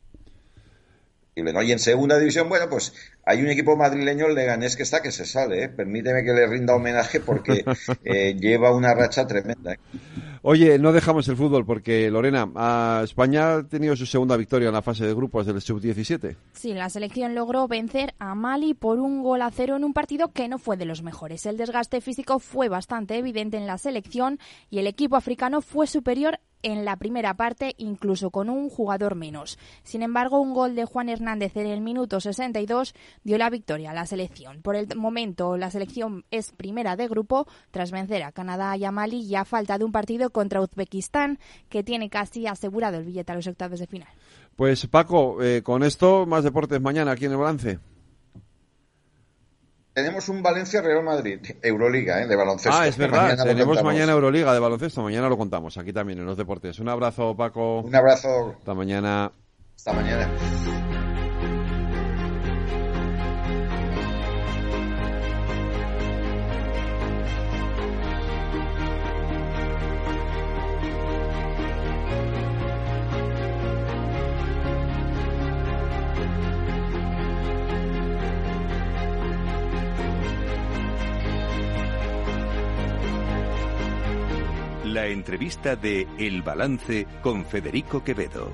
¿no? 1.54 1.62
Y 1.62 1.72
en 1.72 1.78
segunda 1.80 2.18
división, 2.18 2.50
bueno, 2.50 2.68
pues 2.68 2.94
hay 3.28 3.42
un 3.42 3.50
equipo 3.50 3.76
madrileño, 3.76 4.28
el 4.28 4.36
Leganés, 4.36 4.78
que 4.78 4.84
está 4.84 5.02
que 5.02 5.12
se 5.12 5.26
sale, 5.26 5.66
¿eh? 5.66 5.70
Permíteme 5.70 6.24
que 6.24 6.32
le 6.32 6.48
rinda 6.48 6.74
homenaje 6.74 7.20
porque 7.20 7.66
eh, 8.06 8.36
lleva 8.40 8.74
una 8.74 8.94
racha 8.94 9.28
tremenda. 9.28 9.74
¿eh? 9.74 9.80
Oye, 10.44 10.80
no 10.80 10.94
dejamos 10.94 11.28
el 11.28 11.36
fútbol 11.36 11.66
porque, 11.66 12.10
Lorena, 12.10 12.50
a 12.56 13.02
España 13.04 13.56
ha 13.56 13.64
tenido 13.64 13.98
su 13.98 14.06
segunda 14.06 14.38
victoria 14.38 14.70
en 14.70 14.74
la 14.74 14.82
fase 14.82 15.06
de 15.06 15.14
grupos 15.14 15.46
del 15.46 15.60
Sub-17. 15.60 16.38
Sí, 16.54 16.74
la 16.74 16.90
selección 16.90 17.36
logró 17.36 17.68
vencer 17.68 18.14
a 18.18 18.34
Mali 18.34 18.74
por 18.74 18.98
un 18.98 19.22
gol 19.22 19.42
a 19.42 19.52
cero 19.52 19.76
en 19.76 19.84
un 19.84 19.92
partido 19.92 20.32
que 20.32 20.48
no 20.48 20.58
fue 20.58 20.78
de 20.78 20.86
los 20.86 21.04
mejores. 21.04 21.46
El 21.46 21.58
desgaste 21.58 22.00
físico 22.00 22.40
fue 22.40 22.70
bastante 22.70 23.18
evidente 23.18 23.58
en 23.58 23.68
la 23.68 23.78
selección 23.78 24.40
y 24.70 24.80
el 24.80 24.88
equipo 24.88 25.18
africano 25.18 25.60
fue 25.62 25.86
superior 25.86 26.40
en 26.64 26.86
la 26.86 26.98
primera 26.98 27.36
parte, 27.36 27.74
incluso 27.78 28.32
con 28.32 28.50
un 28.50 28.70
jugador 28.70 29.16
menos. 29.16 29.58
Sin 29.84 30.02
embargo, 30.02 30.40
un 30.40 30.54
gol 30.54 30.76
de 30.76 30.86
Juan 30.86 31.10
Hernández 31.10 31.56
en 31.56 31.68
el 31.68 31.82
minuto 31.82 32.20
62 32.20 32.94
dio 33.24 33.38
la 33.38 33.50
victoria 33.50 33.92
a 33.92 33.94
la 33.94 34.06
selección. 34.06 34.62
Por 34.62 34.76
el 34.76 34.88
momento, 34.96 35.58
la 35.58 35.72
selección 35.72 36.26
es 36.32 36.52
primera 36.52 36.96
de 36.96 37.08
grupo 37.08 37.48
tras 37.72 37.92
vencer 37.92 38.24
a 38.24 38.32
Canadá 38.32 38.76
y 38.78 38.86
a 38.86 38.92
Mali 38.92 39.22
y 39.22 39.36
a 39.36 39.46
falta 39.46 39.78
de 39.78 39.86
un 39.86 39.92
partido 39.92 40.30
contra 40.30 40.62
Uzbekistán, 40.62 41.40
que 41.70 41.84
tiene 41.84 42.10
casi 42.10 42.48
asegurado 42.48 42.98
el 42.98 43.06
billete 43.06 43.32
a 43.32 43.36
los 43.36 43.48
octavos 43.48 43.80
de 43.80 43.88
final. 43.88 44.10
Pues 44.56 44.88
Paco, 44.88 45.42
eh, 45.44 45.62
con 45.64 45.84
esto, 45.84 46.26
más 46.26 46.44
deportes 46.44 46.82
mañana 46.82 47.12
aquí 47.12 47.26
en 47.26 47.32
el 47.32 47.38
balance. 47.38 47.80
Tenemos 49.98 50.30
un 50.30 50.44
Valencia-Real 50.44 51.04
Madrid, 51.04 51.40
Euroliga, 51.60 52.22
¿eh? 52.22 52.28
De 52.28 52.36
baloncesto. 52.36 52.70
Ah, 52.72 52.86
es 52.86 52.96
verdad, 53.00 53.30
mañana 53.30 53.44
tenemos 53.46 53.84
mañana 53.84 54.12
Euroliga 54.12 54.54
de 54.54 54.60
baloncesto, 54.60 55.02
mañana 55.02 55.28
lo 55.28 55.40
contamos 55.40 55.76
aquí 55.80 55.92
también 55.92 56.20
en 56.20 56.26
los 56.28 56.38
deportes. 56.38 56.78
Un 56.78 56.88
abrazo, 56.88 57.36
Paco. 57.36 57.80
Un 57.80 57.96
abrazo. 57.96 58.54
Hasta 58.60 58.76
mañana. 58.76 59.32
Hasta 59.76 59.94
mañana. 59.94 60.30
La 85.08 85.14
entrevista 85.14 85.78
de 85.78 86.06
El 86.18 86.42
Balance 86.42 87.08
con 87.22 87.46
Federico 87.46 88.04
Quevedo. 88.04 88.52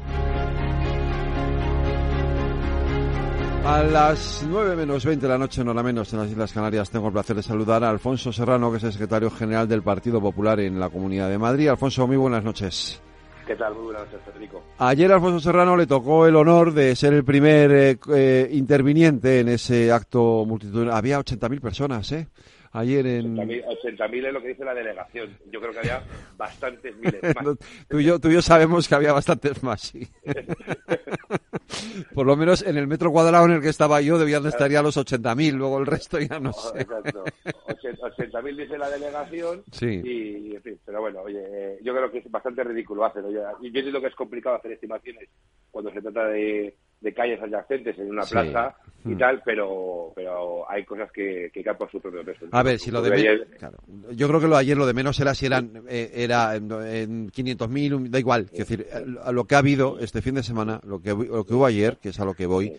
A 3.65 3.81
las 3.81 4.45
9 4.47 4.75
menos 4.75 5.03
20 5.03 5.25
de 5.25 5.31
la 5.31 5.39
noche, 5.39 5.63
no 5.63 5.73
la 5.73 5.81
menos, 5.81 6.13
en 6.13 6.19
las 6.19 6.29
Islas 6.29 6.53
Canarias, 6.53 6.91
tengo 6.91 7.07
el 7.07 7.13
placer 7.13 7.37
de 7.37 7.41
saludar 7.41 7.83
a 7.83 7.89
Alfonso 7.89 8.31
Serrano, 8.31 8.69
que 8.69 8.77
es 8.77 8.83
el 8.83 8.91
secretario 8.91 9.31
general 9.31 9.67
del 9.67 9.81
Partido 9.81 10.21
Popular 10.21 10.59
en 10.59 10.79
la 10.79 10.91
Comunidad 10.91 11.27
de 11.27 11.39
Madrid. 11.39 11.69
Alfonso, 11.69 12.05
muy 12.05 12.17
buenas 12.17 12.43
noches. 12.43 13.01
¿Qué 13.47 13.55
tal? 13.55 13.73
Muy 13.73 13.85
buenas 13.85 14.03
noches, 14.03 14.19
Federico. 14.23 14.63
Ayer 14.77 15.11
a 15.11 15.15
Alfonso 15.15 15.39
Serrano 15.39 15.75
le 15.75 15.87
tocó 15.87 16.27
el 16.27 16.35
honor 16.35 16.71
de 16.71 16.95
ser 16.95 17.13
el 17.13 17.23
primer 17.23 17.71
eh, 17.71 17.97
eh, 18.13 18.49
interviniente 18.51 19.39
en 19.39 19.49
ese 19.49 19.91
acto 19.91 20.45
multitudinario. 20.45 20.93
Había 20.93 21.19
80.000 21.19 21.59
personas, 21.59 22.11
¿eh? 22.11 22.27
Ayer 22.73 23.05
en... 23.05 23.37
80.000 23.37 24.25
es 24.27 24.33
lo 24.33 24.41
que 24.41 24.47
dice 24.49 24.65
la 24.65 24.73
delegación. 24.73 25.29
Yo 25.51 25.59
creo 25.61 25.71
que 25.73 25.79
había 25.79 26.03
bastantes 26.35 26.95
miles 26.97 27.21
más. 27.35 27.57
tú, 27.87 27.99
y 27.99 28.03
yo, 28.03 28.19
tú 28.19 28.29
y 28.29 28.33
yo 28.33 28.41
sabemos 28.41 28.87
que 28.87 28.95
había 28.95 29.13
bastantes 29.13 29.61
más, 29.61 29.81
sí. 29.81 30.07
Por 32.13 32.25
lo 32.25 32.35
menos 32.35 32.63
en 32.63 32.77
el 32.77 32.87
metro 32.87 33.11
cuadrado 33.11 33.45
en 33.45 33.51
el 33.51 33.61
que 33.61 33.69
estaba 33.69 34.01
yo 34.01 34.17
debían 34.17 34.43
de 34.43 34.49
estar 34.49 34.69
ya 34.71 34.81
los 34.81 34.97
80.000, 34.97 35.53
luego 35.53 35.79
el 35.79 35.85
resto 35.85 36.19
ya 36.19 36.39
no 36.39 36.51
sé. 36.51 36.81
Exacto. 36.81 37.23
80.000 37.45 38.55
dice 38.55 38.77
la 38.77 38.89
delegación 38.89 39.63
Sí. 39.71 40.01
y, 40.03 40.55
en 40.55 40.61
fin, 40.61 40.79
pero 40.85 41.01
bueno, 41.01 41.21
oye, 41.21 41.41
eh, 41.45 41.79
yo 41.83 41.93
creo 41.93 42.11
que 42.11 42.19
es 42.19 42.31
bastante 42.31 42.63
ridículo 42.63 43.05
hacerlo. 43.05 43.31
Yo, 43.31 43.41
yo 43.41 43.67
entiendo 43.67 44.01
que 44.01 44.07
es 44.07 44.15
complicado 44.15 44.55
hacer 44.55 44.71
estimaciones 44.73 45.29
cuando 45.71 45.91
se 45.91 46.01
trata 46.01 46.27
de, 46.27 46.75
de 47.03 47.13
calles 47.13 47.39
adyacentes 47.41 47.99
en 47.99 48.09
una 48.09 48.23
Sí. 48.23 48.31
plaza 48.31 48.75
y 49.05 49.09
Mm. 49.09 49.17
tal, 49.17 49.41
pero 49.43 50.11
pero 50.15 50.69
hay 50.69 50.85
cosas 50.85 51.11
que, 51.11 51.51
que 51.53 51.61
caen 51.63 51.77
por 51.77 51.91
su 51.91 51.99
propio 51.99 52.23
peso. 52.23 52.45
A 52.51 52.63
ver, 52.63 52.79
si 52.79 52.89
lo 52.91 53.01
de 53.01 53.09
Porque 53.09 53.23
men- 53.23 53.31
ayer- 53.33 53.57
claro. 53.57 53.77
Yo 54.11 54.27
creo 54.29 54.39
que 54.39 54.47
lo 54.47 54.55
de 54.55 54.61
ayer 54.61 54.77
lo 54.77 54.85
de 54.87 54.93
menos 54.93 55.19
era 55.19 55.35
si 55.35 55.45
eran 55.45 55.83
eh, 55.89 56.11
era 56.15 56.55
en, 56.55 56.71
en 56.71 57.29
500.000, 57.29 57.93
un- 57.93 58.09
da 58.09 58.17
igual. 58.19 58.47
Es 58.53 58.59
decir, 58.59 58.87
lo 59.31 59.43
que 59.45 59.55
ha 59.55 59.57
habido 59.59 59.99
este 59.99 60.21
fin 60.21 60.35
de 60.35 60.43
semana, 60.43 60.79
lo 60.85 61.01
que, 61.01 61.09
lo 61.09 61.45
que 61.45 61.53
hubo 61.53 61.65
ayer, 61.65 61.97
que 62.01 62.09
es 62.09 62.19
a 62.21 62.25
lo 62.25 62.33
que 62.33 62.45
voy, 62.45 62.73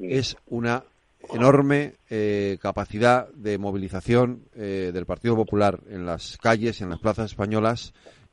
es 0.00 0.36
una 0.46 0.84
enorme 1.34 1.94
eh, 2.08 2.56
capacidad 2.62 3.28
de 3.34 3.58
movilización 3.58 4.44
eh, 4.54 4.92
del 4.94 5.04
Partido 5.04 5.34
Popular 5.34 5.80
en 5.90 6.06
las 6.06 6.38
calles, 6.38 6.80
en 6.80 6.90
las 6.90 7.00
plazas 7.00 7.32
españolas 7.32 7.92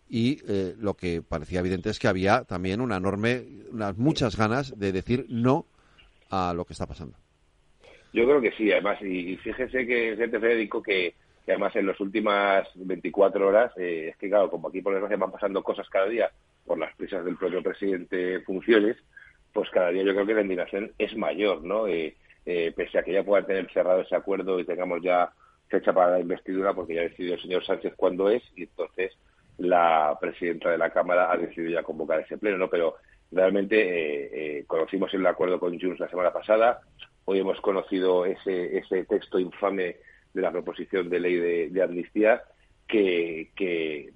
y 0.10 0.40
eh, 0.48 0.76
lo 0.78 0.94
que 0.94 1.22
parecía 1.22 1.60
evidente 1.60 1.90
es 1.90 2.00
que 2.00 2.08
había 2.08 2.44
también 2.44 2.82
una 2.82 2.98
enorme, 2.98 3.46
unas 3.72 3.98
muchas 3.98 4.38
ganas 4.38 4.78
de 4.78 4.92
decir 4.92 5.26
no 5.30 5.66
a 6.30 6.54
lo 6.54 6.66
que 6.66 6.74
está 6.74 6.86
pasando. 6.86 7.18
Yo 8.14 8.24
creo 8.24 8.40
que 8.40 8.52
sí, 8.52 8.72
además, 8.72 9.02
y, 9.02 9.36
fíjese 9.38 9.86
que 9.86 10.16
gente 10.16 10.40
Federico 10.40 10.82
que, 10.82 11.16
que 11.46 11.52
además 11.52 11.76
en 11.76 11.88
las 11.88 12.00
últimas 12.00 12.68
24 12.76 13.48
horas, 13.48 13.74
eh, 13.78 14.10
es 14.12 14.18
que 14.18 14.30
claro, 14.30 14.50
como 14.50 14.70
aquí 14.70 14.82
por 14.82 14.94
desgracia 14.94 15.18
van 15.18 15.32
pasando 15.32 15.62
cosas 15.64 15.90
cada 15.90 16.08
día 16.08 16.32
por 16.66 16.78
las 16.78 16.96
prisas 16.96 17.26
del 17.26 17.36
propio 17.36 17.62
presidente 17.62 18.36
en 18.36 18.44
funciones, 18.44 18.98
pues 19.52 19.70
cada 19.70 19.90
día 19.90 20.04
yo 20.04 20.14
creo 20.14 20.26
que 20.26 20.34
la 20.34 20.42
indignación 20.42 20.92
es 20.98 21.16
mayor, 21.18 21.64
¿no? 21.64 21.88
Eh, 21.88 22.16
eh, 22.46 22.72
pese 22.76 23.00
a 23.00 23.04
que 23.04 23.14
ya 23.14 23.24
puedan 23.24 23.48
tener 23.48 23.72
cerrado 23.72 24.02
ese 24.02 24.16
acuerdo 24.16 24.60
y 24.60 24.66
tengamos 24.66 25.02
ya 25.02 25.32
fecha 25.68 25.92
para 25.94 26.12
la 26.12 26.20
investidura, 26.20 26.74
porque 26.74 26.96
ya 26.96 27.02
ha 27.02 27.10
decidido 27.10 27.36
el 27.36 27.42
señor 27.42 27.66
Sánchez 27.66 27.94
cuándo 27.96 28.30
es, 28.30 28.44
y 28.56 28.64
entonces 28.64 29.12
la 29.58 30.18
presidenta 30.20 30.70
de 30.70 30.78
la 30.78 30.90
Cámara 30.90 31.32
ha 31.32 31.38
decidido 31.38 31.72
ya 31.72 31.84
convocar 31.84 32.20
ese 32.20 32.38
pleno, 32.38 32.58
¿no? 32.58 32.70
Pero 32.70 32.96
realmente 33.32 33.78
eh, 33.80 34.30
eh, 34.34 34.64
conocimos 34.68 35.14
el 35.14 35.26
acuerdo 35.26 35.60
con 35.60 35.80
Junts 35.80 36.00
la 36.00 36.10
semana 36.10 36.32
pasada, 36.32 36.82
hoy 37.26 37.40
hemos 37.40 37.60
conocido 37.62 38.26
ese, 38.26 38.78
ese 38.78 39.04
texto 39.06 39.40
infame 39.40 39.98
de 40.34 40.42
la 40.42 40.52
proposición 40.52 41.10
de 41.10 41.20
ley 41.20 41.70
de, 41.70 41.82
amnistía 41.82 42.44
que, 42.88 43.50
que, 43.56 44.14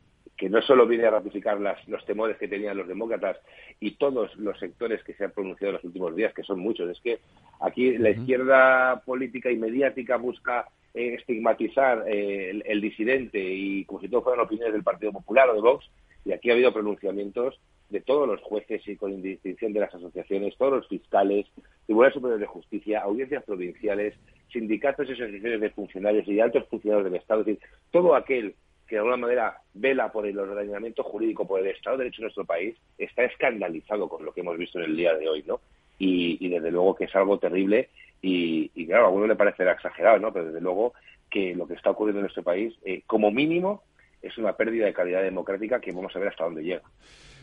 no 0.50 0.62
solo 0.62 0.88
viene 0.88 1.06
a 1.06 1.12
ratificar 1.12 1.60
las, 1.60 1.86
los 1.88 2.06
temores 2.06 2.38
que 2.38 2.48
tenían 2.48 2.78
los 2.78 2.88
demócratas 2.88 3.38
y 3.80 3.92
todos 3.92 4.36
los 4.38 4.58
sectores 4.58 5.04
que 5.04 5.14
se 5.14 5.26
han 5.26 5.32
pronunciado 5.32 5.72
en 5.72 5.76
los 5.76 5.84
últimos 5.84 6.16
días, 6.16 6.34
que 6.34 6.44
son 6.44 6.60
muchos. 6.60 6.90
Es 6.90 7.00
que 7.02 7.20
aquí 7.60 7.98
la 7.98 8.12
izquierda 8.12 9.02
política 9.06 9.52
y 9.52 9.58
mediática 9.58 10.18
busca 10.18 10.68
eh, 10.94 11.16
estigmatizar 11.16 12.06
eh, 12.08 12.62
el, 12.66 12.82
disidente 12.82 13.40
y 13.40 13.86
como 13.86 14.02
si 14.02 14.10
todo 14.10 14.24
fueran 14.24 14.46
opiniones 14.46 14.74
del 14.74 14.84
Partido 14.84 15.12
Popular 15.12 15.50
o 15.50 15.54
de 15.54 15.62
Vox, 15.62 15.90
y 16.26 16.32
aquí 16.32 16.50
ha 16.50 16.54
habido 16.54 16.74
pronunciamientos 16.74 17.60
de 17.90 18.02
todos 18.02 18.28
los 18.28 18.42
jueces 18.42 18.88
y 18.88 18.96
con 18.96 19.22
distinción 19.22 19.74
de 19.74 19.80
las 19.80 19.94
asociaciones, 19.94 20.56
todos 20.58 20.74
los 20.74 20.88
fiscales, 20.88 21.48
Tribunales 21.86 22.14
Superiores 22.14 22.42
de 22.42 22.48
Justicia, 22.48 23.02
audiencias 23.02 23.44
provinciales, 23.44 24.16
sindicatos 24.52 25.08
y 25.10 25.14
asociaciones 25.14 25.62
de 25.62 25.70
funcionarios 25.72 26.28
y 26.28 26.40
altos 26.40 26.68
funcionarios 26.68 27.06
del 27.06 27.20
Estado, 27.20 27.42
es 27.42 27.48
decir, 27.48 27.62
todo 27.92 28.16
aquel 28.16 28.56
que 28.88 28.96
de 28.96 29.00
alguna 29.00 29.18
manera 29.18 29.62
vela 29.74 30.12
por 30.12 30.26
el 30.26 30.38
ordenamiento 30.38 31.04
jurídico, 31.04 31.48
por 31.48 31.60
el 31.60 31.68
Estado 31.68 31.98
de 31.98 32.06
Derecho 32.06 32.22
en 32.22 32.26
nuestro 32.26 32.46
país, 32.46 32.76
está 32.98 33.24
escandalizado 33.24 34.10
con 34.10 34.26
lo 34.26 34.34
que 34.34 34.42
hemos 34.42 34.58
visto 34.58 34.80
en 34.80 34.86
el 34.86 34.98
día 34.98 35.14
de 35.14 35.30
hoy, 35.30 35.44
¿no? 35.48 35.62
Y, 36.00 36.48
desde 36.48 36.72
luego 36.72 36.96
que 36.96 37.06
es 37.06 37.16
algo 37.16 37.38
terrible 37.40 37.90
y, 38.22 38.88
claro, 38.88 39.06
a 39.06 39.08
alguno 39.08 39.28
le 39.28 39.36
parecerá 39.36 39.74
exagerado, 39.74 40.20
¿no? 40.20 40.34
Pero 40.34 40.46
desde 40.46 40.62
luego 40.62 40.94
que 41.30 41.54
lo 41.54 41.68
que 41.68 41.74
está 41.76 41.92
ocurriendo 41.92 42.20
en 42.20 42.24
nuestro 42.24 42.44
país, 42.44 42.74
eh, 42.84 43.04
como 43.06 43.32
mínimo, 43.32 43.84
es 44.22 44.38
una 44.38 44.54
pérdida 44.54 44.86
de 44.86 44.94
calidad 44.94 45.22
democrática 45.22 45.80
que 45.80 45.92
vamos 45.92 46.16
a 46.16 46.20
ver 46.20 46.30
hasta 46.30 46.46
dónde 46.46 46.64
llega. 46.64 46.84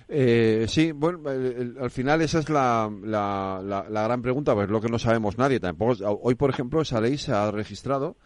Eh, 0.09 0.67
sí, 0.69 0.93
bueno, 0.93 1.21
al 1.29 1.91
final 1.91 2.23
esa 2.23 2.39
es 2.39 2.49
la, 2.49 2.91
la, 3.03 3.85
la, 3.89 4.03
gran 4.05 4.23
pregunta, 4.23 4.55
pues 4.55 4.69
lo 4.69 4.81
que 4.81 4.89
no 4.89 4.99
sabemos 4.99 5.37
nadie. 5.37 5.61
Tampoco, 5.61 5.95
hoy, 6.23 6.35
por 6.35 6.51
ejemplo, 6.51 6.81
esa 6.81 7.01
ley 7.01 7.19
se 7.19 7.33
ha 7.33 7.51
registrado 7.51 8.17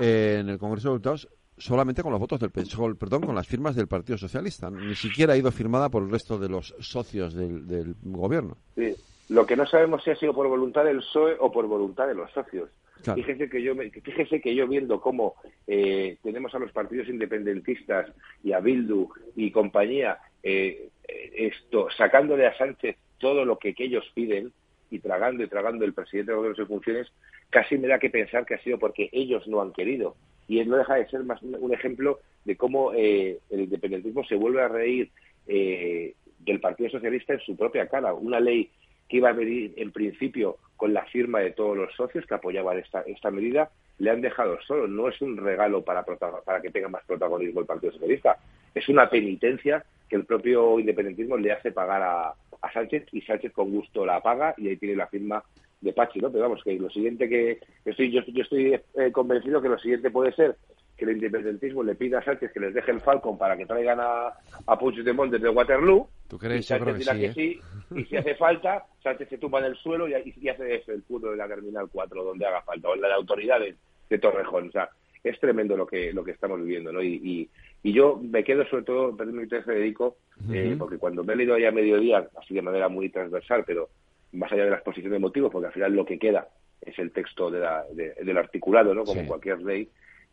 eh, 0.00 0.38
en 0.40 0.48
el 0.48 0.58
Congreso 0.58 0.88
de 0.88 0.94
Diputados 0.94 1.28
solamente 1.58 2.02
con 2.02 2.12
los 2.12 2.20
votos 2.20 2.40
del 2.40 2.50
perdón, 2.50 3.22
con 3.22 3.34
las 3.34 3.46
firmas 3.46 3.74
del 3.74 3.88
Partido 3.88 4.16
Socialista. 4.16 4.70
Ni 4.70 4.94
siquiera 4.94 5.34
ha 5.34 5.36
ido 5.36 5.50
firmada 5.50 5.88
por 5.88 6.02
el 6.02 6.10
resto 6.10 6.38
de 6.38 6.48
los 6.48 6.74
socios 6.78 7.34
del, 7.34 7.96
gobierno. 8.02 8.56
Sí. 8.76 8.94
Lo 9.28 9.46
que 9.46 9.56
no 9.56 9.66
sabemos 9.66 10.02
si 10.02 10.10
ha 10.10 10.16
sido 10.16 10.34
por 10.34 10.48
voluntad 10.48 10.84
del 10.84 10.98
PSOE 10.98 11.36
o 11.38 11.52
por 11.52 11.66
voluntad 11.66 12.06
de 12.06 12.14
los 12.14 12.30
socios. 12.32 12.70
Fíjese 13.14 13.48
que 13.48 13.62
yo 13.62 13.74
fíjese 14.02 14.40
que 14.40 14.54
yo 14.54 14.66
viendo 14.66 15.00
cómo 15.00 15.34
eh, 15.68 16.16
tenemos 16.22 16.52
a 16.54 16.58
los 16.58 16.72
partidos 16.72 17.08
independentistas 17.08 18.10
y 18.42 18.52
a 18.52 18.58
Bildu 18.58 19.08
y 19.36 19.52
compañía 19.52 20.18
eh, 20.42 20.88
esto 21.06 21.88
sacándole 21.96 22.46
a 22.46 22.56
Sánchez 22.56 22.96
todo 23.18 23.44
lo 23.44 23.58
que, 23.58 23.74
ellos 23.78 24.04
piden 24.14 24.52
y 24.90 25.00
tragando 25.00 25.42
y 25.42 25.48
tragando 25.48 25.84
el 25.84 25.92
presidente 25.92 26.32
de 26.32 26.36
gobierno 26.36 26.62
de 26.62 26.66
funciones, 26.66 27.12
casi 27.50 27.76
me 27.76 27.88
da 27.88 27.98
que 27.98 28.10
pensar 28.10 28.46
que 28.46 28.54
ha 28.54 28.62
sido 28.62 28.78
porque 28.78 29.08
ellos 29.12 29.46
no 29.46 29.60
han 29.60 29.72
querido. 29.72 30.16
Y 30.46 30.64
no 30.64 30.76
deja 30.76 30.94
de 30.94 31.08
ser 31.08 31.24
más 31.24 31.42
un 31.42 31.74
ejemplo 31.74 32.20
de 32.44 32.56
cómo 32.56 32.92
eh, 32.94 33.38
el 33.50 33.60
independentismo 33.60 34.24
se 34.24 34.34
vuelve 34.34 34.62
a 34.62 34.68
reír 34.68 35.10
eh, 35.46 36.14
del 36.38 36.60
Partido 36.60 36.88
Socialista 36.88 37.34
en 37.34 37.40
su 37.40 37.54
propia 37.54 37.86
cara. 37.86 38.14
Una 38.14 38.40
ley 38.40 38.70
que 39.08 39.18
iba 39.18 39.30
a 39.30 39.32
venir 39.32 39.74
en 39.76 39.92
principio 39.92 40.58
con 40.76 40.92
la 40.94 41.04
firma 41.06 41.40
de 41.40 41.52
todos 41.52 41.76
los 41.76 41.94
socios 41.94 42.26
que 42.26 42.34
apoyaban 42.34 42.78
esta, 42.78 43.00
esta 43.02 43.30
medida, 43.30 43.70
le 43.98 44.10
han 44.10 44.20
dejado 44.20 44.58
solo. 44.62 44.86
No 44.86 45.08
es 45.08 45.20
un 45.20 45.36
regalo 45.36 45.82
para, 45.82 46.04
para 46.04 46.62
que 46.62 46.70
tenga 46.70 46.88
más 46.88 47.04
protagonismo 47.04 47.60
el 47.60 47.66
Partido 47.66 47.92
Socialista, 47.92 48.38
es 48.74 48.88
una 48.88 49.10
penitencia 49.10 49.84
que 50.08 50.16
el 50.16 50.24
propio 50.24 50.78
independentismo 50.78 51.36
le 51.36 51.52
hace 51.52 51.72
pagar 51.72 52.02
a, 52.02 52.34
Sánchez 52.72 53.06
y 53.12 53.20
Sánchez 53.22 53.52
con 53.52 53.70
gusto 53.70 54.04
la 54.04 54.20
paga 54.20 54.52
y 54.58 54.68
ahí 54.68 54.76
tiene 54.76 54.96
la 54.96 55.06
firma 55.06 55.42
de 55.80 55.92
Pachi, 55.92 56.18
¿no? 56.18 56.30
Pero 56.30 56.42
vamos, 56.42 56.62
que 56.62 56.74
lo 56.78 56.90
siguiente 56.90 57.28
que, 57.28 57.60
estoy, 57.84 58.10
yo, 58.10 58.20
estoy 58.20 58.74
eh, 58.74 59.12
convencido 59.12 59.62
que 59.62 59.68
lo 59.68 59.78
siguiente 59.78 60.10
puede 60.10 60.32
ser 60.32 60.56
que 60.98 61.04
el 61.04 61.12
independentismo 61.12 61.84
le 61.84 61.94
pida 61.94 62.18
a 62.18 62.24
Sánchez 62.24 62.52
que 62.52 62.58
les 62.58 62.74
deje 62.74 62.90
el 62.90 63.00
Falcon 63.00 63.38
para 63.38 63.56
que 63.56 63.66
traigan 63.66 64.00
a, 64.00 64.32
a 64.66 64.78
Puigdemont 64.78 65.30
desde 65.30 65.48
Waterloo. 65.48 66.08
¿Tú 66.26 66.36
crees? 66.36 66.60
Y 66.60 66.62
Sánchez 66.64 67.08
que, 67.08 67.32
sí, 67.32 67.60
Y 67.94 68.04
si 68.04 68.16
hace 68.16 68.34
falta, 68.34 68.84
Sánchez 69.00 69.28
se 69.28 69.38
tumba 69.38 69.60
en 69.60 69.66
el 69.66 69.76
suelo 69.76 70.08
y, 70.08 70.34
y, 70.36 70.48
hace 70.48 70.74
eso, 70.74 70.92
el 70.92 71.02
punto 71.02 71.30
de 71.30 71.36
la 71.36 71.46
Terminal 71.46 71.88
4, 71.90 72.24
donde 72.24 72.44
haga 72.44 72.62
falta, 72.62 72.88
o 72.88 72.94
en 72.96 73.00
la 73.00 73.08
de 73.08 73.14
autoridades 73.14 73.76
de 74.10 74.18
Torrejón. 74.18 74.68
O 74.68 74.72
sea, 74.72 74.90
es 75.22 75.38
tremendo 75.38 75.76
lo 75.76 75.86
que 75.86 76.12
lo 76.12 76.24
que 76.24 76.32
estamos 76.32 76.58
viviendo, 76.58 76.92
¿no? 76.92 77.00
Y, 77.00 77.48
y, 77.82 77.92
yo 77.92 78.20
me 78.20 78.42
quedo 78.42 78.66
sobre 78.66 78.82
todo, 78.82 79.16
perdón, 79.16 79.48
Federico, 79.48 80.16
eh, 80.52 80.74
porque 80.78 80.98
cuando 80.98 81.22
me 81.22 81.32
he 81.32 81.36
leído 81.36 81.56
ya 81.58 81.68
a 81.68 81.72
mediodía, 81.72 82.28
así 82.40 82.54
de 82.54 82.62
manera 82.62 82.88
muy 82.88 83.08
transversal, 83.08 83.62
pero 83.64 83.88
más 84.32 84.50
allá 84.52 84.64
de 84.64 84.70
la 84.70 84.76
exposición 84.76 85.12
de 85.12 85.18
motivos, 85.18 85.50
porque 85.50 85.68
al 85.68 85.72
final 85.72 85.94
lo 85.94 86.04
que 86.04 86.18
queda 86.18 86.48
es 86.80 86.98
el 86.98 87.12
texto 87.12 87.50
de 87.50 87.60
la, 87.60 87.84
del 87.94 88.36
articulado, 88.36 88.94
¿no? 88.94 89.04
Como 89.04 89.26
cualquier 89.26 89.62
ley, 89.62 89.88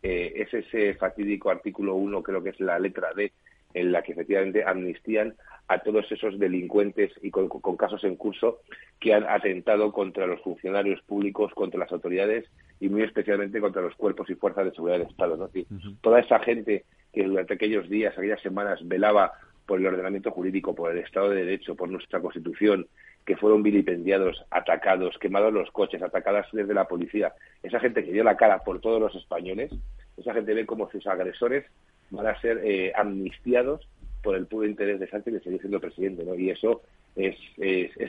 eh, 0.08 0.34
es 0.36 0.54
ese 0.54 0.94
fatídico 0.94 1.50
artículo 1.50 1.96
1, 1.96 2.22
creo 2.22 2.44
que 2.44 2.52
es 2.52 2.60
la 2.60 2.78
letra 2.78 3.12
D, 3.16 3.32
en 3.74 3.92
la 3.92 4.04
que 4.04 4.12
efectivamente 4.12 4.64
amnistían 4.64 5.34
a 5.68 5.80
todos 5.80 6.12
esos 6.12 6.38
delincuentes 6.38 7.12
y 7.24 7.32
con, 7.32 7.50
casos 7.76 8.04
en 8.04 8.16
curso 8.16 8.60
que 9.00 9.16
han 9.16 9.24
atentado 9.24 9.92
contra 9.92 10.28
los 10.28 10.40
funcionarios 10.42 11.02
públicos, 11.02 11.52
contra 11.56 11.80
las 11.80 11.92
autoridades 11.92 12.46
y 12.80 12.88
muy 12.88 13.02
especialmente 13.02 13.60
contra 13.60 13.82
los 13.82 13.96
cuerpos 13.96 14.30
y 14.30 14.36
fuerzas 14.36 14.66
de 14.66 14.72
seguridad 14.74 15.00
del 15.00 15.08
Estado. 15.08 15.38
¿no? 15.38 15.50
Toda 16.02 16.20
esa 16.20 16.38
gente 16.38 16.86
que 17.12 17.24
durante 17.24 17.56
aquellos 17.56 17.90
días, 17.90 18.16
aquellas 18.16 18.42
semanas, 18.42 18.88
velaba 18.88 19.32
por 19.66 19.80
el 19.80 19.88
ordenamiento 19.88 20.30
jurídico, 20.30 20.76
por 20.76 20.92
el 20.92 21.00
Estado 21.00 21.32
de 21.32 21.38
Derecho, 21.46 21.74
por 21.74 21.90
nuestra 21.90 22.22
Constitución, 22.22 22.86
que 23.26 23.36
fueron 23.38 23.64
vilipendiados, 23.64 24.46
atacados, 24.52 25.18
quemados 25.20 25.52
los 25.52 25.72
coches, 25.72 26.02
atacadas 26.02 26.48
desde 26.52 26.74
la 26.74 26.88
policía. 26.88 27.34
Esa 27.64 27.80
gente 27.80 28.04
que 28.04 28.12
dio 28.12 28.24
la 28.24 28.38
cara 28.38 28.60
por 28.60 28.80
todos 28.80 29.02
los 29.02 29.16
españoles, 29.16 29.72
esa 30.18 30.34
gente 30.34 30.54
ve 30.54 30.66
como 30.66 30.90
sus 30.92 31.06
agresores 31.08 31.66
van 32.12 32.28
a 32.28 32.40
ser 32.40 32.62
eh, 32.64 32.94
amnistiados 32.96 33.88
por 34.22 34.36
el 34.36 34.46
puro 34.46 34.68
interés 34.68 35.00
de 35.00 35.08
Sánchez 35.08 35.34
de 35.34 35.40
seguir 35.42 35.60
siendo 35.60 35.80
presidente, 35.80 36.24
¿no? 36.24 36.36
Y 36.36 36.50
eso 36.50 36.82
es, 37.16 37.36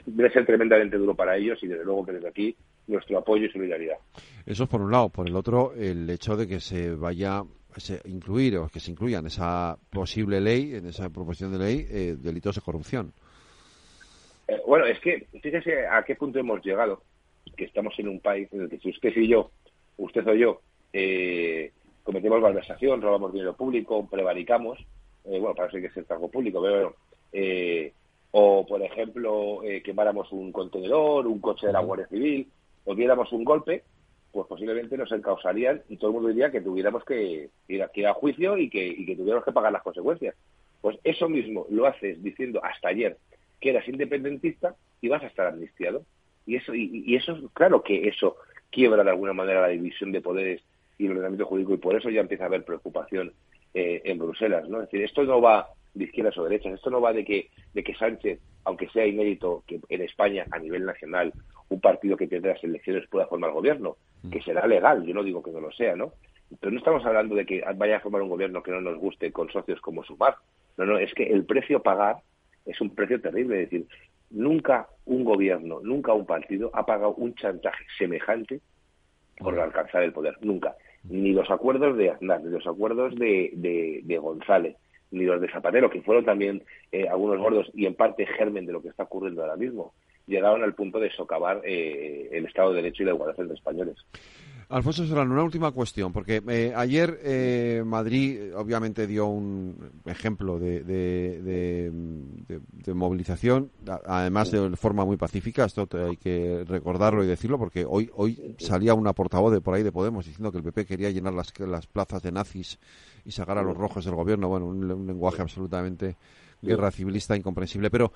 debe 0.06 0.30
ser 0.32 0.44
tremendamente 0.46 0.96
duro 0.96 1.14
para 1.14 1.36
ellos 1.36 1.58
y 1.62 1.66
desde 1.66 1.84
luego 1.84 2.06
que 2.06 2.12
desde 2.12 2.28
aquí 2.28 2.56
nuestro 2.86 3.18
apoyo 3.18 3.46
y 3.46 3.50
solidaridad. 3.50 3.96
Eso 4.44 4.64
es 4.64 4.68
por 4.68 4.80
un 4.80 4.90
lado. 4.90 5.08
Por 5.08 5.28
el 5.28 5.36
otro, 5.36 5.72
el 5.74 6.08
hecho 6.08 6.36
de 6.36 6.46
que 6.46 6.60
se 6.60 6.94
vaya 6.94 7.38
a 7.38 8.08
incluir 8.08 8.56
o 8.56 8.68
que 8.68 8.80
se 8.80 8.90
incluya 8.90 9.18
en 9.18 9.26
esa 9.26 9.76
posible 9.90 10.40
ley, 10.40 10.74
en 10.74 10.86
esa 10.86 11.10
proposición 11.10 11.52
de 11.52 11.58
ley, 11.58 11.86
eh, 11.90 12.16
delitos 12.18 12.54
de 12.54 12.62
corrupción. 12.62 13.12
Eh, 14.48 14.60
bueno, 14.66 14.86
es 14.86 15.00
que 15.00 15.26
fíjese 15.42 15.86
a 15.86 16.02
qué 16.04 16.14
punto 16.14 16.38
hemos 16.38 16.64
llegado, 16.64 17.02
que 17.56 17.64
estamos 17.64 17.94
en 17.98 18.08
un 18.08 18.20
país 18.20 18.48
en 18.52 18.62
el 18.62 18.68
que 18.68 18.78
si 18.78 18.90
usted 18.90 19.12
y 19.16 19.28
yo, 19.28 19.50
usted 19.96 20.26
o 20.26 20.34
yo, 20.34 20.60
eh, 20.92 21.72
cometemos 22.02 22.40
malversación, 22.40 23.02
robamos 23.02 23.32
dinero 23.32 23.56
público, 23.56 24.08
prevaricamos, 24.08 24.78
eh, 25.24 25.40
bueno, 25.40 25.54
parece 25.54 25.80
que 25.80 25.88
es 25.88 25.96
el 25.96 26.06
cargo 26.06 26.30
público, 26.30 26.62
pero 26.62 26.94
eh, 27.32 27.92
o 28.30 28.64
por 28.64 28.80
ejemplo 28.80 29.62
eh, 29.64 29.82
quemáramos 29.82 30.30
un 30.30 30.52
contenedor, 30.52 31.26
un 31.26 31.40
coche 31.40 31.66
de 31.66 31.72
la 31.72 31.80
Guardia 31.80 32.06
Civil, 32.06 32.48
o 32.84 32.94
diéramos 32.94 33.32
un 33.32 33.44
golpe, 33.44 33.82
pues 34.30 34.46
posiblemente 34.46 34.96
nos 34.96 35.10
encausarían 35.10 35.82
y 35.88 35.96
todo 35.96 36.10
el 36.10 36.14
mundo 36.14 36.28
diría 36.28 36.52
que 36.52 36.60
tuviéramos 36.60 37.04
que 37.04 37.50
ir 37.66 37.82
a, 37.82 38.14
juicio 38.14 38.56
y 38.56 38.70
que, 38.70 38.86
y 38.86 39.04
que 39.04 39.16
tuviéramos 39.16 39.44
que 39.44 39.52
pagar 39.52 39.72
las 39.72 39.82
consecuencias. 39.82 40.36
Pues 40.80 40.98
eso 41.02 41.28
mismo 41.28 41.66
lo 41.70 41.86
haces 41.86 42.22
diciendo 42.22 42.62
hasta 42.62 42.90
ayer 42.90 43.16
que 43.60 43.70
eras 43.70 43.88
independentista 43.88 44.74
y 45.00 45.08
vas 45.08 45.22
a 45.22 45.26
estar 45.26 45.46
amnistiado. 45.46 46.04
Y 46.46 46.56
eso, 46.56 46.74
y, 46.74 47.04
y 47.06 47.16
eso, 47.16 47.50
claro 47.52 47.82
que 47.82 48.08
eso 48.08 48.36
quiebra 48.70 49.02
de 49.02 49.10
alguna 49.10 49.32
manera 49.32 49.62
la 49.62 49.68
división 49.68 50.12
de 50.12 50.20
poderes 50.20 50.62
y 50.98 51.06
el 51.06 51.12
ordenamiento 51.12 51.46
jurídico 51.46 51.74
y 51.74 51.78
por 51.78 51.96
eso 51.96 52.10
ya 52.10 52.20
empieza 52.20 52.44
a 52.44 52.46
haber 52.46 52.64
preocupación 52.64 53.32
eh, 53.74 54.00
en 54.04 54.18
Bruselas, 54.18 54.68
¿no? 54.68 54.78
Es 54.80 54.90
decir, 54.90 55.02
esto 55.02 55.22
no 55.24 55.40
va 55.40 55.68
de 55.94 56.04
izquierdas 56.04 56.36
o 56.38 56.44
derechas, 56.44 56.74
esto 56.74 56.90
no 56.90 57.00
va 57.00 57.12
de 57.12 57.24
que, 57.24 57.50
de 57.74 57.84
que 57.84 57.94
Sánchez, 57.94 58.40
aunque 58.64 58.88
sea 58.88 59.06
inédito 59.06 59.64
que 59.66 59.80
en 59.88 60.02
España 60.02 60.46
a 60.50 60.58
nivel 60.58 60.84
nacional 60.84 61.32
un 61.68 61.80
partido 61.80 62.16
que 62.16 62.26
pierde 62.26 62.48
las 62.48 62.64
elecciones 62.64 63.08
pueda 63.08 63.26
formar 63.26 63.52
gobierno, 63.52 63.96
mm. 64.22 64.30
que 64.30 64.42
será 64.42 64.66
legal, 64.66 65.04
yo 65.04 65.14
no 65.14 65.22
digo 65.22 65.42
que 65.42 65.50
no 65.50 65.60
lo 65.60 65.72
sea, 65.72 65.96
¿no? 65.96 66.12
Pero 66.60 66.70
no 66.70 66.78
estamos 66.78 67.04
hablando 67.04 67.34
de 67.34 67.44
que 67.44 67.62
vaya 67.76 67.96
a 67.96 68.00
formar 68.00 68.22
un 68.22 68.28
gobierno 68.28 68.62
que 68.62 68.70
no 68.70 68.80
nos 68.80 68.98
guste 68.98 69.32
con 69.32 69.50
socios 69.50 69.80
como 69.80 70.04
Sumar. 70.04 70.36
No, 70.76 70.84
no, 70.84 70.98
es 70.98 71.12
que 71.12 71.24
el 71.24 71.44
precio 71.44 71.78
a 71.78 71.82
pagar 71.82 72.16
es 72.66 72.80
un 72.80 72.94
precio 72.94 73.20
terrible. 73.20 73.62
Es 73.62 73.70
decir, 73.70 73.86
nunca 74.30 74.88
un 75.06 75.24
gobierno, 75.24 75.80
nunca 75.82 76.12
un 76.12 76.26
partido 76.26 76.70
ha 76.74 76.84
pagado 76.84 77.14
un 77.14 77.34
chantaje 77.34 77.84
semejante 77.96 78.60
por 79.38 79.58
alcanzar 79.58 80.02
el 80.02 80.12
poder. 80.12 80.36
Nunca 80.42 80.76
ni 81.08 81.32
los 81.32 81.50
acuerdos 81.50 81.96
de 81.96 82.10
Aznar, 82.10 82.42
ni 82.42 82.50
los 82.50 82.66
acuerdos 82.66 83.14
de, 83.16 84.02
de, 84.04 84.18
González, 84.18 84.76
ni 85.10 85.24
los 85.24 85.40
de 85.40 85.50
Zapatero, 85.50 85.90
que 85.90 86.02
fueron 86.02 86.24
también 86.24 86.62
eh, 86.92 87.08
algunos 87.08 87.38
gordos 87.38 87.70
y 87.74 87.86
en 87.86 87.94
parte 87.94 88.26
germen 88.26 88.66
de 88.66 88.72
lo 88.72 88.82
que 88.82 88.88
está 88.88 89.04
ocurriendo 89.04 89.42
ahora 89.42 89.56
mismo. 89.56 89.94
llegaron 90.26 90.62
al 90.62 90.74
punto 90.74 90.98
de 90.98 91.10
socavar 91.10 91.62
eh, 91.64 92.28
el 92.32 92.46
Estado 92.46 92.70
de 92.70 92.82
Derecho 92.82 93.02
y 93.02 93.06
la 93.06 93.12
igualdad 93.12 93.38
entre 93.40 93.56
españoles. 93.56 93.96
Alfonso 94.68 95.06
Serrano, 95.06 95.32
una 95.32 95.44
última 95.44 95.70
cuestión, 95.70 96.12
porque 96.12 96.42
eh, 96.48 96.72
ayer 96.74 97.20
eh, 97.22 97.84
Madrid 97.86 98.52
obviamente 98.56 99.06
dio 99.06 99.26
un 99.26 99.92
ejemplo 100.06 100.58
de, 100.58 100.82
de, 100.82 102.94
movilización, 102.94 103.70
además 104.06 104.50
de 104.50 104.76
forma 104.76 105.04
muy 105.04 105.16
pacífica, 105.16 105.66
esto 105.66 105.88
hay 106.08 106.16
que 106.16 106.64
recordarlo 106.66 107.22
y 107.22 107.28
decirlo, 107.28 107.58
porque 107.58 107.84
hoy 107.88 108.10
hoy 108.14 108.56
salía 108.58 108.94
una 108.94 109.12
portavoz 109.12 109.52
de 109.52 109.60
por 109.60 109.74
ahí 109.74 109.84
de 109.84 109.92
Podemos 109.92 110.26
diciendo 110.26 110.50
que 110.50 110.58
el 110.58 110.64
PP 110.64 110.84
quería 110.84 111.10
llenar 111.10 111.34
las, 111.34 111.52
las 111.60 111.86
plazas 111.86 112.22
de 112.22 112.32
nazis 112.32 112.80
y 113.24 113.30
sacar 113.30 113.58
a 113.58 113.62
los 113.62 113.76
rojos 113.76 114.04
del 114.04 114.16
gobierno, 114.16 114.48
bueno, 114.48 114.66
un 114.66 115.06
lenguaje 115.06 115.42
absolutamente 115.42 116.16
guerra 116.60 116.90
civilista 116.90 117.36
incomprensible, 117.36 117.90
pero 117.90 118.12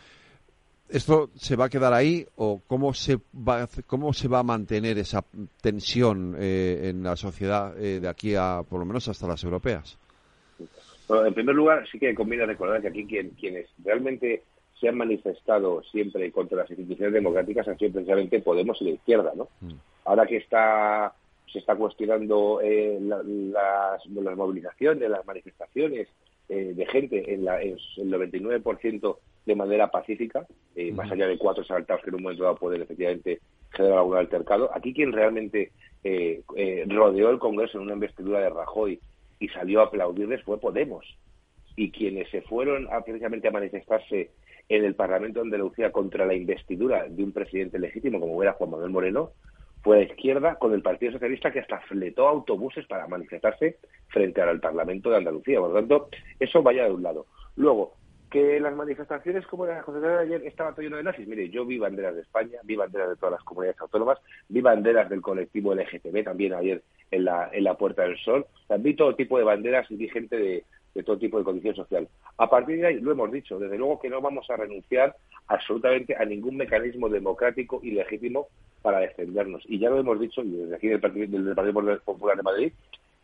¿Esto 0.91 1.31
se 1.37 1.55
va 1.55 1.67
a 1.67 1.69
quedar 1.69 1.93
ahí 1.93 2.27
o 2.37 2.61
cómo 2.67 2.93
se 2.93 3.19
va, 3.33 3.69
cómo 3.87 4.13
se 4.13 4.27
va 4.27 4.41
a 4.41 4.43
mantener 4.43 4.99
esa 4.99 5.25
tensión 5.61 6.35
eh, 6.37 6.89
en 6.91 7.05
la 7.05 7.15
sociedad 7.15 7.79
eh, 7.79 8.01
de 8.01 8.09
aquí 8.09 8.35
a, 8.35 8.63
por 8.69 8.81
lo 8.81 8.87
menos, 8.87 9.07
hasta 9.07 9.29
las 9.29 9.45
europeas? 9.45 9.97
Bueno, 11.07 11.27
en 11.27 11.35
primer 11.35 11.55
lugar, 11.55 11.87
sí 11.91 11.99
que 11.99 12.13
conviene 12.15 12.45
recordar 12.45 12.81
que 12.81 12.89
aquí 12.89 13.07
quienes 13.07 13.69
realmente 13.85 14.43
se 14.81 14.89
han 14.89 14.97
manifestado 14.97 15.83
siempre 15.85 16.31
contra 16.33 16.59
las 16.59 16.71
instituciones 16.71 17.15
democráticas 17.15 17.69
han 17.69 17.79
sido 17.79 17.93
precisamente 17.93 18.41
Podemos 18.41 18.81
y 18.81 18.87
la 18.87 18.91
izquierda, 18.91 19.33
¿no? 19.37 19.49
Mm. 19.61 19.75
Ahora 20.07 20.27
que 20.27 20.39
está 20.39 21.13
se 21.53 21.59
está 21.59 21.77
cuestionando 21.77 22.61
eh, 22.63 22.99
las, 23.01 24.07
las 24.07 24.37
movilizaciones, 24.37 25.11
las 25.11 25.27
manifestaciones 25.27 26.09
de 26.49 26.87
gente 26.87 27.33
en, 27.33 27.45
la, 27.45 27.63
en 27.63 27.77
el 27.97 28.13
99% 28.13 29.17
de 29.51 29.57
manera 29.57 29.91
pacífica, 29.91 30.47
eh, 30.77 30.93
más 30.93 31.11
allá 31.11 31.27
de 31.27 31.37
cuatro 31.37 31.65
saltados 31.65 32.05
que 32.05 32.11
en 32.11 32.17
un 32.17 32.23
momento 32.23 32.45
dado 32.45 32.55
pueden 32.55 32.83
efectivamente 32.83 33.41
generar 33.73 33.99
algún 33.99 34.17
altercado. 34.17 34.71
Aquí 34.73 34.95
quien 34.95 35.13
realmente 35.13 35.73
eh, 36.05 36.43
eh, 36.57 36.85
rodeó 36.89 37.31
el 37.31 37.41
Congreso 37.41 37.79
en 37.79 37.85
una 37.85 37.95
investidura 37.95 38.41
de 38.41 38.51
Rajoy 38.51 39.01
y 39.41 39.49
salió 39.49 39.81
a 39.81 39.87
aplaudirles 39.87 40.45
fue 40.45 40.61
Podemos. 40.61 41.05
Y 41.75 41.91
quienes 41.91 42.31
se 42.31 42.43
fueron 42.43 42.87
a, 42.93 43.01
precisamente 43.01 43.49
a 43.49 43.53
manifestarse 43.53 44.31
en 44.69 44.85
el 44.85 44.95
Parlamento 44.95 45.41
de 45.41 45.47
Andalucía 45.47 45.91
contra 45.91 46.27
la 46.27 46.35
investidura 46.35 47.09
de 47.09 47.25
un 47.25 47.33
presidente 47.33 47.81
legítimo 47.81 48.21
como 48.21 48.41
era 48.41 48.53
Juan 48.53 48.71
Manuel 48.71 48.91
Moreno, 48.91 49.31
fue 49.83 49.97
la 49.97 50.13
izquierda 50.13 50.55
con 50.57 50.75
el 50.75 50.83
Partido 50.83 51.13
Socialista 51.13 51.51
que 51.51 51.61
hasta 51.61 51.81
fletó 51.81 52.29
autobuses 52.29 52.87
para 52.87 53.09
manifestarse 53.09 53.79
frente 54.09 54.41
al 54.43 54.61
Parlamento 54.61 55.11
de 55.11 55.17
Andalucía. 55.17 55.59
Por 55.59 55.71
lo 55.71 55.75
tanto, 55.75 56.09
eso 56.39 56.63
vaya 56.63 56.85
de 56.85 56.93
un 56.93 57.03
lado. 57.03 57.27
Luego, 57.57 57.95
que 58.31 58.61
las 58.61 58.75
manifestaciones 58.75 59.47
como 59.47 59.67
la 59.67 59.83
concentración 59.83 60.29
de 60.29 60.37
ayer 60.37 60.47
estaba 60.47 60.71
todo 60.71 60.83
lleno 60.83 60.97
de 60.97 61.03
nazis. 61.03 61.27
Mire, 61.27 61.49
yo 61.51 61.67
vi 61.67 61.79
banderas 61.79 62.15
de 62.15 62.23
España, 62.23 62.59
vi 62.63 62.77
banderas 62.77 63.11
de 63.11 63.17
todas 63.17 63.33
las 63.33 63.43
comunidades 63.43 63.81
autónomas, 63.81 64.19
vi 64.49 64.61
banderas 64.61 65.11
del 65.11 65.21
colectivo 65.21 65.75
LGTB 65.75 66.25
también 66.25 66.55
ayer 66.55 66.83
en 67.11 67.25
la, 67.25 67.51
en 67.53 67.65
la 67.65 67.75
Puerta 67.75 68.03
del 68.03 68.17
Sol. 68.19 68.47
vi 68.79 68.95
todo 68.95 69.17
tipo 69.17 69.37
de 69.37 69.45
banderas 69.45 69.91
y 69.91 69.97
vi 69.97 70.09
gente 70.09 70.37
de, 70.37 70.65
de 70.95 71.03
todo 71.03 71.19
tipo 71.19 71.39
de 71.39 71.45
condición 71.45 71.75
social. 71.75 72.09
A 72.39 72.49
partir 72.49 72.81
de 72.81 72.87
ahí, 72.87 73.01
lo 73.01 73.13
hemos 73.13 73.33
dicho, 73.33 73.59
desde 73.59 73.77
luego 73.77 74.01
que 74.01 74.09
no 74.09 74.21
vamos 74.21 74.49
a 74.49 74.57
renunciar 74.57 75.17
absolutamente 75.49 76.15
a 76.17 76.25
ningún 76.25 76.57
mecanismo 76.57 77.09
democrático 77.09 77.81
y 77.83 77.91
legítimo 77.91 78.47
para 78.83 79.01
defendernos. 79.01 79.63
Y 79.67 79.79
ya 79.79 79.91
lo 79.91 79.99
hemos 79.99 80.21
dicho, 80.21 80.43
y 80.43 80.51
desde 80.51 80.77
aquí 80.77 80.89
del 80.89 81.01
Partido, 81.01 81.27
del 81.43 81.55
Partido 81.55 82.01
Popular 82.05 82.37
de 82.37 82.43
Madrid, 82.43 82.73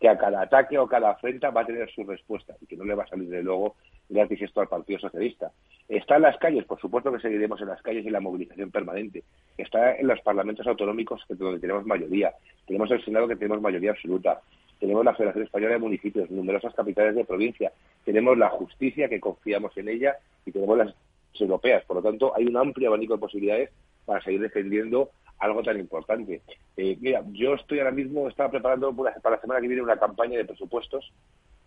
que 0.01 0.09
a 0.09 0.19
cada 0.19 0.43
ataque 0.43 0.79
o 0.79 0.87
cada 0.87 1.11
afrenta 1.11 1.51
va 1.51 1.63
a 1.63 1.67
tener 1.67 1.91
su 1.91 2.05
respuesta 2.05 2.55
y 2.61 2.67
que 2.67 2.77
no 2.77 2.85
le 2.85 2.95
va 2.95 3.05
a 3.05 3.09
salir 3.09 3.29
de 3.29 3.43
luego 3.43 3.77
gratis 4.09 4.43
esto 4.43 4.61
al 4.61 4.69
Partido 4.69 4.99
Socialista. 4.99 5.53
Está 5.89 6.17
en 6.17 6.23
las 6.23 6.37
calles, 6.39 6.65
por 6.65 6.81
supuesto 6.81 7.13
que 7.13 7.21
seguiremos 7.21 7.61
en 7.61 7.69
las 7.69 7.83
calles 7.83 8.05
y 8.05 8.11
la 8.11 8.21
movilización 8.21 8.71
permanente. 8.71 9.25
Está 9.57 9.97
en 9.97 10.07
los 10.07 10.21
parlamentos 10.21 10.67
autonómicos 10.67 11.23
donde 11.29 11.61
tenemos 11.61 11.87
mayoría. 11.87 12.33
Tenemos 12.67 12.91
el 12.91 13.05
Senado 13.05 13.29
que 13.29 13.37
tenemos 13.37 13.61
mayoría 13.61 13.93
absoluta. 13.93 14.41
Tenemos 14.81 15.05
la 15.05 15.15
Federación 15.15 15.45
Española 15.45 15.75
de 15.75 15.81
Municipios, 15.81 16.31
numerosas 16.31 16.75
capitales 16.75 17.15
de 17.15 17.25
provincia. 17.25 17.73
Tenemos 18.05 18.37
la 18.37 18.51
justicia 18.51 19.09
que 19.09 19.21
confiamos 19.21 19.77
en 19.77 19.89
ella 19.89 20.17
y 20.45 20.53
tenemos 20.53 20.77
las 20.77 20.95
europeas. 21.41 21.85
Por 21.85 21.97
lo 21.97 22.03
tanto, 22.03 22.35
hay 22.35 22.47
un 22.47 22.57
amplio 22.57 22.89
abanico 22.89 23.15
de 23.15 23.21
posibilidades 23.21 23.71
para 24.05 24.23
seguir 24.23 24.41
defendiendo 24.41 25.11
algo 25.39 25.63
tan 25.63 25.79
importante. 25.79 26.43
Eh, 26.77 26.97
mira, 27.01 27.23
yo 27.33 27.55
estoy 27.55 27.79
ahora 27.79 27.91
mismo, 27.91 28.29
estaba 28.29 28.51
preparando 28.51 28.95
para 28.95 29.37
la 29.37 29.41
semana 29.41 29.61
que 29.61 29.69
viene 29.69 29.83
una 29.83 29.99
campaña 29.99 30.39
de 30.39 30.45
presupuestos. 30.45 31.13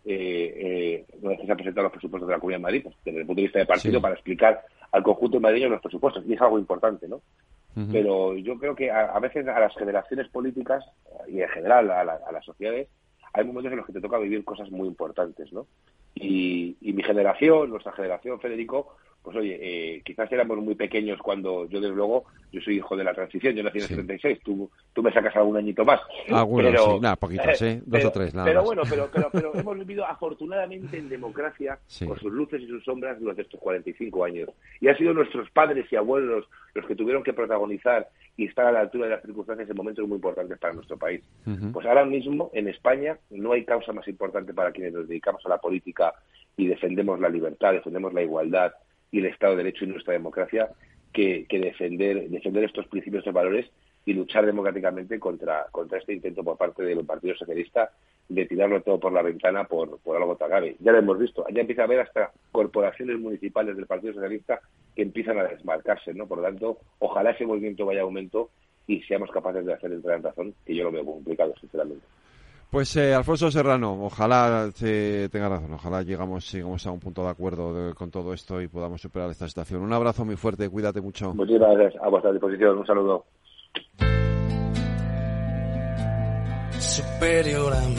Eh, 0.05 1.05
eh, 1.05 1.05
una 1.21 1.29
vez 1.29 1.39
se 1.45 1.51
han 1.51 1.57
presentado 1.57 1.83
los 1.83 1.91
presupuestos 1.91 2.27
de 2.27 2.33
la 2.33 2.39
Comunidad 2.39 2.59
de 2.59 2.63
Madrid, 2.63 2.83
pues, 2.83 2.95
desde 3.03 3.19
el 3.19 3.25
punto 3.25 3.41
de 3.41 3.47
vista 3.47 3.59
de 3.59 3.65
partido, 3.65 4.01
para 4.01 4.15
explicar 4.15 4.63
al 4.91 5.03
conjunto 5.03 5.39
madrileño 5.39 5.69
los 5.69 5.81
presupuestos. 5.81 6.23
Y 6.25 6.33
es 6.33 6.41
algo 6.41 6.57
importante, 6.59 7.07
¿no? 7.07 7.21
Pero 7.91 8.35
yo 8.35 8.57
creo 8.57 8.75
que 8.75 8.91
a, 8.91 9.17
veces 9.19 9.47
a 9.47 9.57
las 9.57 9.73
generaciones 9.73 10.27
políticas 10.27 10.83
y 11.29 11.39
en 11.39 11.47
general 11.47 11.89
a, 11.91 12.01
a, 12.01 12.31
las 12.31 12.43
sociedades 12.43 12.89
hay 13.31 13.45
momentos 13.45 13.71
en 13.71 13.77
los 13.77 13.87
que 13.87 13.93
te 13.93 14.01
toca 14.01 14.17
vivir 14.17 14.43
cosas 14.43 14.69
muy 14.69 14.85
importantes, 14.85 15.53
¿no? 15.53 15.65
Y, 16.13 16.75
y 16.81 16.91
mi 16.91 17.03
generación, 17.03 17.69
nuestra 17.69 17.93
generación, 17.93 18.37
Federico, 18.41 18.97
pues 19.29 19.43
oye, 19.43 19.59
eh, 19.61 20.01
quizás 20.03 20.31
éramos 20.31 20.57
muy 20.57 20.73
pequeños 20.73 21.19
cuando 21.21 21.69
yo, 21.69 21.79
desde 21.79 21.93
luego, 21.93 22.25
yo 22.51 22.59
soy 22.61 22.77
hijo 22.77 22.97
de 22.97 23.03
la 23.03 23.13
transición, 23.13 23.53
yo 23.53 23.61
nací 23.61 23.77
en 23.77 23.83
el 23.83 23.89
76, 23.89 24.39
tú, 24.43 24.71
tú 24.91 25.03
me 25.03 25.13
sacas 25.13 25.35
algún 25.35 25.55
añito 25.55 25.85
más. 25.85 26.01
Algunos, 26.31 26.71
pero, 26.71 26.93
sí, 26.93 26.99
nada, 26.99 27.15
poquitos, 27.15 27.61
¿eh? 27.61 27.79
Dos 27.85 28.05
o 28.05 28.11
tres, 28.11 28.33
nada 28.33 28.47
Pero 28.47 28.63
bueno, 28.63 28.81
pero, 28.89 29.07
pero, 29.13 29.29
pero, 29.31 29.53
hemos 29.59 29.77
vivido 29.77 30.03
afortunadamente 30.03 30.97
en 30.97 31.09
democracia, 31.09 31.77
con 32.07 32.17
sus 32.17 32.33
luces 32.33 32.59
y 32.63 32.67
sus 32.67 32.83
sombras, 32.83 33.19
durante 33.19 33.43
estos 33.43 33.59
45 33.59 34.25
años. 34.25 34.49
Y 34.81 34.87
han 34.87 34.97
sido 34.97 35.13
nuestros 35.13 35.47
padres 35.51 35.85
y 35.91 35.95
abuelos 35.95 36.45
los 36.73 36.87
que 36.87 36.95
tuvieron 36.95 37.21
que 37.21 37.33
protagonizar 37.33 38.07
y 38.35 38.45
estar 38.45 38.65
a 38.65 38.71
la 38.71 38.79
altura 38.79 39.05
de 39.05 39.11
las 39.11 39.21
circunstancias 39.21 39.69
en 39.69 39.77
momentos 39.77 40.07
muy 40.07 40.15
importantes 40.15 40.57
para 40.57 40.73
nuestro 40.73 40.97
país. 40.97 41.21
Pues 41.71 41.85
ahora 41.85 42.03
mismo, 42.03 42.49
en 42.53 42.67
España, 42.67 43.19
no 43.29 43.51
hay 43.51 43.63
causa 43.63 43.93
más 43.93 44.07
importante 44.07 44.55
para 44.55 44.71
quienes 44.71 44.93
nos 44.93 45.07
dedicamos 45.07 45.45
a 45.45 45.49
la 45.49 45.59
política 45.59 46.15
y 46.57 46.65
defendemos 46.65 47.19
la 47.19 47.29
libertad, 47.29 47.73
defendemos 47.73 48.11
la 48.13 48.23
igualdad, 48.23 48.73
y 49.11 49.19
el 49.19 49.25
Estado 49.25 49.53
de 49.55 49.63
Derecho 49.63 49.85
y 49.85 49.87
nuestra 49.87 50.13
democracia 50.13 50.69
que, 51.13 51.45
defender, 51.49 52.29
defender 52.29 52.63
estos 52.63 52.87
principios 52.87 53.25
y 53.25 53.31
valores 53.31 53.65
y 54.05 54.13
luchar 54.13 54.45
democráticamente 54.45 55.19
contra, 55.19 55.67
contra 55.71 55.99
este 55.99 56.13
intento 56.13 56.43
por 56.43 56.57
parte 56.57 56.83
del 56.83 57.05
Partido 57.05 57.35
Socialista 57.35 57.91
de 58.27 58.45
tirarlo 58.45 58.81
todo 58.81 58.99
por 58.99 59.11
la 59.11 59.23
ventana 59.23 59.63
por, 59.65 59.99
por 59.99 60.15
algo 60.15 60.35
tan 60.35 60.49
grave. 60.49 60.75
Ya 60.79 60.91
lo 60.91 60.99
hemos 60.99 61.17
visto, 61.17 61.45
ya 61.51 61.61
empieza 61.61 61.81
a 61.81 61.85
haber 61.85 62.01
hasta 62.01 62.31
corporaciones 62.51 63.19
municipales 63.19 63.75
del 63.75 63.87
Partido 63.87 64.13
Socialista 64.13 64.61
que 64.95 65.01
empiezan 65.01 65.39
a 65.39 65.43
desmarcarse, 65.43 66.13
¿no? 66.13 66.27
Por 66.27 66.37
lo 66.37 66.43
tanto, 66.43 66.77
ojalá 66.99 67.31
ese 67.31 67.45
movimiento 67.45 67.85
vaya 67.85 68.01
a 68.01 68.03
aumento 68.03 68.51
y 68.87 69.01
seamos 69.01 69.31
capaces 69.31 69.65
de 69.65 69.73
hacer 69.73 69.91
entrar 69.91 70.17
en 70.17 70.23
razón, 70.23 70.53
que 70.65 70.75
yo 70.75 70.83
lo 70.83 70.91
veo 70.91 71.05
complicado, 71.05 71.53
sinceramente. 71.59 72.05
Pues 72.69 72.95
eh, 72.97 73.15
Alfonso 73.15 73.49
Serrano, 73.49 73.97
ojalá 73.99 74.69
te, 74.77 75.27
tenga 75.29 75.49
razón, 75.49 75.73
ojalá 75.73 76.03
llegamos, 76.03 76.51
llegamos 76.51 76.85
a 76.85 76.91
un 76.91 76.99
punto 76.99 77.23
de 77.23 77.29
acuerdo 77.29 77.95
con 77.95 78.11
todo 78.11 78.31
esto 78.31 78.61
y 78.61 78.67
podamos 78.67 79.01
superar 79.01 79.31
esta 79.31 79.47
situación. 79.47 79.81
Un 79.81 79.91
abrazo 79.91 80.23
muy 80.23 80.35
fuerte, 80.35 80.69
cuídate 80.69 81.01
mucho. 81.01 81.33
Muchísimas 81.33 81.75
gracias, 81.75 82.03
a 82.03 82.09
vuestra 82.09 82.31
disposición, 82.31 82.77
un 82.77 82.85
saludo. 82.85 83.25
Superior 86.77 87.73
a 87.73 87.81
mí 87.81 87.95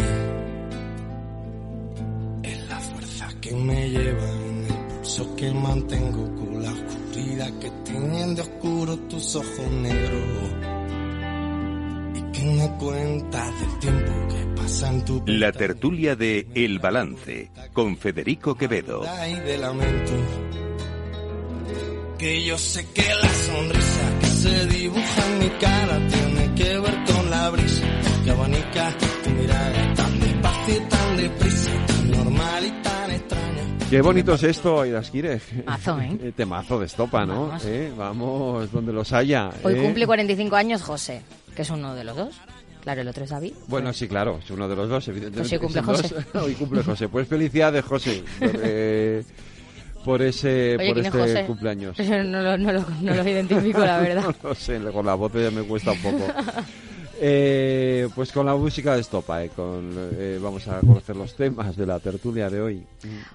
es 2.44 2.68
la 2.68 2.76
fuerza 2.76 3.28
que 3.40 3.52
me 3.56 3.90
lleva 3.90 4.30
en 4.30 4.64
el 4.66 4.86
pulso 4.94 5.36
que 5.36 5.50
mantengo 5.52 6.34
con 6.36 6.62
la 6.62 6.70
oscuridad 6.70 7.58
que 7.58 7.70
tienen 7.84 8.36
de 8.36 8.42
oscuro 8.42 8.96
tus 9.08 9.34
ojos 9.34 9.70
negros 9.82 10.70
cuenta 12.78 13.44
del 13.44 13.78
tiempo 13.78 14.12
que 14.28 14.36
pasa 14.36 14.40
en 14.40 14.49
tu 14.49 14.49
La 15.26 15.52
tertulia 15.52 16.16
de 16.16 16.46
El 16.54 16.78
Balance 16.78 17.50
con 17.72 17.96
Federico 17.96 18.54
Quevedo. 18.54 19.02
Que 22.18 22.44
yo 22.44 22.58
sé 22.58 22.86
que 22.92 23.02
la 23.02 23.28
sonrisa 23.28 24.18
que 24.20 24.26
se 24.26 24.66
dibuja 24.66 25.26
en 25.26 25.38
mi 25.38 25.48
cara 25.58 26.08
tiene 26.08 26.54
que 26.54 26.78
ver 26.78 27.04
con 27.04 27.30
la 27.30 27.50
brisa 27.50 27.86
que 28.24 28.30
abanica 28.30 28.94
tu 29.24 29.30
mirada 29.30 29.94
tan 29.94 30.20
despacio 30.20 30.88
tan 30.88 31.16
deprisa, 31.16 31.86
tan 31.86 32.11
normal 32.11 32.66
y 32.66 32.82
tan 32.82 33.11
extraña. 33.11 33.78
Qué 33.88 34.00
bonito 34.02 34.34
es 34.34 34.42
esto, 34.42 34.84
Iraskire. 34.84 35.40
Mazo, 35.64 36.00
¿eh? 36.00 36.18
eh 36.22 36.32
temazo 36.36 36.78
de 36.78 36.86
estopa, 36.86 37.24
¿no? 37.24 37.48
Vamos, 37.48 37.64
¿Eh? 37.64 37.92
Vamos 37.96 38.72
donde 38.72 38.92
los 38.92 39.12
haya. 39.12 39.50
Hoy 39.62 39.74
¿eh? 39.74 39.82
cumple 39.82 40.06
45 40.06 40.56
años 40.56 40.82
José 40.82 41.22
que 41.54 41.62
es 41.62 41.70
uno 41.70 41.94
de 41.94 42.04
los 42.04 42.16
dos. 42.16 42.40
Claro, 42.83 43.01
el 43.03 43.09
otro 43.09 43.24
es 43.24 43.31
David. 43.31 43.53
Bueno, 43.66 43.93
sí, 43.93 44.09
claro, 44.09 44.39
es 44.43 44.51
uno 44.51 44.68
de 44.68 44.76
los 44.76 44.89
dos, 44.89 45.09
evidentemente. 45.09 45.59
Pues 45.59 45.72
cumple 45.72 45.83
José. 45.83 46.16
Hoy 46.39 46.55
cumple 46.55 46.83
José. 46.83 47.09
Pues 47.09 47.28
felicidades, 47.28 47.85
José, 47.85 48.22
por, 50.05 50.22
ese 50.22 50.76
por 50.78 50.99
este 50.99 51.47
cumpleaños. 51.47 51.99
No 51.99 52.43
lo, 52.43 52.57
no, 52.57 52.72
lo, 52.72 52.85
no 53.03 53.14
lo 53.14 53.28
identifico, 53.28 53.81
la 53.81 53.99
verdad. 54.01 54.35
no 54.43 54.55
sé, 54.55 54.78
con 54.93 55.07
la 55.07 55.14
voz 55.14 55.33
ya 55.35 55.51
me 55.51 55.62
cuesta 55.62 55.93
un 55.93 55.99
poco. 55.99 56.26
Eh, 57.22 58.09
pues 58.14 58.33
con 58.33 58.47
la 58.47 58.55
música 58.55 58.95
de 58.95 59.03
Estopa, 59.03 59.45
eh, 59.45 59.51
con, 59.51 59.95
eh, 60.18 60.39
vamos 60.43 60.66
a 60.68 60.81
conocer 60.81 61.14
los 61.16 61.35
temas 61.37 61.76
de 61.76 61.85
la 61.85 62.01
tertulia 62.01 62.49
de 62.49 62.62
hoy. 62.62 62.87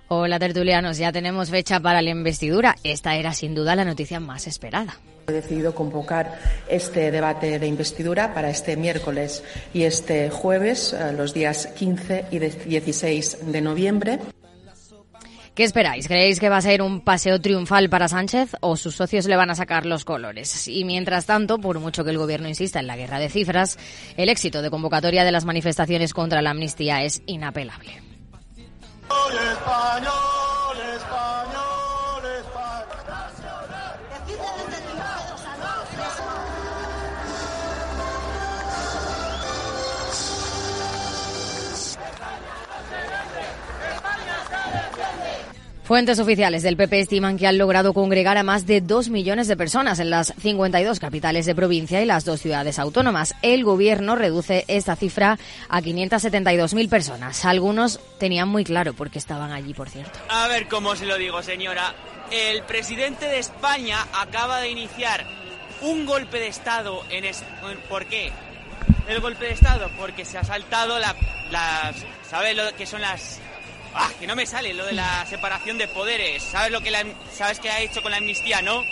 Hola 0.07 0.39
tertulianos, 0.39 0.97
ya 0.97 1.11
tenemos 1.11 1.51
fecha 1.51 1.79
para 1.79 2.01
la 2.01 2.09
investidura. 2.09 2.75
Esta 2.83 3.15
era 3.15 3.31
sin 3.33 3.53
duda 3.53 3.75
la 3.75 3.85
noticia 3.85 4.19
más 4.19 4.47
esperada. 4.47 4.95
He 5.27 5.31
decidido 5.31 5.73
convocar 5.73 6.39
este 6.67 7.09
debate 7.09 7.57
de 7.57 7.67
investidura 7.67 8.33
para 8.33 8.49
este 8.49 8.77
miércoles 8.77 9.43
y 9.73 9.83
este 9.83 10.29
jueves, 10.29 10.93
eh, 10.93 11.13
los 11.13 11.33
días 11.33 11.67
15 11.67 12.25
y 12.31 12.39
16 12.39 13.51
de 13.51 13.61
noviembre. 13.61 14.19
¿Qué 15.55 15.63
esperáis? 15.63 16.09
¿Creéis 16.09 16.41
que 16.41 16.49
va 16.49 16.57
a 16.57 16.61
ser 16.61 16.81
un 16.81 16.99
paseo 16.99 17.39
triunfal 17.39 17.89
para 17.89 18.09
Sánchez 18.09 18.57
o 18.59 18.75
sus 18.75 18.93
socios 18.93 19.25
le 19.25 19.37
van 19.37 19.49
a 19.49 19.55
sacar 19.55 19.85
los 19.85 20.03
colores? 20.03 20.67
Y 20.67 20.83
mientras 20.83 21.25
tanto, 21.25 21.59
por 21.59 21.79
mucho 21.79 22.03
que 22.03 22.11
el 22.11 22.17
gobierno 22.17 22.49
insista 22.49 22.81
en 22.81 22.87
la 22.87 22.97
guerra 22.97 23.19
de 23.19 23.29
cifras, 23.29 23.79
el 24.17 24.27
éxito 24.27 24.61
de 24.61 24.69
convocatoria 24.69 25.23
de 25.23 25.31
las 25.31 25.45
manifestaciones 25.45 26.13
contra 26.13 26.41
la 26.41 26.49
amnistía 26.49 27.03
es 27.03 27.21
inapelable. 27.25 28.01
Fuentes 45.85 46.17
oficiales 46.17 46.63
del 46.63 46.77
PP 46.77 47.01
estiman 47.01 47.37
que 47.37 47.45
han 47.45 47.59
logrado 47.59 47.93
congregar 47.93 48.39
a 48.39 48.43
más 48.43 48.65
de 48.65 48.81
dos 48.81 49.09
millones 49.09 49.47
de 49.47 49.55
personas 49.55 49.99
en 49.99 50.09
las 50.09 50.33
52 50.41 50.99
capitales 50.99 51.45
de 51.45 51.53
provincia 51.53 52.01
y 52.01 52.05
las 52.07 52.25
dos 52.25 52.41
ciudades 52.41 52.79
autónomas. 52.79 53.35
El 53.43 53.63
gobierno 53.63 54.15
reduce 54.15 54.65
esta 54.67 54.95
cifra 54.95 55.37
a 55.69 55.81
572.000 55.81 56.89
personas. 56.89 57.45
Algunos 57.45 57.99
tenían 58.17 58.49
muy 58.49 58.63
claro 58.63 58.95
por 58.95 59.11
qué 59.11 59.19
estaban 59.19 59.51
allí, 59.51 59.75
por 59.75 59.87
cierto. 59.87 60.17
A 60.27 60.47
ver 60.47 60.67
cómo 60.67 60.95
se 60.95 61.05
lo 61.05 61.19
digo, 61.19 61.43
señora. 61.43 61.93
El 62.31 62.63
presidente 62.63 63.27
de 63.27 63.37
España 63.37 64.07
acaba 64.11 64.61
de 64.61 64.71
iniciar 64.71 65.23
un 65.81 66.07
golpe 66.07 66.39
de 66.39 66.47
Estado 66.47 67.03
en... 67.11 67.25
¿Por 67.87 68.07
qué? 68.07 68.31
El 69.07 69.21
golpe 69.21 69.45
de 69.45 69.51
Estado 69.51 69.91
porque 69.99 70.25
se 70.25 70.39
ha 70.39 70.43
saltado 70.43 70.97
la, 70.97 71.15
las... 71.51 71.95
¿Sabe 72.27 72.55
lo 72.55 72.75
que 72.75 72.87
son 72.87 73.01
las 73.01 73.39
Ah, 73.97 74.11
que 74.19 74.27
no 74.27 74.35
me 74.35 74.45
sale 74.45 74.73
lo 74.73 74.85
de 74.85 74.91
la 74.91 75.25
separación 75.25 75.77
de 75.77 75.87
poderes. 75.87 76.43
¿Sabes 76.43 76.69
lo 76.69 76.81
que 76.81 76.93
ha 76.93 77.79
hecho 77.79 78.01
con 78.01 78.11
la 78.11 78.17
amnistía, 78.17 78.61
no? 78.61 78.83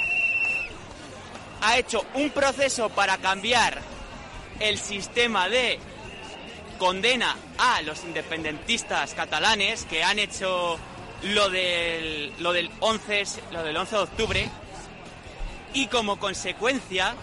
Ha 1.59 1.77
hecho 1.77 2.05
un 2.13 2.29
proceso 2.29 2.87
para 2.87 3.17
cambiar 3.17 3.81
el 4.61 4.79
sistema 4.79 5.49
de 5.49 5.77
condena 6.79 7.35
a 7.57 7.81
los 7.81 8.05
independentistas 8.05 9.13
catalanes 9.13 9.83
que 9.85 10.05
han 10.05 10.19
hecho 10.19 10.79
lo 11.23 11.49
del 11.49 12.33
lo 12.39 12.51
del 12.51 12.69
11 12.79 13.23
lo 13.51 13.63
del 13.63 13.77
11 13.77 13.95
de 13.95 14.01
octubre 14.01 14.49
y 15.73 15.87
como 15.87 16.19
consecuencia 16.19 17.15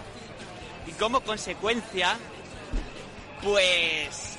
y 0.87 0.93
como 0.93 1.21
consecuencia 1.21 2.17
pues 3.43 4.39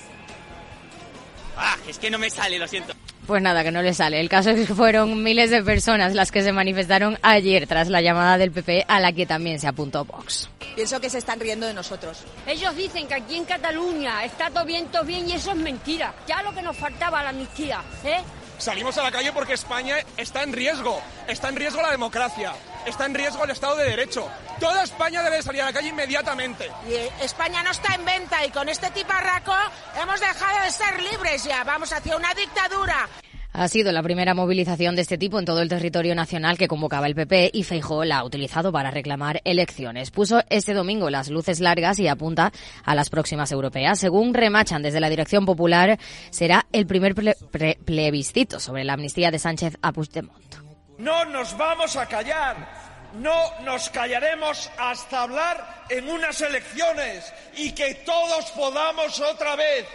ah, 1.58 1.78
es 1.88 2.00
que 2.00 2.10
no 2.10 2.18
me 2.18 2.30
sale, 2.30 2.58
lo 2.58 2.68
siento. 2.68 2.94
Pues 3.32 3.42
nada, 3.42 3.64
que 3.64 3.72
no 3.72 3.82
le 3.82 3.94
sale. 3.94 4.20
El 4.20 4.28
caso 4.28 4.50
es 4.50 4.68
que 4.68 4.76
fueron 4.76 5.24
miles 5.24 5.52
de 5.52 5.64
personas 5.64 6.14
las 6.14 6.34
que 6.34 6.44
se 6.44 6.52
manifestaron 6.52 7.18
ayer 7.22 7.66
tras 7.66 7.88
la 7.88 8.02
llamada 8.02 8.38
del 8.38 8.52
PP 8.52 8.84
a 8.90 9.00
la 9.00 9.14
que 9.14 9.26
también 9.26 9.58
se 9.58 9.70
apuntó 9.70 10.04
Vox. 10.04 10.50
Pienso 10.76 11.00
que 11.00 11.10
se 11.10 11.20
están 11.20 11.40
riendo 11.40 11.66
de 11.66 11.74
nosotros. 11.74 12.26
Ellos 12.46 12.76
dicen 12.76 13.08
que 13.08 13.14
aquí 13.14 13.38
en 13.38 13.46
Cataluña 13.46 14.26
está 14.26 14.50
todo 14.50 14.66
bien, 14.66 14.88
todo 14.88 15.06
bien 15.06 15.30
y 15.30 15.32
eso 15.32 15.52
es 15.52 15.58
mentira. 15.58 16.14
Ya 16.28 16.44
lo 16.44 16.54
que 16.54 16.62
nos 16.62 16.76
faltaba 16.76 17.24
la 17.24 17.30
amnistía, 17.30 17.82
¿eh? 18.04 18.20
Salimos 18.62 18.96
a 19.00 19.02
la 19.02 19.12
calle 19.12 19.32
porque 19.32 19.54
España 19.54 19.96
está 20.18 20.44
en 20.44 20.54
riesgo. 20.54 21.02
Está 21.28 21.50
en 21.50 21.56
riesgo 21.56 21.82
la 21.82 21.90
democracia. 21.90 22.54
Está 22.86 23.08
en 23.08 23.16
riesgo 23.16 23.44
el 23.44 23.50
Estado 23.50 23.76
de 23.76 23.86
Derecho. 23.86 24.30
Toda 24.60 24.84
España 24.84 25.24
debe 25.24 25.42
salir 25.42 25.64
a 25.64 25.66
la 25.66 25.74
calle 25.74 25.88
inmediatamente. 25.88 26.70
Eh, 26.86 27.10
España 27.22 27.64
no 27.64 27.72
está 27.72 27.96
en 27.96 28.06
venta 28.06 28.46
y 28.46 28.52
con 28.52 28.70
este 28.70 28.92
tiparraco 28.92 29.56
hemos 30.00 30.20
dejado 30.20 30.64
de 30.64 30.70
ser 30.70 31.02
libres 31.02 31.44
ya. 31.44 31.64
Vamos 31.64 31.92
hacia 31.92 32.16
una 32.16 32.36
dictadura. 32.36 33.10
Ha 33.54 33.68
sido 33.68 33.92
la 33.92 34.02
primera 34.02 34.34
movilización 34.34 34.96
de 34.96 35.02
este 35.02 35.18
tipo 35.18 35.38
en 35.38 35.44
todo 35.44 35.62
el 35.62 35.68
territorio 35.68 36.16
nacional 36.16 36.58
que 36.58 36.70
convocaba 36.70 37.08
el 37.08 37.16
PP 37.16 37.52
y 37.54 37.64
Feijóo 37.64 38.06
la 38.06 38.20
ha 38.20 38.24
utilizado 38.24 38.72
para 38.72 38.92
reclamar 38.92 39.42
elecciones. 39.44 40.10
Puso 40.10 40.42
este 40.50 40.74
domingo 40.74 41.10
las 41.10 41.30
luces 41.30 41.60
largas 41.60 42.00
y 42.00 42.08
apunta 42.08 42.54
a 42.86 42.96
las 42.96 43.10
próximas 43.10 43.52
europeas. 43.52 44.00
Según 44.00 44.34
remachan 44.34 44.82
desde 44.82 45.02
la 45.02 45.10
Dirección 45.10 45.46
Popular, 45.46 46.00
será 46.30 46.66
el 46.72 46.88
primer 46.88 47.14
plebiscito 47.14 48.62
sobre 48.62 48.86
la 48.86 48.94
amnistía 48.94 49.32
de 49.32 49.40
Sánchez 49.40 49.78
a 49.82 49.92
Puigdemont. 49.92 50.56
No 50.98 51.26
nos 51.26 51.58
vamos 51.58 51.98
a 51.98 52.06
callar. 52.06 52.82
No 53.20 53.36
nos 53.66 53.90
callaremos 53.90 54.72
hasta 54.78 55.24
hablar 55.24 55.84
en 55.90 56.08
unas 56.08 56.40
elecciones 56.40 57.34
y 57.58 57.74
que 57.74 57.96
todos 58.06 58.50
podamos 58.52 59.20
otra 59.20 59.58
vez 59.58 59.86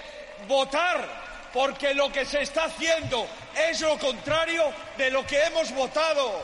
votar 0.46 1.25
porque 1.56 1.94
lo 1.94 2.12
que 2.12 2.26
se 2.26 2.42
está 2.42 2.66
haciendo 2.66 3.26
es 3.70 3.80
lo 3.80 3.98
contrario 3.98 4.64
de 4.98 5.10
lo 5.10 5.26
que 5.26 5.38
hemos 5.42 5.74
votado. 5.74 6.42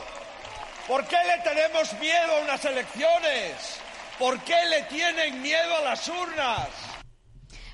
¿Por 0.87 1.05
qué 1.05 1.17
le 1.27 1.43
tenemos 1.47 1.93
miedo 2.01 2.35
a 2.35 2.43
unas 2.43 2.65
elecciones? 2.65 3.79
¿Por 4.17 4.39
qué 4.39 4.55
le 4.71 4.81
tienen 4.83 5.39
miedo 5.39 5.77
a 5.79 5.81
las 5.83 6.07
urnas? 6.07 6.67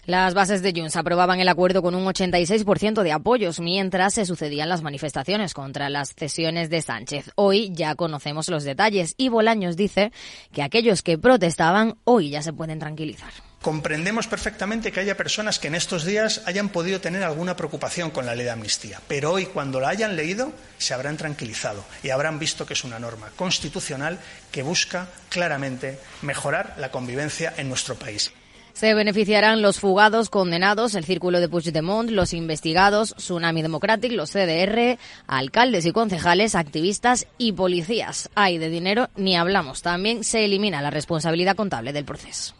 Las 0.05 0.33
bases 0.33 0.61
de 0.61 0.73
Junts 0.75 0.97
aprobaban 0.97 1.39
el 1.39 1.47
acuerdo 1.47 1.81
con 1.81 1.95
un 1.95 2.03
86% 2.03 3.03
de 3.03 3.11
apoyos 3.13 3.61
mientras 3.61 4.15
se 4.15 4.25
sucedían 4.25 4.67
las 4.67 4.81
manifestaciones 4.81 5.53
contra 5.53 5.89
las 5.89 6.13
cesiones 6.15 6.69
de 6.69 6.81
Sánchez. 6.81 7.31
Hoy 7.35 7.71
ya 7.71 7.95
conocemos 7.95 8.49
los 8.49 8.65
detalles 8.65 9.13
y 9.15 9.29
Bolaños 9.29 9.77
dice 9.77 10.11
que 10.51 10.61
aquellos 10.61 11.03
que 11.03 11.17
protestaban 11.17 11.99
hoy 12.03 12.31
ya 12.31 12.41
se 12.41 12.51
pueden 12.51 12.79
tranquilizar. 12.79 13.31
Comprendemos 13.61 14.27
perfectamente 14.27 14.91
que 14.91 15.01
haya 15.01 15.17
personas 15.17 15.59
que 15.59 15.67
en 15.67 15.75
estos 15.75 16.05
días 16.05 16.41
hayan 16.45 16.69
podido 16.69 17.01
tener 17.01 17.23
alguna 17.23 17.57
preocupación 17.57 18.09
con 18.09 18.25
la 18.25 18.33
ley 18.33 18.45
de 18.45 18.51
amnistía, 18.51 19.01
pero 19.09 19.33
hoy 19.33 19.47
cuando 19.47 19.81
la 19.81 19.89
hayan 19.89 20.15
leído 20.15 20.53
se 20.77 20.93
habrán 20.93 21.17
tranquilizado 21.17 21.83
y 22.01 22.09
habrán 22.09 22.39
visto 22.39 22.65
que 22.65 22.73
es 22.73 22.85
una 22.85 22.99
norma 22.99 23.31
constitucional 23.35 24.17
que 24.49 24.63
busca 24.63 25.09
claramente 25.27 25.99
mejorar 26.21 26.75
la 26.77 26.89
convivencia 26.89 27.53
en 27.57 27.67
nuestro 27.67 27.95
país. 27.95 28.31
Se 28.71 28.93
beneficiarán 28.93 29.61
los 29.61 29.77
fugados, 29.77 30.29
condenados, 30.29 30.95
el 30.95 31.03
círculo 31.03 31.41
de 31.41 31.49
Puigdemont, 31.49 32.09
los 32.11 32.31
investigados, 32.31 33.13
Tsunami 33.17 33.61
Democratic, 33.61 34.13
los 34.13 34.31
CDR, 34.31 34.97
alcaldes 35.27 35.85
y 35.85 35.91
concejales, 35.91 36.55
activistas 36.55 37.27
y 37.37 37.51
policías. 37.51 38.29
Hay 38.35 38.57
de 38.57 38.69
dinero 38.69 39.09
ni 39.17 39.35
hablamos. 39.35 39.81
También 39.81 40.23
se 40.23 40.45
elimina 40.45 40.81
la 40.81 40.91
responsabilidad 40.91 41.57
contable 41.57 41.91
del 41.91 42.05
proceso. 42.05 42.55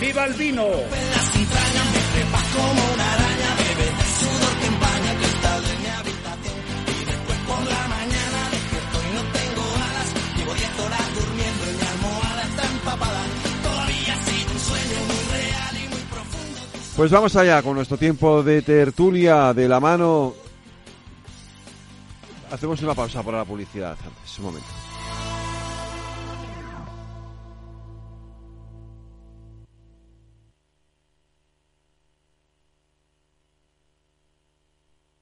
¡Viva 0.00 0.24
el 0.26 0.34
vino! 0.34 0.66
Pues 16.96 17.10
vamos 17.10 17.36
allá 17.36 17.62
con 17.62 17.74
nuestro 17.74 17.98
tiempo 17.98 18.42
de 18.42 18.62
tertulia 18.62 19.52
de 19.52 19.68
la 19.68 19.78
mano. 19.80 20.32
Hacemos 22.50 22.80
una 22.80 22.94
pausa 22.94 23.22
para 23.22 23.38
la 23.38 23.44
publicidad 23.44 23.98
antes, 24.02 24.38
un 24.38 24.44
momento. 24.46 24.85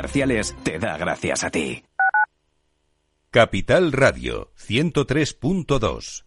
comerciales 0.00 0.56
te 0.62 0.78
da 0.78 0.96
gracias 0.96 1.44
a 1.44 1.50
ti. 1.50 1.84
Capital 3.30 3.92
Radio 3.92 4.50
103.2 4.56 6.24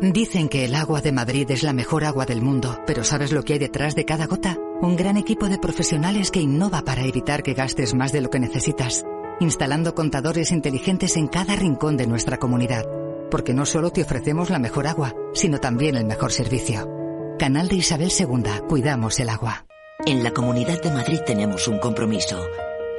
Dicen 0.00 0.48
que 0.48 0.64
el 0.64 0.74
agua 0.74 1.00
de 1.02 1.12
Madrid 1.12 1.48
es 1.50 1.62
la 1.62 1.72
mejor 1.74 2.04
agua 2.04 2.24
del 2.24 2.40
mundo, 2.40 2.80
pero 2.86 3.04
¿sabes 3.04 3.30
lo 3.30 3.42
que 3.44 3.52
hay 3.52 3.58
detrás 3.58 3.94
de 3.94 4.04
cada 4.04 4.26
gota? 4.26 4.58
Un 4.80 4.96
gran 4.96 5.16
equipo 5.16 5.48
de 5.48 5.58
profesionales 5.58 6.30
que 6.30 6.40
innova 6.40 6.82
para 6.82 7.04
evitar 7.04 7.42
que 7.42 7.52
gastes 7.52 7.94
más 7.94 8.12
de 8.12 8.22
lo 8.22 8.30
que 8.30 8.40
necesitas, 8.40 9.04
instalando 9.38 9.94
contadores 9.94 10.50
inteligentes 10.50 11.16
en 11.16 11.28
cada 11.28 11.54
rincón 11.54 11.96
de 11.96 12.06
nuestra 12.06 12.38
comunidad. 12.38 12.86
Porque 13.30 13.54
no 13.54 13.66
solo 13.66 13.90
te 13.90 14.02
ofrecemos 14.02 14.50
la 14.50 14.58
mejor 14.58 14.86
agua, 14.86 15.14
sino 15.34 15.60
también 15.60 15.96
el 15.96 16.06
mejor 16.06 16.32
servicio. 16.32 16.88
Canal 17.38 17.68
de 17.68 17.76
Isabel 17.76 18.10
II, 18.18 18.66
cuidamos 18.68 19.20
el 19.20 19.28
agua. 19.28 19.66
En 20.04 20.24
la 20.24 20.32
Comunidad 20.32 20.82
de 20.82 20.90
Madrid 20.90 21.20
tenemos 21.24 21.68
un 21.68 21.78
compromiso, 21.78 22.44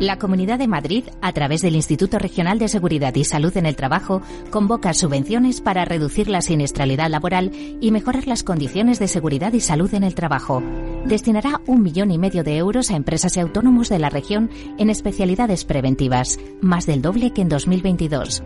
La 0.00 0.18
Comunidad 0.18 0.58
de 0.58 0.66
Madrid, 0.66 1.04
a 1.20 1.30
través 1.34 1.60
del 1.60 1.76
Instituto 1.76 2.18
Regional 2.18 2.58
de 2.58 2.68
Seguridad 2.68 3.14
y 3.16 3.24
Salud 3.24 3.54
en 3.58 3.66
el 3.66 3.76
Trabajo, 3.76 4.22
convoca 4.48 4.94
subvenciones 4.94 5.60
para 5.60 5.84
reducir 5.84 6.30
la 6.30 6.40
siniestralidad 6.40 7.10
laboral 7.10 7.52
y 7.82 7.90
mejorar 7.90 8.26
las 8.26 8.42
condiciones 8.42 8.98
de 8.98 9.08
seguridad 9.08 9.52
y 9.52 9.60
salud 9.60 9.92
en 9.92 10.02
el 10.02 10.14
trabajo. 10.14 10.62
Destinará 11.04 11.60
un 11.66 11.82
millón 11.82 12.12
y 12.12 12.16
medio 12.16 12.42
de 12.44 12.56
euros 12.56 12.90
a 12.90 12.96
empresas 12.96 13.36
y 13.36 13.40
autónomos 13.40 13.90
de 13.90 13.98
la 13.98 14.08
región 14.08 14.48
en 14.78 14.88
especialidades 14.88 15.66
preventivas, 15.66 16.38
más 16.62 16.86
del 16.86 17.02
doble 17.02 17.32
que 17.32 17.42
en 17.42 17.50
2022. 17.50 18.42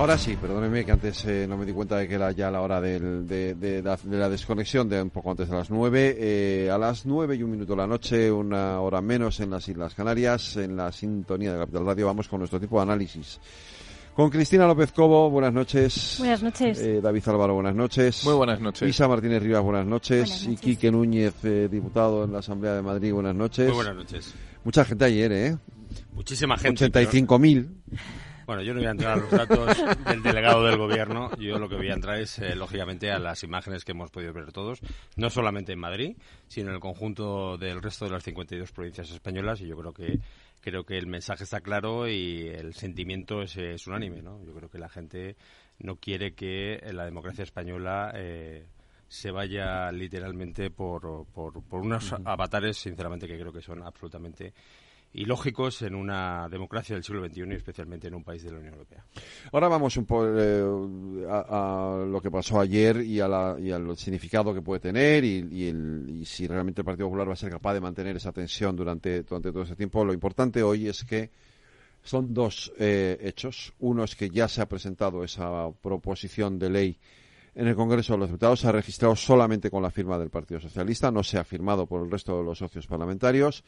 Ahora 0.00 0.16
sí, 0.16 0.34
perdónenme 0.40 0.82
que 0.82 0.92
antes 0.92 1.26
eh, 1.26 1.44
no 1.46 1.58
me 1.58 1.66
di 1.66 1.72
cuenta 1.74 1.98
de 1.98 2.08
que 2.08 2.14
era 2.14 2.32
ya 2.32 2.50
la 2.50 2.62
hora 2.62 2.80
del- 2.80 3.26
de, 3.28 3.54
de 3.54 3.82
la, 3.82 3.98
de 4.02 4.16
la 4.16 4.30
desconexión 4.30 4.88
de 4.88 5.02
un 5.02 5.10
poco 5.10 5.30
antes 5.30 5.46
de 5.50 5.54
las 5.54 5.68
nueve. 5.70 6.16
Eh, 6.18 6.70
a 6.72 6.78
las 6.78 7.04
nueve 7.04 7.36
y 7.36 7.42
un 7.42 7.50
minuto 7.50 7.74
de 7.74 7.76
la 7.76 7.86
noche, 7.86 8.32
una 8.32 8.80
hora 8.80 9.02
menos 9.02 9.40
en 9.40 9.50
las 9.50 9.68
Islas 9.68 9.94
Canarias, 9.94 10.56
en 10.56 10.74
la 10.74 10.90
sintonía 10.90 11.52
de 11.52 11.58
Capital 11.58 11.84
Radio, 11.84 12.06
vamos 12.06 12.28
con 12.28 12.38
nuestro 12.38 12.58
tipo 12.58 12.76
de 12.76 12.82
análisis. 12.84 13.38
Con 14.14 14.30
Cristina 14.30 14.66
López 14.66 14.90
Cobo, 14.92 15.28
buenas 15.28 15.52
noches. 15.52 16.16
Buenas 16.18 16.42
noches. 16.42 16.78
Eh, 16.80 17.00
David 17.02 17.22
Álvaro, 17.26 17.54
buenas 17.54 17.74
noches. 17.74 18.24
Muy 18.24 18.34
buenas 18.34 18.58
noches. 18.58 18.88
Isa 18.88 19.06
Martínez 19.06 19.42
Rivas, 19.42 19.62
buenas 19.62 19.84
noches. 19.86 20.20
Buenas 20.30 20.46
Y 20.46 20.56
Quique 20.56 20.90
Núñez, 20.90 21.34
eh, 21.44 21.68
diputado 21.70 22.24
en 22.24 22.32
la 22.32 22.38
Asamblea 22.38 22.72
de 22.74 22.80
Madrid, 22.80 23.12
buenas 23.12 23.34
noches. 23.34 23.66
Muy 23.66 23.76
buenas 23.76 23.96
noches. 23.96 24.34
Mucha 24.64 24.82
gente 24.86 25.04
ayer, 25.04 25.30
¿eh? 25.32 25.56
Muchísima 26.14 26.56
gente. 26.56 26.86
85.000. 26.86 27.68
Bueno, 28.50 28.64
yo 28.64 28.74
no 28.74 28.80
voy 28.80 28.88
a 28.88 28.90
entrar 28.90 29.12
a 29.12 29.16
los 29.20 29.30
datos 29.30 29.76
del 30.08 30.24
delegado 30.24 30.64
del 30.64 30.76
gobierno. 30.76 31.30
Yo 31.36 31.60
lo 31.60 31.68
que 31.68 31.76
voy 31.76 31.88
a 31.88 31.94
entrar 31.94 32.18
es, 32.18 32.36
eh, 32.40 32.56
lógicamente, 32.56 33.12
a 33.12 33.20
las 33.20 33.44
imágenes 33.44 33.84
que 33.84 33.92
hemos 33.92 34.10
podido 34.10 34.32
ver 34.32 34.50
todos, 34.50 34.80
no 35.14 35.30
solamente 35.30 35.72
en 35.72 35.78
Madrid, 35.78 36.16
sino 36.48 36.70
en 36.70 36.74
el 36.74 36.80
conjunto 36.80 37.56
del 37.58 37.80
resto 37.80 38.06
de 38.06 38.10
las 38.10 38.24
52 38.24 38.72
provincias 38.72 39.08
españolas. 39.12 39.60
Y 39.60 39.68
yo 39.68 39.76
creo 39.76 39.92
que 39.92 40.18
creo 40.60 40.82
que 40.82 40.98
el 40.98 41.06
mensaje 41.06 41.44
está 41.44 41.60
claro 41.60 42.08
y 42.08 42.48
el 42.48 42.74
sentimiento 42.74 43.40
es, 43.40 43.56
es 43.56 43.86
unánime. 43.86 44.20
¿no? 44.20 44.44
Yo 44.44 44.52
creo 44.52 44.68
que 44.68 44.78
la 44.80 44.88
gente 44.88 45.36
no 45.78 45.94
quiere 45.94 46.34
que 46.34 46.80
la 46.92 47.04
democracia 47.04 47.44
española 47.44 48.10
eh, 48.16 48.66
se 49.06 49.30
vaya 49.30 49.92
literalmente 49.92 50.70
por, 50.70 51.24
por, 51.26 51.62
por 51.62 51.82
unos 51.82 52.12
avatares, 52.24 52.78
sinceramente, 52.78 53.28
que 53.28 53.38
creo 53.38 53.52
que 53.52 53.62
son 53.62 53.84
absolutamente 53.84 54.52
ilógicos 55.12 55.82
en 55.82 55.94
una 55.96 56.48
democracia 56.48 56.94
del 56.94 57.02
siglo 57.02 57.26
XXI 57.26 57.42
y 57.50 57.54
especialmente 57.54 58.06
en 58.08 58.14
un 58.14 58.22
país 58.22 58.44
de 58.44 58.52
la 58.52 58.58
Unión 58.58 58.74
Europea. 58.74 59.04
Ahora 59.52 59.66
vamos 59.68 59.96
un 59.96 60.04
poco 60.06 60.26
eh, 60.36 61.26
a, 61.28 62.02
a 62.02 62.04
lo 62.06 62.20
que 62.20 62.30
pasó 62.30 62.60
ayer 62.60 63.02
y, 63.02 63.18
a 63.20 63.26
la, 63.26 63.56
y 63.58 63.72
al 63.72 63.96
significado 63.96 64.54
que 64.54 64.62
puede 64.62 64.80
tener 64.80 65.24
y, 65.24 65.48
y 65.50 65.66
el- 65.68 66.06
y 66.20 66.24
si 66.24 66.46
realmente 66.46 66.82
el 66.82 66.84
Partido 66.84 67.08
Popular 67.08 67.28
va 67.28 67.32
a 67.32 67.36
ser 67.36 67.50
capaz 67.50 67.74
de 67.74 67.80
mantener 67.80 68.16
esa 68.16 68.30
tensión 68.32 68.76
durante, 68.76 69.22
durante 69.24 69.50
todo 69.50 69.62
ese 69.64 69.74
tiempo. 69.76 70.04
Lo 70.04 70.12
importante 70.12 70.62
hoy 70.62 70.86
es 70.88 71.04
que 71.04 71.30
son 72.02 72.32
dos 72.32 72.72
eh, 72.78 73.18
hechos. 73.20 73.72
Uno 73.80 74.04
es 74.04 74.14
que 74.14 74.30
ya 74.30 74.46
se 74.48 74.62
ha 74.62 74.66
presentado 74.68 75.24
esa 75.24 75.70
proposición 75.82 76.58
de 76.58 76.70
ley 76.70 76.98
en 77.56 77.66
el 77.66 77.74
Congreso 77.74 78.12
de 78.12 78.20
los 78.20 78.28
Diputados. 78.28 78.60
Se 78.60 78.68
ha 78.68 78.72
registrado 78.72 79.16
solamente 79.16 79.70
con 79.70 79.82
la 79.82 79.90
firma 79.90 80.18
del 80.18 80.30
Partido 80.30 80.60
Socialista, 80.60 81.10
no 81.10 81.24
se 81.24 81.36
ha 81.36 81.42
firmado 81.44 81.86
por 81.86 82.04
el 82.04 82.10
resto 82.10 82.38
de 82.38 82.44
los 82.44 82.58
socios 82.58 82.86
parlamentarios. 82.86 83.64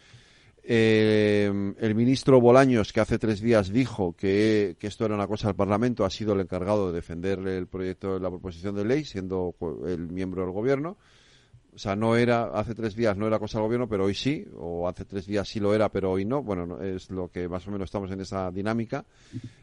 Eh, 0.64 1.74
el 1.78 1.94
ministro 1.94 2.40
Bolaños, 2.40 2.92
que 2.92 3.00
hace 3.00 3.18
tres 3.18 3.40
días 3.40 3.70
dijo 3.70 4.14
que, 4.14 4.76
esto 4.80 5.04
era 5.04 5.14
una 5.14 5.26
cosa 5.26 5.48
del 5.48 5.56
Parlamento, 5.56 6.04
ha 6.04 6.10
sido 6.10 6.34
el 6.34 6.40
encargado 6.40 6.88
de 6.88 6.94
defender 6.94 7.40
el 7.40 7.66
proyecto 7.66 8.14
de 8.14 8.20
la 8.20 8.30
proposición 8.30 8.76
de 8.76 8.84
ley, 8.84 9.04
siendo 9.04 9.54
el 9.86 10.08
miembro 10.08 10.42
del 10.42 10.52
gobierno. 10.52 10.96
O 11.74 11.78
sea, 11.78 11.96
no 11.96 12.16
era, 12.16 12.44
hace 12.44 12.74
tres 12.74 12.94
días 12.94 13.16
no 13.16 13.26
era 13.26 13.38
cosa 13.38 13.58
del 13.58 13.64
gobierno, 13.64 13.88
pero 13.88 14.04
hoy 14.04 14.14
sí, 14.14 14.46
o 14.56 14.86
hace 14.86 15.06
tres 15.06 15.26
días 15.26 15.48
sí 15.48 15.58
lo 15.58 15.74
era, 15.74 15.88
pero 15.88 16.10
hoy 16.10 16.24
no. 16.24 16.42
Bueno, 16.42 16.66
no, 16.66 16.82
es 16.82 17.10
lo 17.10 17.30
que 17.30 17.48
más 17.48 17.66
o 17.66 17.70
menos 17.70 17.86
estamos 17.86 18.10
en 18.10 18.20
esa 18.20 18.50
dinámica. 18.50 19.04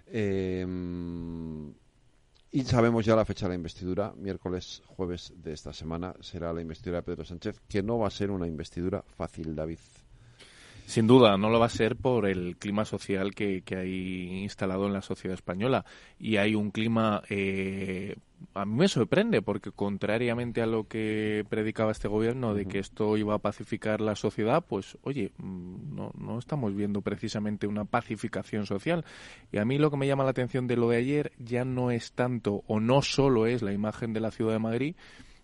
Eh, 0.07 0.65
y 2.51 2.63
sabemos 2.63 3.05
ya 3.05 3.15
la 3.15 3.25
fecha 3.25 3.45
de 3.45 3.49
la 3.49 3.55
investidura, 3.55 4.11
miércoles, 4.17 4.81
jueves 4.87 5.31
de 5.35 5.53
esta 5.53 5.71
semana, 5.71 6.15
será 6.19 6.51
la 6.51 6.61
investidura 6.61 6.97
de 6.97 7.03
Pedro 7.03 7.23
Sánchez, 7.23 7.61
que 7.69 7.83
no 7.83 7.99
va 7.99 8.07
a 8.07 8.11
ser 8.11 8.31
una 8.31 8.47
investidura 8.47 9.03
fácil, 9.03 9.55
David. 9.55 9.77
Sin 10.89 11.05
duda, 11.05 11.37
no 11.37 11.51
lo 11.51 11.59
va 11.59 11.67
a 11.67 11.69
ser 11.69 11.95
por 11.97 12.25
el 12.25 12.57
clima 12.57 12.83
social 12.83 13.35
que, 13.35 13.61
que 13.61 13.75
hay 13.75 14.41
instalado 14.41 14.87
en 14.87 14.93
la 14.93 15.03
sociedad 15.03 15.35
española. 15.35 15.85
Y 16.17 16.37
hay 16.37 16.55
un 16.55 16.71
clima, 16.71 17.21
eh, 17.29 18.15
a 18.55 18.65
mí 18.65 18.73
me 18.73 18.87
sorprende, 18.87 19.43
porque 19.43 19.71
contrariamente 19.71 20.63
a 20.63 20.65
lo 20.65 20.87
que 20.87 21.45
predicaba 21.47 21.91
este 21.91 22.07
gobierno 22.07 22.55
de 22.55 22.65
que 22.65 22.79
esto 22.79 23.17
iba 23.17 23.35
a 23.35 23.37
pacificar 23.37 24.01
la 24.01 24.15
sociedad, 24.15 24.65
pues 24.67 24.97
oye, 25.03 25.31
mm, 25.37 25.95
no, 25.95 26.11
no 26.17 26.39
estamos 26.39 26.75
viendo 26.75 27.01
precisamente 27.01 27.67
una 27.67 27.85
pacificación 27.85 28.65
social. 28.65 29.05
Y 29.51 29.59
a 29.59 29.65
mí 29.65 29.77
lo 29.77 29.91
que 29.91 29.97
me 29.97 30.07
llama 30.07 30.23
la 30.23 30.31
atención 30.31 30.65
de 30.65 30.75
lo 30.75 30.89
de 30.89 30.97
ayer 30.97 31.33
ya 31.37 31.65
no 31.65 31.91
es 31.91 32.13
tanto, 32.13 32.63
o 32.65 32.79
no 32.79 33.03
solo 33.03 33.45
es 33.45 33.61
la 33.61 33.73
imagen 33.73 34.11
de 34.11 34.21
la 34.21 34.31
ciudad 34.31 34.53
de 34.53 34.59
Madrid, 34.59 34.95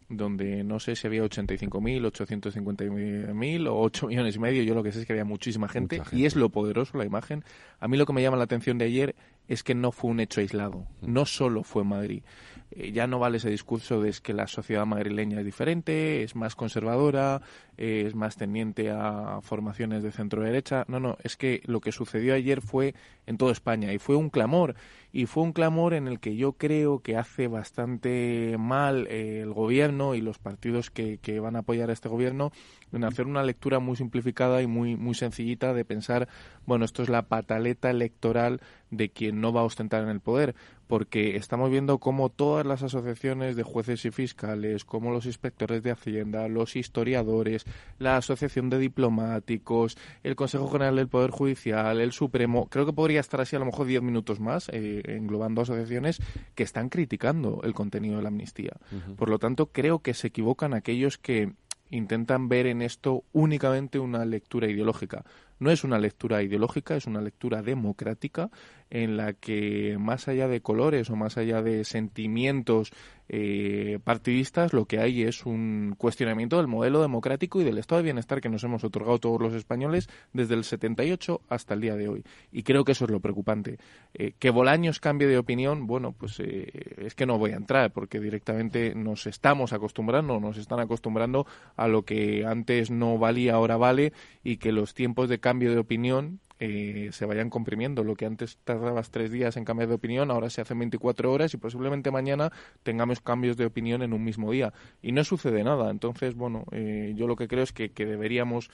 donde 0.10 0.64
no 0.64 0.80
sé 0.80 0.96
si 0.96 1.08
había 1.08 1.24
85.000, 1.24 2.12
850.000 2.12 3.68
o 3.68 3.80
8 3.80 4.08
millones 4.08 4.36
y 4.36 4.40
medio, 4.40 4.64
yo 4.64 4.76
lo 4.76 4.84
que 4.84 4.92
sé 4.92 5.02
es 5.02 5.06
que 5.06 5.14
había 5.14 5.26
muchísima 5.26 5.68
gente, 5.68 5.98
gente. 5.98 6.16
y 6.16 6.26
es 6.26 6.36
lo 6.36 6.50
poderoso 6.50 6.98
la 6.98 7.06
imagen. 7.06 7.44
A 7.80 7.88
mí 7.88 7.98
lo 7.98 8.06
que 8.06 8.14
me 8.14 8.22
llama 8.22 8.38
la 8.38 8.44
atención 8.44 8.78
de 8.78 8.86
ayer 8.86 9.16
es 9.48 9.64
que 9.64 9.76
no 9.76 9.92
fue 9.92 10.12
un 10.12 10.20
hecho 10.20 10.42
aislado, 10.42 10.88
no 11.02 11.26
solo 11.26 11.64
fue 11.64 11.84
Madrid. 11.84 12.24
Eh, 12.72 12.92
ya 12.92 13.08
no 13.08 13.20
vale 13.20 13.38
ese 13.38 13.50
discurso 13.50 14.02
de 14.02 14.14
que 14.22 14.34
la 14.34 14.48
sociedad 14.48 14.86
madrileña 14.86 15.40
es 15.40 15.46
diferente, 15.46 16.24
es 16.24 16.36
más 16.36 16.56
conservadora, 16.56 17.42
eh, 17.78 18.04
es 18.08 18.16
más 18.16 18.36
tendiente 18.36 18.90
a 18.92 19.40
formaciones 19.42 20.04
de 20.04 20.12
centro 20.12 20.42
derecha. 20.42 20.86
No, 20.88 21.00
no, 21.00 21.18
es 21.24 21.38
que 21.38 21.62
lo 21.66 21.82
que 21.82 21.92
sucedió 21.92 22.34
ayer 22.34 22.62
fue 22.62 22.96
en 23.26 23.38
toda 23.38 23.52
España 23.52 23.94
y 23.94 24.00
fue 24.00 24.16
un 24.16 24.30
clamor. 24.30 24.76
Y 25.12 25.28
fue 25.28 25.44
un 25.44 25.54
clamor 25.54 25.94
en 25.94 26.08
el 26.08 26.20
que 26.20 26.36
yo 26.36 26.54
creo 26.54 27.00
que 27.00 27.16
hace 27.16 27.48
bastante 27.48 28.58
mal 28.60 29.08
eh, 29.08 29.42
el 29.42 29.54
gobierno 29.54 30.14
y 30.14 30.20
los 30.20 30.40
partidos 30.40 30.92
que, 30.92 31.20
que 31.20 31.40
van 31.40 31.56
a 31.56 31.60
apoyar 31.60 31.90
a 31.90 31.94
este 31.94 32.10
gobierno 32.10 32.52
en 32.92 33.06
hacer 33.06 33.26
una 33.26 33.44
lectura 33.44 33.80
muy 33.80 33.96
simplificada 33.96 34.62
y 34.62 34.68
muy, 34.68 34.98
muy 34.98 35.16
sencillita 35.16 35.74
de 35.74 35.86
pensar, 35.86 36.28
bueno, 36.66 36.84
esto 36.84 37.02
es 37.02 37.10
la 37.10 37.24
pataleta 37.24 37.90
electoral 37.90 38.60
de 38.92 39.10
quien 39.10 39.40
no 39.40 39.54
va 39.54 39.62
a 39.62 39.66
ostentar 39.66 40.04
en 40.04 40.10
el 40.10 40.20
poder 40.20 40.56
porque 40.88 41.36
estamos 41.36 41.70
viendo 41.70 41.98
cómo 41.98 42.30
todas 42.30 42.66
las 42.66 42.84
asociaciones 42.84 43.56
de 43.56 43.64
jueces 43.64 44.06
y 44.06 44.12
fiscales, 44.12 44.86
como 44.86 45.12
los 45.12 45.26
inspectores 45.26 45.84
de 45.84 45.92
Hacienda, 45.92 46.48
los 46.48 46.76
historiadores, 46.76 47.66
la 48.00 48.18
Asociación 48.18 48.70
de 48.70 48.80
Diplomáticos, 48.80 49.98
el 50.24 50.36
Consejo 50.36 50.68
General 50.70 50.96
del 50.96 51.08
Poder 51.08 51.32
Judicial, 51.32 52.00
el 52.00 52.12
Supremo, 52.12 52.68
creo 52.70 52.86
que 52.86 52.94
podría 52.94 53.20
estar 53.20 53.42
así 53.42 53.56
a 53.56 53.60
lo 53.60 53.66
mejor 53.66 53.88
diez 53.88 54.02
minutos 54.02 54.40
más, 54.40 54.70
eh, 54.70 55.02
englobando 55.08 55.62
asociaciones 55.62 56.22
que 56.54 56.64
están 56.64 56.90
criticando 56.90 57.62
el 57.64 57.74
contenido 57.74 58.18
de 58.18 58.24
la 58.24 58.30
amnistía. 58.30 58.74
Por 59.16 59.30
lo 59.30 59.40
tanto, 59.40 59.68
creo 59.68 60.00
que 60.00 60.14
se 60.14 60.28
equivocan 60.28 60.74
aquellos 60.74 61.18
que 61.18 61.54
intentan 61.90 62.50
ver 62.50 62.68
en 62.68 62.82
esto 62.82 63.24
únicamente 63.32 64.00
una 64.00 64.26
lectura 64.26 64.70
ideológica. 64.70 65.24
No 65.60 65.72
es 65.72 65.84
una 65.84 66.00
lectura 66.00 66.44
ideológica, 66.44 66.96
es 66.96 67.06
una 67.06 67.22
lectura 67.22 67.62
democrática 67.62 68.50
en 68.90 69.18
la 69.18 69.34
que 69.34 69.98
más 70.00 70.28
allá 70.28 70.48
de 70.48 70.62
colores 70.62 71.10
o 71.10 71.16
más 71.16 71.38
allá 71.38 71.62
de 71.62 71.84
sentimientos 71.84 72.92
eh, 73.28 73.98
partidistas, 74.04 74.72
lo 74.74 74.86
que 74.86 75.00
hay 75.00 75.24
es 75.24 75.46
un 75.46 75.96
cuestionamiento 75.98 76.58
del 76.58 76.68
modelo 76.68 77.02
democrático 77.02 77.60
y 77.60 77.64
del 77.64 77.80
estado 77.80 77.98
de 77.98 78.04
bienestar 78.04 78.40
que 78.40 78.50
nos 78.50 78.64
hemos 78.64 78.84
otorgado 78.84 79.20
todos 79.20 79.42
los 79.42 79.54
españoles 79.54 80.08
desde 80.32 80.54
el 80.54 80.64
78 80.64 81.42
hasta 81.50 81.74
el 81.74 81.82
día 81.82 81.96
de 81.96 82.08
hoy. 82.08 82.24
Y 82.52 82.64
creo 82.64 82.86
que 82.86 82.92
eso 82.92 83.06
es 83.06 83.12
lo 83.12 83.20
preocupante. 83.20 83.80
Eh, 84.14 84.34
que 84.38 84.52
Bolaños 84.52 85.00
cambie 85.00 85.28
de 85.28 85.40
opinión, 85.40 85.88
bueno, 85.88 86.12
pues 86.12 86.40
eh, 86.40 86.68
es 86.98 87.16
que 87.16 87.26
no 87.26 87.40
voy 87.40 87.52
a 87.52 87.58
entrar 87.58 87.92
porque 87.92 88.20
directamente 88.20 88.94
nos 88.94 89.26
estamos 89.26 89.74
acostumbrando, 89.74 90.40
nos 90.40 90.58
están 90.58 90.80
acostumbrando 90.80 91.48
a 91.76 91.88
lo 91.88 92.04
que 92.04 92.46
antes 92.46 92.92
no 92.92 93.18
valía, 93.18 93.56
ahora 93.56 93.78
vale 93.78 94.14
y 94.44 94.58
que 94.58 94.72
los 94.72 94.94
tiempos 94.94 95.30
de 95.30 95.40
cambio 95.40 95.72
de 95.72 95.80
opinión 95.80 96.42
eh, 96.60 97.10
se 97.12 97.26
vayan 97.26 97.50
comprimiendo. 97.50 98.04
Lo 98.04 98.16
que 98.16 98.26
antes 98.26 98.58
tardabas 98.64 99.12
tres 99.12 99.32
días 99.32 99.58
en 99.58 99.66
cambiar 99.66 99.90
de 99.90 99.96
opinión, 99.96 100.32
ahora 100.32 100.50
se 100.50 100.62
hacen 100.62 100.80
24 100.80 101.32
horas 101.32 101.54
y 101.54 101.58
posiblemente 101.58 102.12
mañana 102.12 102.52
tengamos 102.84 103.20
cambios 103.22 103.58
de 103.58 103.66
opinión 103.66 104.02
en 104.02 104.14
un 104.14 104.24
mismo 104.24 104.52
día. 104.52 104.74
Y 105.02 105.12
no 105.12 105.24
sucede 105.24 105.64
nada. 105.64 105.90
Entonces, 105.90 106.36
bueno, 106.36 106.66
eh, 106.72 107.14
yo 107.16 107.28
lo 107.28 107.36
que 107.36 107.48
creo 107.48 107.64
es 107.64 107.74
que, 107.74 107.90
deberíamos 107.90 108.70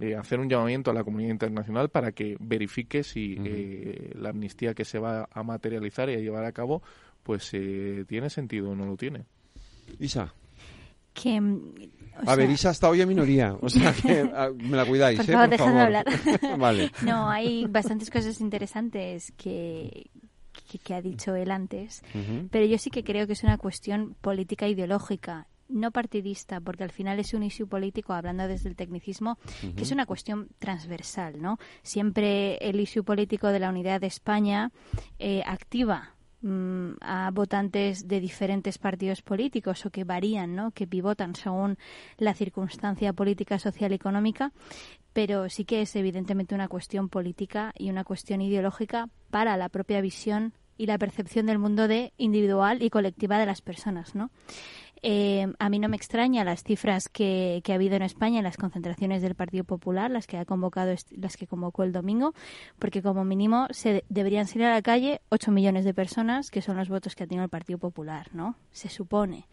eh, 0.00 0.16
hacer 0.16 0.40
un 0.40 0.48
llamamiento 0.48 0.90
a 0.90 0.94
la 0.94 1.04
comunidad 1.04 1.30
internacional 1.30 1.88
para 1.88 2.12
que 2.12 2.36
verifique 2.40 3.02
si 3.02 3.36
la 4.14 4.30
amnistía 4.30 4.74
que 4.74 4.84
se 4.84 4.98
va 4.98 5.28
a 5.30 5.42
materializar 5.42 6.10
y 6.10 6.14
a 6.14 6.18
llevar 6.18 6.44
a 6.44 6.52
cabo, 6.52 6.82
pues 7.22 7.50
tiene 7.50 8.30
sentido 8.30 8.70
o 8.70 8.74
no 8.74 8.86
lo 8.86 8.96
tiene. 8.96 9.24
Isa 9.98 10.34
que... 11.14 11.40
a 12.26 12.36
ver, 12.36 12.50
Isa 12.50 12.70
está 12.70 12.90
hoy 12.90 13.00
en 13.00 13.08
minoría, 13.08 13.56
o 13.60 13.70
sea 13.70 13.92
que 13.94 14.30
ah, 14.34 14.50
me 14.54 14.76
la 14.76 14.84
cuidáis, 14.84 15.18
por 15.20 15.30
¿eh? 15.30 15.32
Favor, 15.32 15.56
por 15.56 15.78
hablar. 15.78 16.06
vale. 16.58 16.90
No, 17.02 17.30
hay 17.30 17.66
bastantes 17.66 18.10
cosas 18.10 18.40
interesantes 18.40 19.32
que, 19.38 20.10
que, 20.84 20.94
ha 20.94 21.00
dicho 21.00 21.34
él 21.34 21.50
antes, 21.50 22.02
pero 22.50 22.66
yo 22.66 22.76
sí 22.76 22.90
que 22.90 23.04
creo 23.04 23.26
que 23.26 23.32
es 23.32 23.44
una 23.44 23.56
cuestión 23.56 24.16
política 24.20 24.68
ideológica 24.68 25.46
no 25.66 25.90
partidista, 25.92 26.60
porque 26.60 26.84
al 26.84 26.90
final 26.90 27.18
es 27.18 27.32
un 27.32 27.42
issue 27.42 27.66
político, 27.66 28.12
hablando 28.12 28.46
desde 28.46 28.68
el 28.68 28.76
tecnicismo, 28.76 29.38
que 29.74 29.82
es 29.82 29.90
una 29.90 30.04
cuestión 30.04 30.48
transversal, 30.58 31.40
¿no? 31.40 31.58
Siempre 31.82 32.58
el 32.58 32.78
issue 32.78 33.02
político 33.02 33.48
de 33.48 33.60
la 33.60 33.70
unidad 33.70 34.02
de 34.02 34.06
España 34.06 34.72
eh, 35.18 35.42
activa 35.46 36.13
Mm, 36.13 36.13
a 37.00 37.30
votantes 37.32 38.06
de 38.06 38.20
diferentes 38.20 38.78
partidos 38.78 39.22
políticos 39.22 39.86
o 39.86 39.90
que 39.90 40.04
varían, 40.04 40.54
¿no? 40.54 40.72
que 40.72 40.86
pivotan 40.86 41.34
según 41.34 41.78
la 42.18 42.34
circunstancia 42.34 43.12
política, 43.12 43.58
social 43.58 43.92
y 43.92 43.94
económica, 43.94 44.52
pero 45.12 45.48
sí 45.48 45.64
que 45.64 45.82
es 45.82 45.96
evidentemente 45.96 46.54
una 46.54 46.68
cuestión 46.68 47.08
política 47.08 47.72
y 47.78 47.90
una 47.90 48.04
cuestión 48.04 48.42
ideológica 48.42 49.08
para 49.30 49.56
la 49.56 49.68
propia 49.68 50.00
visión 50.00 50.52
y 50.76 50.86
la 50.86 50.98
percepción 50.98 51.46
del 51.46 51.58
mundo 51.58 51.88
de 51.88 52.12
individual 52.18 52.82
y 52.82 52.90
colectiva 52.90 53.38
de 53.38 53.46
las 53.46 53.62
personas, 53.62 54.14
¿no? 54.14 54.30
Eh, 55.06 55.46
a 55.58 55.68
mí 55.68 55.78
no 55.78 55.90
me 55.90 55.96
extraña 55.96 56.44
las 56.44 56.64
cifras 56.64 57.10
que, 57.10 57.62
ha 57.68 57.74
habido 57.74 57.94
en 57.94 58.00
España 58.00 58.38
en 58.38 58.44
las 58.44 58.56
concentraciones 58.56 59.20
del 59.20 59.34
Partido 59.34 59.62
Popular, 59.62 60.10
las 60.10 60.26
que 60.26 60.38
ha 60.38 60.46
convocado, 60.46 60.94
las 61.10 61.36
que 61.36 61.46
convocó 61.46 61.82
el 61.82 61.92
domingo, 61.92 62.32
porque 62.78 63.02
como 63.02 63.22
mínimo 63.22 63.66
se 63.70 64.02
deberían 64.08 64.46
salir 64.46 64.68
a 64.68 64.72
la 64.72 64.80
calle 64.80 65.20
8 65.28 65.50
millones 65.50 65.84
de 65.84 65.92
personas, 65.92 66.50
que 66.50 66.62
son 66.62 66.78
los 66.78 66.88
votos 66.88 67.14
que 67.14 67.24
ha 67.24 67.26
tenido 67.26 67.44
el 67.44 67.50
Partido 67.50 67.78
Popular, 67.78 68.30
¿no? 68.32 68.56
Se 68.72 68.88
supone. 68.88 69.46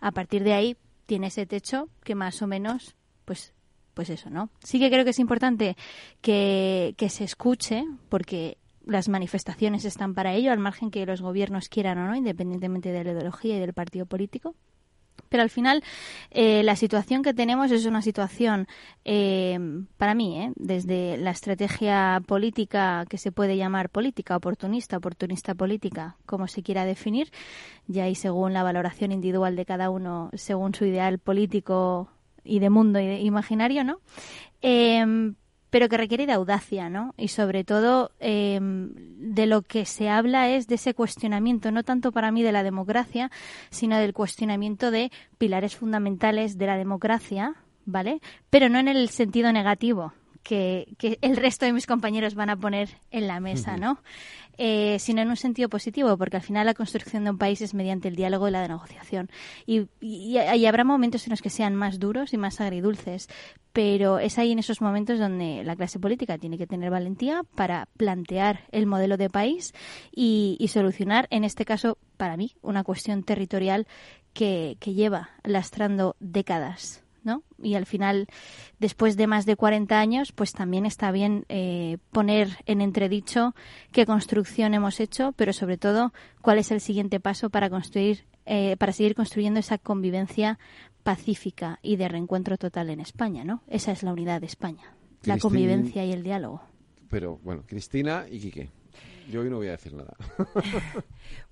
A 0.00 0.12
partir 0.12 0.44
de 0.44 0.52
ahí 0.52 0.76
tiene 1.06 1.28
ese 1.28 1.46
techo 1.46 1.88
que 2.04 2.14
más 2.14 2.42
o 2.42 2.46
menos, 2.46 2.94
pues 3.24 3.54
pues 3.94 4.10
eso, 4.10 4.28
¿no? 4.28 4.50
Sí 4.62 4.78
que 4.78 4.90
creo 4.90 5.04
que 5.04 5.10
es 5.10 5.18
importante 5.18 5.78
que, 6.20 6.94
que 6.98 7.08
se 7.08 7.24
escuche, 7.24 7.86
porque 8.10 8.58
las 8.84 9.08
manifestaciones 9.08 9.86
están 9.86 10.14
para 10.14 10.34
ello, 10.34 10.52
al 10.52 10.58
margen 10.58 10.90
que 10.90 11.06
los 11.06 11.22
gobiernos 11.22 11.70
quieran 11.70 11.96
o 11.96 12.06
no, 12.06 12.16
independientemente 12.16 12.92
de 12.92 13.02
la 13.02 13.12
ideología 13.12 13.56
y 13.56 13.60
del 13.60 13.72
partido 13.72 14.04
político. 14.04 14.54
Pero 15.28 15.42
al 15.42 15.50
final, 15.50 15.82
eh, 16.30 16.62
la 16.62 16.76
situación 16.76 17.22
que 17.22 17.34
tenemos 17.34 17.70
es 17.70 17.86
una 17.86 18.02
situación, 18.02 18.66
eh, 19.04 19.58
para 19.96 20.14
mí, 20.14 20.40
eh, 20.40 20.52
desde 20.56 21.16
la 21.16 21.30
estrategia 21.30 22.22
política 22.26 23.04
que 23.08 23.18
se 23.18 23.32
puede 23.32 23.56
llamar 23.56 23.90
política 23.90 24.36
oportunista, 24.36 24.96
oportunista 24.96 25.54
política, 25.54 26.16
como 26.26 26.48
se 26.48 26.62
quiera 26.62 26.84
definir, 26.84 27.30
ya 27.86 28.08
y 28.08 28.14
según 28.14 28.52
la 28.52 28.62
valoración 28.62 29.12
individual 29.12 29.56
de 29.56 29.64
cada 29.64 29.90
uno, 29.90 30.30
según 30.34 30.74
su 30.74 30.84
ideal 30.84 31.18
político 31.18 32.08
y 32.44 32.58
de 32.58 32.70
mundo 32.70 33.00
imaginario, 33.00 33.84
¿no? 33.84 34.00
Pero 35.70 35.88
que 35.88 35.96
requiere 35.96 36.26
de 36.26 36.32
audacia, 36.32 36.90
¿no? 36.90 37.14
Y 37.16 37.28
sobre 37.28 37.64
todo 37.64 38.10
em, 38.18 38.92
de 38.94 39.46
lo 39.46 39.62
que 39.62 39.86
se 39.86 40.08
habla 40.08 40.48
es 40.48 40.66
de 40.66 40.74
ese 40.74 40.94
cuestionamiento, 40.94 41.70
no 41.70 41.82
tanto 41.84 42.12
para 42.12 42.30
mí 42.32 42.42
de 42.42 42.52
la 42.52 42.62
democracia, 42.62 43.30
sino 43.70 43.98
del 43.98 44.12
cuestionamiento 44.12 44.90
de 44.90 45.10
pilares 45.38 45.76
fundamentales 45.76 46.58
de 46.58 46.66
la 46.66 46.76
democracia, 46.76 47.54
¿vale? 47.86 48.20
Pero 48.50 48.68
no 48.68 48.78
en 48.78 48.88
el 48.88 49.08
sentido 49.08 49.52
negativo, 49.52 50.12
que, 50.42 51.18
el 51.20 51.36
resto 51.36 51.66
de 51.66 51.72
mis 51.72 51.86
compañeros 51.86 52.34
van 52.34 52.50
a 52.50 52.56
poner 52.56 52.88
en 53.10 53.26
la 53.26 53.40
mesa, 53.40 53.76
¿no? 53.76 54.02
Eh, 54.62 54.98
sino 54.98 55.22
en 55.22 55.28
un 55.28 55.36
sentido 55.36 55.70
positivo, 55.70 56.18
porque 56.18 56.36
al 56.36 56.42
final 56.42 56.66
la 56.66 56.74
construcción 56.74 57.24
de 57.24 57.30
un 57.30 57.38
país 57.38 57.62
es 57.62 57.72
mediante 57.72 58.08
el 58.08 58.16
diálogo 58.16 58.46
y 58.46 58.50
la 58.50 58.66
negociación. 58.68 59.30
Y, 59.64 59.88
y, 60.00 60.36
habrá 60.66 60.84
momentos 60.84 61.26
en 61.26 61.30
los 61.30 61.40
que 61.40 61.48
sean 61.48 61.74
más 61.74 61.98
duros 61.98 62.34
y 62.34 62.36
más 62.36 62.60
agridulces, 62.60 63.28
pero 63.72 64.18
es 64.18 64.38
ahí 64.38 64.52
en 64.52 64.58
esos 64.58 64.82
momentos 64.82 65.18
donde 65.18 65.64
la 65.64 65.76
clase 65.76 65.98
política 65.98 66.36
tiene 66.36 66.58
que 66.58 66.66
tener 66.66 66.90
valentía 66.90 67.42
para 67.54 67.88
plantear 67.96 68.64
el 68.70 68.86
modelo 68.86 69.16
de 69.16 69.30
país 69.30 69.72
y, 70.14 70.56
y 70.60 70.68
solucionar, 70.68 71.26
en 71.30 71.44
este 71.44 71.64
caso, 71.64 71.96
para 72.18 72.36
mí, 72.36 72.54
una 72.60 72.84
cuestión 72.84 73.22
territorial 73.22 73.86
que, 74.34 74.76
que 74.78 74.92
lleva 74.92 75.30
lastrando 75.42 76.16
décadas. 76.20 77.02
Y 77.62 77.74
al 77.74 77.86
final, 77.86 78.26
después 78.78 79.16
de 79.16 79.26
más 79.26 79.46
de 79.46 79.56
40 79.56 79.98
años, 79.98 80.32
pues 80.32 80.52
también 80.52 80.86
está 80.86 81.10
bien 81.12 81.44
eh, 81.48 81.98
poner 82.10 82.48
en 82.66 82.80
entredicho 82.80 83.54
qué 83.92 84.06
construcción 84.06 84.74
hemos 84.74 85.00
hecho, 85.00 85.32
pero 85.36 85.52
sobre 85.52 85.78
todo 85.78 86.12
cuál 86.42 86.58
es 86.58 86.70
el 86.70 86.80
siguiente 86.80 87.20
paso 87.20 87.50
para 87.50 87.70
construir, 87.70 88.24
eh, 88.46 88.76
para 88.78 88.92
seguir 88.92 89.14
construyendo 89.14 89.60
esa 89.60 89.78
convivencia 89.78 90.58
pacífica 91.02 91.78
y 91.82 91.96
de 91.96 92.08
reencuentro 92.08 92.56
total 92.58 92.90
en 92.90 93.00
España, 93.00 93.44
¿no? 93.44 93.62
Esa 93.68 93.92
es 93.92 94.02
la 94.02 94.12
unidad 94.12 94.40
de 94.40 94.46
España, 94.46 94.94
la 95.24 95.38
convivencia 95.38 96.04
y 96.04 96.12
el 96.12 96.22
diálogo. 96.22 96.62
Pero 97.08 97.38
bueno, 97.42 97.64
Cristina 97.66 98.26
y 98.30 98.38
Quique. 98.40 98.70
Yo 99.30 99.42
hoy 99.42 99.50
no 99.50 99.56
voy 99.56 99.68
a 99.68 99.72
decir 99.72 99.94
nada. 99.94 100.14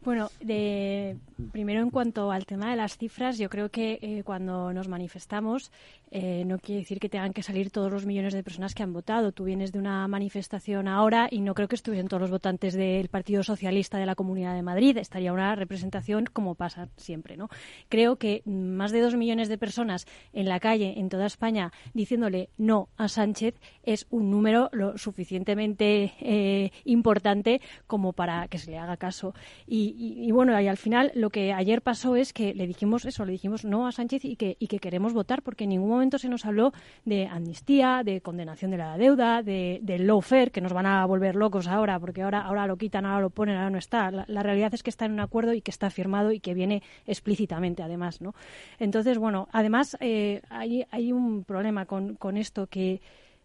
bueno, 0.04 0.30
de, 0.40 1.16
primero 1.52 1.80
en 1.80 1.90
cuanto 1.90 2.32
al 2.32 2.44
tema 2.44 2.70
de 2.70 2.76
las 2.76 2.96
cifras, 2.96 3.38
yo 3.38 3.48
creo 3.48 3.70
que 3.70 3.98
eh, 4.02 4.22
cuando 4.24 4.72
nos 4.72 4.88
manifestamos 4.88 5.70
eh, 6.10 6.44
no 6.46 6.58
quiere 6.58 6.80
decir 6.80 7.00
que 7.00 7.08
tengan 7.08 7.32
que 7.32 7.42
salir 7.42 7.70
todos 7.70 7.92
los 7.92 8.06
millones 8.06 8.32
de 8.32 8.42
personas 8.42 8.74
que 8.74 8.82
han 8.82 8.92
votado. 8.92 9.32
Tú 9.32 9.44
vienes 9.44 9.72
de 9.72 9.78
una 9.78 10.08
manifestación 10.08 10.88
ahora 10.88 11.28
y 11.30 11.40
no 11.40 11.54
creo 11.54 11.68
que 11.68 11.76
estuviesen 11.76 12.08
todos 12.08 12.22
los 12.22 12.30
votantes 12.30 12.74
del 12.74 13.08
Partido 13.08 13.42
Socialista 13.42 13.98
de 13.98 14.06
la 14.06 14.14
Comunidad 14.14 14.54
de 14.54 14.62
Madrid. 14.62 14.96
Estaría 14.96 15.32
una 15.32 15.54
representación 15.54 16.24
como 16.32 16.54
pasa 16.54 16.88
siempre, 16.96 17.36
¿no? 17.36 17.48
Creo 17.88 18.16
que 18.16 18.42
más 18.46 18.90
de 18.92 19.00
dos 19.00 19.16
millones 19.16 19.48
de 19.48 19.58
personas 19.58 20.06
en 20.32 20.48
la 20.48 20.60
calle 20.60 20.94
en 20.98 21.08
toda 21.08 21.26
España 21.26 21.72
diciéndole 21.92 22.48
no 22.56 22.88
a 22.96 23.08
Sánchez 23.08 23.54
es 23.82 24.06
un 24.10 24.30
número 24.30 24.70
lo 24.72 24.96
suficientemente 24.96 26.14
eh, 26.20 26.72
importante 26.84 27.60
como 27.86 28.12
para 28.12 28.48
que 28.48 28.58
se 28.58 28.70
le 28.70 28.78
haga 28.78 28.96
caso. 28.96 29.34
Y, 29.66 30.30
bueno, 30.32 30.58
y 30.60 30.68
al 30.68 30.76
final 30.76 31.12
lo 31.14 31.30
que 31.30 31.52
ayer 31.52 31.82
pasó 31.82 32.16
es 32.16 32.32
que 32.32 32.54
le 32.54 32.66
dijimos 32.66 33.04
eso, 33.04 33.24
le 33.24 33.32
dijimos 33.32 33.64
no 33.64 33.86
a 33.86 33.92
Sánchez 33.92 34.24
y 34.24 34.36
que, 34.36 34.56
y 34.58 34.66
que 34.66 34.78
queremos 34.78 35.12
votar 35.12 35.42
porque 35.42 35.64
en 35.64 35.70
ningún 35.70 35.90
momento 35.90 36.18
se 36.18 36.28
nos 36.28 36.44
habló 36.44 36.72
de 37.04 37.26
amnistía, 37.26 38.02
de 38.04 38.20
condenación 38.20 38.70
de 38.70 38.78
la 38.78 38.96
deuda, 38.96 39.42
de, 39.42 39.80
del 39.82 40.06
lawfare, 40.06 40.50
que 40.50 40.60
nos 40.60 40.72
van 40.72 40.86
a 40.86 41.04
volver 41.06 41.36
locos 41.36 41.68
ahora 41.68 41.98
porque 41.98 42.22
ahora, 42.22 42.40
ahora 42.40 42.66
lo 42.66 42.76
quitan, 42.76 43.06
ahora 43.06 43.22
lo 43.22 43.30
ponen, 43.30 43.56
ahora 43.56 43.70
no 43.70 43.78
está. 43.78 44.10
La, 44.10 44.42
realidad 44.42 44.72
es 44.74 44.82
que 44.82 44.90
está 44.90 45.04
en 45.04 45.12
un 45.12 45.20
acuerdo 45.20 45.52
y 45.52 45.60
que 45.60 45.70
está 45.70 45.90
firmado 45.90 46.32
y 46.32 46.40
que 46.40 46.54
viene 46.54 46.82
explícitamente 47.06 47.82
además, 47.82 48.20
¿no? 48.20 48.34
Entonces, 48.78 49.18
bueno, 49.18 49.48
además 49.52 49.96
eh, 50.00 50.42
hay, 50.48 50.84
hay 50.90 51.12
un 51.12 51.44
problema 51.44 51.86
con, 51.86 52.14
con 52.14 52.36
esto 52.36 52.66
que 52.66 53.00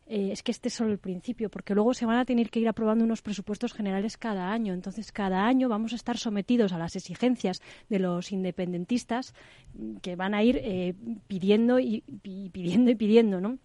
eh, 0.05 0.30
es 0.31 0.43
que 0.43 0.51
este 0.51 0.67
es 0.67 0.73
solo 0.73 0.91
el 0.91 0.99
principio, 0.99 1.49
porque 1.49 1.73
luego 1.73 1.93
se 1.93 2.05
van 2.05 2.17
a 2.17 2.25
tener 2.25 2.49
que 2.49 2.59
ir 2.59 2.67
aprobando 2.67 3.05
unos 3.05 3.21
presupuestos 3.21 3.73
generales 3.73 4.17
cada 4.17 4.51
año. 4.51 4.73
Entonces, 4.73 5.11
cada 5.11 5.45
año 5.45 5.69
vamos 5.69 5.93
a 5.93 5.95
estar 5.95 6.17
sometidos 6.17 6.73
a 6.73 6.77
las 6.77 6.95
exigencias 6.95 7.61
de 7.89 7.99
los 7.99 8.31
independentistas 8.31 9.34
que 10.01 10.15
van 10.15 10.34
a 10.34 10.43
ir 10.43 10.59
eh, 10.61 10.93
pidiendo 11.27 11.80
y, 11.80 12.03
y 12.23 12.49
pidiendo 12.49 12.91
y 12.91 12.95
pidiendo, 12.95 13.41
¿no? 13.41 13.57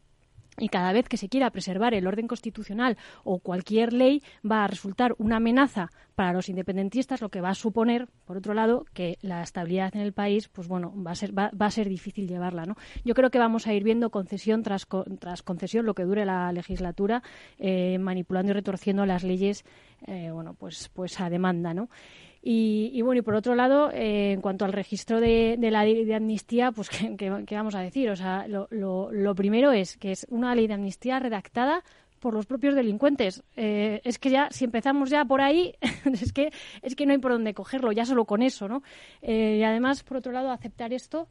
Y 0.58 0.68
cada 0.68 0.92
vez 0.92 1.08
que 1.08 1.16
se 1.16 1.28
quiera 1.28 1.50
preservar 1.50 1.94
el 1.94 2.06
orden 2.06 2.26
constitucional 2.26 2.96
o 3.24 3.38
cualquier 3.38 3.92
ley 3.92 4.22
va 4.48 4.64
a 4.64 4.66
resultar 4.66 5.14
una 5.18 5.36
amenaza 5.36 5.90
para 6.14 6.32
los 6.32 6.48
independentistas, 6.48 7.20
lo 7.20 7.28
que 7.28 7.40
va 7.40 7.50
a 7.50 7.54
suponer, 7.54 8.08
por 8.24 8.36
otro 8.36 8.52
lado, 8.52 8.84
que 8.92 9.18
la 9.22 9.40
estabilidad 9.40 9.94
en 9.94 10.00
el 10.00 10.12
país, 10.12 10.48
pues 10.48 10.66
bueno, 10.66 10.92
va 11.00 11.12
a 11.12 11.14
ser, 11.14 11.36
va, 11.36 11.50
a 11.56 11.70
ser 11.70 11.88
difícil 11.88 12.26
llevarla, 12.26 12.64
¿no? 12.64 12.74
Yo 13.04 13.14
creo 13.14 13.30
que 13.30 13.38
vamos 13.38 13.68
a 13.68 13.72
ir 13.72 13.84
viendo 13.84 14.10
concesión 14.10 14.64
tras, 14.64 14.88
tras 15.20 15.44
concesión 15.44 15.86
lo 15.86 15.94
que 15.94 16.02
dure 16.02 16.24
la 16.24 16.50
legislatura, 16.50 17.22
eh, 17.58 17.98
manipulando 17.98 18.50
y 18.50 18.54
retorciendo 18.54 19.06
las 19.06 19.22
leyes, 19.22 19.64
eh, 20.08 20.30
bueno, 20.32 20.54
pues, 20.54 20.90
pues 20.92 21.20
a 21.20 21.30
demanda, 21.30 21.72
¿no? 21.72 21.88
Y, 22.40 23.02
bueno, 23.02 23.18
y 23.18 23.22
por 23.22 23.34
otro 23.34 23.54
lado, 23.54 23.90
eh, 23.90 24.32
en 24.32 24.40
cuanto 24.40 24.64
al 24.64 24.72
registro 24.72 25.20
de, 25.20 25.58
la 25.60 25.84
ley 25.84 26.04
de 26.04 26.14
amnistía, 26.14 26.72
pues 26.72 26.88
¿qué, 27.18 27.44
vamos 27.50 27.74
a 27.74 27.80
decir? 27.80 28.10
O 28.10 28.16
sea, 28.16 28.46
lo, 28.48 28.68
lo, 28.70 29.34
primero 29.34 29.72
es 29.72 29.96
que 29.96 30.12
es 30.12 30.26
una 30.30 30.54
ley 30.54 30.66
de 30.66 30.74
amnistía 30.74 31.18
redactada 31.18 31.82
por 32.18 32.34
los 32.34 32.46
propios 32.46 32.74
delincuentes. 32.74 33.42
Eh, 33.56 34.00
es 34.04 34.18
que 34.18 34.30
ya, 34.30 34.48
si 34.50 34.64
empezamos 34.64 35.10
ya 35.10 35.24
por 35.24 35.40
ahí, 35.40 35.74
es 36.12 36.32
que, 36.32 36.52
es 36.82 36.94
que 36.94 37.06
no 37.06 37.12
hay 37.12 37.18
por 37.18 37.32
dónde 37.32 37.54
cogerlo, 37.54 37.92
ya 37.92 38.04
solo 38.04 38.24
con 38.24 38.42
eso, 38.42 38.68
¿no? 38.68 38.82
Eh, 39.22 39.58
y 39.60 39.62
además, 39.62 40.02
por 40.02 40.18
otro 40.18 40.32
lado, 40.32 40.50
aceptar 40.50 40.92
esto, 40.92 41.28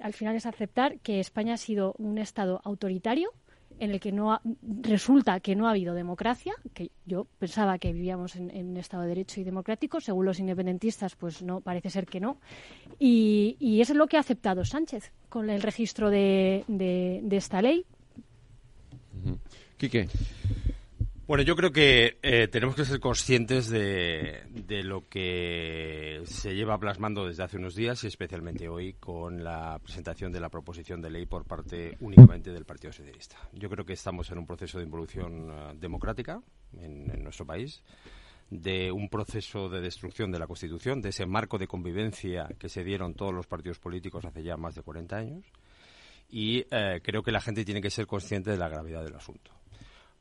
al 0.00 0.12
final 0.12 0.36
es 0.36 0.46
aceptar 0.46 0.98
que 1.00 1.20
España 1.20 1.54
ha 1.54 1.58
sido 1.58 1.94
un 1.98 2.18
Estado 2.18 2.60
autoritario, 2.64 3.32
en 3.78 3.90
el 3.90 4.00
que 4.00 4.12
no 4.12 4.40
resulta 4.80 5.40
que 5.40 5.54
no 5.54 5.66
ha 5.66 5.70
habido 5.70 5.94
democracia, 5.94 6.54
que 6.72 6.90
yo 7.04 7.26
pensaba 7.38 7.78
que 7.78 7.92
vivíamos 7.92 8.36
en, 8.36 8.50
un 8.50 8.76
Estado 8.76 9.02
de 9.02 9.10
Derecho 9.10 9.40
y 9.40 9.44
democrático, 9.44 10.00
según 10.00 10.24
los 10.24 10.40
independentistas, 10.40 11.14
pues 11.16 11.42
no, 11.42 11.60
parece 11.60 11.90
ser 11.90 12.06
que 12.06 12.20
no. 12.20 12.38
Y, 12.98 13.56
y 13.60 13.80
es 13.80 13.90
lo 13.90 14.06
que 14.06 14.16
ha 14.16 14.20
aceptado 14.20 14.64
Sánchez 14.64 15.12
con 15.28 15.50
el 15.50 15.62
registro 15.62 16.10
de, 16.10 16.64
de, 16.68 17.36
esta 17.36 17.60
ley. 17.60 17.84
Quique. 19.76 20.08
Bueno, 21.26 21.42
yo 21.42 21.56
creo 21.56 21.72
que 21.72 22.18
eh, 22.22 22.46
tenemos 22.46 22.76
que 22.76 22.84
ser 22.84 23.00
conscientes 23.00 23.68
de, 23.68 24.44
de, 24.48 24.84
lo 24.84 25.08
que 25.08 26.22
se 26.24 26.54
lleva 26.54 26.78
plasmando 26.78 27.26
desde 27.26 27.42
hace 27.42 27.56
unos 27.56 27.74
días 27.74 28.04
y 28.04 28.06
especialmente 28.06 28.68
hoy 28.68 28.92
con 28.92 29.42
la 29.42 29.80
presentación 29.82 30.30
de 30.30 30.38
la 30.38 30.50
proposición 30.50 31.02
de 31.02 31.10
ley 31.10 31.26
por 31.26 31.44
parte 31.44 31.96
únicamente 31.98 32.52
del 32.52 32.64
Partido 32.64 32.92
Socialista. 32.92 33.36
Yo 33.52 33.68
creo 33.68 33.84
que 33.84 33.94
estamos 33.94 34.30
en 34.30 34.38
un 34.38 34.46
proceso 34.46 34.78
de 34.78 34.84
involución 34.84 35.50
uh, 35.50 35.74
democrática 35.74 36.40
en, 36.78 37.10
en, 37.10 37.24
nuestro 37.24 37.44
país, 37.44 37.82
de 38.48 38.92
un 38.92 39.08
proceso 39.08 39.68
de 39.68 39.80
destrucción 39.80 40.30
de 40.30 40.38
la 40.38 40.46
Constitución, 40.46 41.02
de 41.02 41.08
ese 41.08 41.26
marco 41.26 41.58
de 41.58 41.66
convivencia 41.66 42.46
que 42.56 42.68
se 42.68 42.84
dieron 42.84 43.14
todos 43.14 43.34
los 43.34 43.48
partidos 43.48 43.80
políticos 43.80 44.24
hace 44.24 44.44
ya 44.44 44.56
más 44.56 44.76
de 44.76 44.82
40 44.82 45.16
años 45.16 45.44
y 46.28 46.64
eh, 46.70 47.00
creo 47.02 47.24
que 47.24 47.32
la 47.32 47.40
gente 47.40 47.64
tiene 47.64 47.80
que 47.80 47.90
ser 47.90 48.06
consciente 48.06 48.52
de 48.52 48.58
la 48.58 48.68
gravedad 48.68 49.02
del 49.02 49.16
asunto. 49.16 49.55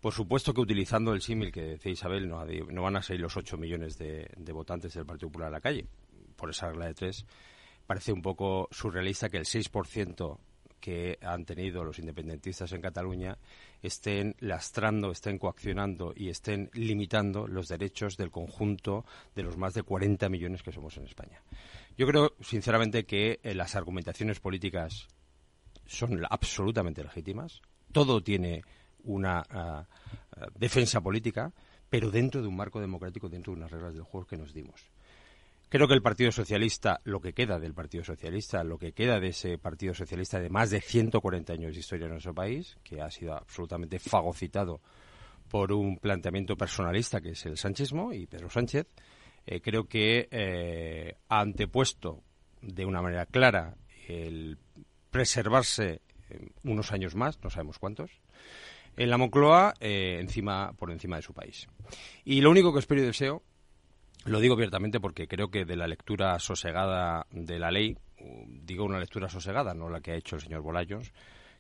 Por 0.05 0.13
supuesto 0.13 0.53
que 0.53 0.61
utilizando 0.61 1.13
el 1.13 1.21
símil 1.23 1.51
que 1.51 1.63
decía 1.63 1.91
Isabel, 1.91 2.29
no, 2.29 2.45
no, 2.45 2.81
van 2.83 2.95
a 2.95 3.01
salir 3.01 3.21
los 3.21 3.35
8 3.35 3.57
millones 3.57 3.97
de, 3.97 4.29
votantes 4.53 4.93
del 4.93 5.03
Partido 5.03 5.29
Popular 5.29 5.47
a 5.47 5.53
la 5.53 5.59
calle. 5.59 5.87
Por 6.35 6.51
esa 6.51 6.67
regla 6.67 6.85
de 6.85 6.93
tres, 6.93 7.25
parece 7.87 8.13
un 8.13 8.21
poco 8.21 8.67
surrealista 8.69 9.29
que 9.29 9.37
el 9.37 9.45
6% 9.45 10.37
que 10.79 11.17
han 11.23 11.43
tenido 11.43 11.83
los 11.83 11.97
independentistas 11.97 12.71
en 12.73 12.81
Cataluña 12.81 13.39
estén 13.81 14.35
lastrando, 14.41 15.09
estén 15.09 15.39
coaccionando 15.39 16.13
y 16.15 16.29
estén 16.29 16.69
limitando 16.73 17.47
los 17.47 17.67
derechos 17.67 18.15
del 18.15 18.29
conjunto 18.29 19.05
de 19.33 19.41
los 19.41 19.57
más 19.57 19.73
de 19.73 19.81
40 19.81 20.29
millones 20.29 20.61
que 20.61 20.71
somos 20.71 20.95
en 20.97 21.05
España. 21.05 21.41
Yo 21.97 22.05
creo, 22.05 22.35
sinceramente, 22.41 23.07
que 23.07 23.39
eh, 23.41 23.55
las 23.55 23.75
argumentaciones 23.75 24.39
políticas 24.39 25.07
son 25.87 26.21
absolutamente 26.29 27.03
legítimas. 27.03 27.63
Todo 27.91 28.21
tiene 28.21 28.61
una 29.05 29.43
ah, 29.49 29.85
ah, 30.35 30.47
defensa 30.55 31.01
política, 31.01 31.51
pero 31.89 32.11
dentro 32.11 32.41
de 32.41 32.47
un 32.47 32.55
marco 32.55 32.79
democrático, 32.79 33.29
dentro 33.29 33.53
de 33.53 33.59
unas 33.59 33.71
reglas 33.71 33.93
del 33.93 34.03
juego 34.03 34.27
que 34.27 34.37
nos 34.37 34.53
dimos. 34.53 34.91
Creo 35.69 35.87
que 35.87 35.93
el 35.93 36.01
Partido 36.01 36.31
Socialista, 36.31 37.01
lo 37.03 37.19
que 37.19 37.33
queda 37.33 37.59
del 37.59 37.73
Partido 37.73 38.03
Socialista, 38.03 38.63
lo 38.63 38.77
que 38.77 38.93
queda 38.93 39.19
de 39.19 39.29
ese 39.29 39.57
Partido 39.57 39.93
Socialista 39.93 40.39
de 40.39 40.49
más 40.49 40.69
de 40.69 40.79
140 40.79 41.53
años 41.53 41.73
de 41.73 41.79
historia 41.79 42.05
en 42.05 42.11
nuestro 42.11 42.33
país, 42.33 42.77
que 42.83 43.01
ha 43.01 43.09
sido 43.09 43.33
absolutamente 43.33 43.99
fagocitado 43.99 44.79
por 45.49 45.71
un 45.71 45.97
planteamiento 45.97 46.55
personalista 46.55 47.21
que 47.21 47.31
es 47.31 47.45
el 47.45 47.57
sanchismo 47.57 48.13
y 48.13 48.27
Pedro 48.27 48.49
Sánchez, 48.49 48.87
eh, 49.45 49.61
creo 49.61 49.87
que 49.87 50.27
eh, 50.31 51.17
ha 51.29 51.39
antepuesto 51.39 52.23
de 52.61 52.85
una 52.85 53.01
manera 53.01 53.25
clara 53.25 53.75
el 54.07 54.57
preservarse 55.11 56.01
eh, 56.29 56.49
unos 56.63 56.91
años 56.91 57.15
más, 57.15 57.41
no 57.43 57.49
sabemos 57.49 57.79
cuántos, 57.79 58.11
en 58.97 59.09
la 59.09 59.17
Moncloa 59.17 59.73
eh, 59.79 60.17
encima, 60.19 60.73
por 60.73 60.91
encima 60.91 61.17
de 61.17 61.21
su 61.21 61.33
país. 61.33 61.67
Y 62.23 62.41
lo 62.41 62.51
único 62.51 62.73
que 62.73 62.79
espero 62.79 63.01
y 63.01 63.05
deseo, 63.05 63.43
lo 64.25 64.39
digo 64.39 64.55
abiertamente 64.55 64.99
porque 64.99 65.27
creo 65.27 65.49
que 65.49 65.65
de 65.65 65.75
la 65.75 65.87
lectura 65.87 66.39
sosegada 66.39 67.27
de 67.31 67.59
la 67.59 67.71
ley, 67.71 67.97
digo 68.47 68.85
una 68.85 68.99
lectura 68.99 69.29
sosegada, 69.29 69.73
no 69.73 69.89
la 69.89 70.01
que 70.01 70.11
ha 70.11 70.15
hecho 70.15 70.35
el 70.35 70.41
señor 70.41 70.61
Bolayos, 70.61 71.11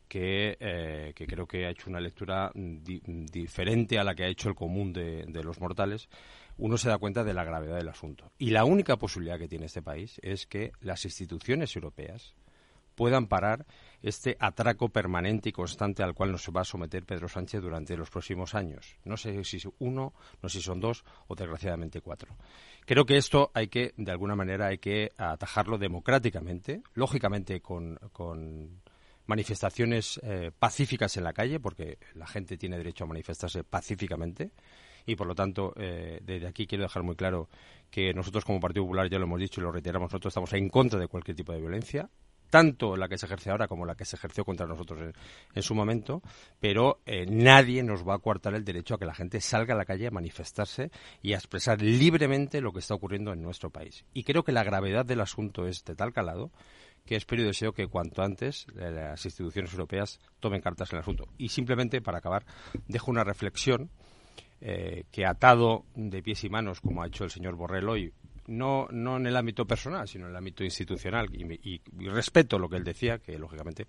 que, 0.07 0.57
eh, 0.59 1.13
que 1.15 1.27
creo 1.27 1.47
que 1.47 1.65
ha 1.65 1.71
hecho 1.71 1.89
una 1.89 1.99
lectura 1.99 2.51
diferente 2.55 3.97
a 3.97 4.03
la 4.03 4.15
que 4.15 4.23
ha 4.23 4.27
hecho 4.27 4.49
el 4.49 4.55
común 4.55 4.93
de 4.93 5.43
los 5.43 5.59
mortales, 5.59 6.09
uno 6.57 6.77
se 6.77 6.89
da 6.89 6.97
cuenta 6.97 7.23
de 7.23 7.33
la 7.33 7.43
gravedad 7.43 7.77
del 7.77 7.89
asunto. 7.89 8.31
Y 8.37 8.51
la 8.51 8.65
única 8.65 8.97
posibilidad 8.97 9.37
que 9.37 9.47
tiene 9.47 9.65
este 9.65 9.81
país 9.81 10.19
es 10.23 10.47
que 10.47 10.71
las 10.81 11.05
instituciones 11.05 11.75
europeas 11.75 12.35
puedan 12.95 13.27
parar 13.27 13.65
este 14.05 14.37
atraco 14.39 14.89
permanente 14.89 15.49
y 15.49 15.51
constante 15.51 16.03
al 16.03 16.13
cual 16.13 16.31
nos 16.31 16.47
va 16.55 16.61
a 16.61 16.63
someter 16.63 17.03
Pedro 17.03 17.27
Sánchez 17.27 17.59
durante 17.59 17.97
los 17.97 18.11
próximos 18.11 18.53
años. 18.53 18.97
No 19.03 19.17
sé 19.17 19.43
si 19.43 19.59
uno, 19.79 20.13
no 20.43 20.47
sé 20.47 20.59
si 20.59 20.63
son 20.63 20.79
dos 20.79 21.03
o 21.27 21.33
desgraciadamente 21.33 22.01
cuatro. 22.01 22.37
Creo 22.85 23.07
que 23.07 23.17
esto 23.17 23.49
hay 23.55 23.67
que, 23.67 23.95
de 23.97 24.11
alguna 24.11 24.35
manera, 24.35 24.67
hay 24.67 24.77
que 24.77 25.11
atajarlo 25.17 25.79
democráticamente, 25.79 26.83
lógicamente 26.93 27.61
con, 27.61 27.97
manifestaciones 29.25 30.19
eh, 30.21 30.51
pacíficas 30.57 31.17
en 31.17 31.23
la 31.23 31.33
calle, 31.33 31.59
porque 31.59 31.97
la 32.13 32.27
gente 32.27 32.57
tiene 32.57 32.77
derecho 32.77 33.05
a 33.05 33.07
manifestarse 33.07 33.63
pacíficamente 33.63 34.51
y 35.07 35.15
por 35.15 35.25
lo 35.25 35.33
tanto 35.33 35.73
eh, 35.77 36.19
desde 36.21 36.45
aquí 36.47 36.67
quiero 36.67 36.83
dejar 36.83 37.01
muy 37.01 37.15
claro 37.15 37.49
que 37.89 38.13
nosotros 38.13 38.45
como 38.45 38.59
Partido 38.59 38.83
Popular 38.83 39.09
ya 39.09 39.17
lo 39.17 39.25
hemos 39.25 39.39
dicho 39.39 39.61
y 39.61 39.63
lo 39.63 39.71
reiteramos 39.71 40.11
nosotros 40.11 40.31
estamos 40.31 40.53
en 40.53 40.69
contra 40.69 40.99
de 40.99 41.07
cualquier 41.07 41.37
tipo 41.37 41.53
de 41.53 41.59
violencia 41.59 42.09
tanto 42.55 42.95
la 42.95 43.09
que 43.09 43.17
se 43.17 43.25
ejerce 43.25 43.51
ahora 43.51 43.67
como 43.67 43.85
la 43.85 43.95
que 43.95 44.05
se 44.05 44.15
ejerció 44.15 44.45
contra 44.45 44.65
nosotros 44.65 45.13
en, 45.53 45.61
su 45.61 45.75
momento, 45.75 46.21
pero 46.57 47.01
eh, 47.05 47.25
nadie 47.27 47.83
nos 47.83 48.07
va 48.07 48.15
a 48.15 48.19
coartar 48.19 48.53
el 48.53 48.63
derecho 48.63 48.95
a 48.95 48.97
que 48.97 49.03
la 49.03 49.13
gente 49.13 49.41
salga 49.41 49.73
a 49.73 49.77
la 49.77 49.83
calle 49.83 50.07
a 50.07 50.11
manifestarse 50.11 50.89
y 51.21 51.33
a 51.33 51.35
expresar 51.35 51.81
libremente 51.81 52.61
lo 52.61 52.71
que 52.71 52.79
está 52.79 52.93
ocurriendo 52.93 53.33
en 53.33 53.41
nuestro 53.41 53.71
país. 53.71 54.05
Y 54.13 54.23
creo 54.23 54.43
que 54.43 54.53
la 54.53 54.63
gravedad 54.63 55.05
del 55.05 55.19
asunto 55.19 55.67
es 55.67 55.83
de 55.83 55.95
tal 55.95 56.13
calado 56.13 56.49
que 57.05 57.17
espero 57.17 57.41
y 57.41 57.45
deseo 57.45 57.73
que 57.73 57.87
cuanto 57.87 58.23
antes 58.23 58.67
eh, 58.79 58.89
las 58.89 59.25
instituciones 59.25 59.73
europeas 59.73 60.21
tomen 60.39 60.61
cartas 60.61 60.93
en 60.93 60.95
el 60.95 61.01
asunto. 61.01 61.27
Y 61.37 61.49
simplemente, 61.49 61.99
para 61.99 62.19
acabar, 62.19 62.45
dejo 62.87 63.11
una 63.11 63.25
reflexión 63.25 63.89
eh, 64.61 65.03
que 65.11 65.25
atado 65.25 65.83
de 65.93 66.23
pies 66.23 66.45
y 66.45 66.49
manos, 66.49 66.79
como 66.79 67.03
ha 67.03 67.07
hecho 67.07 67.25
el 67.25 67.31
señor 67.31 67.55
Borrell 67.55 67.89
hoy, 67.89 68.13
no, 68.47 68.87
no 68.91 69.17
en 69.17 69.27
el 69.27 69.35
ámbito 69.35 69.65
personal, 69.65 70.07
sino 70.07 70.25
en 70.25 70.31
el 70.31 70.37
ámbito 70.37 70.63
institucional. 70.63 71.29
Y, 71.33 71.81
respeto 72.09 72.59
lo 72.59 72.69
que 72.69 72.77
él 72.77 72.83
decía, 72.83 73.19
que 73.19 73.37
lógicamente 73.37 73.87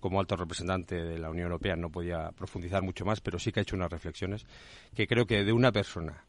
como 0.00 0.20
alto 0.20 0.36
representante 0.36 0.96
de 0.96 1.18
la 1.18 1.30
Unión 1.30 1.46
Europea 1.46 1.76
no 1.76 1.90
podía 1.90 2.30
profundizar 2.32 2.82
mucho 2.82 3.04
más, 3.04 3.20
pero 3.20 3.38
sí 3.38 3.52
que 3.52 3.60
ha 3.60 3.62
hecho 3.62 3.76
unas 3.76 3.90
reflexiones 3.90 4.46
que 4.94 5.06
creo 5.06 5.26
que 5.26 5.44
de 5.44 5.52
una 5.52 5.72
persona 5.72 6.26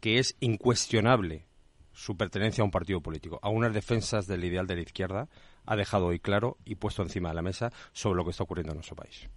que 0.00 0.18
es 0.18 0.34
incuestionable 0.40 1.44
su 1.92 2.16
pertenencia 2.16 2.62
a 2.62 2.64
un 2.64 2.70
partido 2.70 3.02
político, 3.02 3.38
a 3.42 3.50
unas 3.50 3.74
defensas 3.74 4.26
del 4.26 4.44
ideal 4.44 4.66
de 4.66 4.76
la 4.76 4.80
izquierda, 4.80 5.28
ha 5.66 5.76
dejado 5.76 6.06
hoy 6.06 6.20
claro 6.20 6.56
y 6.64 6.76
puesto 6.76 7.02
encima 7.02 7.28
de 7.28 7.34
la 7.34 7.42
mesa 7.42 7.70
sobre 7.92 8.16
lo 8.16 8.24
que 8.24 8.30
está 8.30 8.44
ocurriendo 8.44 8.72
en 8.72 8.78
nuestro 8.78 8.96
país. 8.96 9.28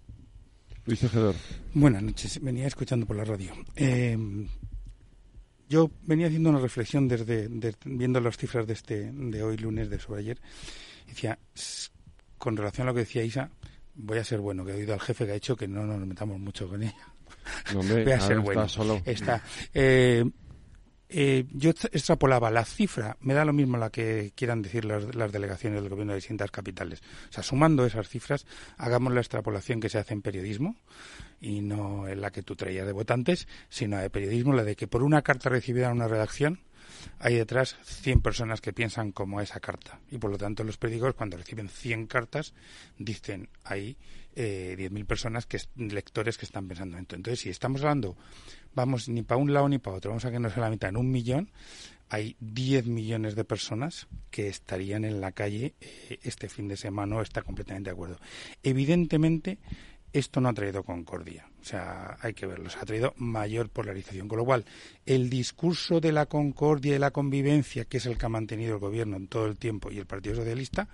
Luis 0.86 1.04
Buenas 1.74 2.02
noches. 2.02 2.40
Venía 2.42 2.66
escuchando 2.66 3.06
por 3.06 3.16
la 3.16 3.24
radio. 3.24 3.52
Eh, 3.74 4.16
yo 5.68 5.90
venía 6.02 6.26
haciendo 6.26 6.50
una 6.50 6.60
reflexión 6.60 7.08
desde, 7.08 7.48
viendo 7.84 8.20
las 8.20 8.36
cifras 8.36 8.66
de 8.66 8.72
este 8.72 9.10
de 9.12 9.42
hoy 9.42 9.56
lunes 9.56 9.90
de 9.90 9.98
sobre 9.98 10.20
ayer. 10.20 10.40
Decía, 11.06 11.38
con 12.38 12.56
relación 12.56 12.86
a 12.86 12.90
lo 12.90 12.94
que 12.94 13.00
decía 13.00 13.24
Isa, 13.24 13.50
voy 13.94 14.18
a 14.18 14.24
ser 14.24 14.40
bueno, 14.40 14.64
que 14.64 14.72
he 14.72 14.74
oído 14.74 14.94
al 14.94 15.00
jefe 15.00 15.24
que 15.24 15.32
ha 15.32 15.34
dicho 15.34 15.56
que 15.56 15.66
no 15.68 15.84
nos 15.84 16.06
metamos 16.06 16.38
mucho 16.38 16.68
con 16.68 16.82
ella. 16.82 17.08
No, 17.72 17.82
voy 17.82 18.12
a 18.12 18.20
ser 18.20 18.40
bueno. 18.40 18.68
Solo. 18.68 19.00
Está. 19.04 19.42
Eh, 19.72 20.24
eh, 21.08 21.44
yo 21.52 21.70
extrapolaba 21.70 22.50
la 22.50 22.64
cifra, 22.64 23.16
me 23.20 23.34
da 23.34 23.44
lo 23.44 23.52
mismo 23.52 23.76
la 23.76 23.90
que 23.90 24.32
quieran 24.34 24.62
decir 24.62 24.84
las, 24.84 25.32
delegaciones 25.32 25.80
del 25.80 25.90
gobierno 25.90 26.12
de 26.12 26.18
distintas 26.18 26.50
capitales. 26.50 27.02
O 27.28 27.32
sea, 27.32 27.42
sumando 27.42 27.86
esas 27.86 28.08
cifras, 28.08 28.46
hagamos 28.76 29.12
la 29.12 29.20
extrapolación 29.20 29.80
que 29.80 29.88
se 29.88 29.98
hace 29.98 30.14
en 30.14 30.22
periodismo 30.22 30.76
y 31.40 31.60
no 31.60 32.08
en 32.08 32.20
la 32.20 32.30
que 32.30 32.42
tú 32.42 32.56
traías 32.56 32.86
de 32.86 32.92
votantes, 32.92 33.46
sino 33.68 33.98
de 33.98 34.10
periodismo, 34.10 34.52
la 34.52 34.64
de 34.64 34.74
que 34.74 34.88
por 34.88 35.02
una 35.02 35.22
carta 35.22 35.48
recibida 35.48 35.86
en 35.86 35.92
una 35.92 36.08
redacción 36.08 36.60
hay 37.18 37.36
detrás 37.36 37.76
100 37.82 38.20
personas 38.20 38.60
que 38.60 38.72
piensan 38.72 39.12
como 39.12 39.40
esa 39.40 39.60
carta. 39.60 40.00
Y 40.10 40.18
por 40.18 40.30
lo 40.30 40.38
tanto, 40.38 40.64
los 40.64 40.76
periódicos, 40.76 41.14
cuando 41.14 41.36
reciben 41.36 41.68
100 41.68 42.06
cartas, 42.06 42.54
dicen 42.98 43.48
hay 43.64 43.96
eh, 44.34 44.76
10.000 44.78 45.06
personas, 45.06 45.46
que 45.46 45.58
lectores 45.76 46.36
que 46.36 46.44
están 46.44 46.68
pensando 46.68 46.96
en 46.96 47.02
esto. 47.02 47.16
Entonces, 47.16 47.40
si 47.40 47.48
estamos 47.48 47.80
hablando, 47.82 48.16
vamos 48.76 49.08
ni 49.08 49.22
para 49.22 49.40
un 49.40 49.52
lado 49.52 49.68
ni 49.68 49.78
para 49.78 49.96
otro, 49.96 50.10
vamos 50.10 50.24
a 50.24 50.30
que 50.30 50.38
no 50.38 50.50
sea 50.50 50.62
la 50.62 50.70
mitad, 50.70 50.90
en 50.90 50.96
un 50.96 51.10
millón, 51.10 51.50
hay 52.08 52.36
10 52.38 52.86
millones 52.86 53.34
de 53.34 53.44
personas 53.44 54.06
que 54.30 54.46
estarían 54.46 55.04
en 55.04 55.20
la 55.20 55.32
calle 55.32 55.74
eh, 55.80 56.20
este 56.22 56.48
fin 56.48 56.68
de 56.68 56.76
semana, 56.76 57.20
está 57.20 57.42
completamente 57.42 57.90
de 57.90 57.94
acuerdo. 57.94 58.18
Evidentemente, 58.62 59.58
esto 60.12 60.40
no 60.40 60.48
ha 60.48 60.54
traído 60.54 60.84
concordia. 60.84 61.48
O 61.60 61.64
sea, 61.64 62.16
hay 62.20 62.32
que 62.32 62.46
verlo. 62.46 62.70
Se 62.70 62.78
ha 62.78 62.84
traído 62.84 63.12
mayor 63.16 63.70
polarización. 63.70 64.28
Con 64.28 64.38
lo 64.38 64.44
cual, 64.44 64.64
el 65.04 65.28
discurso 65.28 66.00
de 66.00 66.12
la 66.12 66.26
concordia 66.26 66.94
y 66.94 66.98
la 66.98 67.10
convivencia, 67.10 67.86
que 67.86 67.96
es 67.96 68.06
el 68.06 68.16
que 68.16 68.26
ha 68.26 68.30
mantenido 68.30 68.74
el 68.74 68.80
gobierno 68.80 69.16
en 69.16 69.26
todo 69.26 69.46
el 69.46 69.58
tiempo 69.58 69.90
y 69.90 69.98
el 69.98 70.06
Partido 70.06 70.36
Socialista, 70.36 70.88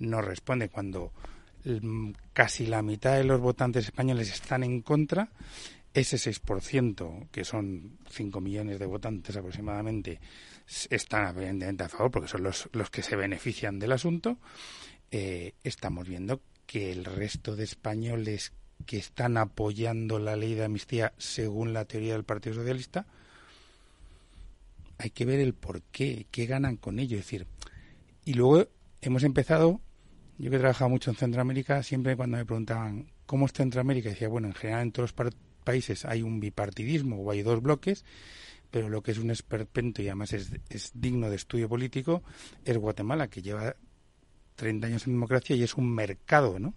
no 0.00 0.20
responde 0.20 0.68
cuando 0.68 1.12
mm, 1.64 2.10
casi 2.32 2.66
la 2.66 2.82
mitad 2.82 3.14
de 3.14 3.24
los 3.24 3.40
votantes 3.40 3.84
españoles 3.84 4.32
están 4.32 4.64
en 4.64 4.82
contra. 4.82 5.30
Ese 5.96 6.18
6%, 6.18 7.30
que 7.30 7.42
son 7.42 7.96
5 8.10 8.42
millones 8.42 8.78
de 8.78 8.84
votantes 8.84 9.34
aproximadamente, 9.34 10.20
están 10.90 11.34
evidentemente 11.34 11.84
a 11.84 11.88
favor 11.88 12.10
porque 12.10 12.28
son 12.28 12.42
los, 12.42 12.68
los 12.72 12.90
que 12.90 13.02
se 13.02 13.16
benefician 13.16 13.78
del 13.78 13.92
asunto. 13.92 14.36
Eh, 15.10 15.54
estamos 15.64 16.06
viendo 16.06 16.42
que 16.66 16.92
el 16.92 17.06
resto 17.06 17.56
de 17.56 17.64
españoles 17.64 18.52
que 18.84 18.98
están 18.98 19.38
apoyando 19.38 20.18
la 20.18 20.36
ley 20.36 20.52
de 20.52 20.64
amnistía 20.64 21.14
según 21.16 21.72
la 21.72 21.86
teoría 21.86 22.12
del 22.12 22.24
Partido 22.24 22.56
Socialista, 22.56 23.06
hay 24.98 25.08
que 25.08 25.24
ver 25.24 25.40
el 25.40 25.54
por 25.54 25.80
qué, 25.80 26.26
qué 26.30 26.44
ganan 26.44 26.76
con 26.76 26.98
ello. 26.98 27.16
Es 27.16 27.24
decir, 27.24 27.46
y 28.26 28.34
luego 28.34 28.68
hemos 29.00 29.22
empezado, 29.22 29.80
yo 30.36 30.50
que 30.50 30.56
he 30.56 30.60
trabajado 30.60 30.90
mucho 30.90 31.08
en 31.08 31.16
Centroamérica, 31.16 31.82
siempre 31.82 32.16
cuando 32.16 32.36
me 32.36 32.44
preguntaban 32.44 33.10
cómo 33.24 33.46
es 33.46 33.54
Centroamérica, 33.54 34.10
decía, 34.10 34.28
bueno, 34.28 34.48
en 34.48 34.54
general 34.54 34.82
en 34.82 34.92
todos 34.92 35.04
los 35.04 35.14
países 35.66 36.04
hay 36.04 36.22
un 36.22 36.38
bipartidismo 36.38 37.20
o 37.20 37.30
hay 37.30 37.42
dos 37.42 37.60
bloques, 37.60 38.04
pero 38.70 38.88
lo 38.88 39.02
que 39.02 39.10
es 39.10 39.18
un 39.18 39.30
esperpento 39.30 40.00
y 40.00 40.06
además 40.06 40.32
es, 40.32 40.52
es 40.70 40.92
digno 40.94 41.28
de 41.28 41.36
estudio 41.36 41.68
político 41.68 42.22
es 42.64 42.78
Guatemala, 42.78 43.28
que 43.28 43.42
lleva 43.42 43.76
30 44.54 44.86
años 44.86 45.06
en 45.06 45.14
democracia 45.14 45.56
y 45.56 45.62
es 45.62 45.74
un 45.74 45.92
mercado, 45.92 46.58
¿no? 46.58 46.74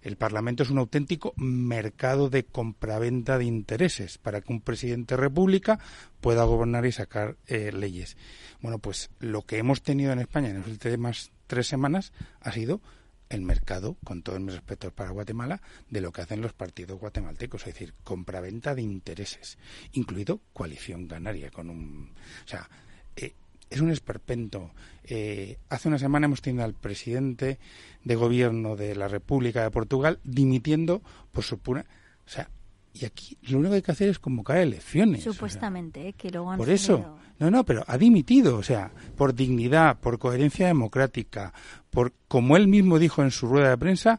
El 0.00 0.16
Parlamento 0.16 0.62
es 0.62 0.70
un 0.70 0.78
auténtico 0.78 1.34
mercado 1.36 2.30
de 2.30 2.44
compraventa 2.44 3.36
de 3.36 3.44
intereses 3.44 4.16
para 4.18 4.40
que 4.40 4.52
un 4.52 4.60
presidente 4.60 5.16
de 5.16 5.20
república 5.20 5.80
pueda 6.20 6.44
gobernar 6.44 6.86
y 6.86 6.92
sacar 6.92 7.36
eh, 7.46 7.72
leyes. 7.72 8.16
Bueno, 8.60 8.78
pues 8.78 9.10
lo 9.18 9.42
que 9.42 9.58
hemos 9.58 9.82
tenido 9.82 10.12
en 10.12 10.20
España 10.20 10.50
en 10.50 10.60
las 10.60 10.68
últimas 10.68 11.32
tres 11.48 11.66
semanas 11.66 12.12
ha 12.40 12.52
sido 12.52 12.80
el 13.28 13.42
mercado, 13.42 13.96
con 14.04 14.22
todos 14.22 14.40
mis 14.40 14.54
respetos 14.54 14.92
para 14.92 15.10
Guatemala, 15.10 15.60
de 15.90 16.00
lo 16.00 16.12
que 16.12 16.22
hacen 16.22 16.40
los 16.40 16.52
partidos 16.52 16.98
guatemaltecos, 16.98 17.66
es 17.66 17.74
decir, 17.74 17.94
compraventa 18.04 18.74
de 18.74 18.82
intereses, 18.82 19.58
incluido 19.92 20.40
coalición 20.52 21.06
canaria, 21.06 21.50
con 21.50 21.70
un, 21.70 22.12
o 22.44 22.48
sea, 22.48 22.68
eh, 23.16 23.34
es 23.70 23.80
un 23.80 23.90
esperpento. 23.90 24.70
Eh, 25.04 25.58
hace 25.68 25.88
una 25.88 25.98
semana 25.98 26.26
hemos 26.26 26.42
tenido 26.42 26.64
al 26.64 26.74
presidente 26.74 27.58
de 28.04 28.14
gobierno 28.16 28.76
de 28.76 28.94
la 28.94 29.08
República 29.08 29.62
de 29.62 29.70
Portugal 29.70 30.18
dimitiendo 30.24 31.02
por 31.32 31.44
su 31.44 31.58
pura. 31.58 31.84
O 32.26 32.30
sea, 32.30 32.48
y 32.94 33.04
aquí 33.04 33.36
lo 33.42 33.58
único 33.58 33.70
que 33.72 33.76
hay 33.76 33.82
que 33.82 33.92
hacer 33.92 34.08
es 34.08 34.18
convocar 34.18 34.58
elecciones. 34.58 35.22
Supuestamente, 35.22 36.08
¿eh? 36.08 36.12
que 36.14 36.30
luego 36.30 36.50
han 36.50 36.58
Por 36.58 36.70
eso. 36.70 37.18
No, 37.38 37.50
no, 37.50 37.64
pero 37.64 37.84
ha 37.86 37.96
dimitido, 37.96 38.56
o 38.56 38.62
sea, 38.62 38.90
por 39.16 39.34
dignidad, 39.34 40.00
por 40.00 40.18
coherencia 40.18 40.66
democrática, 40.66 41.52
por, 41.90 42.12
como 42.26 42.56
él 42.56 42.66
mismo 42.66 42.98
dijo 42.98 43.22
en 43.22 43.30
su 43.30 43.46
rueda 43.46 43.70
de 43.70 43.78
prensa, 43.78 44.18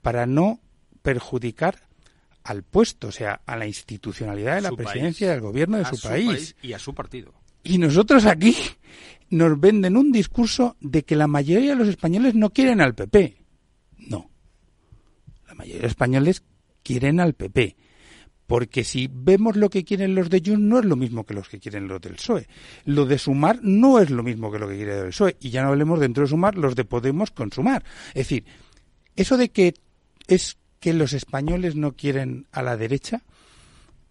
para 0.00 0.26
no 0.26 0.60
perjudicar 1.02 1.76
al 2.42 2.62
puesto, 2.62 3.08
o 3.08 3.12
sea, 3.12 3.40
a 3.46 3.56
la 3.56 3.66
institucionalidad 3.66 4.56
de 4.56 4.60
la 4.62 4.72
presidencia 4.72 5.30
del 5.30 5.40
gobierno 5.40 5.78
de 5.78 5.84
su, 5.84 6.00
país. 6.00 6.56
Y 6.62 6.72
a 6.72 6.78
su 6.78 6.94
partido. 6.94 7.34
Y 7.62 7.78
nosotros 7.78 8.26
aquí 8.26 8.54
nos 9.30 9.58
venden 9.58 9.96
un 9.96 10.12
discurso 10.12 10.76
de 10.80 11.02
que 11.02 11.16
la 11.16 11.26
mayoría 11.26 11.70
de 11.70 11.76
los 11.76 11.88
españoles 11.88 12.34
no 12.34 12.50
quieren 12.50 12.80
al 12.80 12.94
PP. 12.94 13.36
No. 13.98 14.30
La 15.46 15.54
mayoría 15.54 15.76
de 15.76 15.82
los 15.82 15.92
españoles 15.92 16.42
quieren 16.82 17.20
al 17.20 17.34
PP. 17.34 17.76
Porque 18.46 18.84
si 18.84 19.08
vemos 19.10 19.56
lo 19.56 19.70
que 19.70 19.84
quieren 19.84 20.14
los 20.14 20.28
de 20.28 20.42
Junts, 20.44 20.60
no 20.60 20.78
es 20.78 20.84
lo 20.84 20.96
mismo 20.96 21.24
que 21.24 21.34
los 21.34 21.48
que 21.48 21.58
quieren 21.58 21.88
los 21.88 22.00
del 22.00 22.16
PSOE. 22.16 22.46
Lo 22.84 23.06
de 23.06 23.18
Sumar 23.18 23.60
no 23.62 23.98
es 23.98 24.10
lo 24.10 24.22
mismo 24.22 24.52
que 24.52 24.58
lo 24.58 24.68
que 24.68 24.76
quiere 24.76 24.98
el 24.98 25.08
PSOE. 25.08 25.36
Y 25.40 25.50
ya 25.50 25.62
no 25.62 25.68
hablemos 25.68 26.00
dentro 26.00 26.24
de 26.24 26.28
Sumar 26.28 26.56
los 26.56 26.74
de 26.74 26.84
Podemos 26.84 27.30
con 27.30 27.50
Sumar. 27.50 27.84
Es 28.08 28.28
decir, 28.28 28.44
eso 29.16 29.36
de 29.36 29.50
que 29.50 29.74
es 30.26 30.58
que 30.80 30.92
los 30.92 31.12
españoles 31.14 31.76
no 31.76 31.92
quieren 31.92 32.46
a 32.52 32.62
la 32.62 32.76
derecha, 32.76 33.22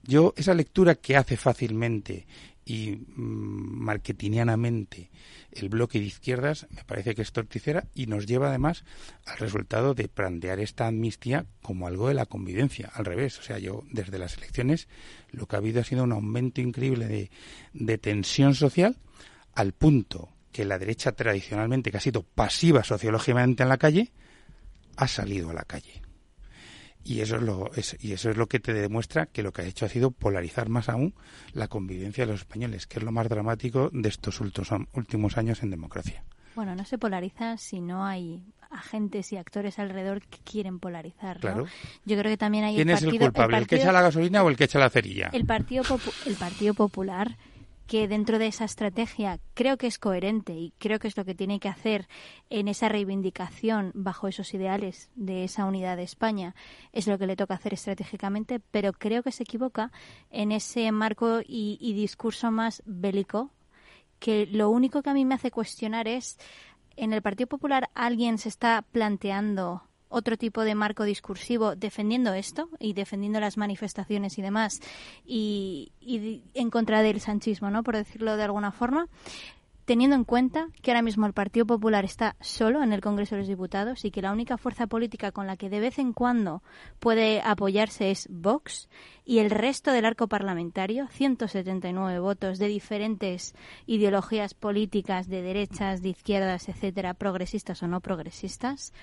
yo 0.03 0.33
esa 0.35 0.53
lectura 0.53 0.95
que 0.95 1.15
hace 1.15 1.37
fácilmente 1.37 2.25
y 2.65 2.91
mm, 2.91 3.83
marketingianamente 3.83 5.11
el 5.51 5.69
bloque 5.69 5.99
de 5.99 6.05
izquierdas 6.05 6.67
me 6.71 6.83
parece 6.83 7.15
que 7.15 7.21
es 7.21 7.31
torticera 7.31 7.87
y 7.93 8.07
nos 8.07 8.25
lleva 8.25 8.49
además 8.49 8.83
al 9.25 9.37
resultado 9.37 9.93
de 9.93 10.07
plantear 10.07 10.59
esta 10.59 10.87
amnistía 10.87 11.45
como 11.61 11.87
algo 11.87 12.07
de 12.07 12.13
la 12.13 12.25
convivencia, 12.25 12.91
al 12.93 13.05
revés. 13.05 13.39
O 13.39 13.43
sea, 13.43 13.59
yo 13.59 13.83
desde 13.91 14.17
las 14.19 14.37
elecciones 14.37 14.87
lo 15.31 15.47
que 15.47 15.55
ha 15.55 15.59
habido 15.59 15.81
ha 15.81 15.83
sido 15.83 16.03
un 16.03 16.11
aumento 16.11 16.61
increíble 16.61 17.29
de 17.73 17.97
tensión 17.97 18.55
social 18.55 18.97
al 19.55 19.73
punto 19.73 20.29
que 20.51 20.65
la 20.65 20.79
derecha 20.79 21.11
tradicionalmente, 21.11 21.91
que 21.91 21.97
ha 21.97 22.01
sido 22.01 22.23
pasiva 22.23 22.83
sociológicamente 22.83 23.63
en 23.63 23.69
la 23.69 23.77
calle, 23.77 24.11
ha 24.95 25.07
salido 25.07 25.49
a 25.49 25.53
la 25.53 25.63
calle. 25.63 26.02
Y 27.05 27.21
eso, 27.21 27.35
es 27.35 27.41
lo, 27.41 27.69
y 27.99 28.13
eso 28.13 28.29
es 28.29 28.37
lo 28.37 28.47
que 28.47 28.59
te 28.59 28.73
demuestra 28.73 29.25
que 29.25 29.43
lo 29.43 29.51
que 29.51 29.63
ha 29.63 29.65
hecho 29.65 29.85
ha 29.85 29.89
sido 29.89 30.11
polarizar 30.11 30.69
más 30.69 30.87
aún 30.87 31.13
la 31.53 31.67
convivencia 31.67 32.25
de 32.25 32.31
los 32.31 32.41
españoles, 32.41 32.87
que 32.87 32.99
es 32.99 33.03
lo 33.03 33.11
más 33.11 33.27
dramático 33.27 33.89
de 33.91 34.07
estos 34.07 34.39
últimos 34.39 35.37
años 35.37 35.63
en 35.63 35.69
democracia. 35.69 36.23
Bueno, 36.55 36.75
no 36.75 36.85
se 36.85 36.97
polariza 36.97 37.57
si 37.57 37.81
no 37.81 38.05
hay 38.05 38.41
agentes 38.69 39.31
y 39.33 39.37
actores 39.37 39.79
alrededor 39.79 40.21
que 40.21 40.39
quieren 40.43 40.79
polarizar. 40.79 41.39
Claro. 41.39 41.65
Yo 42.05 42.17
creo 42.17 42.31
que 42.31 42.37
también 42.37 42.65
hay 42.65 42.75
¿Quién 42.75 42.89
es 42.89 43.03
el 43.03 43.19
culpable? 43.19 43.57
El, 43.57 43.67
que 43.67 43.75
echa 43.75 43.91
la 43.91 44.01
gasolina 44.01 44.43
o 44.43 44.49
el 44.49 44.57
que 44.57 44.65
echa 44.65 44.79
la 44.79 44.89
cerilla? 44.89 45.29
El 45.33 45.45
Partido, 45.45 45.83
el 46.25 46.35
partido 46.35 46.73
Popular 46.73 47.37
que 47.87 48.07
dentro 48.07 48.39
de 48.39 48.47
esa 48.47 48.65
estrategia 48.65 49.39
creo 49.53 49.77
que 49.77 49.87
es 49.87 49.99
coherente 49.99 50.53
y 50.53 50.73
creo 50.77 50.99
que 50.99 51.07
es 51.07 51.17
lo 51.17 51.25
que 51.25 51.35
tiene 51.35 51.59
que 51.59 51.69
hacer 51.69 52.07
en 52.49 52.67
esa 52.67 52.89
reivindicación 52.89 53.91
bajo 53.93 54.27
esos 54.27 54.53
ideales 54.53 55.09
de 55.15 55.43
esa 55.43 55.65
unidad 55.65 55.97
de 55.97 56.03
España, 56.03 56.55
es 56.91 57.07
lo 57.07 57.17
que 57.17 57.27
le 57.27 57.35
toca 57.35 57.55
hacer 57.55 57.73
estratégicamente, 57.73 58.59
pero 58.59 58.93
creo 58.93 59.23
que 59.23 59.31
se 59.31 59.43
equivoca 59.43 59.91
en 60.29 60.51
ese 60.51 60.91
marco 60.91 61.41
y, 61.41 61.77
y 61.81 61.93
discurso 61.93 62.51
más 62.51 62.81
bélico, 62.85 63.51
que 64.19 64.45
lo 64.45 64.69
único 64.69 65.01
que 65.01 65.09
a 65.09 65.13
mí 65.13 65.25
me 65.25 65.35
hace 65.35 65.51
cuestionar 65.51 66.07
es, 66.07 66.37
en 66.95 67.11
el 67.11 67.21
Partido 67.21 67.47
Popular 67.47 67.89
alguien 67.93 68.37
se 68.37 68.49
está 68.49 68.83
planteando 68.91 69.83
otro 70.13 70.37
tipo 70.37 70.61
de 70.63 70.75
marco 70.75 71.03
discursivo 71.03 71.75
defendiendo 71.75 72.33
esto 72.33 72.69
y 72.79 72.93
defendiendo 72.93 73.39
las 73.39 73.57
manifestaciones 73.57 74.37
y 74.37 74.41
demás 74.41 74.79
y, 75.25 75.91
en 76.53 76.69
contra 76.69 77.01
del 77.01 77.19
sanchismo, 77.19 77.71
¿no? 77.71 77.83
Por 77.83 77.97
decirlo 77.97 78.37
de 78.37 78.43
alguna 78.43 78.71
forma 78.71 79.07
teniendo 79.85 80.15
en 80.15 80.23
cuenta 80.23 80.69
que 80.81 80.91
ahora 80.91 81.01
mismo 81.01 81.25
el 81.25 81.33
Partido 81.33 81.65
Popular 81.65 82.05
está 82.05 82.35
solo 82.39 82.83
en 82.83 82.93
el 82.93 83.01
Congreso 83.01 83.35
de 83.35 83.41
los 83.41 83.47
Diputados 83.49 84.05
y 84.05 84.11
que 84.11 84.21
la 84.21 84.31
única 84.31 84.57
fuerza 84.57 84.87
política 84.87 85.31
con 85.31 85.45
la 85.45 85.57
que 85.57 85.69
de 85.69 85.79
vez 85.79 85.99
en 85.99 86.13
cuando 86.13 86.63
puede 86.99 87.41
apoyarse 87.41 88.11
es 88.11 88.27
Vox 88.29 88.87
y 89.25 89.39
el 89.39 89.49
resto 89.49 89.91
del 89.91 90.05
arco 90.05 90.27
parlamentario, 90.27 91.07
179 91.09 92.19
votos 92.19 92.59
de 92.59 92.67
diferentes 92.67 93.55
ideologías 93.85 94.53
políticas, 94.53 95.27
de 95.27 95.41
derechas, 95.41 96.01
de 96.01 96.09
izquierdas, 96.09 96.69
etcétera, 96.69 97.13
progresistas 97.13 97.83
o 97.83 97.87
no 97.87 97.99
progresistas, 97.99 98.93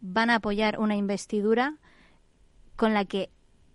van 0.00 0.30
a 0.30 0.36
apoyar 0.36 0.78
una 0.78 0.96
investidura 0.96 1.76
con 2.76 2.94
la 2.94 3.04
que 3.04 3.30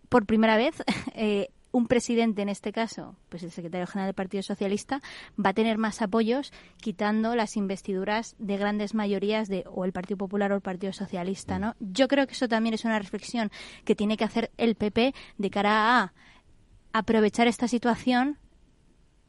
por 0.10 0.26
primera 0.26 0.58
vez 0.58 0.84
eh, 1.16 1.50
un 1.72 1.88
presidente 1.88 2.42
en 2.42 2.50
este 2.50 2.72
caso, 2.72 3.16
pues 3.30 3.44
el 3.44 3.52
secretario 3.52 3.86
general 3.86 4.08
del 4.08 4.16
Partido 4.16 4.42
Socialista, 4.42 5.02
va 5.44 5.52
a 5.52 5.54
tener 5.54 5.78
más 5.78 6.02
apoyos 6.02 6.52
quitando 6.78 7.36
las 7.36 7.58
investiduras 7.58 8.36
de 8.40 8.58
grandes 8.58 8.96
mayorías 8.96 9.48
de 9.48 9.64
o 9.68 9.86
el 9.86 9.92
Partido 9.92 10.18
Popular 10.18 10.52
o 10.52 10.56
el 10.56 10.62
Partido 10.62 10.94
Socialista, 10.94 11.60
¿no? 11.60 11.76
Yo 11.80 12.08
creo 12.08 12.26
que 12.26 12.34
eso 12.34 12.48
también 12.48 12.74
es 12.74 12.86
una 12.86 12.98
reflexión 12.98 13.52
que 13.86 13.96
tiene 13.96 14.18
que 14.18 14.24
hacer 14.24 14.52
el 14.58 14.76
PP 14.76 15.14
de 15.38 15.50
cara 15.50 16.02
a 16.02 16.14
aprovechar 16.92 17.48
esta 17.48 17.68
situación 17.68 18.40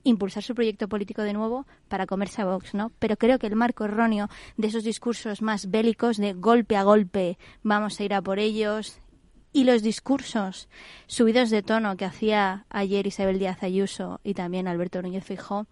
impulsar 0.04 0.42
su 0.42 0.54
proyecto 0.54 0.88
político 0.88 1.22
de 1.22 1.32
nuevo 1.32 1.66
para 1.88 2.06
comerse 2.06 2.42
a 2.42 2.44
Vox, 2.44 2.74
¿no? 2.74 2.92
Pero 2.98 3.16
creo 3.16 3.38
que 3.38 3.46
el 3.46 3.56
marco 3.56 3.84
erróneo 3.84 4.28
de 4.56 4.68
esos 4.68 4.84
discursos 4.84 5.42
más 5.42 5.70
bélicos 5.70 6.16
de 6.16 6.32
golpe 6.32 6.76
a 6.76 6.82
golpe, 6.82 7.38
vamos 7.62 8.00
a 8.00 8.04
ir 8.04 8.14
a 8.14 8.22
por 8.22 8.38
ellos, 8.38 9.00
y 9.52 9.64
los 9.64 9.82
discursos 9.82 10.68
subidos 11.06 11.50
de 11.50 11.62
tono 11.62 11.96
que 11.96 12.04
hacía 12.04 12.66
ayer 12.70 13.06
Isabel 13.06 13.38
Díaz 13.38 13.62
Ayuso 13.62 14.20
y 14.22 14.34
también 14.34 14.68
Alberto 14.68 15.02
Núñez 15.02 15.24
Fijó, 15.24 15.66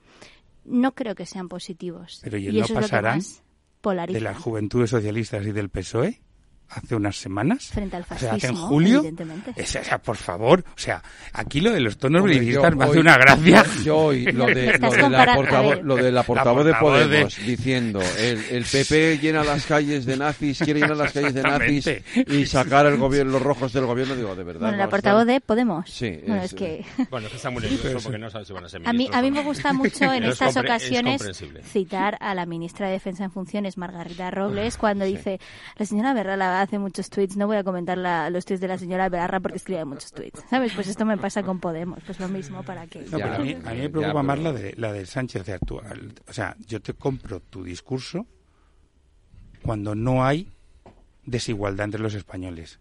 no 0.64 0.94
creo 0.94 1.14
que 1.14 1.26
sean 1.26 1.48
positivos. 1.48 2.20
Pero 2.22 2.38
¿y, 2.38 2.48
y 2.48 2.58
no 2.58 2.64
eso 2.64 2.64
es 2.64 2.70
lo 2.70 2.76
que 2.76 2.80
pasarán 2.82 3.18
más 3.18 3.42
polariza. 3.80 4.18
de 4.18 4.24
las 4.24 4.38
juventudes 4.38 4.90
socialistas 4.90 5.46
y 5.46 5.52
del 5.52 5.70
PSOE? 5.70 6.20
Hace 6.70 6.94
unas 6.94 7.16
semanas. 7.16 7.68
Frente 7.68 7.96
al 7.96 8.02
O 8.02 8.18
sea, 8.18 8.30
fascismo, 8.32 8.48
en 8.50 8.56
julio. 8.66 8.98
evidentemente. 8.98 9.52
Es- 9.56 9.76
o 9.76 9.84
sea, 9.84 9.98
por 9.98 10.16
favor. 10.16 10.64
O 10.66 10.78
sea, 10.78 11.02
aquí 11.32 11.60
lo 11.60 11.70
de 11.72 11.80
los 11.80 11.96
tonos 11.98 12.22
belicistas 12.22 12.74
me 12.76 12.84
hace 12.84 12.98
una 12.98 13.16
gracia. 13.16 13.64
Yo 13.84 13.96
hoy, 13.96 14.24
lo 14.26 14.46
de, 14.46 14.78
lo 14.78 14.90
de 14.90 15.08
la 15.10 15.34
portavoz, 15.34 15.82
lo 15.82 15.96
de 15.96 16.12
la 16.12 16.22
portavoz 16.22 16.64
de 16.64 16.72
portavoz 16.72 16.98
de- 17.00 17.06
Podemos 17.08 17.36
diciendo 17.46 18.00
el, 18.18 18.38
el 18.50 18.64
PP 18.64 19.18
llena 19.18 19.44
las 19.44 19.66
calles 19.66 20.04
de 20.06 20.16
nazis, 20.16 20.58
quiere 20.58 20.80
llenar 20.80 20.96
las 20.96 21.12
calles 21.12 21.34
de 21.34 21.42
nazis 21.42 21.88
y 22.26 22.46
sacar 22.46 22.86
el 22.86 22.96
gobierno, 22.96 23.32
los 23.32 23.42
rojos 23.42 23.72
del 23.72 23.86
gobierno, 23.86 24.14
digo, 24.16 24.34
de 24.36 24.44
verdad. 24.44 24.60
Bueno, 24.60 24.76
la 24.76 24.88
portavoz 24.88 25.26
de 25.26 25.40
Podemos. 25.40 25.88
Sí, 25.90 26.20
Bueno, 26.26 26.42
es- 26.42 26.52
es 26.52 26.58
que... 26.58 26.84
Bueno, 27.10 27.26
es 27.26 27.30
que 27.32 27.36
está 27.36 27.50
muy 27.50 27.62
nervioso 27.62 27.98
porque 28.02 28.18
no 28.18 28.28
sabe 28.30 28.44
si 28.44 28.52
van 28.52 28.64
a 28.64 28.68
ser 28.68 28.82
A 28.86 28.92
mí, 28.92 29.08
a 29.12 29.22
mí 29.22 29.30
me 29.30 29.42
gusta 29.42 29.72
mucho 29.72 30.04
en 30.12 30.24
es 30.24 30.32
estas 30.32 30.50
es 30.50 30.56
ocasiones 30.62 31.14
comprensible. 31.18 31.62
citar 31.62 32.16
a 32.20 32.34
la 32.34 32.44
ministra 32.46 32.86
de 32.86 32.92
Defensa 32.92 33.24
en 33.24 33.30
Funciones, 33.30 33.76
Margarita 33.78 34.30
Robles, 34.30 34.76
cuando 34.76 35.04
dice, 35.04 35.40
la 35.76 35.86
señora 35.86 36.12
Hace 36.62 36.78
muchos 36.78 37.08
tweets, 37.10 37.36
no 37.36 37.46
voy 37.46 37.56
a 37.56 37.64
comentar 37.64 37.96
la- 37.98 38.30
los 38.30 38.44
tweets 38.44 38.60
de 38.60 38.68
la 38.68 38.78
señora 38.78 39.08
Berra 39.08 39.40
porque 39.40 39.56
escribe 39.58 39.84
muchos 39.84 40.12
tweets. 40.12 40.42
¿Sabes? 40.50 40.72
Pues 40.74 40.88
esto 40.88 41.04
me 41.04 41.16
pasa 41.16 41.42
con 41.42 41.60
Podemos, 41.60 41.98
pues 42.04 42.18
lo 42.20 42.28
mismo 42.28 42.62
para 42.62 42.86
que... 42.86 43.00
No, 43.02 43.18
pero 43.18 43.34
a 43.34 43.38
mí, 43.38 43.52
a 43.64 43.72
mí 43.74 43.80
me 43.80 43.88
preocupa 43.90 44.22
más 44.22 44.38
la 44.38 44.52
de 44.52 44.74
la 44.76 44.92
del 44.92 45.06
Sánchez 45.06 45.48
actual. 45.48 46.12
O 46.28 46.32
sea, 46.32 46.56
yo 46.66 46.80
te 46.80 46.94
compro 46.94 47.40
tu 47.40 47.62
discurso 47.64 48.26
cuando 49.62 49.94
no 49.94 50.24
hay 50.24 50.50
desigualdad 51.24 51.84
entre 51.86 52.00
los 52.00 52.14
españoles. 52.14 52.80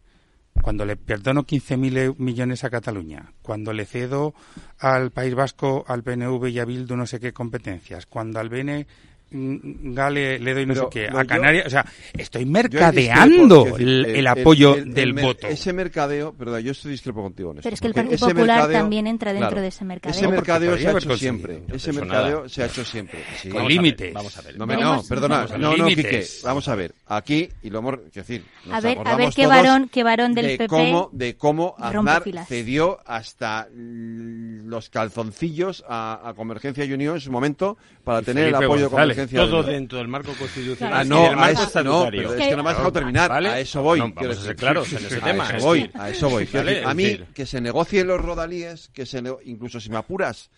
Cuando 0.62 0.86
le 0.86 0.96
perdono 0.96 1.44
15.000 1.46 1.98
e- 1.98 2.16
millones 2.18 2.64
a 2.64 2.70
Cataluña, 2.70 3.32
cuando 3.44 3.74
le 3.74 3.86
cedo 3.86 4.34
al 4.80 5.12
País 5.12 5.36
Vasco, 5.36 5.86
al 5.88 6.02
PNV 6.04 6.48
y 6.50 6.60
a 6.60 6.66
Bildu 6.66 6.96
no 6.96 7.06
sé 7.06 7.20
qué 7.20 7.32
competencias, 7.32 8.06
cuando 8.08 8.40
al 8.40 8.50
BN 8.50 8.88
Gale 9.30 10.40
le 10.40 10.54
doy 10.54 10.66
no 10.66 10.74
Pero, 10.74 10.86
sé 10.86 10.90
qué, 10.92 11.10
no, 11.12 11.20
a 11.20 11.24
yo- 11.24 11.28
Canarias, 11.28 11.68
o 11.68 11.70
sea, 11.70 11.86
estoy 12.14 12.46
Yo 12.46 12.52
mercadeando 12.52 13.56
discrepo, 13.66 13.78
el, 13.78 14.04
decir, 14.04 14.16
el 14.18 14.28
apoyo 14.28 14.76
del 14.86 15.14
mer- 15.14 15.26
voto. 15.26 15.48
Ese 15.48 15.74
mercadeo, 15.74 16.34
perdón, 16.34 16.62
yo 16.62 16.72
estoy 16.72 16.92
discrepo 16.92 17.22
contigo 17.24 17.52
en 17.52 17.58
esto. 17.58 17.64
Pero 17.68 17.74
es 17.74 17.82
que 17.82 17.88
el 17.88 17.94
Partido 17.94 18.18
Popular 18.28 18.62
mercadeo- 18.62 18.72
también 18.74 19.08
entra 19.08 19.34
dentro 19.34 19.50
claro, 19.50 19.62
de 19.62 19.68
ese 19.68 19.84
mercadeo. 19.86 20.18
Ese 20.18 20.28
mercadeo 20.30 20.78
se 20.78 20.88
ha 20.88 20.92
hecho 20.92 21.18
siempre. 21.18 21.64
Ese 21.74 21.94
mercadeo 21.94 22.38
nada. 22.38 22.50
se 22.50 22.64
ha 22.64 22.66
hecho 22.68 22.86
siempre. 22.86 23.20
Sí. 23.42 23.50
Con 23.50 23.68
límites. 23.68 24.14
Vamos 24.14 24.38
a 24.38 24.42
ver. 24.42 24.58
No, 24.58 24.66
me- 24.66 24.78
no, 24.78 25.04
perdona, 25.08 25.46
no, 25.58 25.76
no. 25.76 25.86
Quique, 25.88 26.26
vamos 26.44 26.68
a 26.68 26.76
ver, 26.76 26.94
aquí, 27.08 27.50
y 27.64 27.70
lo 27.70 27.80
hemos, 27.80 27.96
quiero 27.96 28.12
decir, 28.28 28.44
nos 28.66 28.76
A 28.76 28.80
ver- 28.82 28.98
a 29.04 29.16
ver 29.18 29.30
qué 29.36 29.46
varón- 29.48 29.90
qué 29.92 30.04
varón 30.04 30.34
del 30.34 30.46
de 30.48 30.58
PP 30.58 30.68
cómo, 30.68 31.10
de 31.12 31.36
cómo 31.36 31.76
Aznar 31.78 32.24
cedió 32.48 33.00
hasta 33.06 33.68
mm, 33.74 34.68
los 34.68 34.90
calzoncillos 34.90 35.84
a, 35.88 36.22
a 36.30 36.34
Convergencia 36.34 36.86
y 36.86 36.94
Unión 36.94 37.16
en 37.16 37.22
su 37.22 37.32
momento 37.32 37.78
para 38.08 38.22
tener 38.24 38.46
Felipe 38.46 38.58
el 38.60 38.64
apoyo 38.66 38.90
González. 38.90 39.16
de 39.18 39.22
Convergencia 39.24 39.40
Todo 39.40 39.60
Unión. 39.60 39.72
dentro 39.74 39.98
del 40.00 40.08
marco 40.08 40.32
constitucional 40.40 40.94
Ah, 40.94 41.04
no, 41.04 41.22
del 41.24 41.34
a 41.34 41.36
marco 41.36 41.62
eso, 41.62 41.84
no, 41.84 42.08
pero 42.10 42.34
es 42.34 42.48
que 42.48 42.56
no 42.56 42.64
me 42.64 42.70
has 42.70 42.76
dejado 42.78 42.92
terminar. 42.94 43.30
¿Vale? 43.30 43.50
A 43.50 43.60
eso 43.60 43.82
voy. 43.84 44.00
No, 44.00 44.06
quiero 44.16 44.30
vamos 44.30 44.38
a 44.38 44.46
ser 44.48 44.56
claros 44.56 44.92
en 44.94 45.06
ese 45.06 45.18
a 45.18 45.24
tema. 45.24 45.44
Eso 45.48 45.56
Es 45.58 45.64
voy, 45.64 45.92
a 45.94 46.10
eso 46.10 46.30
voy. 46.30 46.46
¿vale? 46.52 46.84
a 46.86 46.94
mí, 46.94 47.20
que 47.34 47.46
se 47.46 47.62
negocien 47.62 48.08
los 48.08 48.20
rodalíes, 48.20 48.88
que 48.90 49.06
se 49.06 49.22
nego- 49.22 49.40
incluso 49.44 49.80
si 49.80 49.90
me 49.90 49.98
apuras, 49.98 50.50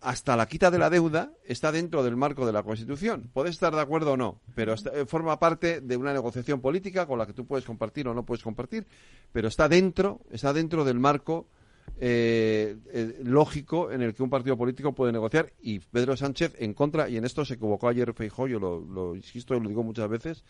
hasta 0.00 0.36
la 0.36 0.46
quita 0.46 0.70
de 0.70 0.78
la 0.78 0.88
deuda 0.90 1.32
está 1.44 1.72
dentro 1.72 2.04
del 2.04 2.16
marco 2.16 2.46
de 2.46 2.52
la 2.52 2.62
Constitución. 2.62 3.30
Puedes 3.32 3.52
estar 3.52 3.74
de 3.74 3.80
acuerdo 3.80 4.12
o 4.12 4.16
no, 4.16 4.40
pero 4.54 4.74
está- 4.74 4.90
eh, 4.94 5.04
forma 5.06 5.38
parte 5.38 5.80
de 5.80 5.96
una 5.96 6.12
negociación 6.12 6.60
política 6.60 7.06
con 7.06 7.18
la 7.18 7.26
que 7.26 7.32
tú 7.32 7.46
puedes 7.46 7.64
compartir 7.64 8.06
o 8.08 8.14
no 8.14 8.24
puedes 8.24 8.42
compartir, 8.44 8.86
pero 9.32 9.48
está 9.48 9.68
dentro, 9.68 10.20
está 10.30 10.52
dentro 10.52 10.84
del 10.84 10.98
marco 11.00 11.48
eh, 11.98 12.76
eh, 12.92 13.20
lógico 13.22 13.90
en 13.90 14.02
el 14.02 14.14
que 14.14 14.22
un 14.22 14.30
partido 14.30 14.56
político 14.56 14.92
puede 14.92 15.12
negociar 15.12 15.52
y 15.60 15.78
Pedro 15.78 16.16
Sánchez 16.16 16.54
en 16.58 16.74
contra, 16.74 17.08
y 17.08 17.16
en 17.16 17.24
esto 17.24 17.44
se 17.44 17.54
equivocó 17.54 17.88
ayer 17.88 18.12
Feijóo, 18.12 18.48
yo 18.48 18.58
lo, 18.58 18.80
lo 18.80 19.14
insisto 19.14 19.54
y 19.54 19.60
lo 19.60 19.68
digo 19.68 19.82
muchas 19.82 20.08
veces, 20.08 20.44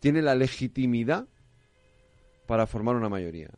tiene 0.00 0.22
la 0.22 0.34
legitimidad 0.34 1.26
para 2.46 2.66
formar 2.66 2.96
una 2.96 3.08
mayoría. 3.08 3.50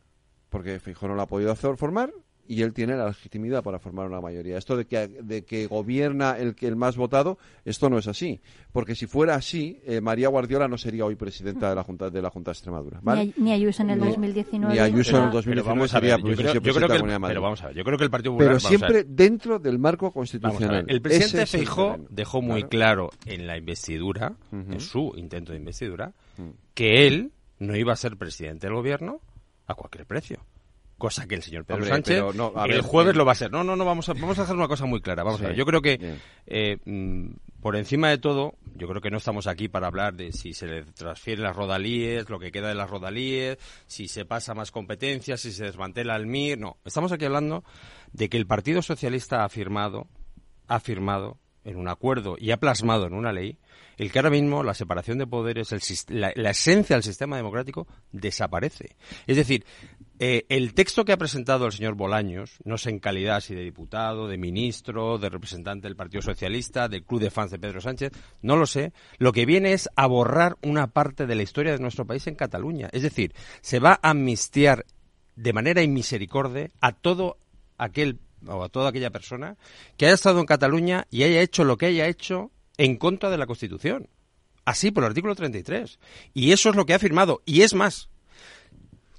Porque 0.49 0.79
Feijóo 0.79 1.09
no 1.09 1.15
la 1.15 1.23
ha 1.23 1.27
podido 1.27 1.51
hacer 1.51 1.77
formar 1.77 2.11
y 2.51 2.63
él 2.63 2.73
tiene 2.73 2.97
la 2.97 3.05
legitimidad 3.09 3.61
para 3.61 3.77
formar 3.77 4.07
una 4.07 4.19
mayoría. 4.19 4.57
Esto 4.57 4.75
de 4.75 4.85
que, 4.85 5.07
de 5.07 5.45
que 5.45 5.67
gobierna 5.67 6.35
el, 6.35 6.55
que 6.55 6.65
el 6.65 6.75
más 6.75 6.97
votado, 6.97 7.37
esto 7.63 7.91
no 7.91 7.99
es 7.99 8.07
así. 8.07 8.41
Porque 8.71 8.95
si 8.95 9.05
fuera 9.05 9.35
así, 9.35 9.79
eh, 9.85 10.01
María 10.01 10.29
Guardiola 10.29 10.67
no 10.67 10.75
sería 10.75 11.05
hoy 11.05 11.15
presidenta 11.15 11.69
de 11.69 11.75
la 11.75 11.83
Junta 11.83 12.09
de 12.09 12.21
la 12.23 12.31
Junta 12.31 12.49
de 12.49 12.53
Extremadura. 12.53 12.99
¿vale? 13.03 13.33
Ni, 13.37 13.51
Ayuso 13.53 13.83
en 13.83 13.91
el 13.91 13.99
Ni- 13.99 14.07
2019. 14.07 14.73
ni 14.73 14.79
Ayuso 14.79 15.17
en 15.17 15.23
el 15.23 15.29
Ah, 15.29 15.31
2019 15.31 15.61
Pero 15.61 15.65
vamos 15.75 15.93
a 15.93 15.99
sería 15.99 16.15
ver, 16.15 16.25
yo 16.25 16.35
creo, 16.35 16.53
yo 16.53 16.61
que 16.61 16.69
el, 16.69 16.73
de 17.19 17.19
pero 17.27 17.41
vamos 17.41 17.61
a 17.63 17.67
ver, 17.67 17.75
yo 17.75 17.83
creo 17.83 17.97
que 17.99 18.03
el 18.03 18.09
Partido 18.09 18.31
Popular 18.33 18.49
Pero 18.53 18.59
siempre 18.59 19.03
dentro 19.03 19.59
del 19.59 19.77
marco 19.77 20.11
constitucional. 20.11 20.85
ver, 20.85 20.91
el 20.95 21.01
presidente 21.03 21.45
Feijó 21.45 21.97
dejó 22.09 22.41
muy 22.41 22.63
Claro. 22.63 23.09
claro 23.09 23.09
en 23.27 23.45
la 23.45 23.57
investidura, 23.57 24.33
en 24.51 24.79
su 24.79 25.13
intento 25.17 25.51
de 25.51 25.59
investidura, 25.59 26.13
Mm. 26.37 26.49
que 26.73 27.05
él 27.07 27.31
no 27.59 27.75
iba 27.75 27.93
a 27.93 27.95
ser 27.95 28.17
presidente 28.17 28.65
del 28.65 28.75
gobierno 28.75 29.21
a 29.67 29.75
cualquier 29.75 30.07
precio. 30.07 30.39
Cosa 30.99 31.25
que 31.27 31.35
el 31.35 31.41
señor 31.41 31.63
Pedro 31.63 31.77
Hombre, 31.77 31.89
Sánchez 31.91 32.35
no, 32.35 32.53
el 32.65 32.81
jueves 32.81 33.15
eh, 33.15 33.17
lo 33.17 33.23
va 33.25 33.31
a 33.31 33.35
ser. 33.35 33.51
No, 33.51 33.63
no, 33.63 33.77
no, 33.77 33.85
vamos 33.85 34.09
a, 34.09 34.13
vamos 34.13 34.37
a 34.37 34.43
hacer 34.43 34.55
una 34.55 34.67
cosa 34.67 34.85
muy 34.85 34.99
clara. 34.99 35.23
Vamos 35.23 35.39
Sí, 35.39 35.45
a 35.45 35.49
ver. 35.49 35.57
Yo 35.57 35.65
creo 35.65 35.81
que 35.81 36.17
eh, 36.45 36.77
mm, 36.83 37.31
por 37.61 37.77
encima 37.77 38.09
de 38.09 38.17
todo, 38.17 38.55
yo 38.75 38.87
creo 38.87 39.01
que 39.01 39.09
no 39.09 39.17
estamos 39.17 39.47
aquí 39.47 39.69
para 39.69 39.87
hablar 39.87 40.13
de 40.13 40.33
si 40.33 40.53
se 40.53 40.67
le 40.67 40.83
transfieren 40.83 41.43
las 41.43 41.55
rodalíes, 41.55 42.29
lo 42.29 42.37
que 42.37 42.51
queda 42.51 42.67
de 42.67 42.75
las 42.75 42.89
rodalíes, 42.89 43.57
si 43.87 44.09
se 44.09 44.25
pasa 44.25 44.53
más 44.53 44.71
competencias, 44.71 45.39
si 45.39 45.53
se 45.53 45.63
desmantela 45.63 46.17
el 46.17 46.27
MIR. 46.27 46.59
No, 46.59 46.77
estamos 46.83 47.13
aquí 47.13 47.23
hablando 47.23 47.63
de 48.11 48.27
que 48.27 48.35
el 48.37 48.45
Partido 48.45 48.81
Socialista 48.81 49.45
ha 49.45 49.49
firmado, 49.49 50.07
ha 50.67 50.81
firmado 50.81 51.37
en 51.63 51.77
un 51.77 51.87
acuerdo 51.87 52.35
y 52.37 52.51
ha 52.51 52.57
plasmado 52.57 53.05
en 53.07 53.13
una 53.13 53.31
ley 53.31 53.57
el 53.97 54.11
que 54.11 54.19
ahora 54.19 54.29
mismo 54.29 54.63
la 54.63 54.73
separación 54.73 55.17
de 55.17 55.27
poderes, 55.27 55.73
el 55.73 55.81
la, 56.19 56.31
la 56.35 56.51
esencia 56.51 56.95
del 56.95 57.03
sistema 57.03 57.35
democrático 57.35 57.85
desaparece. 58.13 58.95
Es 59.27 59.35
decir, 59.35 59.65
eh, 60.21 60.45
el 60.49 60.73
texto 60.73 61.05
que 61.05 61.13
ha 61.13 61.17
presentado 61.17 61.65
el 61.65 61.71
señor 61.71 61.95
Bolaños, 61.95 62.57
no 62.65 62.77
sé 62.77 62.89
en 62.89 62.99
calidad 62.99 63.39
si 63.39 63.55
de 63.55 63.63
diputado, 63.63 64.27
de 64.27 64.37
ministro, 64.37 65.17
de 65.17 65.29
representante 65.29 65.87
del 65.87 65.95
Partido 65.95 66.21
Socialista, 66.21 66.89
del 66.89 67.05
club 67.05 67.21
de 67.21 67.31
fans 67.31 67.51
de 67.51 67.59
Pedro 67.59 67.79
Sánchez, 67.79 68.11
no 68.41 68.57
lo 68.57 68.65
sé, 68.65 68.91
lo 69.17 69.31
que 69.31 69.45
viene 69.45 69.71
es 69.71 69.89
a 69.95 70.07
borrar 70.07 70.57
una 70.61 70.87
parte 70.87 71.25
de 71.25 71.35
la 71.35 71.43
historia 71.43 71.71
de 71.71 71.79
nuestro 71.79 72.05
país 72.05 72.27
en 72.27 72.35
Cataluña. 72.35 72.89
Es 72.91 73.03
decir, 73.03 73.33
se 73.61 73.79
va 73.79 73.99
a 74.01 74.09
amnistiar 74.09 74.85
de 75.37 75.53
manera 75.53 75.81
inmisericordia 75.81 76.69
a 76.81 76.91
todo 76.91 77.37
aquel 77.77 78.19
o 78.45 78.61
a 78.63 78.69
toda 78.69 78.89
aquella 78.89 79.11
persona 79.11 79.55
que 79.95 80.05
haya 80.05 80.15
estado 80.15 80.41
en 80.41 80.45
Cataluña 80.45 81.07
y 81.09 81.23
haya 81.23 81.41
hecho 81.41 81.63
lo 81.63 81.77
que 81.77 81.85
haya 81.85 82.07
hecho 82.07 82.51
en 82.75 82.97
contra 82.97 83.29
de 83.29 83.37
la 83.37 83.47
Constitución. 83.47 84.09
Así 84.65 84.91
por 84.91 85.03
el 85.03 85.09
artículo 85.09 85.33
33. 85.33 85.97
Y 86.33 86.51
eso 86.51 86.69
es 86.69 86.75
lo 86.75 86.85
que 86.85 86.93
ha 86.93 86.99
firmado. 86.99 87.41
Y 87.45 87.61
es 87.61 87.73
más, 87.73 88.09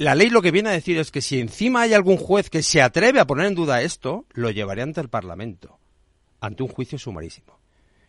la 0.00 0.14
ley 0.14 0.30
lo 0.30 0.40
que 0.40 0.50
viene 0.50 0.70
a 0.70 0.72
decir 0.72 0.96
es 0.98 1.10
que 1.10 1.20
si 1.20 1.38
encima 1.40 1.82
hay 1.82 1.92
algún 1.92 2.16
juez 2.16 2.48
que 2.48 2.62
se 2.62 2.80
atreve 2.80 3.20
a 3.20 3.26
poner 3.26 3.44
en 3.46 3.54
duda 3.54 3.82
esto, 3.82 4.24
lo 4.32 4.50
llevaré 4.50 4.80
ante 4.80 5.00
el 5.02 5.10
Parlamento, 5.10 5.78
ante 6.40 6.62
un 6.62 6.70
juicio 6.70 6.98
sumarísimo. 6.98 7.58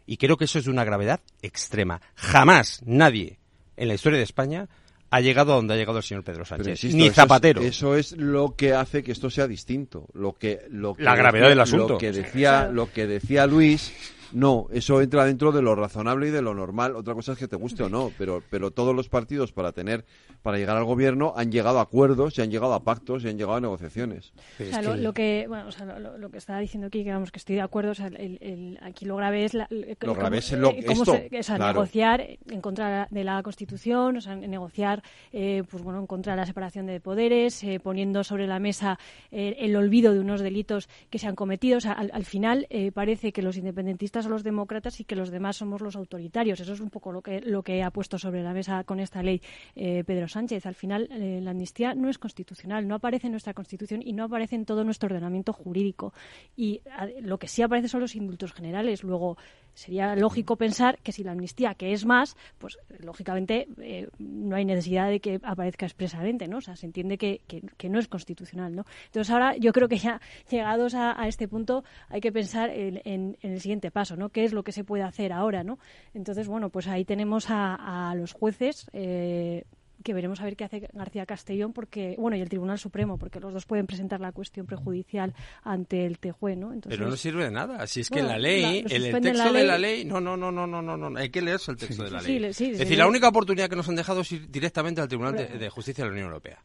Y 0.05 0.15
creo 0.15 0.37
que 0.37 0.45
eso 0.45 0.57
es 0.57 0.65
de 0.65 0.71
una 0.71 0.85
gravedad 0.85 1.19
extrema. 1.41 2.01
Jamás 2.15 2.81
nadie 2.85 3.39
en 3.75 3.89
la 3.89 3.93
historia 3.93 4.17
de 4.17 4.23
España 4.23 4.69
ha 5.09 5.19
llegado 5.19 5.51
a 5.51 5.55
donde 5.57 5.73
ha 5.73 5.77
llegado 5.77 5.97
el 5.97 6.03
señor 6.05 6.23
Pedro 6.23 6.45
Sánchez. 6.45 6.69
insisto, 6.69 6.95
Ni 6.97 7.03
eso 7.03 7.11
es- 7.11 7.15
Zapatero. 7.17 7.61
Eso 7.61 7.95
es, 7.97 8.13
lo 8.13 8.55
que 8.55 8.73
hace 8.73 9.03
que 9.03 9.11
esto 9.11 9.29
sea 9.29 9.47
distinto. 9.47 10.07
Lo 10.13 10.31
que, 10.31 10.61
lo 10.69 10.93
que 10.95 11.03
La 11.03 11.17
gravedad 11.17 11.43
decía- 11.43 11.49
del 11.49 11.59
asunto. 11.59 11.87
Lo 11.89 11.97
que 11.97 12.11
decía, 12.13 12.69
lo 12.71 12.89
que 12.89 13.05
decía 13.07 13.45
Luis 13.47 13.91
No, 14.33 14.67
eso 14.71 15.01
entra 15.01 15.25
dentro 15.25 15.51
de 15.51 15.61
lo 15.61 15.75
razonable 15.75 16.27
y 16.27 16.31
de 16.31 16.41
lo 16.41 16.53
normal. 16.53 16.95
Otra 16.95 17.13
cosa 17.13 17.33
es 17.33 17.37
que 17.37 17.47
te 17.47 17.55
guste 17.55 17.83
o 17.83 17.89
no, 17.89 18.11
pero, 18.17 18.41
pero 18.49 18.71
todos 18.71 18.95
los 18.95 19.09
partidos 19.09 19.51
para 19.51 19.71
tener, 19.71 20.05
para 20.41 20.57
llegar 20.57 20.77
al 20.77 20.85
gobierno 20.85 21.33
han 21.35 21.51
llegado 21.51 21.79
a 21.79 21.83
acuerdos, 21.83 22.37
y 22.37 22.41
han 22.41 22.49
llegado 22.51 22.73
a 22.73 22.83
pactos 22.83 23.23
y 23.23 23.29
han 23.29 23.37
llegado 23.37 23.55
a 23.57 23.61
negociaciones. 23.61 24.33
O 24.59 24.63
sea, 24.63 24.81
lo, 24.81 24.95
lo 24.95 25.13
que, 25.13 25.45
bueno, 25.47 25.67
o 25.67 25.71
sea, 25.71 25.85
lo, 25.99 26.17
lo 26.17 26.29
que 26.31 26.37
estaba 26.37 26.59
diciendo 26.59 26.87
aquí, 26.87 27.03
que 27.03 27.11
vamos, 27.11 27.31
que 27.31 27.39
estoy 27.39 27.55
de 27.55 27.61
acuerdo, 27.61 27.91
o 27.91 27.95
sea, 27.95 28.07
el, 28.07 28.37
el- 28.41 28.79
aquí 28.81 29.05
lo 29.05 29.15
grave 29.17 29.43
es 29.45 29.53
la, 29.53 29.67
el- 29.69 29.97
Lo 30.01 30.13
grave 30.15 30.29
cómo- 30.29 30.35
es 30.39 30.51
lo- 30.53 30.69
eh, 30.71 30.83
cómo 30.87 31.03
esto, 31.03 31.13
se- 31.29 31.39
o 31.39 31.43
sea, 31.43 31.55
claro. 31.57 31.73
negociar 31.73 32.27
en 32.49 32.61
contra 32.61 33.07
de 33.11 33.23
la 33.23 33.41
Constitución, 33.43 34.17
o 34.17 34.21
sea, 34.21 34.35
negociar, 34.35 35.03
eh, 35.33 35.63
pues 35.69 35.83
bueno, 35.83 35.99
en 35.99 36.07
contra 36.07 36.33
de 36.33 36.37
la 36.37 36.45
separación 36.45 36.85
de 36.85 36.99
poderes, 36.99 37.63
eh, 37.63 37.79
poniendo 37.81 38.23
sobre 38.23 38.47
la 38.47 38.59
mesa 38.59 38.97
eh, 39.31 39.55
el 39.59 39.75
olvido 39.75 40.13
de 40.13 40.19
unos 40.19 40.41
delitos 40.41 40.87
que 41.09 41.19
se 41.19 41.27
han 41.27 41.35
cometido. 41.35 41.77
O 41.77 41.81
sea, 41.81 41.93
al, 41.93 42.11
al 42.13 42.25
final 42.25 42.67
eh, 42.69 42.91
parece 42.91 43.31
que 43.31 43.41
los 43.41 43.57
independentistas 43.57 44.20
son 44.23 44.31
los 44.31 44.43
demócratas 44.43 44.99
y 44.99 45.03
que 45.05 45.15
los 45.15 45.29
demás 45.31 45.57
somos 45.57 45.81
los 45.81 45.95
autoritarios. 45.95 46.59
Eso 46.59 46.73
es 46.73 46.79
un 46.79 46.89
poco 46.89 47.11
lo 47.11 47.21
que, 47.21 47.41
lo 47.41 47.63
que 47.63 47.83
ha 47.83 47.91
puesto 47.91 48.17
sobre 48.17 48.43
la 48.43 48.53
mesa 48.53 48.83
con 48.83 48.99
esta 48.99 49.21
ley 49.23 49.41
eh, 49.75 50.03
Pedro 50.05 50.27
Sánchez. 50.27 50.65
Al 50.65 50.75
final, 50.75 51.07
eh, 51.11 51.39
la 51.41 51.51
amnistía 51.51 51.93
no 51.95 52.09
es 52.09 52.17
constitucional, 52.17 52.87
no 52.87 52.95
aparece 52.95 53.27
en 53.27 53.31
nuestra 53.31 53.53
Constitución 53.53 54.01
y 54.03 54.13
no 54.13 54.23
aparece 54.25 54.55
en 54.55 54.65
todo 54.65 54.83
nuestro 54.83 55.07
ordenamiento 55.07 55.53
jurídico. 55.53 56.13
Y 56.55 56.81
lo 57.21 57.37
que 57.37 57.47
sí 57.47 57.61
aparece 57.61 57.87
son 57.87 58.01
los 58.01 58.15
indultos 58.15 58.53
generales. 58.53 59.03
Luego, 59.03 59.37
sería 59.73 60.15
lógico 60.15 60.57
pensar 60.57 60.99
que 61.01 61.11
si 61.11 61.23
la 61.23 61.31
amnistía, 61.31 61.75
que 61.75 61.93
es 61.93 62.05
más, 62.05 62.35
pues 62.57 62.77
lógicamente 62.99 63.67
eh, 63.79 64.07
no 64.19 64.55
hay 64.55 64.65
necesidad 64.65 65.09
de 65.09 65.19
que 65.21 65.39
aparezca 65.43 65.85
expresamente, 65.85 66.47
¿no? 66.47 66.57
O 66.57 66.61
sea, 66.61 66.75
se 66.75 66.85
entiende 66.85 67.17
que, 67.17 67.41
que- 67.47 67.89
no 67.89 67.99
es 67.99 68.07
constitucional, 68.07 68.73
¿no? 68.75 68.85
Entonces 69.07 69.29
ahora 69.31 69.55
yo 69.57 69.73
creo 69.73 69.87
que 69.89 69.97
ya 69.97 70.21
llegados 70.49 70.93
a, 70.95 71.27
este 71.27 71.47
punto 71.47 71.83
hay 72.09 72.21
que 72.21 72.31
pensar 72.31 72.69
en, 72.69 73.01
en- 73.05 73.37
en 73.41 73.51
el 73.53 73.59
siguiente 73.61 73.91
paso, 73.91 74.10
¿no? 74.15 74.29
¿Qué 74.29 74.43
es 74.43 74.53
lo 74.53 74.63
que 74.63 74.71
se 74.71 74.83
puede 74.83 75.03
hacer 75.03 75.33
ahora, 75.33 75.63
¿no? 75.63 75.79
Entonces, 76.13 76.47
bueno, 76.47 76.69
pues 76.69 76.87
ahí 76.87 77.05
tenemos 77.05 77.49
a, 77.49 78.09
a 78.09 78.15
los 78.15 78.33
jueces. 78.33 78.87
Eh, 78.93 79.63
que 80.01 80.13
veremos 80.13 80.41
a 80.41 80.45
ver 80.45 80.55
qué 80.55 80.63
hace 80.63 80.87
García 80.93 81.25
Castellón 81.25 81.73
porque 81.73 82.15
bueno 82.17 82.37
y 82.37 82.41
el 82.41 82.49
Tribunal 82.49 82.79
Supremo 82.79 83.17
porque 83.17 83.39
los 83.39 83.53
dos 83.53 83.65
pueden 83.65 83.87
presentar 83.87 84.19
la 84.19 84.31
cuestión 84.31 84.65
prejudicial 84.65 85.33
ante 85.63 86.05
el 86.05 86.19
TJUE, 86.19 86.55
¿no? 86.55 86.73
Entonces, 86.73 86.97
Pero 86.97 87.09
no 87.09 87.15
sirve 87.15 87.45
de 87.45 87.51
nada, 87.51 87.85
si 87.87 88.01
es 88.01 88.09
que 88.09 88.15
bueno, 88.15 88.29
la 88.29 88.39
ley, 88.39 88.61
la, 88.61 88.95
el, 88.95 89.21
texto 89.21 89.43
la 89.43 89.51
ley... 89.51 89.61
de 89.61 89.67
la 89.67 89.77
ley, 89.77 90.05
no, 90.05 90.19
no, 90.19 90.35
no, 90.35 90.51
no, 90.51 90.67
no, 90.67 90.81
no, 90.81 90.97
no, 90.97 91.19
hay 91.19 91.29
que 91.29 91.41
leerse 91.41 91.71
el 91.71 91.77
texto 91.77 92.03
de 92.03 92.11
la 92.11 92.21
ley. 92.21 92.53
Sí, 92.53 92.71
es 92.71 92.79
decir, 92.79 92.97
la 92.97 93.07
única 93.07 93.27
oportunidad 93.27 93.69
que 93.69 93.75
nos 93.75 93.87
han 93.89 93.95
dejado 93.95 94.21
es 94.21 94.31
ir 94.31 94.49
directamente 94.49 95.01
al 95.01 95.07
Tribunal 95.07 95.35
de, 95.35 95.47
de 95.47 95.69
Justicia 95.69 96.03
de 96.03 96.09
la 96.09 96.13
Unión 96.13 96.27
Europea, 96.27 96.63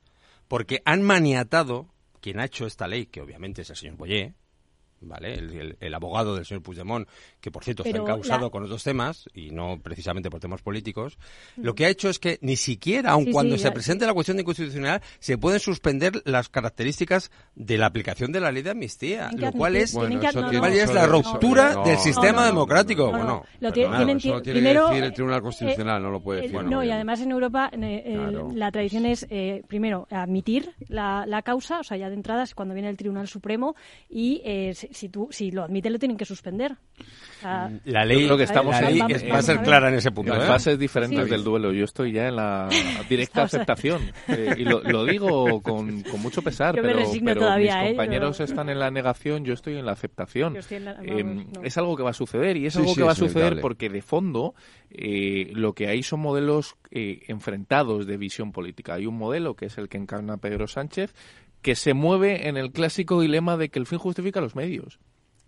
porque 0.49 0.83
han 0.85 1.03
maniatado 1.03 1.89
quien 2.21 2.41
ha 2.41 2.45
hecho 2.45 2.67
esta 2.67 2.89
ley, 2.89 3.07
que 3.07 3.21
obviamente 3.21 3.63
es 3.63 3.71
el 3.71 3.77
señor 3.77 3.97
Boyer, 3.97 4.35
¿vale? 5.01 5.35
El, 5.35 5.53
el- 5.53 5.77
el 5.81 5.95
abogado 5.95 6.35
del 6.37 6.45
señor 6.47 6.63
Puigdemont, 6.63 7.09
que 7.41 7.51
por 7.51 7.65
cierto 7.65 7.83
Pero 7.85 7.99
está 7.99 8.11
encausado 8.13 8.47
la- 8.47 8.51
con 8.51 8.65
otros 8.65 8.83
temas 8.83 9.29
y 9.35 9.51
no 9.51 9.79
precisamente 9.83 10.31
por 10.31 10.41
temas 10.41 10.63
políticos, 10.63 11.19
lo 11.57 11.73
Mm. 11.73 11.75
que 11.75 11.87
ha 11.87 11.89
hecho 11.89 12.09
es 12.09 12.19
que 12.19 12.39
ni 12.43 12.57
siquiera, 12.57 13.11
aun 13.13 13.27
Sí, 13.27 13.31
cuando 13.33 13.55
sí, 13.57 13.63
se 13.63 13.69
ya- 13.69 13.75
presente 13.75 14.07
la 14.07 14.15
cuestión 14.15 14.37
de 14.37 14.43
inconstitucionalidad, 14.43 15.03
se 15.19 15.39
pueden 15.39 15.61
suspender 15.61 16.23
las 16.25 16.49
características 16.49 17.31
de 17.55 17.79
la 17.79 17.87
aplicación 17.87 18.33
de 18.33 18.41
la 18.41 18.51
ley 18.53 18.63
de 18.63 18.71
amnistía, 18.71 19.31
lo 19.37 19.53
cual 19.53 19.77
es, 19.77 19.93
Bueno, 19.95 20.21
que- 20.21 20.27
no, 20.33 20.51
no, 20.53 20.67
es 20.67 20.93
la 20.95 21.07
ruptura 21.07 21.75
no, 21.75 21.85
del 21.85 21.99
sistema 21.99 22.47
democrático. 22.47 23.05
no, 23.07 23.13
no, 23.13 23.19
bueno, 23.19 23.45
lo 23.61 23.73
tiene- 23.73 23.97
tienen- 23.97 24.17
Eso 24.19 24.29
lo 24.35 24.43
tiene 24.43 24.61
primero, 24.61 24.83
que 24.87 24.89
decir 24.95 25.05
el 25.05 25.11
eh, 25.11 25.15
Tribunal 25.15 25.43
Constitucional, 25.43 26.03
no 26.03 26.11
lo 26.11 26.21
puede 26.21 26.41
Eh, 26.41 26.43
decir. 26.49 26.63
no, 26.65 26.83
y 26.83 26.91
además 26.91 27.21
en 27.21 27.31
Europa 27.31 27.71
eh, 27.73 28.03
eh, 28.07 28.15
Claro. 28.17 28.51
la 28.55 28.71
tradición 28.73 29.07
es, 29.07 29.27
eh, 29.31 29.63
primero, 29.69 30.07
admitir 30.11 30.75
la, 30.89 31.25
la 31.27 31.43
causa, 31.43 31.81
o 31.81 31.85
sea, 31.85 31.97
ya 31.97 32.09
de 32.09 32.15
entrada 32.15 32.43
es 32.43 32.55
cuando 32.55 32.75
viene 32.75 32.89
el 32.89 32.97
Tribunal 32.97 33.29
Supremo 33.29 33.75
y 34.09 34.41
eh, 34.45 34.75
si, 34.89 34.95
si 34.95 35.09
tú, 35.09 35.29
si 35.31 35.51
lo 35.51 35.63
admiten 35.65 35.93
lo 35.93 35.99
tienen 35.99 36.17
que 36.17 36.25
suspender. 36.25 36.73
O 36.73 37.41
sea, 37.41 37.71
La 37.85 38.05
ley, 38.05 38.21
Yo 38.21 38.27
creo 38.29 38.37
que 38.39 38.43
estamos 38.45 38.73
la 38.81 38.89
en- 38.91 38.99
ley 38.99 39.03
es- 39.17 39.31
va 39.31 39.39
a 39.39 39.43
ser 39.43 39.61
clara 39.61 39.89
en 39.89 39.95
ese 39.95 40.11
punto. 40.11 40.35
En 40.35 40.41
¿eh? 40.43 40.45
fases 40.47 40.79
diferentes 40.79 41.25
Sí. 41.25 41.31
del 41.31 41.45
duelo. 41.45 41.73
Yo 41.73 41.85
estoy 41.85 42.13
ya 42.13 42.29
en 42.29 42.37
la 42.37 42.69
directa 43.11 43.43
aceptación. 43.43 44.03
Eh, 44.29 44.55
y 44.59 44.65
lo, 44.65 44.83
lo 44.83 45.05
digo 45.05 45.61
con, 45.63 46.03
con 46.03 46.21
mucho 46.23 46.43
pesar, 46.43 46.75
Yo 46.77 46.83
pero, 46.83 46.99
pero 47.25 47.41
todavía, 47.41 47.81
mis 47.83 47.85
¿eh? 47.85 47.89
compañeros 47.97 48.39
Yo- 48.39 48.45
están 48.45 48.69
en 48.69 48.79
la 48.79 48.91
negación, 48.91 49.45
yo 49.45 49.53
estoy 49.55 49.77
en 49.77 49.87
la 49.87 49.93
aceptación. 49.93 50.55
Yo 50.55 50.61
estoy 50.61 50.79
en 50.79 50.85
la- 50.87 50.95
vamos, 50.95 51.09
Eh, 51.09 51.25
no. 51.25 51.63
Es 51.63 51.77
algo 51.79 51.97
que 51.97 52.03
va 52.03 52.11
a 52.11 52.15
suceder 52.15 52.57
y 52.57 52.67
es 52.67 52.73
Sí, 52.73 52.79
algo 52.81 52.91
sí, 52.93 52.97
que 52.97 53.05
va 53.05 53.13
a 53.13 53.15
suceder 53.15 53.37
inevitable. 53.53 53.63
porque 53.63 53.89
de 53.89 54.03
fondo 54.03 54.55
eh, 54.91 55.51
lo 55.53 55.75
que 55.75 55.89
hay 55.89 56.03
son 56.03 56.21
modelos 56.21 56.77
eh, 56.91 57.23
enfrentados 57.29 58.07
de 58.07 58.17
visión 58.17 58.53
política. 58.53 58.95
Hay 58.95 59.07
un 59.07 59.17
modelo 59.19 59.55
que 59.55 59.67
es 59.67 59.77
el 59.79 59.89
que 59.89 59.99
encarna 59.99 60.37
Pedro 60.39 60.67
Sánchez 60.67 61.15
que 61.63 61.75
se 61.75 61.95
mueve 61.95 62.49
en 62.49 62.57
el 62.57 62.73
clásico 62.73 63.21
dilema 63.21 63.57
de 63.57 63.69
que 63.69 63.79
el 63.79 63.87
fin 63.87 63.99
justifica 63.99 64.41
los 64.41 64.55
medios. 64.57 64.99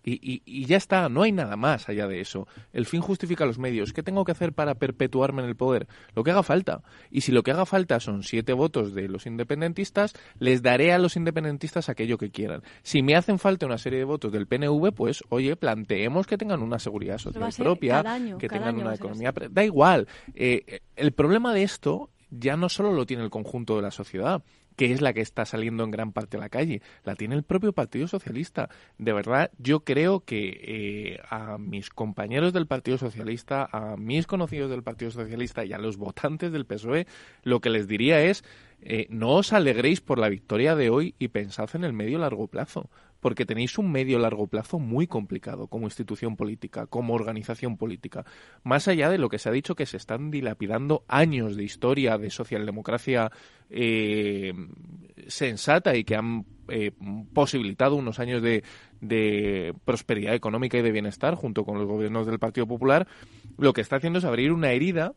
Y, 0.04 0.12
y- 0.22 0.42
y 0.46 0.64
ya 0.64 0.78
está, 0.78 1.08
no 1.10 1.22
hay 1.22 1.32
nada 1.32 1.56
más 1.56 1.88
allá 1.88 2.06
de 2.06 2.20
eso. 2.20 2.46
El 2.72 2.86
fin 2.86 3.02
justifica 3.02 3.44
los 3.44 3.58
medios. 3.58 3.92
¿Qué 3.92 4.02
tengo 4.02 4.24
que 4.24 4.32
hacer 4.32 4.54
para 4.54 4.76
perpetuarme 4.76 5.42
en 5.42 5.48
el 5.48 5.56
poder? 5.56 5.86
Lo 6.14 6.24
que 6.24 6.30
haga 6.30 6.42
falta. 6.42 6.82
Y 7.10 7.20
si 7.22 7.30
lo 7.32 7.42
que 7.42 7.50
haga 7.50 7.66
falta 7.66 8.00
son 8.00 8.22
siete 8.22 8.54
votos 8.54 8.94
de 8.94 9.06
los 9.08 9.26
independentistas, 9.26 10.14
les 10.38 10.62
daré 10.62 10.92
a 10.92 10.98
los 10.98 11.16
independentistas 11.16 11.88
aquello 11.90 12.16
que 12.16 12.30
quieran. 12.30 12.62
Si 12.82 13.02
me 13.02 13.16
hacen 13.16 13.38
falta 13.38 13.66
una 13.66 13.76
serie 13.76 13.98
de 13.98 14.04
votos 14.06 14.32
del 14.32 14.46
PNV, 14.46 14.92
pues 14.94 15.22
oye, 15.28 15.56
planteemos 15.56 16.26
que 16.26 16.38
tengan 16.38 16.62
una 16.62 16.78
seguridad 16.78 17.18
social 17.18 17.42
propia, 17.64 18.00
año, 18.06 18.38
que 18.38 18.48
tengan 18.48 18.76
una 18.76 18.94
economía. 18.94 19.32
pre- 19.32 19.48
Da 19.50 19.64
igual. 19.64 20.06
Eh, 20.34 20.80
el 20.96 21.12
problema 21.12 21.52
de 21.52 21.64
esto 21.64 22.08
ya 22.30 22.56
no 22.56 22.68
solo 22.70 22.92
lo 22.92 23.04
tiene 23.04 23.24
el 23.24 23.30
conjunto 23.30 23.76
de 23.76 23.82
la 23.82 23.90
sociedad, 23.90 24.42
que 24.78 24.92
es 24.92 25.02
la 25.02 25.12
que 25.12 25.20
está 25.20 25.44
saliendo 25.44 25.82
en 25.82 25.90
gran 25.90 26.12
parte 26.12 26.36
a 26.36 26.40
la 26.40 26.48
calle, 26.48 26.82
la 27.02 27.16
tiene 27.16 27.34
el 27.34 27.42
propio 27.42 27.72
Partido 27.72 28.06
Socialista. 28.06 28.70
De 28.96 29.12
verdad, 29.12 29.50
yo 29.58 29.80
creo 29.80 30.20
que 30.20 30.60
eh, 30.62 31.20
a 31.28 31.58
mis 31.58 31.90
compañeros 31.90 32.52
del 32.52 32.68
Partido 32.68 32.96
Socialista, 32.96 33.68
a 33.72 33.96
mis 33.96 34.28
conocidos 34.28 34.70
del 34.70 34.84
Partido 34.84 35.10
Socialista 35.10 35.64
y 35.64 35.72
a 35.72 35.78
los 35.78 35.96
votantes 35.96 36.52
del 36.52 36.64
PSOE, 36.64 37.08
lo 37.42 37.60
que 37.60 37.70
les 37.70 37.88
diría 37.88 38.22
es, 38.22 38.44
eh, 38.80 39.08
no 39.10 39.30
os 39.30 39.52
alegréis 39.52 40.00
por 40.00 40.20
la 40.20 40.28
victoria 40.28 40.76
de 40.76 40.90
hoy 40.90 41.16
y 41.18 41.26
pensad 41.26 41.68
en 41.74 41.82
el 41.82 41.92
medio 41.92 42.20
largo 42.20 42.46
plazo 42.46 42.88
porque 43.20 43.46
tenéis 43.46 43.78
un 43.78 43.90
medio 43.90 44.18
largo 44.18 44.46
plazo 44.46 44.78
muy 44.78 45.06
complicado 45.06 45.66
como 45.66 45.86
institución 45.86 46.36
política, 46.36 46.86
como 46.86 47.14
organización 47.14 47.76
política. 47.76 48.24
Más 48.62 48.88
allá 48.88 49.10
de 49.10 49.18
lo 49.18 49.28
que 49.28 49.38
se 49.38 49.48
ha 49.48 49.52
dicho 49.52 49.74
que 49.74 49.86
se 49.86 49.96
están 49.96 50.30
dilapidando 50.30 51.04
años 51.08 51.56
de 51.56 51.64
historia 51.64 52.18
de 52.18 52.30
socialdemocracia 52.30 53.30
eh, 53.70 54.52
sensata 55.26 55.96
y 55.96 56.04
que 56.04 56.16
han 56.16 56.46
eh, 56.68 56.92
posibilitado 57.32 57.96
unos 57.96 58.18
años 58.18 58.42
de, 58.42 58.62
de 59.00 59.74
prosperidad 59.84 60.34
económica 60.34 60.78
y 60.78 60.82
de 60.82 60.92
bienestar 60.92 61.34
junto 61.34 61.64
con 61.64 61.78
los 61.78 61.86
gobiernos 61.86 62.26
del 62.26 62.38
Partido 62.38 62.66
Popular, 62.66 63.06
lo 63.56 63.72
que 63.72 63.80
está 63.80 63.96
haciendo 63.96 64.18
es 64.18 64.24
abrir 64.24 64.52
una 64.52 64.72
herida 64.72 65.14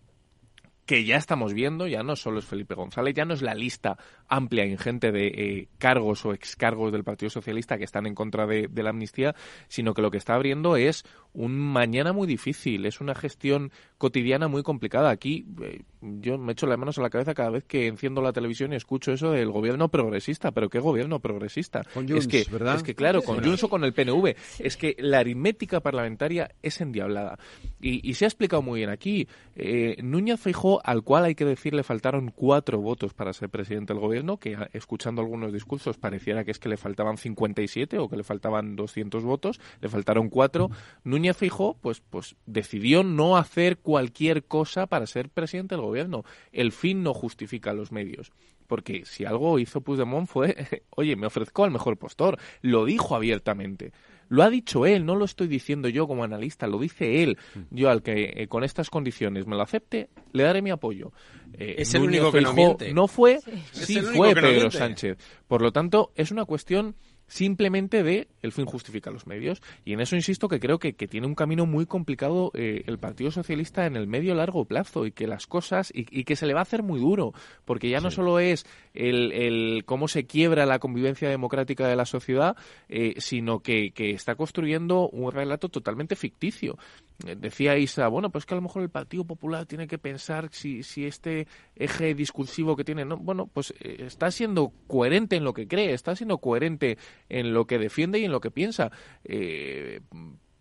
que 0.92 1.06
ya 1.06 1.16
estamos 1.16 1.54
viendo, 1.54 1.88
ya 1.88 2.04
no 2.04 2.18
solo 2.18 2.40
es 2.40 2.46
Felipe 2.46 2.76
González, 2.76 3.16
ya 3.16 3.24
no 3.24 3.34
es 3.34 3.42
la 3.42 3.56
lista 3.56 3.98
amplia, 4.28 4.66
ingente 4.66 5.14
de 5.14 5.28
eh, 5.28 5.68
cargos 5.78 6.26
o 6.26 6.34
excargos 6.34 6.92
del 6.92 7.06
Partido 7.06 7.30
Socialista 7.30 7.78
que 7.78 7.86
están 7.86 8.08
en 8.08 8.14
contra 8.14 8.46
de, 8.46 8.68
de 8.70 8.84
la 8.84 8.90
amnistía, 8.90 9.34
sino 9.70 9.94
que 9.94 10.02
lo 10.02 10.12
que 10.12 10.18
está 10.18 10.34
abriendo 10.34 10.76
es 10.76 11.06
un 11.32 11.58
mañana 11.58 12.12
muy 12.12 12.28
difícil, 12.28 12.86
es 12.86 13.00
una 13.00 13.16
gestión 13.16 13.72
cotidiana 14.02 14.48
muy 14.48 14.64
complicada. 14.64 15.12
Aquí 15.12 15.46
eh, 15.62 15.84
yo 16.02 16.40
me 16.40 16.54
echo 16.54 16.66
las 16.66 16.80
manos 16.80 16.98
a 16.98 17.04
la 17.04 17.12
cabeza 17.12 17.36
cada 17.36 17.52
vez 17.52 17.64
que 17.64 17.86
enciendo 17.86 18.20
la 18.24 18.34
televisión 18.34 18.74
y 18.74 18.76
escucho 18.76 19.12
eso 19.14 19.30
del 19.30 19.52
gobierno 19.52 19.90
progresista, 19.90 20.50
pero 20.52 20.70
¿qué 20.70 20.80
gobierno 20.80 21.20
progresista? 21.20 21.84
Con 21.94 22.12
es 22.18 22.28
que, 22.28 22.44
¿verdad? 22.52 22.78
es 22.78 22.84
que 22.84 22.96
claro, 22.96 23.22
con. 23.22 23.44
Junts 23.44 23.64
o 23.64 23.70
con 23.70 23.84
el 23.84 23.94
PNV, 23.94 24.36
es 24.58 24.76
que 24.76 24.96
la 24.98 25.20
aritmética 25.20 25.82
parlamentaria 25.82 26.50
es 26.64 26.82
endiablada. 26.82 27.38
Y, 27.80 28.08
y 28.10 28.16
se 28.16 28.26
ha 28.26 28.28
explicado 28.28 28.64
muy 28.64 28.80
bien 28.80 28.90
aquí. 28.90 29.28
Eh, 29.56 29.98
Núñez 30.02 30.40
Feijóo, 30.40 30.82
al 30.84 31.04
cual 31.04 31.26
hay 31.26 31.36
que 31.36 31.46
decir 31.46 31.76
le 31.76 31.84
faltaron 31.84 32.32
cuatro 32.36 32.82
votos 32.82 33.14
para 33.14 33.34
ser 33.34 33.50
presidente 33.50 33.94
del 33.94 34.02
gobierno, 34.02 34.38
que 34.38 34.56
a- 34.56 34.68
escuchando 34.74 35.22
algunos 35.22 35.54
discursos 35.54 35.98
pareciera 36.00 36.44
que 36.44 36.50
es 36.52 36.58
que 36.58 36.70
le 36.70 36.78
faltaban 36.78 37.18
57 37.18 38.00
o 38.00 38.10
que 38.10 38.18
le 38.18 38.24
faltaban 38.24 38.76
200 38.76 39.24
votos, 39.24 39.60
le 39.80 39.90
faltaron 39.90 40.30
cuatro. 40.30 40.72
Núñez 41.04 41.38
Feijóo, 41.38 41.78
pues, 41.80 42.02
pues 42.10 42.36
decidió 42.48 43.04
no 43.04 43.38
hacer 43.38 43.78
cualquier 43.92 44.46
cosa 44.46 44.88
para 44.88 45.06
ser 45.06 45.28
presidente 45.30 45.76
del 45.76 45.84
gobierno. 45.84 46.24
El 46.54 46.72
fin 46.72 47.04
no 47.04 47.14
justifica 47.14 47.74
los 47.74 47.92
medios. 47.92 48.32
Porque 48.68 49.04
si 49.04 49.26
algo 49.26 49.60
hizo 49.60 49.82
Puigdemont 49.82 50.30
fue, 50.30 50.56
oye, 50.92 51.18
me 51.18 51.28
ofrezco 51.28 51.66
al 51.66 51.72
mejor 51.72 51.98
postor. 51.98 52.38
Lo 52.62 52.86
dijo 52.86 53.16
abiertamente. 53.18 53.92
Lo 54.30 54.44
ha 54.44 54.50
dicho 54.50 54.86
él, 54.86 55.06
no 55.06 55.18
lo 55.18 55.26
estoy 55.26 55.48
diciendo 55.50 55.90
yo 55.90 56.08
como 56.08 56.24
analista, 56.24 56.66
lo 56.68 56.80
dice 56.80 57.22
él. 57.22 57.38
Yo 57.70 57.90
al 57.90 58.02
que 58.02 58.32
eh, 58.38 58.48
con 58.48 58.64
estas 58.64 58.90
condiciones 58.90 59.46
me 59.46 59.58
lo 59.58 59.62
acepte, 59.62 60.08
le 60.32 60.44
daré 60.44 60.62
mi 60.62 60.70
apoyo. 60.70 61.12
Eh, 61.52 61.76
Es 61.80 61.94
el 61.96 62.04
Núñez 62.04 62.22
único 62.22 62.32
que 62.32 62.40
no 62.42 62.54
miente. 62.54 62.94
No 62.94 63.10
fue, 63.10 63.40
Sí. 63.74 64.00
fue 64.00 64.30
no 64.30 64.36
Pedro 64.36 64.52
miente. 64.52 64.78
Sánchez. 64.78 65.18
Por 65.50 65.62
lo 65.62 65.74
tanto, 65.74 66.14
es 66.16 66.32
una 66.32 66.46
cuestión 66.46 66.96
simplemente 67.32 68.04
de 68.04 68.28
el 68.42 68.52
fin 68.52 68.66
justifica 68.66 69.10
los 69.10 69.26
medios. 69.26 69.62
Y 69.86 69.94
en 69.94 70.02
eso 70.02 70.18
insisto 70.18 70.50
que 70.50 70.60
creo 70.60 70.80
que, 70.80 70.94
que 70.94 71.08
tiene 71.08 71.28
un 71.28 71.36
camino 71.36 71.66
muy 71.66 71.86
complicado 71.86 72.52
eh, 72.54 72.84
el 72.88 73.00
Partido 73.00 73.32
Socialista 73.32 73.86
en 73.86 73.96
el 73.96 74.06
medio 74.06 74.36
largo 74.36 74.66
plazo 74.66 75.06
y 75.06 75.14
que 75.14 75.28
las 75.28 75.48
cosas 75.48 75.92
y, 75.96 76.06
y 76.12 76.26
que 76.26 76.36
se 76.36 76.46
le 76.46 76.54
va 76.54 76.60
a 76.60 76.64
hacer 76.64 76.84
muy 76.84 77.00
duro, 77.00 77.34
porque 77.64 77.90
ya 77.90 78.02
no 78.02 78.12
solo 78.12 78.40
es 78.40 78.66
el, 78.94 79.32
el 79.32 79.84
cómo 79.86 80.10
se 80.10 80.26
quiebra 80.26 80.66
la 80.66 80.80
convivencia 80.80 81.30
democrática 81.30 81.88
de 81.88 81.96
la 81.96 82.06
sociedad, 82.06 82.58
eh, 82.90 83.14
sino 83.20 83.60
que, 83.60 83.92
que 83.92 84.12
está 84.12 84.36
construyendo 84.36 85.08
un 85.08 85.32
relato 85.32 85.70
totalmente 85.70 86.18
ficticio. 86.18 86.78
Eh, 87.26 87.36
Decía 87.38 87.78
Isa, 87.78 88.08
bueno, 88.08 88.30
pues 88.30 88.46
que 88.46 88.54
a 88.54 88.58
lo 88.58 88.62
mejor 88.62 88.84
el 88.84 88.90
Partido 88.90 89.26
Popular 89.26 89.66
tiene 89.66 89.88
que 89.88 89.98
pensar 89.98 90.50
si, 90.52 90.84
si 90.84 91.06
este 91.06 91.48
eje 91.76 92.14
discursivo 92.14 92.76
que 92.76 92.84
tiene, 92.84 93.06
no, 93.06 93.18
bueno, 93.18 93.48
pues 93.48 93.74
eh, 93.80 94.04
está 94.06 94.32
siendo 94.32 94.72
coherente 94.88 95.36
en 95.36 95.44
lo 95.44 95.54
que 95.54 95.68
cree, 95.68 95.94
está 95.94 96.16
siendo 96.16 96.40
coherente 96.40 96.98
en 97.30 97.54
lo 97.54 97.66
que 97.66 97.80
defiende 97.80 98.20
y 98.20 98.26
en 98.26 98.32
lo 98.32 98.42
que 98.42 98.52
piensa. 98.52 98.92
Eh, 99.24 100.02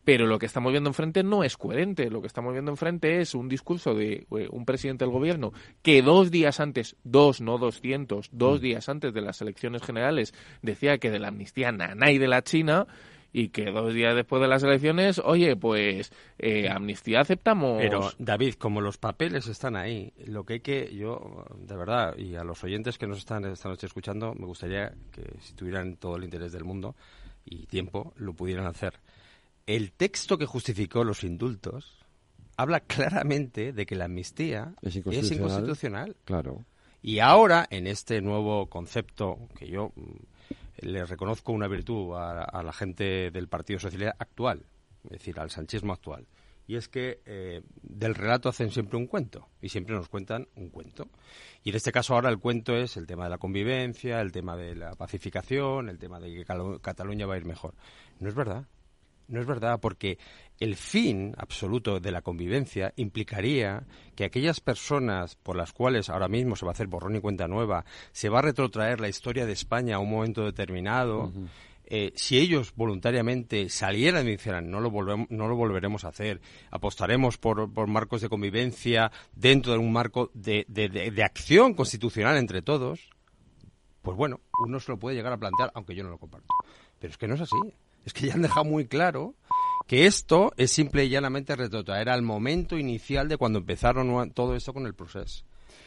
pero 0.05 0.27
lo 0.27 0.39
que 0.39 0.47
estamos 0.47 0.73
viendo 0.73 0.91
enfrente 0.91 1.23
no 1.23 1.45
es 1.45 1.57
coherente. 1.57 2.11
Lo 2.11 2.21
que 2.21 2.27
estamos 2.27 2.53
viendo 2.53 2.71
enfrente 2.71 3.21
es 3.21 3.35
un 3.35 3.49
discurso 3.49 3.95
de 3.95 4.27
un 4.51 4.65
presidente 4.65 5.05
del 5.05 5.13
gobierno 5.13 5.53
que 5.83 6.03
dos 6.03 6.31
días 6.31 6.59
antes, 6.59 6.97
dos, 7.05 7.41
no 7.41 7.59
doscientos, 7.59 8.29
dos 8.33 8.61
días 8.61 8.89
antes 8.89 9.13
de 9.13 9.21
las 9.21 9.41
elecciones 9.41 9.83
generales 9.83 10.35
decía 10.63 10.99
que 10.99 11.11
de 11.11 11.19
la 11.19 11.29
amnistía 11.29 11.71
nada 11.71 12.11
y 12.11 12.19
de 12.19 12.29
la 12.29 12.43
China 12.43 12.87
y 13.33 13.49
que 13.49 13.71
dos 13.71 13.95
días 13.95 14.15
después 14.15 14.43
de 14.43 14.49
las 14.49 14.63
elecciones, 14.63 15.21
oye, 15.25 15.57
pues 15.57 16.13
eh, 16.39 16.69
amnistía 16.69 17.21
aceptamos. 17.21 17.79
Pero, 17.79 18.11
David, 18.19 18.55
como 18.55 18.81
los 18.81 18.99
papeles 18.99 19.47
están 19.47 19.77
ahí, 19.77 20.13
lo 20.27 20.45
que 20.45 20.55
hay 20.55 20.61
que, 20.61 20.95
yo, 20.95 21.45
de 21.57 21.77
verdad, 21.77 22.17
y 22.19 22.35
a 22.37 22.45
los 22.45 22.63
oyentes 22.65 22.99
que 22.99 23.07
nos 23.07 23.19
están 23.19 23.45
esta 23.45 23.69
noche 23.69 23.87
escuchando, 23.87 24.35
me 24.35 24.47
gustaría 24.47 24.93
que 25.13 25.23
si 25.41 25.55
tuvieran 25.55 25.97
todo 25.97 26.17
el 26.17 26.25
interés 26.25 26.53
del 26.53 26.65
mundo 26.65 26.97
y 27.45 27.67
tiempo, 27.67 28.13
lo 28.17 28.33
pudieran 28.33 28.67
hacer. 28.67 28.95
El 29.67 29.93
texto 29.93 30.37
que 30.37 30.47
justificó 30.47 31.05
los 31.05 31.23
indultos 31.23 31.99
habla 32.57 32.81
claramente 32.81 33.73
de 33.73 33.87
que 33.87 33.95
la 33.95 34.07
amnistía 34.07 34.75
Es 34.83 34.89
es 34.89 34.97
inconstitucional. 34.97 35.39
inconstitucional. 35.39 36.17
Claro. 36.25 36.65
Y 37.03 37.21
ahora, 37.21 37.67
en 37.71 37.87
este 37.87 38.21
nuevo 38.21 38.67
concepto, 38.67 39.39
que 39.57 39.69
yo 39.69 39.93
le 40.81 41.05
reconozco 41.05 41.53
una 41.53 41.69
virtud 41.69 42.15
a, 42.17 42.63
la 42.63 42.73
gente 42.73 43.31
del 43.31 43.49
Partido 43.49 43.79
Socialista 43.79 44.17
actual, 44.19 44.65
es 45.05 45.11
decir, 45.11 45.39
al 45.39 45.51
sanchismo 45.51 45.93
actual, 45.93 46.27
y 46.67 46.77
es 46.77 46.89
que 46.89 47.21
eh, 47.27 47.63
del 47.83 48.15
relato 48.15 48.49
hacen 48.49 48.71
siempre 48.71 48.97
un 48.97 49.07
cuento, 49.07 49.49
y 49.61 49.69
siempre 49.69 49.95
nos 49.95 50.09
cuentan 50.09 50.49
un 50.57 50.71
cuento. 50.71 51.09
Y 51.65 51.71
en 51.71 51.77
este 51.77 51.93
caso 51.93 52.15
ahora 52.15 52.31
el 52.31 52.39
cuento 52.39 52.77
es 52.77 52.97
el 52.97 53.07
tema 53.07 53.25
de 53.25 53.31
la 53.31 53.39
convivencia, 53.39 54.21
el 54.21 54.33
tema 54.33 54.57
de 54.57 54.77
la 54.77 54.95
pacificación, 54.95 55.89
el 55.89 55.99
tema 55.99 56.21
de 56.21 56.33
que 56.33 56.45
Cataluña 56.81 57.27
va 57.27 57.35
a 57.35 57.39
ir 57.39 57.45
mejor. 57.45 57.75
No 58.21 58.29
es 58.29 58.35
verdad. 58.35 58.67
No 59.27 59.41
es 59.41 59.47
verdad, 59.47 59.79
porque 59.81 60.19
el 60.61 60.77
fin 60.77 61.35
absoluto 61.39 61.99
de 62.01 62.13
la 62.13 62.21
convivencia 62.23 62.93
implicaría 62.97 63.85
que 64.15 64.25
aquellas 64.25 64.61
personas 64.61 65.37
por 65.37 65.57
las 65.57 65.73
cuales 65.73 66.11
ahora 66.11 66.29
mismo 66.29 66.55
se 66.55 66.67
va 66.67 66.73
a 66.73 66.75
hacer 66.75 66.87
borrón 66.87 67.17
y 67.17 67.21
cuenta 67.21 67.49
nueva, 67.49 67.85
se 68.13 68.29
va 68.29 68.41
a 68.41 68.43
retrotraer 68.43 69.01
la 69.01 69.09
historia 69.09 69.47
de 69.47 69.53
España 69.53 69.97
a 69.97 69.99
un 69.99 70.11
momento 70.11 70.45
determinado, 70.45 71.33
eh, 71.93 72.13
si 72.15 72.39
ellos 72.39 72.73
voluntariamente 72.77 73.69
salieran 73.69 74.29
y 74.29 74.33
dijeran 74.33 74.71
no 74.71 74.79
lo, 74.81 74.91
volvemos, 74.91 75.27
no 75.31 75.49
lo 75.49 75.57
volveremos 75.57 76.05
a 76.05 76.09
hacer, 76.09 76.41
apostaremos 76.71 77.37
por, 77.39 77.73
por 77.73 77.89
marcos 77.89 78.21
de 78.21 78.29
convivencia 78.29 79.11
dentro 79.35 79.73
de 79.73 79.79
un 79.79 79.93
marco 79.93 80.31
de, 80.35 80.67
de- 80.69 80.89
de- 80.89 81.11
de 81.11 81.23
acción 81.25 81.75
constitucional 81.75 82.37
entre 82.37 82.63
todos, 82.63 83.09
pues 84.03 84.17
bueno, 84.17 84.41
uno 84.65 84.79
se 84.79 84.93
lo 84.93 84.99
puede 84.99 85.17
llegar 85.17 85.33
a 85.33 85.39
plantear, 85.39 85.73
aunque 85.75 85.95
yo 85.95 86.05
no 86.05 86.11
lo 86.11 86.19
comparto. 86.19 86.49
Pero 86.99 87.11
es 87.13 87.19
que 87.19 87.27
no 87.29 87.35
es 87.35 87.41
así. 87.41 87.57
Es 88.05 88.13
que 88.15 88.27
ya 88.29 88.35
han 88.35 88.43
dejado 88.43 88.65
muy 88.65 88.87
claro 88.87 89.35
que 89.91 90.07
esto 90.07 90.53
es 90.57 90.71
simple 90.71 91.05
y 91.05 91.09
llanamente 91.09 91.57
retrotraer 91.57 92.11
al 92.11 92.23
momento 92.23 92.79
inicial 92.79 93.29
de 93.29 93.37
cuando 93.37 93.59
empezaron 93.59 94.31
todo 94.31 94.55
esto 94.55 94.73
con 94.73 94.87
el 94.87 94.95
proceso. 94.95 95.45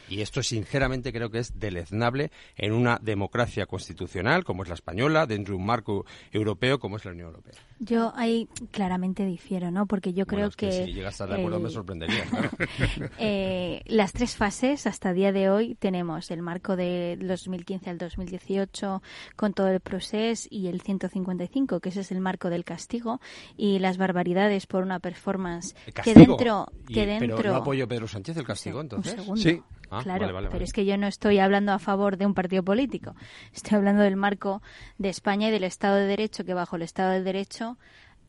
Y 0.10 0.22
esto, 0.22 0.44
sinceramente, 0.44 1.12
creo 1.14 1.30
que 1.30 1.40
es 1.40 1.60
deleznable 1.60 2.32
en 2.58 2.74
una 2.74 3.00
democracia 3.02 3.66
constitucional 3.66 4.44
como 4.44 4.64
es 4.64 4.70
la 4.70 4.76
española, 4.76 5.26
dentro 5.26 5.54
de 5.54 5.60
un 5.60 5.66
marco 5.66 6.06
europeo 6.32 6.80
como 6.80 6.98
es 6.98 7.06
la 7.06 7.12
Unión 7.12 7.28
Europea. 7.30 7.54
Yo 7.80 8.12
ahí 8.16 8.48
claramente 8.72 9.26
difiero, 9.26 9.72
¿no? 9.72 9.86
Porque 9.88 10.14
yo 10.14 10.26
creo 10.26 10.40
Bueno, 10.40 10.50
es 10.50 10.56
que, 10.56 10.70
que, 10.70 10.86
si 10.86 10.94
llegas 10.94 11.20
a 11.20 11.24
estar 11.26 11.30
de 11.30 11.42
acuerdo 11.44 11.60
me 11.60 11.70
sorprendería. 11.70 12.24
claro. 12.30 12.50
eh, 13.20 13.82
las 13.86 14.14
tres 14.14 14.36
fases 14.36 14.88
hasta 14.88 15.10
el 15.12 15.16
día 15.16 15.32
de 15.32 15.50
hoy 15.50 15.76
tenemos 15.76 16.32
el 16.32 16.42
marco 16.42 16.76
de 16.76 17.18
2015 17.22 17.90
al 17.90 17.98
2018 17.98 19.02
con 19.36 19.54
todo 19.54 19.68
el 19.70 19.80
proceso 19.80 20.48
y 20.50 20.68
el 20.68 20.82
155 20.82 21.80
que 21.80 21.90
ese 21.90 22.02
es 22.02 22.12
el 22.12 22.20
marco 22.22 22.50
del 22.50 22.64
castigo 22.64 23.20
y 23.58 23.80
las 23.80 23.98
barbaridades 23.98 24.68
por 24.68 24.84
una 24.84 25.00
performance 25.00 25.74
que 25.86 25.92
castigo. 25.94 26.20
dentro 26.38 26.68
Y- 26.88 26.94
que 26.94 27.06
dentro 27.06 27.38
Pero 27.38 27.52
no 27.52 27.58
apoyo 27.58 27.88
Pedro 27.88 28.08
Sánchez 28.08 28.38
el 28.38 28.46
castigo, 28.46 28.80
un 28.80 28.86
entonces. 28.86 29.14
segundo. 29.14 29.66
Ah, 29.94 30.03
claro, 30.03 30.22
vale, 30.22 30.34
vale, 30.34 30.48
pero 30.48 30.57
vale. 30.60 30.64
es 30.65 30.74
que 30.74 30.86
yo 30.86 30.98
no 30.98 31.07
estoy 31.07 31.40
hablando 31.40 31.72
a 31.72 31.80
favor 31.80 32.18
de 32.18 32.26
un 32.26 32.34
partido 32.34 32.64
político. 32.64 33.15
Estoy 33.53 33.78
hablando 33.78 34.02
del 34.03 34.15
marco 34.15 34.61
de 34.98 35.10
España 35.10 35.48
y 35.48 35.52
del 35.52 35.64
Estado 35.64 35.95
de 35.98 36.06
Derecho, 36.07 36.44
que 36.45 36.53
bajo 36.53 36.76
el 36.76 36.82
Estado 36.82 37.11
de 37.11 37.22
Derecho, 37.24 37.78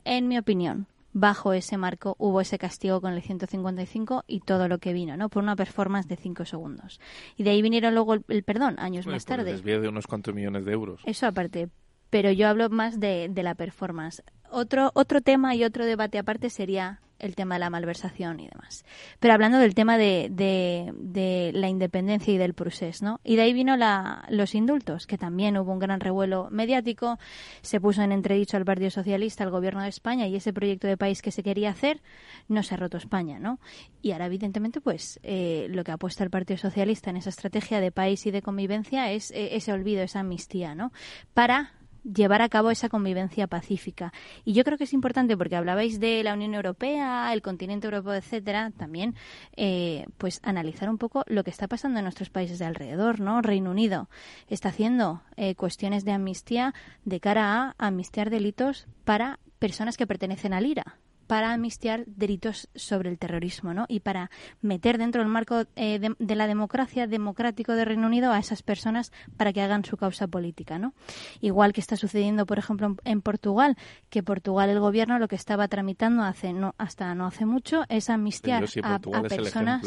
en 0.03 0.27
mi 0.27 0.37
opinión, 0.37 0.87
bajo 1.13 1.53
ese 1.53 1.77
marco 1.77 2.15
hubo 2.19 2.41
ese 2.41 2.57
castigo 2.59 2.99
con 3.01 3.13
el 3.13 3.21
155 3.21 4.23
y 4.27 4.41
todo 4.41 4.67
lo 4.67 4.79
que 4.79 4.91
vino, 4.93 5.15
¿no? 5.17 5.29
Por 5.29 5.43
una 5.43 5.55
performance 5.55 6.07
de 6.07 6.17
cinco 6.17 6.43
segundos. 6.45 6.99
Y 7.37 7.43
de 7.43 7.51
ahí 7.51 7.61
vinieron 7.61 7.93
luego 7.93 8.13
el, 8.15 8.25
el 8.27 8.43
perdón, 8.43 8.75
años 8.79 9.05
Pues 9.05 9.15
más 9.15 9.25
tarde. 9.25 9.51
desvío 9.53 9.79
de 9.81 9.87
unos 9.87 10.07
cuantos 10.07 10.33
millones 10.35 10.65
de 10.65 10.73
euros. 10.73 11.01
Eso 11.05 11.25
aparte. 11.27 11.69
Pero 12.09 12.31
yo 12.31 12.47
hablo 12.47 12.69
más 12.69 12.99
de, 12.99 13.27
de 13.29 13.43
la 13.43 13.55
performance. 13.55 14.23
Otro, 14.51 14.91
otro 14.93 15.21
tema 15.21 15.55
y 15.55 15.63
otro 15.63 15.85
debate 15.85 16.17
aparte 16.19 16.49
sería 16.49 16.99
el 17.19 17.35
tema 17.35 17.55
de 17.55 17.59
la 17.59 17.69
malversación 17.69 18.39
y 18.39 18.47
demás. 18.47 18.85
Pero 19.19 19.33
hablando 19.33 19.57
del 19.59 19.73
tema 19.73 19.97
de, 19.97 20.27
de, 20.31 21.51
la 21.53 21.69
independencia 21.69 22.33
y 22.33 22.37
del 22.37 22.53
procés, 22.53 23.01
¿no? 23.01 23.19
Y 23.23 23.35
de 23.35 23.43
ahí 23.43 23.53
vino 23.53 23.77
la, 23.77 24.25
los 24.29 24.55
indultos, 24.55 25.07
que 25.07 25.17
también 25.17 25.57
hubo 25.57 25.71
un 25.71 25.79
gran 25.79 25.99
revuelo 25.99 26.49
mediático, 26.51 27.17
se 27.61 27.79
puso 27.79 28.01
en 28.01 28.11
entredicho 28.11 28.57
al 28.57 28.65
Partido 28.65 28.89
Socialista, 28.89 29.43
al 29.43 29.51
Gobierno 29.51 29.81
de 29.81 29.89
España 29.89 30.27
y 30.27 30.35
ese 30.35 30.53
proyecto 30.53 30.87
de 30.87 30.97
país 30.97 31.21
que 31.21 31.31
se 31.31 31.43
quería 31.43 31.69
hacer, 31.69 32.01
no 32.47 32.63
se 32.63 32.75
ha 32.75 32.77
roto 32.77 32.97
España, 32.97 33.39
¿no? 33.39 33.59
Y 34.01 34.11
ahora, 34.11 34.25
evidentemente, 34.25 34.81
pues 34.81 35.19
eh, 35.23 35.67
lo 35.69 35.83
que 35.83 35.91
apuesta 35.91 36.23
el 36.23 36.29
Partido 36.29 36.57
Socialista 36.57 37.09
en 37.09 37.17
esa 37.17 37.29
estrategia 37.29 37.79
de 37.79 37.91
país 37.91 38.25
y 38.25 38.31
de 38.31 38.41
convivencia 38.41 39.11
es 39.11 39.31
eh, 39.31 39.55
ese 39.55 39.71
olvido, 39.71 40.03
esa 40.03 40.19
amnistía, 40.19 40.75
¿no? 40.75 40.91
Para 41.33 41.73
llevar 42.05 42.41
a 42.41 42.49
cabo 42.49 42.71
esa 42.71 42.89
convivencia 42.89 43.47
pacífica. 43.47 44.13
Y 44.43 44.53
yo 44.53 44.63
creo 44.63 44.77
que 44.77 44.83
es 44.85 44.93
importante 44.93 45.35
porque 45.37 45.55
hablabais 45.55 45.99
de 45.99 46.23
la 46.23 46.33
Unión 46.33 46.53
Europea, 46.53 47.33
el 47.33 47.41
continente 47.41 47.87
europeo, 47.87 48.13
etcétera, 48.13 48.71
también 48.71 49.15
eh, 49.55 50.05
pues 50.17 50.39
analizar 50.43 50.89
un 50.89 50.97
poco 50.97 51.23
lo 51.27 51.43
que 51.43 51.49
está 51.49 51.67
pasando 51.67 51.99
en 51.99 52.05
nuestros 52.05 52.29
países 52.29 52.59
de 52.59 52.65
alrededor, 52.65 53.19
¿no? 53.19 53.41
Reino 53.41 53.71
Unido 53.71 54.09
está 54.47 54.69
haciendo 54.69 55.21
eh, 55.35 55.55
cuestiones 55.55 56.05
de 56.05 56.11
amnistía 56.11 56.73
de 57.03 57.19
cara 57.19 57.75
a 57.77 57.87
amnistiar 57.87 58.29
delitos 58.29 58.87
para 59.03 59.39
personas 59.59 59.97
que 59.97 60.07
pertenecen 60.07 60.53
al 60.53 60.65
IRA 60.65 60.99
para 61.27 61.53
amnistiar 61.53 62.05
delitos 62.05 62.69
sobre 62.75 63.09
el 63.09 63.17
terrorismo, 63.17 63.73
¿no? 63.73 63.85
Y 63.87 64.01
para 64.01 64.29
meter 64.61 64.97
dentro 64.97 65.21
del 65.21 65.29
marco 65.31 65.65
eh, 65.75 65.99
de, 65.99 66.15
de 66.17 66.35
la 66.35 66.47
democracia 66.47 67.07
democrático 67.07 67.73
de 67.73 67.85
Reino 67.85 68.07
Unido 68.07 68.31
a 68.31 68.39
esas 68.39 68.63
personas 68.63 69.11
para 69.37 69.53
que 69.53 69.61
hagan 69.61 69.85
su 69.85 69.97
causa 69.97 70.27
política, 70.27 70.79
¿no? 70.79 70.93
Igual 71.41 71.73
que 71.73 71.81
está 71.81 71.95
sucediendo, 71.95 72.45
por 72.45 72.59
ejemplo, 72.59 72.87
en, 72.87 72.97
en 73.03 73.21
Portugal, 73.21 73.77
que 74.09 74.23
Portugal 74.23 74.69
el 74.69 74.79
gobierno 74.79 75.19
lo 75.19 75.27
que 75.27 75.35
estaba 75.35 75.67
tramitando 75.67 76.23
hace 76.23 76.53
no 76.53 76.75
hasta 76.77 77.13
no 77.15 77.25
hace 77.25 77.45
mucho 77.45 77.83
es 77.89 78.09
amnistiar 78.09 78.67
si 78.67 78.79
a, 78.83 78.95
a 78.95 79.21
personas 79.23 79.83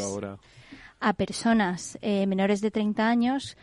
a 1.01 1.13
personas 1.13 1.97
eh, 2.01 2.27
menores 2.27 2.61
de 2.61 2.71
30 2.71 3.07
años 3.07 3.57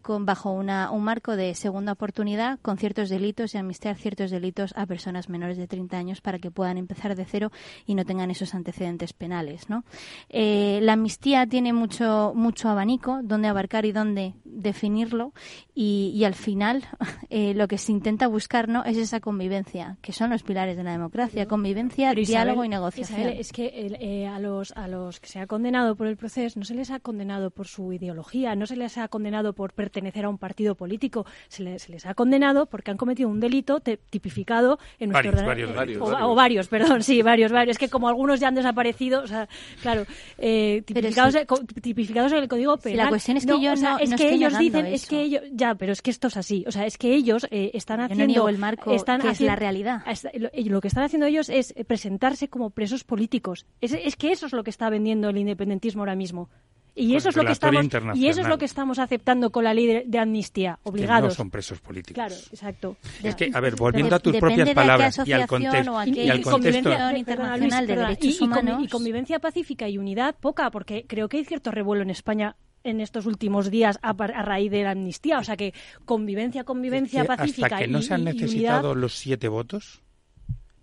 con 0.00 0.24
bajo 0.26 0.50
una, 0.52 0.90
un 0.90 1.04
marco 1.04 1.36
de 1.36 1.54
segunda 1.54 1.92
oportunidad 1.92 2.58
con 2.62 2.78
ciertos 2.78 3.08
delitos 3.08 3.54
y 3.54 3.58
amnistiar 3.58 3.96
ciertos 3.96 4.30
delitos 4.30 4.72
a 4.76 4.86
personas 4.86 5.28
menores 5.28 5.56
de 5.58 5.66
30 5.66 5.96
años 5.98 6.20
para 6.20 6.38
que 6.38 6.50
puedan 6.50 6.78
empezar 6.78 7.14
de 7.14 7.24
cero 7.24 7.50
y 7.86 7.94
no 7.94 8.04
tengan 8.04 8.30
esos 8.30 8.54
antecedentes 8.54 9.12
penales. 9.12 9.68
¿no? 9.68 9.84
Eh, 10.28 10.80
la 10.82 10.94
amnistía 10.94 11.46
tiene 11.46 11.72
mucho, 11.72 12.32
mucho 12.34 12.68
abanico 12.68 13.20
donde 13.22 13.48
abarcar 13.48 13.84
y 13.84 13.92
dónde 13.92 14.34
definirlo 14.44 15.32
y, 15.74 16.12
y 16.14 16.24
al 16.24 16.34
final 16.34 16.84
eh, 17.30 17.54
lo 17.54 17.68
que 17.68 17.78
se 17.78 17.92
intenta 17.92 18.26
buscar 18.26 18.68
no 18.68 18.84
es 18.84 18.96
esa 18.96 19.20
convivencia, 19.20 19.98
que 20.00 20.12
son 20.12 20.30
los 20.30 20.42
pilares 20.42 20.76
de 20.76 20.84
la 20.84 20.92
democracia, 20.92 21.46
convivencia, 21.46 22.10
Pero 22.14 22.26
diálogo 22.26 22.64
Isabel- 22.64 22.66
y 22.66 22.68
negociación. 22.70 23.20
Isabel, 23.20 23.38
es 23.40 23.52
que 23.52 23.66
eh, 24.00 24.26
a, 24.26 24.38
los, 24.38 24.72
a 24.72 24.88
los 24.88 25.20
que 25.20 25.28
se 25.28 25.40
ha 25.40 25.46
condenado 25.46 25.96
por 25.96 26.06
el 26.06 26.16
proceso 26.16 26.58
no 26.58 26.64
se 26.64 26.74
les 26.74 26.90
ha 26.90 27.00
condenado 27.00 27.50
por 27.50 27.66
su 27.66 27.92
ideología, 27.92 28.54
no 28.54 28.66
se 28.66 28.76
les 28.76 28.98
ha 28.98 29.08
condenado 29.08 29.52
por 29.52 29.72
pertenecer 29.82 30.24
a 30.24 30.28
un 30.28 30.38
partido 30.38 30.74
político. 30.76 31.26
Se, 31.48 31.62
les, 31.64 31.82
se 31.82 31.90
les 31.92 32.06
ha 32.06 32.14
condenado 32.14 32.66
porque 32.66 32.90
han 32.92 32.96
cometido 32.96 33.28
un 33.28 33.40
delito 33.40 33.80
te- 33.80 33.96
tipificado 33.96 34.78
en 35.00 35.10
nuestro 35.10 35.32
Varios, 35.32 35.70
ordenamiento. 35.70 35.76
varios, 35.76 36.00
o, 36.00 36.04
varios. 36.12 36.28
o 36.30 36.34
varios, 36.34 36.68
perdón, 36.68 37.02
sí, 37.02 37.22
varios, 37.22 37.50
varios. 37.50 37.74
Es 37.74 37.78
que 37.78 37.88
como 37.88 38.08
algunos 38.08 38.38
ya 38.40 38.48
han 38.48 38.54
desaparecido, 38.54 39.22
o 39.22 39.26
sea, 39.26 39.48
claro, 39.80 40.04
eh, 40.38 40.82
tipificados, 40.86 41.34
sí. 41.34 41.80
tipificados 41.80 42.32
en 42.32 42.38
el 42.38 42.48
Código 42.48 42.76
Sí, 42.76 42.90
la 42.90 42.92
Penal. 42.92 43.08
cuestión 43.08 43.36
es 43.38 43.46
que 43.46 43.60
yo 43.60 43.72
o 43.72 43.76
sea, 43.76 43.90
no- 43.92 43.98
es 43.98 44.10
no 44.10 44.16
que 44.16 44.22
estoy 44.24 44.36
ellos 44.38 44.58
dicen, 44.58 44.86
es 44.86 45.06
que 45.06 45.20
ellos, 45.22 45.42
ya, 45.52 45.74
pero 45.74 45.92
es 45.92 46.00
que 46.02 46.10
esto 46.10 46.28
es 46.28 46.36
así. 46.36 46.64
O 46.66 46.70
sea, 46.72 46.86
es 46.86 46.96
que 46.98 47.12
ellos 47.14 47.46
eh, 47.50 47.70
están 47.74 47.96
Yo 47.96 48.00
no 48.02 48.04
haciendo. 48.12 48.26
niego 48.26 48.48
el 48.48 48.58
marco, 48.58 48.92
están 48.92 49.20
que 49.20 49.26
es 49.28 49.32
haciendo- 49.34 49.52
la 49.52 49.56
realidad. 49.56 50.02
Lo, 50.34 50.48
lo 50.54 50.80
que 50.80 50.88
están 50.88 51.04
haciendo 51.04 51.26
ellos 51.26 51.48
es 51.48 51.74
presentarse 51.86 52.48
como 52.48 52.70
presos 52.70 53.02
políticos. 53.04 53.66
Es, 53.80 53.92
es 53.92 54.16
que 54.16 54.30
eso 54.32 54.46
es 54.46 54.52
lo 54.52 54.62
que 54.62 54.70
está 54.70 54.88
vendiendo 54.90 55.28
el 55.30 55.38
independentismo 55.38 56.02
ahora 56.02 56.14
mismo. 56.14 56.48
Y 56.94 57.16
eso 57.16 57.30
es 57.30 57.36
lo 57.36 57.44
que 57.44 57.52
estamos 57.52 57.86
y 58.14 58.28
eso 58.28 58.42
es 58.42 58.48
lo 58.48 58.58
que 58.58 58.66
estamos 58.66 58.98
aceptando 58.98 59.50
con 59.50 59.64
la 59.64 59.72
ley 59.72 59.86
de, 59.86 60.04
de 60.06 60.18
amnistía, 60.18 60.78
Que 60.82 60.90
obligados. 60.90 61.30
no 61.30 61.34
son 61.34 61.50
presos 61.50 61.80
políticos. 61.80 62.14
Claro, 62.14 62.34
exacto. 62.34 62.96
Es 63.22 63.34
que, 63.34 63.50
a 63.54 63.60
ver, 63.60 63.76
volviendo 63.76 64.14
a 64.14 64.18
tus 64.18 64.36
propias 64.36 64.68
de 64.68 64.74
palabras 64.74 65.16
y 65.26 65.32
al, 65.32 65.42
asociación 65.42 65.46
contexto 65.86 66.04
y 66.06 66.12
qué 66.12 66.30
al 66.30 66.42
contexto 66.42 67.16
internacional 67.16 67.86
de 67.86 67.96
derechos 67.96 68.24
y, 68.24 68.38
y 68.38 68.44
humanos. 68.46 68.82
y 68.84 68.88
convivencia 68.88 69.38
pacífica 69.38 69.88
y 69.88 69.96
unidad 69.96 70.34
poca, 70.38 70.70
porque 70.70 71.06
creo 71.06 71.28
que 71.30 71.38
hay 71.38 71.44
cierto 71.44 71.70
revuelo 71.70 72.02
en 72.02 72.10
España 72.10 72.56
en 72.84 73.00
estos 73.00 73.26
últimos 73.26 73.70
días 73.70 73.98
a, 74.02 74.12
raíz 74.12 74.70
de 74.70 74.82
la 74.82 74.90
amnistía. 74.90 75.38
O 75.38 75.44
sea 75.44 75.56
que 75.56 75.72
convivencia, 76.04 76.64
convivencia 76.64 77.22
que 77.22 77.28
pacífica 77.28 77.66
hasta 77.66 77.78
que 77.78 77.88
no 77.88 78.00
y- 78.00 78.02
se 78.02 78.12
han 78.14 78.20
y- 78.20 78.30
y 78.30 78.34
necesitado 78.34 78.90
unidad, 78.90 79.00
los 79.00 79.14
siete 79.14 79.48
votos, 79.48 80.02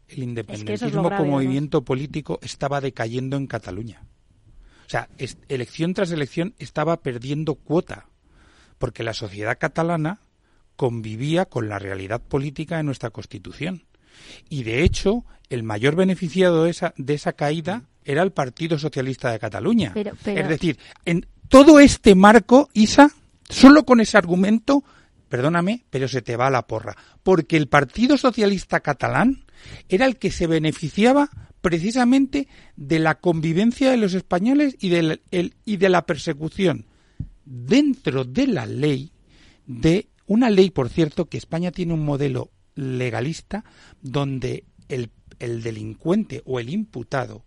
el 0.08 0.14
Es 0.14 0.16
que 0.16 0.16
es 0.16 0.18
independentismo 0.28 1.04
grave, 1.04 1.18
como 1.18 1.32
movimiento 1.34 1.84
político 1.84 2.40
estaba 2.42 2.82
decayendo 2.82 3.38
en 3.38 3.46
Cataluña. 3.46 4.02
O 4.90 4.92
sea, 4.92 5.08
elección 5.50 5.94
tras 5.94 6.10
elección 6.10 6.56
estaba 6.58 7.02
perdiendo 7.04 7.54
cuota, 7.54 8.08
porque 8.80 9.04
la 9.04 9.14
sociedad 9.14 9.60
catalana 9.60 10.22
convivía 10.76 11.46
con 11.46 11.70
la 11.70 11.78
realidad 11.78 12.22
política 12.22 12.78
de 12.78 12.84
nuestra 12.84 13.12
Constitución. 13.12 13.84
Y 14.50 14.64
de 14.64 14.82
hecho, 14.84 15.26
el 15.50 15.62
mayor 15.62 15.96
beneficiado 15.96 16.64
de 16.64 16.72
esa, 16.72 16.96
de 16.98 17.14
esa 17.14 17.34
caída 17.34 17.84
era 18.04 18.24
el 18.24 18.32
Partido 18.32 18.80
Socialista 18.80 19.32
de 19.32 19.38
Cataluña. 19.38 19.92
Pero- 19.94 20.14
pero- 20.24 20.42
Es 20.42 20.50
decir, 20.50 20.80
en 21.06 21.28
todo 21.50 21.80
este 21.80 22.16
marco, 22.16 22.70
Isa, 22.74 23.12
solo 23.48 23.86
con 23.86 24.00
ese 24.00 24.18
argumento, 24.18 24.84
perdóname, 25.28 25.86
pero 25.92 26.08
se 26.08 26.24
te 26.24 26.36
va 26.36 26.50
la 26.50 26.66
porra. 26.66 26.96
Porque 27.22 27.58
el 27.58 27.68
Partido 27.68 28.18
Socialista 28.18 28.80
catalán 28.80 29.46
era 29.88 30.08
el 30.08 30.18
que 30.18 30.32
se 30.32 30.48
beneficiaba 30.48 31.30
precisamente 31.62 32.48
de 32.76 33.00
la 33.00 33.16
convivencia 33.16 33.92
de 33.92 33.98
los 33.98 34.14
españoles 34.14 34.76
y, 34.80 34.90
del, 34.90 35.22
el- 35.32 35.54
y 35.66 35.78
de 35.78 35.90
la 35.90 36.06
persecución 36.06 36.86
dentro 37.46 38.24
de 38.26 38.48
la 38.48 38.66
ley, 38.66 39.12
de 39.66 40.08
una 40.28 40.50
ley, 40.50 40.70
por 40.70 40.90
cierto, 40.90 41.26
que 41.26 41.38
España 41.38 41.72
tiene 41.72 41.94
un 41.94 42.06
modelo 42.06 42.52
legalista 42.76 43.64
donde 44.02 44.64
el, 44.88 45.10
el 45.40 45.64
delincuente 45.64 46.42
o 46.46 46.60
el 46.60 46.70
imputado 46.70 47.44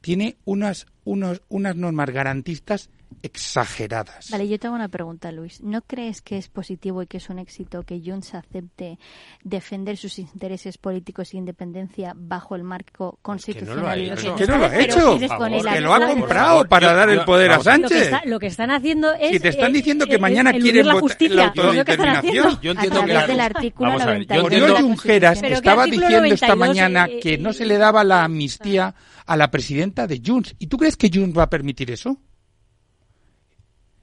tiene 0.00 0.36
unas, 0.44 0.86
unos, 1.04 1.42
unas 1.48 1.74
normas 1.76 2.10
garantistas 2.10 2.90
exageradas. 3.22 4.30
Vale, 4.30 4.48
yo 4.48 4.58
tengo 4.58 4.74
una 4.74 4.88
pregunta, 4.88 5.32
Luis. 5.32 5.60
¿No 5.62 5.82
crees 5.82 6.22
que 6.22 6.36
es 6.38 6.48
positivo 6.48 7.02
y 7.02 7.06
que 7.06 7.16
es 7.18 7.28
un 7.30 7.38
éxito 7.38 7.82
que 7.82 8.00
Junts 8.04 8.34
acepte 8.34 8.98
defender 9.42 9.96
sus 9.96 10.18
intereses 10.18 10.78
políticos 10.78 11.32
e 11.34 11.38
independencia 11.38 12.12
bajo 12.16 12.54
el 12.56 12.62
marco 12.64 13.18
constitucional? 13.22 14.00
y 14.00 14.10
Que 14.36 14.46
no 14.46 14.58
lo 14.58 14.64
ha 14.66 14.76
hecho. 14.78 15.18
Que 15.18 15.80
lo 15.80 15.94
ha 15.94 16.06
comprado 16.06 16.64
para 16.68 16.92
dar 16.94 17.10
el 17.10 17.24
poder 17.24 17.50
a 17.50 17.54
Lo 17.56 17.60
que, 17.60 17.64
Sánchez. 17.64 18.02
está- 18.02 18.22
lo 18.24 18.38
que 18.38 18.46
están 18.46 18.70
haciendo 18.70 19.12
es. 19.14 19.32
Si 19.32 19.40
te 19.40 19.48
están 19.48 19.72
diciendo 19.72 20.06
que 20.06 20.18
mañana 20.18 20.52
quieren 20.52 20.86
la 20.86 20.94
votar 20.94 21.02
justicia. 21.02 21.36
la 21.36 21.46
es 21.48 21.56
lo 21.56 21.84
que 21.84 21.92
están 21.92 22.08
autodeterminación. 22.08 22.46
haciendo. 22.46 22.60
Yo 22.62 22.70
entiendo 22.72 23.04
que- 23.04 23.26
del 23.32 23.40
artículo 23.40 23.88
Vamos 23.90 24.02
a 24.02 24.06
ver, 24.06 24.26
yo 24.26 24.34
92 24.36 24.44
Oriol 24.44 24.66
de 24.66 24.72
la 24.72 24.80
Junqueras 24.82 25.38
Pero 25.40 25.48
¿qué 25.48 25.54
estaba 25.54 25.84
diciendo 25.84 26.24
esta 26.24 26.46
92, 26.48 26.58
mañana 26.58 27.06
eh, 27.08 27.20
que 27.20 27.38
no 27.38 27.52
se 27.52 27.66
le 27.66 27.78
daba 27.78 28.04
la 28.04 28.24
amnistía 28.24 28.94
a 29.26 29.36
la 29.36 29.50
presidenta 29.50 30.06
de 30.06 30.22
Junts. 30.24 30.54
¿Y 30.58 30.66
tú 30.68 30.76
crees 30.78 30.96
que 30.96 31.10
Junts 31.12 31.36
va 31.36 31.44
a 31.44 31.50
permitir 31.50 31.90
eso? 31.90 32.16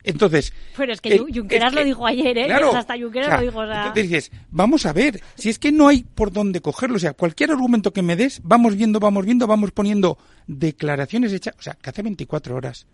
Entonces, 0.05 0.53
Pero 0.77 0.93
es 0.93 1.01
que 1.01 1.17
Junqueras 1.17 1.67
es 1.67 1.73
que- 1.73 1.79
lo 1.79 1.85
dijo 1.85 2.05
ayer, 2.05 2.37
¿eh? 2.37 2.45
claro, 2.45 2.75
hasta 2.75 2.97
Junqueras 2.97 3.27
o 3.27 3.31
sea, 3.31 3.37
lo 3.39 3.45
dijo. 3.45 3.59
O 3.59 3.65
sea, 3.65 3.87
Entonces 3.87 4.03
dices, 4.09 4.31
vamos 4.51 4.85
a 4.85 4.93
ver, 4.93 5.21
si 5.35 5.49
es 5.49 5.59
que 5.59 5.71
no 5.71 5.87
hay 5.87 6.03
por 6.03 6.31
dónde 6.31 6.61
cogerlo, 6.61 6.95
o 6.97 6.99
sea, 6.99 7.13
cualquier 7.13 7.51
argumento 7.51 7.91
que 7.93 8.01
me 8.01 8.15
des, 8.15 8.41
vamos 8.43 8.75
viendo, 8.75 8.99
vamos 8.99 9.25
viendo, 9.25 9.47
vamos 9.47 9.71
poniendo 9.71 10.17
declaraciones 10.47 11.33
hechas, 11.33 11.55
o 11.57 11.61
sea, 11.61 11.73
que 11.81 11.89
hace 11.89 12.01
24 12.01 12.55
horas 12.55 12.87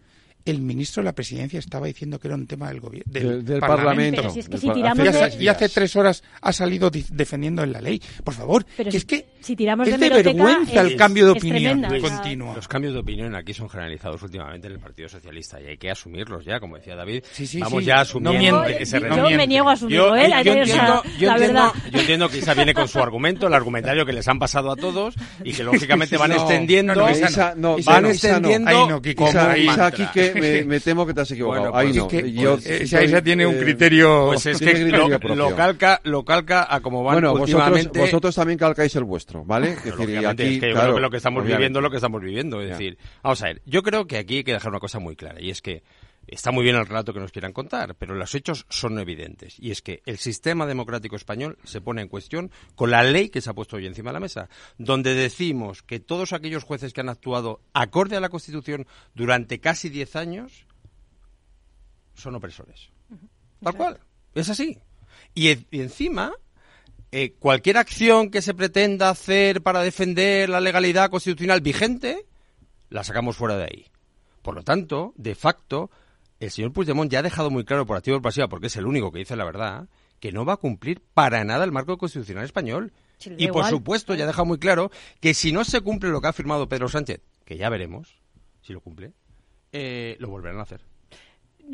el 0.45 0.61
ministro 0.61 1.01
de 1.01 1.05
la 1.05 1.13
presidencia 1.13 1.59
estaba 1.59 1.87
diciendo 1.87 2.19
que 2.19 2.27
era 2.27 2.35
un 2.35 2.47
tema 2.47 2.67
del 2.69 2.79
gobierno 2.79 3.11
Del- 3.11 3.45
del 3.45 3.59
Parlamento. 3.59 4.29
Si 4.31 4.39
es 4.39 4.49
que 4.49 4.57
si 4.57 4.67
y, 4.67 4.83
hace 4.83 5.01
de- 5.03 5.09
hace, 5.23 5.43
y 5.43 5.47
hace 5.47 5.69
tres 5.69 5.95
horas 5.95 6.23
ha 6.41 6.51
salido 6.53 6.89
di- 6.89 7.05
defendiendo 7.11 7.63
en 7.63 7.71
la 7.73 7.81
ley. 7.81 8.01
Por 8.23 8.33
favor, 8.33 8.65
Pero 8.77 8.87
que 8.87 8.91
si, 8.91 8.97
es 8.97 9.05
que 9.05 9.27
si 9.41 9.55
tiramos 9.55 9.87
es 9.87 9.99
de 9.99 10.09
de 10.09 10.23
vergüenza 10.23 10.81
es- 10.83 10.91
el 10.91 10.95
cambio 10.95 11.25
de 11.25 11.31
opinión 11.31 11.83
continuo. 12.01 12.55
Los 12.55 12.67
cambios 12.67 12.93
de 12.93 12.99
opinión 12.99 13.35
aquí 13.35 13.53
son 13.53 13.69
generalizados 13.69 14.21
últimamente 14.23 14.67
en 14.67 14.73
el 14.73 14.79
Partido 14.79 15.09
Socialista 15.09 15.59
y 15.61 15.67
hay 15.67 15.77
que 15.77 15.91
asumirlos 15.91 16.45
ya, 16.45 16.59
como 16.59 16.77
decía 16.77 16.95
David. 16.95 17.23
Sí, 17.31 17.45
sí, 17.45 17.59
Vamos 17.59 17.79
sí. 17.81 17.85
ya 17.85 17.95
No 17.95 18.01
asumiendo 18.01 18.61
miente, 18.63 18.83
ese 18.83 18.99
no 18.99 19.15
reto. 19.15 19.29
Yo 19.29 19.37
me 19.37 19.47
niego 19.47 19.69
a 19.69 19.73
asumirlo, 19.73 20.07
Yo, 20.09 20.15
¿eh? 20.15 20.29
yo 20.43 20.53
entiendo, 20.53 21.03
yo, 21.19 21.27
la 21.27 21.33
entiendo, 21.33 21.39
verdad. 21.39 21.71
yo 21.91 21.99
entiendo 21.99 22.29
que 22.29 22.37
Isa 22.39 22.53
viene 22.53 22.73
con 22.73 22.87
su 22.87 22.99
argumento, 22.99 23.47
el 23.47 23.53
argumentario 23.53 24.05
que 24.05 24.13
les 24.13 24.27
han 24.27 24.39
pasado 24.39 24.71
a 24.71 24.75
todos 24.75 25.15
y 25.43 25.53
que 25.53 25.63
lógicamente 25.63 26.17
van 26.17 26.31
No, 26.31 26.35
extendiendo, 26.37 26.95
no, 26.95 27.01
no, 27.07 27.11
Isa, 27.11 27.53
no, 27.55 27.71
van 27.71 27.71
no, 27.71 27.77
Isa 27.79 28.01
no. 28.01 28.07
extendiendo 28.09 28.71
como 28.71 29.01
Me, 30.33 30.63
me 30.65 30.79
temo 30.79 31.05
que 31.05 31.13
te 31.13 31.21
has 31.21 31.31
equivocado. 31.31 31.71
Bueno, 31.71 31.77
Ahí 31.77 31.87
pues 31.87 31.97
no. 31.97 32.03
es 32.03 32.09
que, 32.23 32.31
Yo 32.33 32.51
pues, 32.53 32.63
sí 32.63 32.73
esa- 32.73 32.97
soy, 32.97 33.05
esa 33.05 33.21
tiene 33.21 33.45
un 33.47 33.55
eh, 33.55 33.59
criterio... 33.59 34.25
Pues 34.27 34.45
es 34.45 34.59
que 34.59 34.65
criterio 34.71 34.97
lo, 35.09 35.19
propio. 35.19 35.35
lo 35.35 35.55
calca, 35.55 36.01
lo 36.03 36.23
calca 36.25 36.67
a 36.73 36.79
como 36.81 37.03
van 37.03 37.15
Bueno, 37.15 37.31
vosotros, 37.31 37.55
últimamente. 37.55 37.99
vosotros 37.99 38.35
también 38.35 38.57
calcáis 38.59 38.95
el 38.95 39.03
vuestro, 39.03 39.43
¿vale? 39.45 39.71
Es 39.71 39.83
decir, 39.83 40.09
y 40.09 40.25
aquí, 40.25 40.43
es 40.43 40.59
que 40.59 40.67
yo 40.69 40.73
claro, 40.73 40.81
creo 40.81 40.95
que 40.95 41.01
lo 41.01 41.09
que 41.09 41.17
estamos 41.17 41.37
obviamente. 41.41 41.57
viviendo 41.57 41.79
es 41.79 41.83
lo 41.83 41.89
que 41.89 41.97
estamos 41.97 42.21
viviendo. 42.21 42.61
Es 42.61 42.67
Ya. 42.69 42.73
decir, 42.77 42.97
vamos 43.23 43.41
a 43.41 43.45
ver, 43.45 43.61
yo 43.65 43.83
creo 43.83 44.07
que 44.07 44.17
aquí 44.17 44.37
hay 44.37 44.43
que 44.43 44.53
dejar 44.53 44.69
una 44.69 44.79
cosa 44.79 44.99
muy 44.99 45.15
clara, 45.15 45.39
y 45.41 45.49
es 45.49 45.61
que 45.61 45.83
está 46.27 46.51
muy 46.51 46.63
bien 46.63 46.75
el 46.75 46.85
relato 46.85 47.13
que 47.13 47.19
nos 47.19 47.31
quieran 47.31 47.53
contar, 47.53 47.95
pero 47.95 48.15
los 48.15 48.33
hechos 48.35 48.65
son 48.69 48.97
evidentes. 48.99 49.59
Y 49.59 49.71
es 49.71 49.81
que 49.81 50.01
el 50.05 50.17
sistema 50.17 50.65
democrático 50.65 51.15
español 51.15 51.57
se 51.63 51.81
pone 51.81 52.01
en 52.01 52.07
cuestión 52.07 52.51
con 52.75 52.91
la 52.91 53.03
ley 53.03 53.29
que 53.29 53.41
se 53.41 53.49
ha 53.49 53.53
puesto 53.53 53.75
hoy 53.77 53.87
encima 53.87 54.09
de 54.11 54.13
la 54.13 54.19
mesa, 54.19 54.49
donde 54.77 55.13
decimos 55.15 55.83
que 55.83 55.99
todos 55.99 56.33
aquellos 56.33 56.63
jueces 56.63 56.93
que 56.93 57.01
han 57.01 57.09
actuado 57.09 57.61
acorde 57.73 58.15
a 58.15 58.21
la 58.21 58.29
Constitución 58.29 58.87
durante 59.13 59.59
casi 59.59 59.89
10 59.89 60.15
años 60.15 60.65
son 62.13 62.35
opresores. 62.35 62.89
Tal 63.63 63.75
cual. 63.75 63.99
Es 64.33 64.49
así. 64.49 64.79
Y, 65.33 65.49
e- 65.49 65.65
y 65.71 65.81
encima, 65.81 66.31
eh, 67.11 67.33
cualquier 67.37 67.77
acción 67.77 68.29
que 68.31 68.41
se 68.41 68.53
pretenda 68.53 69.09
hacer 69.09 69.61
para 69.61 69.81
defender 69.81 70.49
la 70.49 70.61
legalidad 70.61 71.09
constitucional 71.09 71.61
vigente, 71.61 72.25
la 72.89 73.03
sacamos 73.03 73.37
fuera 73.37 73.57
de 73.57 73.63
ahí. 73.65 73.85
Por 74.41 74.55
lo 74.55 74.63
tanto, 74.63 75.13
de 75.17 75.35
facto, 75.35 75.91
el 76.41 76.51
señor 76.51 76.73
Puigdemont 76.73 77.09
ya 77.11 77.19
ha 77.19 77.23
dejado 77.23 77.51
muy 77.51 77.63
claro 77.63 77.85
por 77.85 77.97
activa 77.97 78.15
y 78.17 78.19
por 78.19 78.29
pasiva, 78.29 78.47
porque 78.47 78.67
es 78.67 78.75
el 78.75 78.85
único 78.87 79.11
que 79.11 79.19
dice 79.19 79.35
la 79.35 79.45
verdad, 79.45 79.87
que 80.19 80.31
no 80.31 80.43
va 80.43 80.53
a 80.53 80.57
cumplir 80.57 81.01
para 81.13 81.43
nada 81.43 81.63
el 81.63 81.71
marco 81.71 81.97
constitucional 81.97 82.43
español. 82.43 82.91
Sí, 83.19 83.29
Y 83.37 83.47
por 83.47 83.57
igual. 83.57 83.69
supuesto, 83.69 84.15
ya 84.15 84.23
ha 84.23 84.27
dejado 84.27 84.45
muy 84.45 84.57
claro 84.57 84.89
que 85.19 85.35
si 85.35 85.51
no 85.51 85.63
se 85.63 85.81
cumple 85.81 86.09
lo 86.09 86.19
que 86.19 86.27
ha 86.27 86.33
firmado 86.33 86.67
Pedro 86.67 86.89
Sánchez, 86.89 87.21
que 87.45 87.57
ya 87.57 87.69
veremos 87.69 88.19
si 88.61 88.73
lo 88.73 88.81
cumple, 88.81 89.13
eh, 89.71 90.15
lo 90.19 90.29
volverán 90.29 90.59
a 90.59 90.63
hacer. 90.63 90.81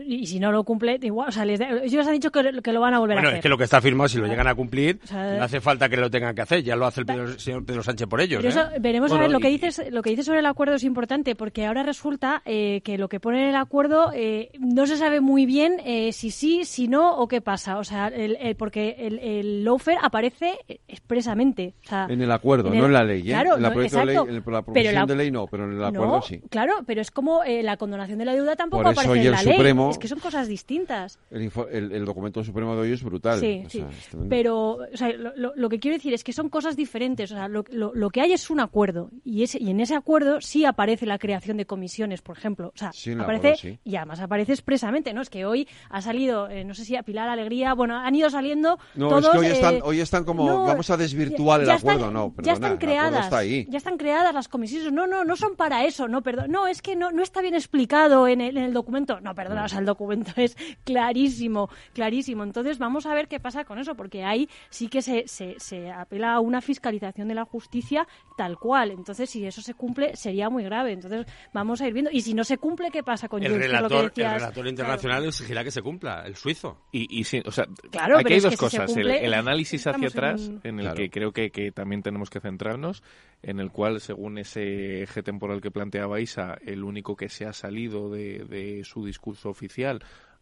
Y 0.05 0.25
si 0.27 0.39
no 0.39 0.51
lo 0.51 0.63
cumple, 0.63 0.99
igual. 1.01 1.29
O 1.29 1.31
sea, 1.31 1.45
les 1.45 1.59
da- 1.59 1.69
ellos 1.83 2.05
han 2.07 2.13
dicho 2.13 2.31
que, 2.31 2.43
lo- 2.43 2.61
que 2.61 2.71
lo 2.73 2.79
van 2.81 2.93
a 2.93 2.99
volver 2.99 3.15
Bueno, 3.15 3.27
a 3.27 3.31
hacer. 3.31 3.39
es 3.39 3.43
que 3.43 3.49
lo 3.49 3.57
que 3.57 3.63
está 3.63 3.81
firmado, 3.81 4.07
si 4.07 4.17
lo 4.17 4.27
llegan 4.27 4.47
a 4.47 4.55
cumplir, 4.55 4.99
O 5.03 5.07
sea, 5.07 5.37
no 5.37 5.43
hace 5.43 5.61
falta 5.61 5.89
que 5.89 5.97
lo 5.97 6.09
tengan 6.09 6.35
que 6.35 6.41
hacer, 6.41 6.63
ya 6.63 6.75
lo 6.75 6.85
hace 6.85 7.01
el 7.01 7.05
Pedro- 7.05 7.39
señor 7.39 7.65
Pedro 7.65 7.83
Sánchez 7.83 8.07
por 8.07 8.21
ellos. 8.21 8.39
Pero 8.41 8.49
eso, 8.49 8.61
¿eh? 8.73 8.79
veremos 8.79 9.11
a 9.11 9.15
Bueno, 9.15 9.23
ver 9.23 9.31
lo 9.31 9.39
que 9.39 9.49
y- 9.49 9.53
dices 9.57 9.81
lo 9.91 10.01
que 10.01 10.09
dices 10.11 10.25
sobre 10.25 10.39
el 10.39 10.45
acuerdo 10.45 10.75
es 10.75 10.83
importante 10.83 11.35
porque 11.35 11.65
ahora 11.65 11.83
resulta 11.83 12.41
eh, 12.45 12.81
que 12.83 12.97
lo 12.97 13.09
que 13.09 13.19
pone 13.19 13.43
en 13.43 13.49
el 13.49 13.55
acuerdo 13.55 14.11
eh, 14.13 14.51
no 14.59 14.85
se 14.87 14.97
sabe 14.97 15.21
muy 15.21 15.45
bien 15.45 15.77
eh, 15.85 16.11
si 16.13 16.31
sí 16.31 16.65
si 16.65 16.87
no 16.87 17.15
o 17.17 17.27
qué 17.27 17.41
pasa 17.41 17.77
o 17.77 17.83
sea 17.83 18.07
el, 18.07 18.37
el- 18.39 18.55
porque 18.55 18.95
el, 18.99 19.19
el 19.19 19.63
lawfare 19.63 19.97
aparece 20.01 20.53
expresamente 20.87 21.73
o 21.85 21.87
sea, 21.87 22.07
En 22.09 22.21
el 22.21 22.31
acuerdo, 22.31 22.69
en 22.69 22.75
el- 22.75 22.79
no 22.81 22.85
en 22.87 22.93
la 22.93 23.03
ley, 23.03 23.21
¿eh? 23.21 23.25
claro 23.25 23.55
en 23.55 23.61
la, 23.61 23.69
no, 23.69 23.73
proyecto 23.73 23.99
de 23.99 24.05
ley, 24.05 24.15
exacto. 24.15 24.29
en 24.29 24.35
la 24.35 24.41
Pero 24.43 24.63
proposición 24.63 24.95
la- 24.95 25.05
de 25.05 25.15
ley 25.15 25.31
no, 25.31 25.47
pero 25.47 25.63
en 25.65 25.71
el 25.71 25.77
no, 25.77 25.85
acuerdo 25.87 26.21
sí. 26.21 26.41
claro 26.49 26.73
pero 26.85 27.01
es 27.01 27.11
como 27.11 27.43
eh, 27.43 27.63
la 27.63 27.77
condonación 27.77 28.19
de 28.19 28.25
la 28.25 28.33
deuda 28.33 28.55
tampoco 28.55 28.83
Por 28.83 28.91
eso 28.93 29.01
aparece 29.01 29.11
hoy 29.13 29.19
en 29.19 29.25
el 29.25 29.31
la 29.31 29.37
Supremo- 29.51 29.86
ley 29.86 29.86
es 29.91 29.97
que 29.97 30.07
son 30.07 30.19
cosas 30.19 30.47
distintas 30.47 31.19
El, 31.31 31.51
el, 31.71 31.91
el 31.91 32.05
documento 32.05 32.43
supremo 32.43 32.75
de 32.75 32.81
hoy 32.81 32.91
es 32.93 33.03
brutal. 33.03 33.39
Sí, 33.39 33.63
o 33.65 33.69
sí. 33.69 33.79
sea, 33.79 33.89
es. 33.89 34.17
Pero 34.29 34.71
o 34.75 34.87
sea, 34.97 35.09
lo, 35.13 35.53
lo- 35.55 35.69
que 35.69 35.79
quiero 35.79 35.95
decir 35.97 36.13
es 36.13 36.23
que 36.23 36.33
son 36.33 36.49
cosas 36.49 36.75
diferentes. 36.75 37.31
O 37.31 37.35
sea, 37.35 37.47
lo, 37.47 37.63
lo- 37.69 37.93
lo 37.93 38.09
que 38.09 38.21
hay 38.21 38.31
es 38.33 38.49
un 38.49 38.59
acuerdo. 38.59 39.09
Y, 39.23 39.43
ese, 39.43 39.61
y 39.61 39.69
en 39.69 39.79
ese 39.79 39.95
acuerdo 39.95 40.41
sí 40.41 40.65
aparece 40.65 41.05
la 41.05 41.17
creación 41.17 41.57
de 41.57 41.65
comisiones, 41.65 42.21
por 42.21 42.37
ejemplo. 42.37 42.67
O 42.73 42.77
sea, 42.77 42.91
Sí, 42.93 43.11
aparece 43.13 43.49
acuerdo, 43.49 43.57
sí. 43.61 43.79
y 43.83 43.95
además 43.95 44.19
aparece 44.21 44.53
expresamente. 44.53 45.13
¿no? 45.13 45.21
Es 45.21 45.29
que 45.29 45.45
hoy 45.45 45.67
ha 45.89 46.01
salido, 46.01 46.49
eh, 46.49 46.63
no 46.63 46.73
sé 46.73 46.85
si 46.85 46.95
a 46.95 47.03
Pilar 47.03 47.29
Alegría, 47.29 47.73
bueno, 47.73 47.97
han 47.97 48.15
ido 48.15 48.29
saliendo. 48.29 48.79
No, 48.95 49.09
todos, 49.09 49.25
es 49.25 49.31
que 49.31 49.37
hoy 49.37 49.45
están, 49.47 49.75
eh, 49.75 49.81
hoy 49.83 49.99
están 49.99 50.23
como, 50.23 50.45
no, 50.47 50.63
vamos 50.63 50.89
a 50.89 50.97
desvirtuar 50.97 51.61
el 51.61 51.67
ya 51.67 51.75
están- 51.75 51.95
acuerdo, 51.95 52.11
no, 52.11 52.29
ya 52.29 52.35
perdona, 52.35 52.53
están 52.53 52.71
el 52.71 52.77
acuerdo 52.77 52.93
creadas, 52.93 53.25
está 53.25 53.37
ahí. 53.39 53.67
ya 53.69 53.77
están 53.77 53.97
creadas 53.97 54.33
las 54.33 54.47
comisiones. 54.47 54.91
No, 54.93 55.07
no, 55.07 55.23
no 55.23 55.35
son 55.35 55.55
para 55.55 55.85
eso, 55.85 56.07
no, 56.07 56.21
perdón. 56.21 56.51
No, 56.51 56.67
es 56.67 56.81
que 56.81 56.95
no, 56.95 57.11
no 57.11 57.21
está 57.23 57.41
bien 57.41 57.55
explicado 57.55 58.27
en 58.27 58.41
el, 58.41 58.57
en 58.57 58.63
el 58.63 58.73
documento. 58.73 59.19
No, 59.21 59.35
perdona, 59.35 59.65
o 59.65 59.67
sea, 59.69 59.76
el 59.79 59.85
documento 59.85 60.31
es 60.37 60.55
clarísimo, 60.83 61.69
clarísimo. 61.93 62.43
Entonces, 62.43 62.77
vamos 62.79 63.05
a 63.05 63.13
ver 63.13 63.27
qué 63.27 63.39
pasa 63.39 63.63
con 63.65 63.79
eso, 63.79 63.95
porque 63.95 64.23
ahí 64.23 64.49
sí 64.69 64.87
que 64.87 65.01
se, 65.01 65.27
se, 65.27 65.55
se 65.59 65.91
apela 65.91 66.33
a 66.33 66.39
una 66.39 66.61
fiscalización 66.61 67.27
de 67.27 67.35
la 67.35 67.45
justicia 67.45 68.07
tal 68.37 68.57
cual. 68.57 68.91
Entonces, 68.91 69.29
si 69.29 69.45
eso 69.45 69.61
se 69.61 69.73
cumple, 69.73 70.15
sería 70.15 70.49
muy 70.49 70.63
grave. 70.63 70.91
Entonces, 70.93 71.25
vamos 71.53 71.81
a 71.81 71.87
ir 71.87 71.93
viendo. 71.93 72.11
Y 72.11 72.21
si 72.21 72.33
no 72.33 72.43
se 72.43 72.57
cumple, 72.57 72.89
¿qué 72.91 73.03
pasa 73.03 73.27
con 73.27 73.43
el 73.43 73.51
Junts? 73.51 73.67
Que 73.67 73.75
es 73.75 73.81
lo 73.81 73.87
que 73.89 73.95
relator, 73.95 74.11
el 74.25 74.31
relator 74.39 74.67
internacional 74.67 75.25
exigirá 75.25 75.63
que 75.63 75.71
se 75.71 75.81
cumpla, 75.81 76.23
el 76.25 76.35
suizo. 76.35 76.81
Y, 76.91 77.19
y 77.19 77.23
sí, 77.23 77.41
o 77.45 77.51
sea, 77.51 77.65
Claro, 77.91 78.17
aquí 78.17 78.33
hay 78.33 78.37
es 78.37 78.43
dos 78.43 78.51
que 78.51 78.57
cosas. 78.57 78.89
El- 78.89 78.95
cumple, 79.03 79.25
el, 79.25 79.33
análisis 79.33 79.85
hacia 79.87 80.07
atrás, 80.07 80.47
en- 80.47 80.61
en, 80.63 80.79
el 80.79 80.85
Claro. 80.85 80.95
que 80.97 81.09
creo 81.09 81.31
que, 81.31 81.51
que 81.51 81.71
también 81.71 82.01
tenemos 82.01 82.29
que 82.29 82.39
centrarnos, 82.39 83.03
en 83.43 83.59
el 83.59 83.71
cual, 83.71 83.99
según 84.01 84.37
ese 84.37 85.03
eje 85.03 85.21
temporal 85.23 85.61
que 85.61 85.71
planteaba 85.71 86.19
Isa, 86.19 86.57
el 86.65 86.83
único 86.83 87.15
que 87.15 87.29
se 87.29 87.45
ha 87.45 87.53
salido 87.53 88.09
de, 88.09 88.45
de 88.45 88.83
su 88.83 89.05
discurso 89.05 89.49
oficial 89.49 89.66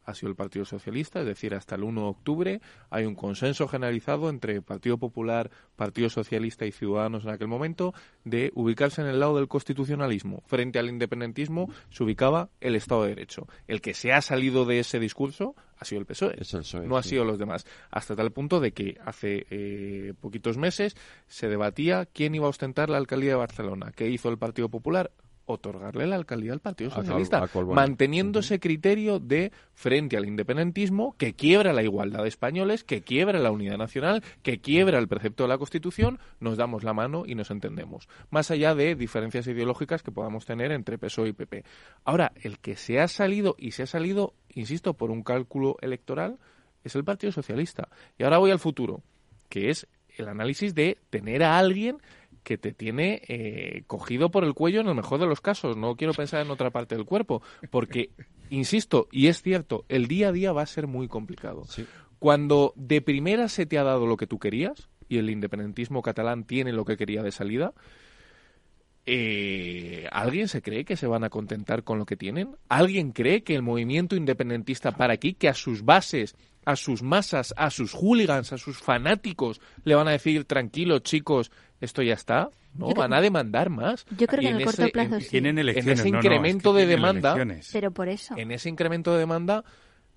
ha 0.06 0.14
sido 0.14 0.30
el 0.30 0.35
Partido 0.35 0.65
Socialista, 0.65 1.19
es 1.19 1.26
decir, 1.26 1.53
hasta 1.56 1.76
el 1.76 1.84
1 1.84 2.02
de 2.02 2.07
octubre 2.07 2.61
hay 2.89 3.06
un 3.06 3.15
consenso 3.15 3.68
generalizado 3.68 4.30
entre 4.30 4.61
Partido 4.61 4.97
Popular, 4.97 5.49
Partido 5.76 6.10
Socialista 6.10 6.65
y 6.65 6.72
Ciudadanos 6.72 7.26
en 7.26 7.31
aquel 7.31 7.47
momento 7.47 7.93
de 8.23 8.52
ubicarse 8.56 9.02
en 9.02 9.07
el 9.07 9.19
lado 9.19 9.38
del 9.38 9.47
constitucionalismo. 9.47 10.43
Frente 10.45 10.80
al 10.80 10.89
independentismo 10.89 11.69
se 11.89 12.03
ubicaba 12.03 12.49
el 12.61 12.76
Estado 12.76 13.03
de 13.03 13.10
Derecho. 13.10 13.47
El 13.68 13.81
que 13.81 13.93
se 13.93 14.14
ha 14.14 14.22
salido 14.22 14.65
de 14.65 14.80
ese 14.80 14.99
discurso 14.99 15.56
ha 15.77 15.85
sido 15.85 15.99
el 15.99 16.06
PSOE, 16.06 16.38
PSOE, 16.38 16.88
no 16.88 16.97
ha 16.97 17.03
sido 17.03 17.26
los 17.26 17.38
demás. 17.38 17.65
Hasta 17.91 18.15
tal 18.15 18.31
punto 18.31 18.60
de 18.60 18.72
que 18.72 18.97
hace 19.03 19.45
eh, 19.49 20.14
poquitos 20.22 20.57
meses 20.57 20.95
se 21.27 21.49
debatía 21.49 22.06
quién 22.06 22.35
iba 22.35 22.45
a 22.45 22.49
ostentar 22.49 22.89
la 22.89 22.97
alcaldía 22.97 23.31
de 23.31 23.38
Barcelona. 23.38 23.91
¿Qué 23.93 24.10
hizo 24.10 24.30
el 24.30 24.38
Partido 24.38 24.69
Popular? 24.69 25.11
Otorgarle 25.45 26.07
la 26.07 26.15
alcaldía 26.15 26.53
al 26.53 26.59
Partido 26.59 26.91
A 26.91 26.95
Socialista, 26.95 27.47
manteniendo 27.73 28.39
ese 28.39 28.59
criterio 28.59 29.19
de 29.19 29.51
frente 29.73 30.17
al 30.17 30.26
independentismo 30.26 31.15
que 31.17 31.34
quiebra 31.34 31.72
la 31.72 31.84
igualdad 31.84 32.23
de 32.23 32.30
españoles, 32.30 32.84
que 32.84 33.01
quiebra 33.01 33.39
la 33.39 33.51
unidad 33.51 33.77
nacional, 33.77 34.23
que 34.41 34.59
quiebra 34.59 34.97
el 34.97 35.07
precepto 35.07 35.43
de 35.43 35.49
la 35.49 35.57
Constitución, 35.57 36.19
nos 36.39 36.57
damos 36.57 36.84
la 36.84 36.93
mano 36.93 37.23
y 37.27 37.35
nos 37.35 37.51
entendemos. 37.51 38.07
Más 38.30 38.49
allá 38.49 38.73
de 38.73 38.95
diferencias 38.95 39.45
ideológicas 39.47 40.01
que 40.01 40.11
podamos 40.11 40.45
tener 40.45 40.72
entre 40.72 40.97
PSOE 40.97 41.30
y 41.30 41.34
PP. 41.34 41.63
Ahora, 42.03 42.31
el 42.41 42.59
que 42.59 42.76
se 42.76 42.99
ha 42.99 43.07
salido 43.07 43.55
y 43.59 43.72
se 43.72 43.84
ha 43.84 43.88
salido, 43.88 44.34
insisto, 44.49 44.95
por 44.95 45.11
un 45.11 45.23
cálculo 45.23 45.77
electoral, 45.81 46.39
es 46.84 46.95
el 46.95 47.03
Partido 47.03 47.31
Socialista. 47.31 47.89
Y 48.17 48.23
ahora 48.23 48.38
voy 48.38 48.51
al 48.51 48.59
futuro, 48.59 49.03
que 49.49 49.69
es 49.69 49.88
el 50.17 50.27
análisis 50.27 50.73
de 50.73 50.97
tener 51.09 51.43
a 51.43 51.57
alguien 51.57 51.97
que 52.45 52.57
te 52.57 52.72
tiene 52.72 53.22
eh, 53.27 53.84
cogido 53.88 54.31
por 54.31 54.45
el 54.45 54.53
cuello 54.53 54.80
en 54.80 54.88
el 54.88 54.95
mejor 54.95 55.19
de 55.19 55.26
los 55.26 55.41
casos. 55.41 55.76
No 55.76 55.97
quiero 55.97 56.13
pensar 56.13 56.45
en 56.45 56.51
otra 56.51 56.69
parte 56.69 56.95
del 56.95 57.03
cuerpo, 57.03 57.41
porque, 57.69 58.11
insisto, 58.49 59.09
y 59.11 59.27
es 59.27 59.41
cierto, 59.41 59.84
el 59.89 60.07
día 60.07 60.30
a 60.30 60.31
día 60.31 60.53
va 60.53 60.61
a 60.61 60.67
ser 60.67 60.88
muy 60.88 61.09
complicado. 61.09 61.65
Cuando 62.19 62.72
de 62.77 63.01
primera 63.01 63.49
se 63.49 63.65
te 63.65 63.77
ha 63.77 63.84
dado 63.84 64.05
lo 64.05 64.15
que 64.15 64.27
tú 64.27 64.39
querías, 64.39 64.88
y 65.09 65.17
el 65.17 65.30
independentismo 65.30 66.01
catalán 66.01 66.45
tiene 66.45 66.72
lo 66.72 66.85
que 66.85 66.95
quería 66.95 67.22
de 67.22 67.31
salida, 67.31 67.73
eh, 69.07 70.07
¿Alguien 70.11 70.47
se 70.47 70.63
cree 70.63 70.84
que 70.84 70.97
se 70.97 71.05
van 71.05 71.23
a 71.23 71.30
contentar 71.30 71.84
con 71.84 71.99
lo 71.99 72.07
que 72.07 72.17
tienen? 72.17 72.55
¿Alguien 72.69 73.11
cree 73.11 73.43
que 73.43 73.55
el 73.55 73.61
movimiento 73.61 74.15
independentista 74.15 74.93
para 74.93 75.13
aquí, 75.13 75.35
que 75.35 75.47
a 75.47 75.53
sus 75.53 75.85
bases, 75.85 76.35
a 76.66 76.76
sus 76.76 77.02
masas, 77.04 77.54
a 77.58 77.70
sus 77.70 77.94
hooligans, 77.94 78.52
a 78.52 78.58
sus 78.58 78.78
fanáticos, 78.80 79.62
le 79.84 79.96
van 79.96 80.08
a 80.08 80.12
decir, 80.12 80.46
tranquilos 80.46 81.04
chicos, 81.04 81.52
esto 81.80 82.02
ya 82.02 82.14
está? 82.16 82.50
No, 82.74 82.88
creo- 82.88 82.96
van 82.98 83.14
a 83.14 83.22
demandar 83.22 83.70
más. 83.70 84.06
Yo 84.18 84.28
creo 84.28 84.42
que 84.42 84.50
en 84.50 84.58
el 84.58 84.66
corto 84.66 84.90
plazo 84.90 85.20
sí. 85.22 85.30
Tienen 85.30 85.58
En 85.58 85.60
elecciones, 85.60 86.00
ese 86.00 86.10
no, 86.10 86.14
no, 86.16 86.20
es 86.20 86.22
que 86.24 86.28
incremento 86.28 86.74
de 86.74 86.80
tienen 86.86 86.96
demanda, 86.98 87.30
elecciones. 87.30 87.70
Pero 87.72 87.92
por 87.92 88.10
eso. 88.10 88.36
en 88.38 88.52
ese 88.52 88.68
incremento 88.70 89.14
de 89.14 89.20
demanda, 89.20 89.64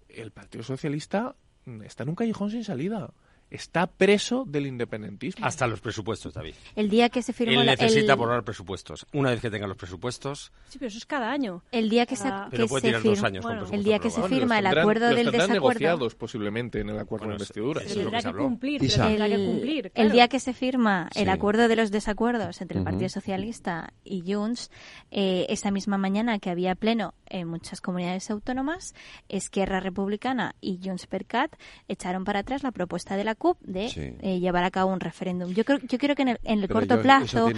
el 0.08 0.30
Partido 0.32 0.64
Socialista 0.64 1.36
está 1.84 2.02
en 2.02 2.08
un 2.08 2.14
callejón 2.16 2.50
sin 2.50 2.64
salida. 2.64 3.10
Está 3.50 3.86
preso 3.86 4.44
del 4.46 4.66
independentismo. 4.66 5.44
Hasta 5.46 5.66
los 5.66 5.80
presupuestos, 5.80 6.34
David. 6.34 6.54
El 6.76 6.90
día 6.90 7.08
que 7.08 7.22
se 7.22 7.32
firmó 7.32 7.60
Él 7.60 7.66
necesita 7.66 8.00
el- 8.00 8.10
aprobar 8.10 8.44
presupuestos. 8.44 9.06
Una 9.12 9.30
vez 9.30 9.40
que 9.40 9.50
tenga 9.50 9.66
los 9.66 9.76
presupuestos, 9.76 10.52
Sí, 10.68 10.78
pero 10.78 10.88
eso 10.88 10.98
es 10.98 11.06
cada 11.06 11.30
año. 11.30 11.62
El 11.72 11.88
día 11.88 12.04
que 12.04 12.14
se, 12.16 12.28
Ah. 12.28 12.48
Pero 12.50 12.64
que 12.64 12.68
puede 12.68 12.82
se 12.82 12.88
tirar 12.88 13.02
dos 13.02 13.14
firma- 13.14 13.28
años 13.28 13.44
con 13.46 13.58
bueno, 13.58 13.72
el 13.72 13.84
día 13.84 13.98
que 13.98 14.10
se 14.10 14.20
Bueno, 14.20 14.36
firma 14.36 14.58
el 14.58 14.66
acuerdo 14.66 15.06
los 15.06 15.16
del 15.16 15.26
desacuerdo 15.26 15.52
negociados 15.54 16.14
posiblemente 16.14 16.80
en 16.80 16.90
el 16.90 16.98
acuerdo 16.98 17.26
de 17.28 17.32
investidura. 17.32 17.80
Pero 17.86 18.00
tendrá 18.10 18.22
que 18.22 18.38
cumplir, 18.38 18.80
pero 18.80 18.86
Isa. 18.92 19.06
tendrá 19.06 19.28
que 19.28 19.36
cumplir. 19.46 19.92
el 19.94 20.12
día 20.12 20.28
que 20.28 20.40
se 20.40 20.52
firma 20.52 21.08
el 21.14 21.24
Sí. 21.24 21.30
acuerdo 21.30 21.68
de 21.68 21.76
los 21.76 21.90
desacuerdos 21.90 22.60
entre 22.60 22.78
el. 22.78 22.84
Partido 22.84 23.08
Socialista 23.08 23.92
y 24.04 24.30
Junts, 24.32 24.70
eh, 25.10 25.46
esa 25.48 25.70
misma 25.70 25.96
mañana 25.98 26.38
que 26.38 26.50
había 26.50 26.74
pleno 26.74 27.14
en 27.30 27.48
muchas 27.48 27.80
comunidades 27.80 28.30
autónomas, 28.30 28.94
Esquerra 29.28 29.80
Republicana 29.80 30.54
y 30.60 30.80
Junts 30.82 31.06
per 31.06 31.26
Cat 31.26 31.54
echaron 31.88 32.24
para 32.24 32.40
atrás 32.40 32.62
la 32.62 32.70
propuesta 32.72 33.16
de 33.16 33.24
la 33.24 33.34
CUP 33.34 33.58
de 33.60 33.88
Sí. 33.88 34.12
eh, 34.20 34.40
llevar 34.40 34.64
a 34.64 34.70
cabo 34.70 34.92
un 34.92 35.00
referéndum. 35.00 35.52
Yo 35.52 35.64
creo, 35.64 35.78
yo 35.78 35.98
creo 35.98 36.14
que 36.14 36.22
en 36.22 36.28
el, 36.28 36.40
en 36.44 36.60
el 36.60 36.68
corto 36.68 36.96
yo- 36.96 37.02
plazo 37.02 37.48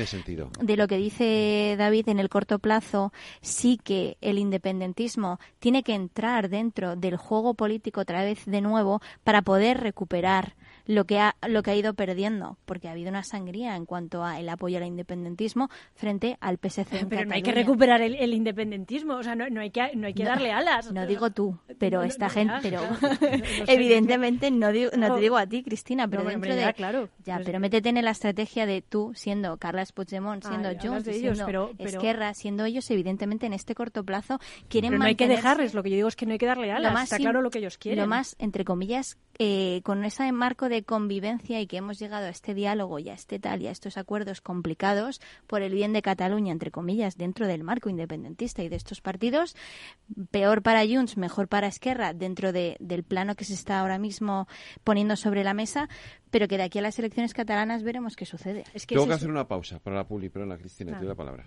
de 0.60 0.76
lo 0.76 0.86
que 0.88 0.96
dice 0.96 1.74
David 1.78 2.08
en 2.08 2.18
el 2.20 2.28
corto 2.28 2.58
plazo, 2.58 3.12
sí 3.40 3.78
que 3.82 4.16
el 4.20 4.38
independentismo 4.38 5.38
tiene 5.58 5.82
que 5.82 5.94
entrar 5.94 6.48
dentro 6.48 6.96
del 6.96 7.16
juego 7.16 7.54
político 7.54 8.00
otra 8.00 8.22
vez 8.24 8.44
de 8.46 8.60
nuevo 8.60 9.00
para 9.24 9.42
poder 9.42 9.80
recuperar 9.80 10.54
lo 10.90 11.04
que 11.04 11.18
ha, 11.20 11.36
lo 11.46 11.62
que 11.62 11.70
ha 11.70 11.74
ido 11.76 11.94
perdiendo, 11.94 12.58
porque 12.64 12.88
ha 12.88 12.90
habido 12.90 13.10
una 13.10 13.22
sangría 13.22 13.76
en 13.76 13.86
cuanto 13.86 14.24
a 14.24 14.40
el 14.40 14.48
apoyo 14.48 14.78
al 14.78 14.84
independentismo 14.84 15.68
frente 15.94 16.36
al 16.40 16.58
PSC. 16.58 16.98
en 17.00 17.08
Pero 17.08 17.24
no 17.26 17.34
hay 17.34 17.42
que 17.42 17.52
recuperar 17.52 18.00
el, 18.02 18.14
el 18.16 18.34
independentismo, 18.34 19.14
o 19.14 19.22
sea, 19.22 19.34
no, 19.36 19.48
no 19.50 19.60
hay 19.60 19.70
que, 19.70 19.94
no 19.94 20.06
hay 20.08 20.14
que 20.14 20.24
No, 20.24 20.30
darle 20.30 20.50
alas. 20.52 20.92
No 20.92 21.06
digo 21.06 21.30
tú, 21.30 21.58
pero 21.78 22.02
esta 22.02 22.28
gente, 22.28 22.54
pero 22.62 22.82
evidentemente 23.66 24.50
no, 24.50 24.72
digo- 24.72 24.90
no 24.96 25.14
te 25.14 25.20
digo 25.20 25.36
a 25.36 25.46
ti, 25.46 25.62
Cristina, 25.62 26.08
pero 26.08 26.22
dentro 26.22 26.36
hombre, 26.50 26.56
ya, 26.60 26.66
de 26.68 26.74
claro. 26.74 27.08
ya, 27.24 27.40
pero 27.44 27.60
métete 27.60 27.88
en 27.90 28.04
la 28.04 28.10
estrategia 28.10 28.66
de 28.66 28.82
tú 28.82 29.12
siendo 29.14 29.56
Carles 29.58 29.92
Puigdemont, 29.92 30.44
siendo 30.44 30.70
Junts, 30.80 31.04
de 31.04 31.12
y 31.12 31.20
ellos, 31.20 31.36
siendo 31.38 31.46
pero- 31.46 31.70
pero- 31.76 31.90
Esquerra, 31.90 32.34
siendo 32.34 32.64
ellos 32.64 32.90
evidentemente 32.90 33.46
en 33.46 33.52
este 33.52 33.74
corto 33.74 34.04
plazo 34.04 34.38
quieren 34.68 34.90
Pero 34.90 34.98
no 34.98 35.04
hay 35.06 35.14
que 35.14 35.28
dejarles, 35.28 35.74
lo 35.74 35.82
que 35.82 35.90
yo 35.90 35.96
digo 35.96 36.08
es 36.08 36.16
que 36.16 36.26
no 36.26 36.32
hay 36.32 36.38
que 36.38 36.46
darle 36.46 36.72
alas, 36.72 36.92
más 36.92 37.04
está 37.04 37.18
claro 37.18 37.42
lo 37.42 37.50
que 37.50 37.58
ellos 37.58 37.78
quieren. 37.78 38.00
Lo 38.00 38.06
más, 38.08 38.36
entre 38.38 38.64
comillas, 38.64 39.18
eh, 39.42 39.80
con 39.84 40.04
ese 40.04 40.30
marco 40.32 40.68
de 40.68 40.82
convivencia 40.84 41.62
y 41.62 41.66
que 41.66 41.78
hemos 41.78 41.98
llegado 41.98 42.26
a 42.26 42.28
este 42.28 42.52
diálogo 42.52 42.98
y 42.98 43.08
a 43.08 43.14
este 43.14 43.38
tal 43.38 43.62
y 43.62 43.68
a 43.68 43.70
estos 43.70 43.96
acuerdos 43.96 44.42
complicados 44.42 45.18
por 45.46 45.62
el 45.62 45.72
bien 45.72 45.94
de 45.94 46.02
Cataluña, 46.02 46.52
entre 46.52 46.70
comillas, 46.70 47.16
dentro 47.16 47.46
del 47.46 47.64
marco 47.64 47.88
independentista 47.88 48.62
y 48.62 48.68
de 48.68 48.76
estos 48.76 49.00
partidos, 49.00 49.56
peor 50.30 50.60
para 50.60 50.86
Junts, 50.86 51.16
mejor 51.16 51.48
para 51.48 51.68
Esquerra, 51.68 52.12
dentro 52.12 52.52
de- 52.52 52.76
del 52.80 53.02
plano 53.02 53.34
que 53.34 53.46
se 53.46 53.54
está 53.54 53.80
ahora 53.80 53.98
mismo 53.98 54.46
poniendo 54.84 55.16
sobre 55.16 55.42
la 55.42 55.54
mesa, 55.54 55.88
pero 56.30 56.46
que 56.46 56.58
de 56.58 56.64
aquí 56.64 56.78
a 56.78 56.82
las 56.82 56.98
elecciones 56.98 57.32
catalanas 57.32 57.82
veremos 57.82 58.16
qué 58.16 58.26
sucede. 58.26 58.64
Es 58.74 58.86
Tengo 58.86 59.06
que 59.06 59.14
hacer 59.14 59.30
una 59.30 59.48
pausa 59.48 59.78
para 59.78 59.96
la 59.96 60.06
publi, 60.06 60.28
pero 60.28 60.44
la 60.44 60.58
Cristina, 60.58 60.92
te 60.92 60.98
doy 60.98 61.08
la 61.08 61.14
palabra. 61.14 61.46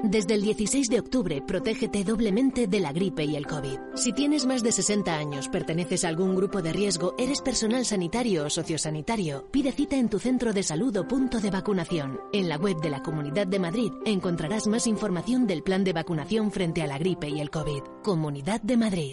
Desde 0.03 0.35
el 0.35 0.41
16 0.41 0.89
de 0.89 0.99
octubre, 0.99 1.41
protégete 1.41 2.03
doblemente 2.03 2.67
de 2.67 2.79
la 2.79 2.91
gripe 2.91 3.25
y 3.25 3.35
el 3.35 3.47
COVID. 3.47 3.79
Si 3.95 4.13
tienes 4.13 4.45
más 4.45 4.63
de 4.63 4.71
60 4.71 5.15
años, 5.15 5.49
perteneces 5.49 6.05
a 6.05 6.09
algún 6.09 6.35
grupo 6.35 6.61
de 6.61 6.71
riesgo, 6.71 7.15
eres 7.17 7.41
personal 7.41 7.85
sanitario 7.85 8.45
o 8.45 8.49
sociosanitario, 8.49 9.47
pide 9.51 9.71
cita 9.71 9.97
en 9.97 10.09
tu 10.09 10.19
centro 10.19 10.53
de 10.53 10.63
salud 10.63 10.95
o 10.97 11.07
punto 11.07 11.39
de 11.39 11.49
vacunación. 11.49 12.19
En 12.31 12.47
la 12.47 12.57
web 12.57 12.77
de 12.79 12.89
la 12.89 13.01
Comunidad 13.01 13.47
de 13.47 13.59
Madrid 13.59 13.91
encontrarás 14.05 14.67
más 14.67 14.87
información 14.87 15.47
del 15.47 15.63
plan 15.63 15.83
de 15.83 15.93
vacunación 15.93 16.51
frente 16.51 16.81
a 16.83 16.87
la 16.87 16.97
gripe 16.97 17.29
y 17.29 17.39
el 17.39 17.49
COVID. 17.49 17.81
Comunidad 18.03 18.61
de 18.61 18.77
Madrid. 18.77 19.11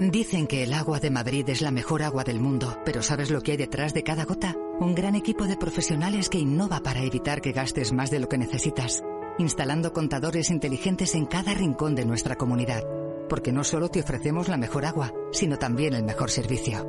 Dicen 0.00 0.46
que 0.46 0.62
el 0.62 0.72
agua 0.72 0.98
de 0.98 1.10
Madrid 1.10 1.48
es 1.48 1.60
la 1.60 1.70
mejor 1.70 2.02
agua 2.02 2.24
del 2.24 2.40
mundo, 2.40 2.78
pero 2.86 3.02
¿sabes 3.02 3.30
lo 3.30 3.42
que 3.42 3.52
hay 3.52 3.58
detrás 3.58 3.92
de 3.92 4.02
cada 4.02 4.24
gota? 4.24 4.56
Un 4.80 4.94
gran 4.94 5.14
equipo 5.14 5.44
de 5.44 5.58
profesionales 5.58 6.30
que 6.30 6.38
innova 6.38 6.80
para 6.80 7.02
evitar 7.02 7.42
que 7.42 7.52
gastes 7.52 7.92
más 7.92 8.10
de 8.10 8.18
lo 8.18 8.26
que 8.26 8.38
necesitas, 8.38 9.02
instalando 9.40 9.92
contadores 9.92 10.50
inteligentes 10.50 11.14
en 11.14 11.26
cada 11.26 11.54
rincón 11.54 11.94
de 11.94 12.04
nuestra 12.04 12.36
comunidad, 12.36 12.84
porque 13.28 13.52
no 13.52 13.64
solo 13.64 13.88
te 13.88 14.00
ofrecemos 14.00 14.48
la 14.48 14.56
mejor 14.56 14.84
agua, 14.84 15.12
sino 15.32 15.58
también 15.58 15.94
el 15.94 16.04
mejor 16.04 16.30
servicio. 16.30 16.86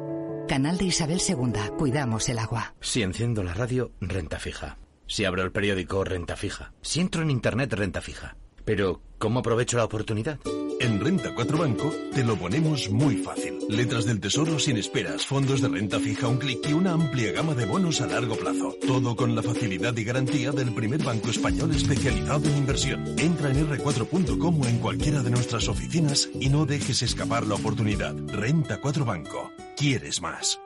Canal 0.47 0.77
de 0.77 0.85
Isabel 0.85 1.21
II, 1.27 1.77
cuidamos 1.77 2.27
el 2.29 2.39
agua. 2.39 2.75
Si 2.81 3.01
enciendo 3.01 3.43
la 3.43 3.53
radio, 3.53 3.91
renta 4.01 4.37
fija. 4.37 4.77
Si 5.07 5.25
abro 5.25 5.43
el 5.43 5.51
periódico, 5.51 6.03
renta 6.03 6.35
fija. 6.35 6.73
Si 6.81 6.99
entro 6.99 7.21
en 7.21 7.31
Internet, 7.31 7.73
renta 7.73 8.01
fija. 8.01 8.35
Pero, 8.65 9.01
¿cómo 9.17 9.39
aprovecho 9.39 9.77
la 9.77 9.85
oportunidad? 9.85 10.39
En 10.81 10.99
Renta 10.99 11.35
4 11.35 11.57
Banco 11.59 11.93
te 12.11 12.23
lo 12.23 12.35
ponemos 12.35 12.89
muy 12.89 13.17
fácil. 13.17 13.59
Letras 13.69 14.05
del 14.05 14.19
tesoro 14.19 14.57
sin 14.57 14.77
esperas, 14.77 15.27
fondos 15.27 15.61
de 15.61 15.67
renta 15.67 15.99
fija 15.99 16.27
un 16.27 16.37
clic 16.37 16.67
y 16.67 16.73
una 16.73 16.93
amplia 16.93 17.31
gama 17.33 17.53
de 17.53 17.67
bonos 17.67 18.01
a 18.01 18.07
largo 18.07 18.35
plazo. 18.35 18.75
Todo 18.87 19.15
con 19.15 19.35
la 19.35 19.43
facilidad 19.43 19.95
y 19.95 20.03
garantía 20.03 20.51
del 20.51 20.73
primer 20.73 21.03
banco 21.03 21.29
español 21.29 21.69
especializado 21.75 22.49
en 22.49 22.57
inversión. 22.57 23.19
Entra 23.19 23.51
en 23.51 23.69
r4.com 23.69 24.59
o 24.59 24.65
en 24.65 24.79
cualquiera 24.79 25.21
de 25.21 25.29
nuestras 25.29 25.67
oficinas 25.67 26.27
y 26.33 26.49
no 26.49 26.65
dejes 26.65 27.03
escapar 27.03 27.45
la 27.45 27.55
oportunidad. 27.55 28.15
Renta 28.29 28.81
4 28.81 29.05
Banco. 29.05 29.51
¿Quieres 29.77 30.19
más? 30.19 30.59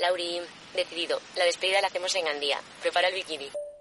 Lauri, 0.00 0.40
decidido. 0.74 1.20
La 1.36 1.44
despedida 1.44 1.82
la 1.82 1.88
hacemos 1.88 2.16
en 2.16 2.26
Andía. 2.26 2.58
Prepara 2.80 3.08
el 3.08 3.14
bikini. 3.14 3.50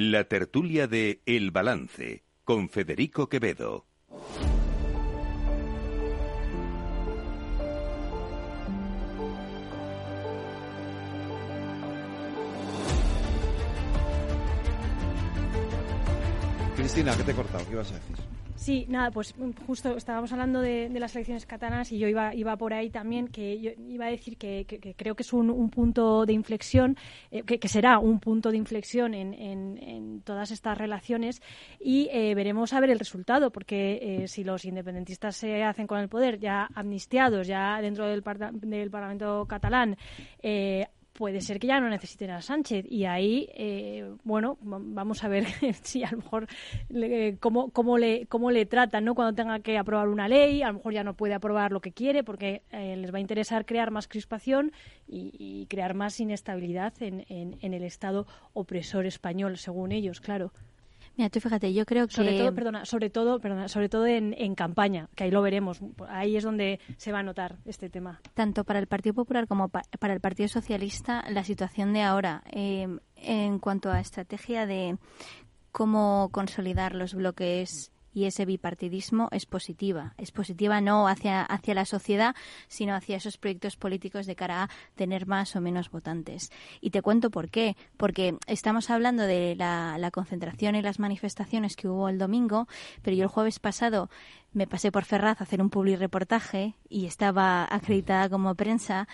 La 0.00 0.22
tertulia 0.22 0.86
de 0.86 1.22
El 1.26 1.50
Balance 1.50 2.22
con 2.44 2.68
Federico 2.68 3.28
Quevedo. 3.28 3.84
Cristina, 16.76 17.16
¿qué 17.16 17.24
te 17.24 17.32
he 17.32 17.34
cortado? 17.34 17.64
¿Qué 17.66 17.72
ibas 17.72 17.90
a 17.90 17.94
decir? 17.94 18.37
Sí, 18.58 18.86
nada, 18.88 19.12
pues 19.12 19.38
mm, 19.38 19.50
justo 19.68 19.96
estábamos 19.96 20.32
hablando 20.32 20.60
de, 20.60 20.90
las 20.98 21.14
elecciones 21.14 21.46
catalanas 21.46 21.92
y 21.92 21.98
yo 21.98 22.08
iba, 22.08 22.34
iba 22.34 22.56
por 22.56 22.74
ahí 22.74 22.90
también, 22.90 23.28
que 23.28 23.60
yo 23.60 23.70
iba 23.88 24.06
a 24.06 24.10
decir 24.10 24.36
que, 24.36 24.66
creo 24.96 25.14
que 25.14 25.22
es 25.22 25.32
un, 25.32 25.70
punto 25.70 26.26
de 26.26 26.32
inflexión, 26.32 26.96
eh, 27.30 27.44
que, 27.44 27.68
será 27.68 28.00
un 28.00 28.18
punto 28.18 28.50
de 28.50 28.56
inflexión 28.56 29.14
en, 29.14 30.22
todas 30.24 30.50
estas 30.50 30.76
relaciones 30.76 31.40
y 31.78 32.08
eh, 32.10 32.34
veremos 32.34 32.72
a 32.72 32.80
ver 32.80 32.90
el 32.90 32.98
resultado, 32.98 33.52
porque 33.52 34.00
eh, 34.02 34.28
si 34.28 34.42
los 34.42 34.64
independentistas 34.64 35.36
se 35.36 35.62
hacen 35.62 35.86
con 35.86 36.00
el 36.00 36.08
poder 36.08 36.40
ya 36.40 36.68
amnistiados, 36.74 37.46
ya 37.46 37.80
dentro 37.80 38.06
del, 38.08 38.24
del 38.62 38.90
Parlamento 38.90 39.46
catalán, 39.46 39.96
puede 41.18 41.40
ser 41.40 41.58
que 41.58 41.66
ya 41.66 41.80
no 41.80 41.88
necesiten 41.88 42.30
a 42.30 42.40
Sánchez. 42.40 42.86
Y 42.88 43.04
ahí 43.04 43.48
eh, 43.54 44.08
bueno 44.22 44.56
vamos 44.62 45.24
a 45.24 45.28
ver 45.28 45.46
si 45.82 46.04
a 46.04 46.12
lo 46.12 46.18
mejor 46.18 46.46
cómo, 47.40 47.70
cómo 47.70 47.98
le 47.98 48.26
cómo 48.26 48.52
le 48.52 48.66
tratan 48.66 49.04
no 49.04 49.16
cuando 49.16 49.34
tenga 49.34 49.58
que 49.58 49.76
aprobar 49.78 50.08
una 50.08 50.28
ley 50.28 50.62
a 50.62 50.68
lo 50.68 50.74
mejor 50.74 50.92
ya 50.92 51.02
no 51.02 51.14
puede 51.14 51.34
aprobar 51.34 51.72
lo 51.72 51.80
que 51.80 51.90
quiere 51.90 52.22
porque 52.22 52.62
eh, 52.70 52.96
les 52.96 53.12
va 53.12 53.18
a 53.18 53.20
interesar 53.20 53.66
crear 53.66 53.90
más 53.90 54.06
crispación 54.06 54.70
y, 55.08 55.66
crear 55.68 55.94
más 55.94 56.20
inestabilidad 56.20 56.92
en, 57.00 57.24
en 57.28 57.74
el 57.74 57.82
Estado 57.82 58.26
opresor 58.52 59.04
español 59.06 59.56
según 59.56 59.90
ellos 59.90 60.20
claro 60.20 60.52
Mira, 61.18 61.30
tú 61.30 61.40
fíjate, 61.40 61.74
yo 61.74 61.84
creo 61.84 62.06
que... 62.06 62.14
Sobre 62.14 62.38
todo, 62.38 62.54
perdona, 62.54 62.84
sobre 62.84 63.10
todo, 63.10 63.40
perdona, 63.40 63.66
sobre 63.66 63.88
todo 63.88 64.06
en, 64.06 64.36
en, 64.38 64.54
campaña, 64.54 65.08
que 65.16 65.24
ahí 65.24 65.32
lo 65.32 65.42
veremos. 65.42 65.80
Ahí 66.08 66.36
es 66.36 66.44
donde 66.44 66.78
se 66.96 67.10
va 67.10 67.18
a 67.18 67.22
notar 67.24 67.56
este 67.64 67.90
tema. 67.90 68.20
Tanto 68.34 68.62
para 68.62 68.78
el 68.78 68.86
Partido 68.86 69.14
Popular 69.14 69.48
como 69.48 69.68
para 69.68 70.14
el 70.14 70.20
Partido 70.20 70.48
Socialista, 70.48 71.24
la 71.28 71.42
situación 71.42 71.92
de 71.92 72.02
ahora, 72.02 72.44
eh, 72.52 72.86
en 73.16 73.58
cuanto 73.58 73.90
a 73.90 73.98
estrategia 73.98 74.64
de 74.66 74.96
cómo 75.72 76.28
consolidar 76.30 76.94
los 76.94 77.14
bloques 77.14 77.90
y 78.12 78.24
ese 78.24 78.44
bipartidismo 78.44 79.28
es 79.30 79.46
positiva. 79.46 80.14
Es 80.18 80.32
positiva 80.32 80.80
no 80.80 81.08
hacia, 81.08 81.42
hacia 81.42 81.74
la 81.74 81.84
sociedad, 81.84 82.34
sino 82.68 82.94
hacia 82.94 83.16
esos 83.16 83.38
proyectos 83.38 83.76
políticos 83.76 84.26
de 84.26 84.36
cara 84.36 84.64
a 84.64 84.70
tener 84.94 85.26
más 85.26 85.54
o 85.56 85.60
menos 85.60 85.90
votantes. 85.90 86.50
Y 86.80 86.90
te 86.90 87.02
cuento 87.02 87.30
por 87.30 87.50
qué. 87.50 87.76
Porque 87.96 88.36
estamos 88.46 88.90
hablando 88.90 89.24
de 89.24 89.54
la, 89.56 89.98
la 89.98 90.10
concentración 90.10 90.74
y 90.74 90.82
las 90.82 90.98
manifestaciones 90.98 91.76
que 91.76 91.88
hubo 91.88 92.08
el 92.08 92.18
domingo, 92.18 92.66
pero 93.02 93.16
yo 93.16 93.24
el 93.24 93.28
jueves 93.28 93.58
pasado 93.58 94.10
me 94.52 94.66
pasé 94.66 94.90
por 94.90 95.04
Ferraz 95.04 95.40
a 95.40 95.44
hacer 95.44 95.60
un 95.60 95.70
public 95.70 95.98
reportaje 95.98 96.74
y 96.88 97.06
estaba 97.06 97.66
acreditada 97.70 98.28
como 98.28 98.54
prensa 98.54 99.06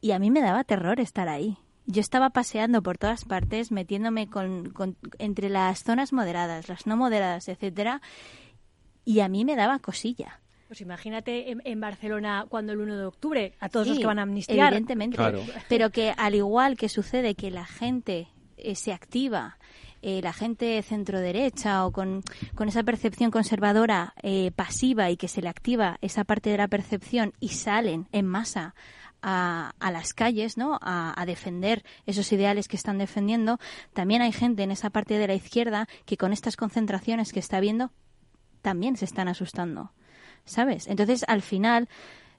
y 0.00 0.12
a 0.12 0.18
mí 0.18 0.30
me 0.30 0.42
daba 0.42 0.64
terror 0.64 1.00
estar 1.00 1.28
ahí 1.28 1.58
yo 1.86 2.00
estaba 2.00 2.30
paseando 2.30 2.82
por 2.82 2.98
todas 2.98 3.24
partes, 3.24 3.70
metiéndome 3.70 4.28
con, 4.28 4.72
entre 5.18 5.48
las 5.48 5.82
zonas 5.82 6.12
moderadas, 6.12 6.68
las 6.68 6.86
no 6.86 6.96
moderadas, 6.96 7.48
etcétera, 7.48 8.00
y 9.04 9.20
a 9.20 9.28
mí 9.28 9.44
me 9.44 9.56
daba 9.56 9.78
cosilla. 9.78 10.40
Pues 10.68 10.80
imagínate 10.80 11.54
en, 11.62 11.80
Barcelona 11.80 12.46
cuando 12.48 12.72
el 12.72 12.80
1 12.80 12.96
de 12.96 13.04
octubre, 13.04 13.54
a 13.60 13.68
todos 13.68 13.86
los 13.86 13.98
que 13.98 14.06
van 14.06 14.18
a 14.18 14.22
amnistiar. 14.22 14.72
Evidentemente, 14.72 15.18
pero 15.68 15.90
que 15.90 16.14
al 16.16 16.34
igual 16.34 16.76
que 16.76 16.88
sucede 16.88 17.34
que 17.34 17.50
la 17.50 17.66
gente 17.66 18.28
eh, 18.56 18.74
se 18.74 18.92
activa, 18.92 19.58
eh, 20.00 20.20
la 20.22 20.32
gente 20.32 20.82
centro 20.82 21.20
derecha 21.20 21.86
o 21.86 21.92
con, 21.92 22.22
con 22.54 22.68
esa 22.68 22.82
percepción 22.82 23.30
conservadora 23.30 24.14
eh, 24.22 24.50
pasiva 24.56 25.10
y 25.10 25.16
que 25.16 25.28
se 25.28 25.42
le 25.42 25.48
activa 25.48 25.98
esa 26.00 26.24
parte 26.24 26.50
de 26.50 26.56
la 26.56 26.68
percepción 26.68 27.34
y 27.40 27.50
salen 27.50 28.08
en 28.12 28.26
masa 28.26 28.74
a, 29.24 29.90
las 29.90 30.12
calles, 30.12 30.56
¿no? 30.58 30.78
A, 30.82 31.24
defender 31.26 31.82
esos 32.06 32.30
ideales 32.32 32.68
que 32.68 32.76
están 32.76 32.98
defendiendo. 32.98 33.58
También 33.94 34.20
hay 34.20 34.32
gente 34.32 34.62
en 34.62 34.70
esa 34.70 34.90
parte 34.90 35.18
de 35.18 35.26
la 35.26 35.34
izquierda 35.34 35.88
que 36.04 36.16
con 36.16 36.32
estas 36.32 36.56
concentraciones 36.56 37.32
que 37.32 37.40
está 37.40 37.60
viendo 37.60 37.90
también 38.60 38.96
se 38.96 39.06
están 39.06 39.28
asustando, 39.28 39.92
¿sabes? 40.44 40.86
Entonces, 40.86 41.24
al 41.26 41.42
final, 41.42 41.88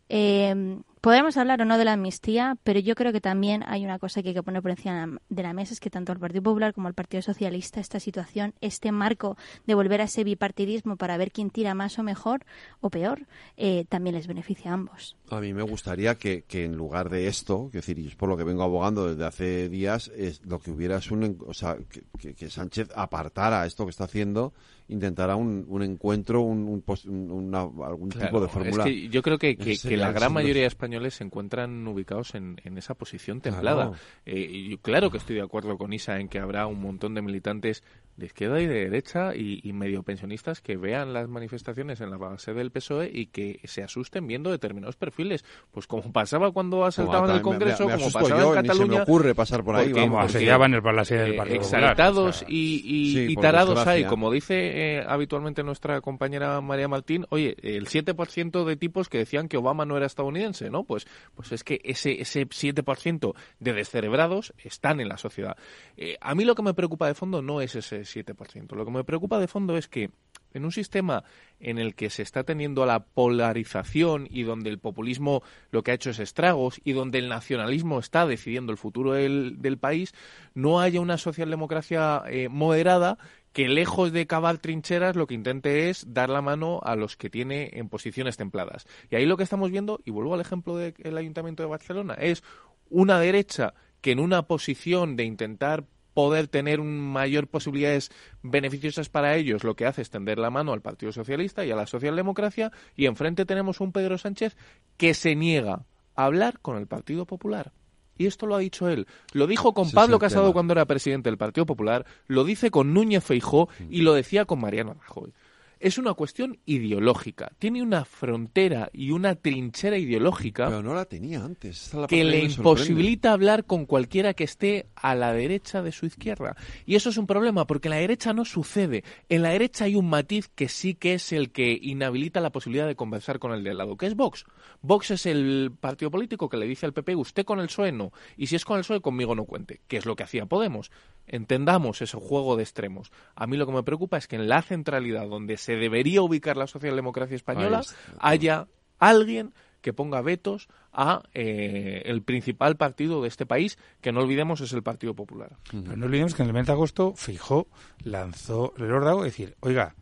eh, 0.09 0.79
Podemos 1.05 1.37
hablar 1.37 1.61
o 1.61 1.65
no 1.65 1.77
de 1.77 1.85
la 1.85 1.93
amnistía, 1.93 2.57
pero 2.63 2.79
yo 2.79 2.95
creo 2.95 3.13
que 3.13 3.21
también 3.21 3.63
hay 3.67 3.85
una 3.85 3.99
cosa 3.99 4.23
que 4.23 4.29
hay 4.29 4.33
que 4.33 4.41
poner 4.41 4.63
por 4.63 4.71
encima 4.71 5.19
de 5.29 5.43
la 5.43 5.53
mesa, 5.53 5.75
es 5.75 5.79
que 5.79 5.91
tanto 5.91 6.11
el 6.11 6.17
Partido 6.17 6.41
Popular 6.41 6.73
como 6.73 6.87
el 6.87 6.95
Partido 6.95 7.21
Socialista, 7.21 7.79
esta 7.79 7.99
situación, 7.99 8.55
este 8.59 8.91
marco 8.91 9.37
de 9.67 9.75
volver 9.75 10.01
a 10.01 10.05
ese 10.05 10.23
bipartidismo 10.23 10.95
para 10.95 11.15
ver 11.17 11.31
quién 11.31 11.51
tira 11.51 11.75
más 11.75 11.99
o 11.99 12.03
mejor 12.03 12.43
o 12.81 12.89
peor, 12.89 13.27
eh, 13.55 13.85
también 13.87 14.15
les 14.15 14.25
beneficia 14.25 14.71
a 14.71 14.73
ambos. 14.73 15.15
A 15.29 15.39
mí 15.41 15.53
me 15.53 15.61
gustaría 15.61 16.15
que, 16.15 16.41
que 16.41 16.65
en 16.65 16.75
lugar 16.75 17.11
de 17.11 17.27
esto, 17.27 17.69
que 17.71 17.77
decir, 17.77 17.99
y 17.99 18.07
es 18.07 18.15
por 18.15 18.27
lo 18.27 18.35
que 18.35 18.43
vengo 18.43 18.63
abogando 18.63 19.07
desde 19.07 19.25
hace 19.25 19.69
días, 19.69 20.11
es 20.17 20.43
lo 20.43 20.57
que 20.57 20.71
hubiera 20.71 20.97
es 20.97 21.11
un, 21.11 21.37
o 21.45 21.53
sea, 21.53 21.77
que 22.17 22.49
Sánchez 22.49 22.89
apartara 22.95 23.67
esto 23.67 23.85
que 23.85 23.91
está 23.91 24.05
haciendo, 24.05 24.53
intentara 24.87 25.35
un, 25.35 25.65
un 25.67 25.81
encuentro, 25.83 26.41
un, 26.41 26.67
un 26.67 27.31
una- 27.31 27.61
algún 27.61 28.09
tipo 28.09 28.39
de 28.39 28.47
fórmula. 28.47 28.83
Es 28.83 28.89
que 28.89 29.09
yo 29.09 29.21
creo 29.21 29.37
que, 29.37 29.55
que- 29.57 29.97
la 29.97 30.11
gran 30.11 30.31
mayoría 30.33 30.61
de 30.61 30.67
españoles 30.67 31.15
se 31.15 31.23
encuentran 31.23 31.87
ubicados 31.87 32.35
en, 32.35 32.57
en 32.63 32.77
esa 32.77 32.93
posición 32.93 33.41
templada. 33.41 33.87
Claro. 33.87 33.99
Eh, 34.25 34.47
y 34.51 34.77
claro 34.77 35.09
que 35.09 35.17
estoy 35.17 35.35
de 35.37 35.41
acuerdo 35.41 35.77
con 35.77 35.91
Isa 35.93 36.19
en 36.19 36.27
que 36.27 36.39
habrá 36.39 36.67
un 36.67 36.79
montón 36.81 37.15
de 37.15 37.21
militantes 37.21 37.83
de 38.17 38.25
izquierda 38.27 38.61
y 38.61 38.65
de 38.67 38.73
derecha 38.85 39.35
y, 39.35 39.59
y 39.63 39.73
medio 39.73 40.03
pensionistas 40.03 40.61
que 40.61 40.77
vean 40.77 41.13
las 41.13 41.27
manifestaciones 41.27 41.99
en 42.01 42.11
la 42.11 42.17
base 42.17 42.53
del 42.53 42.71
PSOE 42.71 43.11
y 43.13 43.27
que 43.27 43.59
se 43.65 43.83
asusten 43.83 44.25
viendo 44.27 44.51
determinados 44.51 44.95
perfiles. 44.95 45.43
Pues 45.71 45.85
como 45.87 46.11
pasaba 46.13 46.51
cuando 46.51 46.85
asaltaban 46.85 47.29
el 47.31 47.35
me- 47.37 47.41
Congreso, 47.41 47.87
me 47.87 47.93
como 47.95 48.11
pasaba 48.11 48.29
yo, 48.41 48.55
en 48.55 48.61
ni 48.61 48.67
se 48.69 48.73
me 48.73 48.79
Cataluña. 48.79 49.03
ocurre 49.03 49.35
pasar 49.35 49.63
por 49.63 49.75
ahí, 49.75 49.89
porque- 49.89 50.01
vamos. 50.01 50.21
porque, 50.23 50.37
Asediaban 50.37 50.73
el 50.73 50.81
Palacio 50.81 51.17
del 51.17 51.35
Partido 51.35 51.61
Popular, 51.61 51.81
Exaltados 51.83 52.35
o 52.35 52.39
sea. 52.39 52.47
y, 52.49 52.81
y- 52.85 53.13
Sí, 53.15 53.27
y 53.31 53.35
por 53.35 53.41
tarados 53.43 53.87
hay, 53.87 54.05
como 54.05 54.31
dice 54.31 54.97
eh, 54.99 55.03
habitualmente 55.07 55.63
nuestra 55.63 55.99
compañera 56.01 56.61
María 56.61 56.87
Martín, 56.87 57.25
oye, 57.29 57.55
el 57.63 57.87
7% 57.87 58.63
de 58.65 58.75
tipos 58.77 59.09
que 59.09 59.17
decían 59.17 59.47
que 59.47 59.57
Obama 59.57 59.85
no 59.85 59.97
era 59.97 60.05
estadounidense, 60.05 60.69
¿no? 60.69 60.83
Pues, 60.85 61.05
pues 61.35 61.51
es 61.51 61.63
que 61.63 61.81
ese, 61.83 62.21
ese 62.21 62.47
7% 62.47 63.33
de 63.59 63.73
descerebrados 63.73 64.53
están 64.63 64.99
en 65.01 65.09
la 65.09 65.17
sociedad. 65.17 65.57
Eh, 65.97 66.17
a 66.21 66.33
mí 66.35 66.45
lo 66.45 66.55
que 66.55 66.63
me 66.63 66.73
preocupa 66.73 67.07
de 67.07 67.13
fondo 67.13 67.41
no 67.41 67.61
es 67.61 67.75
ese 67.75 68.04
7%. 68.05 68.75
Lo 68.75 68.85
que 68.85 68.91
me 68.91 69.03
preocupa 69.03 69.39
de 69.39 69.47
fondo 69.47 69.77
es 69.77 69.87
que 69.87 70.11
en 70.53 70.63
un 70.63 70.71
sistema 70.71 71.23
en 71.59 71.77
el 71.77 71.95
que 71.95 72.09
se 72.09 72.21
está 72.21 72.43
teniendo 72.43 72.85
la 72.85 73.03
polarización 73.03 74.27
y 74.29 74.43
donde 74.43 74.69
el 74.69 74.79
populismo 74.79 75.43
lo 75.69 75.83
que 75.83 75.91
ha 75.91 75.95
hecho 75.95 76.11
es 76.11 76.19
estragos 76.19 76.79
y 76.83 76.93
donde 76.93 77.19
el 77.19 77.27
nacionalismo 77.27 77.99
está 77.99 78.25
decidiendo 78.25 78.71
el 78.71 78.77
futuro 78.77 79.13
del, 79.13 79.61
del 79.61 79.77
país, 79.77 80.13
no 80.53 80.79
haya 80.79 81.01
una 81.01 81.17
socialdemocracia 81.17 82.23
eh, 82.27 82.47
moderada 82.47 83.17
que 83.51 83.69
lejos 83.69 84.11
de 84.11 84.27
cavar 84.27 84.57
trincheras 84.57 85.15
lo 85.15 85.27
que 85.27 85.33
intente 85.33 85.89
es 85.89 86.13
dar 86.13 86.29
la 86.29 86.41
mano 86.41 86.81
a 86.83 86.95
los 86.95 87.15
que 87.15 87.29
tiene 87.29 87.69
en 87.73 87.87
posiciones 87.87 88.35
templadas. 88.35 88.85
Y 89.09 89.15
ahí 89.15 89.25
lo 89.25 89.37
que 89.37 89.43
estamos 89.43 89.71
viendo, 89.71 90.01
y 90.03 90.11
vuelvo 90.11 90.33
al 90.33 90.41
ejemplo 90.41 90.75
del 90.75 91.17
Ayuntamiento 91.17 91.63
de 91.63 91.69
Barcelona, 91.69 92.15
es 92.15 92.43
una 92.89 93.17
derecha 93.17 93.73
que 94.01 94.11
en 94.11 94.19
una 94.19 94.43
posición 94.43 95.15
de 95.15 95.23
intentar 95.23 95.85
poder 96.15 96.47
tener 96.47 96.79
un 96.79 96.97
mayor 96.97 97.47
posibilidades 97.47 98.09
beneficiosas 98.41 99.09
para 99.09 99.35
ellos, 99.35 99.63
lo 99.63 99.75
que 99.75 99.85
hace 99.85 100.01
es 100.01 100.09
tender 100.09 100.39
la 100.39 100.49
mano 100.49 100.71
al 100.71 100.81
Partido 100.81 101.11
Socialista 101.11 101.65
y 101.65 101.71
a 101.71 101.75
la 101.75 101.85
socialdemocracia, 101.85 102.71
y 102.95 103.05
enfrente 103.05 103.45
tenemos 103.45 103.81
un 103.81 103.91
Pedro 103.91 104.17
Sánchez 104.17 104.55
que 104.97 105.13
se 105.13 105.35
niega 105.35 105.85
a 106.15 106.25
hablar 106.25 106.59
con 106.61 106.77
el 106.77 106.87
Partido 106.87 107.25
Popular. 107.25 107.73
Y 108.17 108.27
esto 108.27 108.47
lo 108.47 108.55
ha 108.55 108.59
dicho 108.59 108.87
él. 108.87 109.07
Lo 109.33 109.45
dijo 109.45 109.73
con 109.73 109.91
Pablo 109.91 110.19
Casado 110.19 110.53
cuando 110.53 110.71
era 110.71 110.85
presidente 110.85 111.29
del 111.29 111.37
Partido 111.37 111.65
Popular, 111.65 112.05
lo 112.27 112.45
dice 112.45 112.71
con 112.71 112.93
Núñez 112.93 113.23
Feijó 113.23 113.67
y 113.89 114.01
lo 114.01 114.13
decía 114.13 114.45
con 114.45 114.61
Mariano 114.61 114.93
Rajoy. 114.93 115.33
Es 115.79 115.97
una 115.97 116.13
cuestión 116.13 116.59
ideológica. 116.65 117.51
Tiene 117.59 117.81
una 117.81 118.05
frontera 118.05 118.89
y 118.93 119.11
una 119.11 119.35
trinchera 119.35 119.97
ideológica 119.97 120.67
Pero 120.67 120.81
no 120.81 120.93
la 120.93 121.05
tenía 121.05 121.43
antes. 121.43 121.93
la 121.93 122.07
que 122.07 122.23
le 122.23 122.39
imposibilita 122.39 123.33
hablar 123.33 123.65
con 123.65 123.85
cualquiera 123.85 124.33
que 124.33 124.43
esté 124.43 124.87
a 124.95 125.15
la 125.15 125.33
derecha 125.33 125.81
de 125.81 125.91
su 125.91 126.05
izquierda. 126.05 126.55
Y 126.85 126.95
eso 126.95 127.09
es 127.09 127.17
un 127.17 127.27
problema 127.27 127.65
porque 127.65 127.87
en 127.87 127.95
la 127.95 127.99
derecha 127.99 128.33
no 128.33 128.45
sucede. 128.45 129.03
En 129.29 129.41
la 129.41 129.49
derecha 129.49 129.85
hay 129.85 129.95
un 129.95 130.09
matiz 130.09 130.49
que 130.53 130.69
sí 130.69 130.95
que 130.95 131.15
es 131.15 131.31
el 131.31 131.51
que 131.51 131.77
inhabilita 131.81 132.39
la 132.39 132.51
posibilidad 132.51 132.87
de 132.87 132.95
conversar 132.95 133.39
con 133.39 133.51
el 133.51 133.63
de 133.63 133.71
al 133.71 133.77
lado, 133.77 133.97
que 133.97 134.05
es 134.05 134.15
Vox. 134.15 134.45
Vox 134.81 135.11
es 135.11 135.25
el 135.25 135.71
partido 135.79 136.11
político 136.11 136.49
que 136.49 136.57
le 136.57 136.67
dice 136.67 136.85
al 136.85 136.93
PP, 136.93 137.15
usted 137.15 137.45
con 137.45 137.59
el 137.59 137.67
PSOE 137.67 137.91
no, 137.91 138.11
y 138.37 138.47
si 138.47 138.55
es 138.55 138.65
con 138.65 138.77
el 138.77 138.83
PSOE 138.83 139.01
conmigo 139.01 139.35
no 139.35 139.45
cuente, 139.45 139.81
que 139.87 139.97
es 139.97 140.05
lo 140.05 140.15
que 140.15 140.23
hacía 140.23 140.45
Podemos. 140.45 140.91
Entendamos 141.27 142.01
ese 142.01 142.17
juego 142.17 142.55
de 142.55 142.63
extremos. 142.63 143.11
A 143.35 143.47
mí 143.47 143.57
lo 143.57 143.65
que 143.65 143.73
me 143.73 143.83
preocupa 143.83 144.17
es 144.17 144.27
que 144.27 144.35
en 144.35 144.47
la 144.47 144.61
centralidad 144.61 145.27
donde 145.27 145.57
se 145.57 145.75
debería 145.75 146.21
ubicar 146.21 146.57
la 146.57 146.67
socialdemocracia 146.67 147.35
española 147.35 147.81
haya 148.19 148.67
alguien 148.99 149.53
que 149.81 149.93
ponga 149.93 150.21
vetos 150.21 150.67
a 150.91 151.21
eh, 151.35 152.01
el 152.05 152.23
principal 152.23 152.75
partido 152.75 153.21
de 153.21 153.27
este 153.27 153.45
país, 153.45 153.77
que 154.01 154.11
no 154.11 154.21
olvidemos 154.21 154.59
es 154.61 154.73
el 154.73 154.81
Partido 154.81 155.13
Popular. 155.13 155.57
Pero 155.69 155.95
no 155.95 156.07
olvidemos 156.07 156.33
que 156.33 156.41
en 156.41 156.47
el 156.47 156.53
mes 156.55 156.65
de 156.65 156.71
agosto 156.71 157.13
Fijó 157.15 157.67
lanzó 158.03 158.73
el 158.77 158.91
órdago 158.91 159.19
de 159.19 159.25
decir, 159.25 159.55
oiga, 159.59 159.93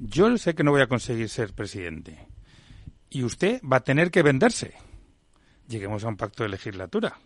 yo 0.00 0.36
sé 0.36 0.56
que 0.56 0.64
no 0.64 0.72
voy 0.72 0.80
a 0.80 0.88
conseguir 0.88 1.28
ser 1.28 1.52
presidente 1.52 2.26
y 3.08 3.22
usted 3.22 3.60
va 3.62 3.78
a 3.78 3.84
tener 3.84 4.10
que 4.10 4.22
venderse. 4.22 4.74
Lleguemos 5.68 6.04
a 6.04 6.08
un 6.08 6.16
pacto 6.16 6.42
de 6.42 6.48
legislatura. 6.48 7.18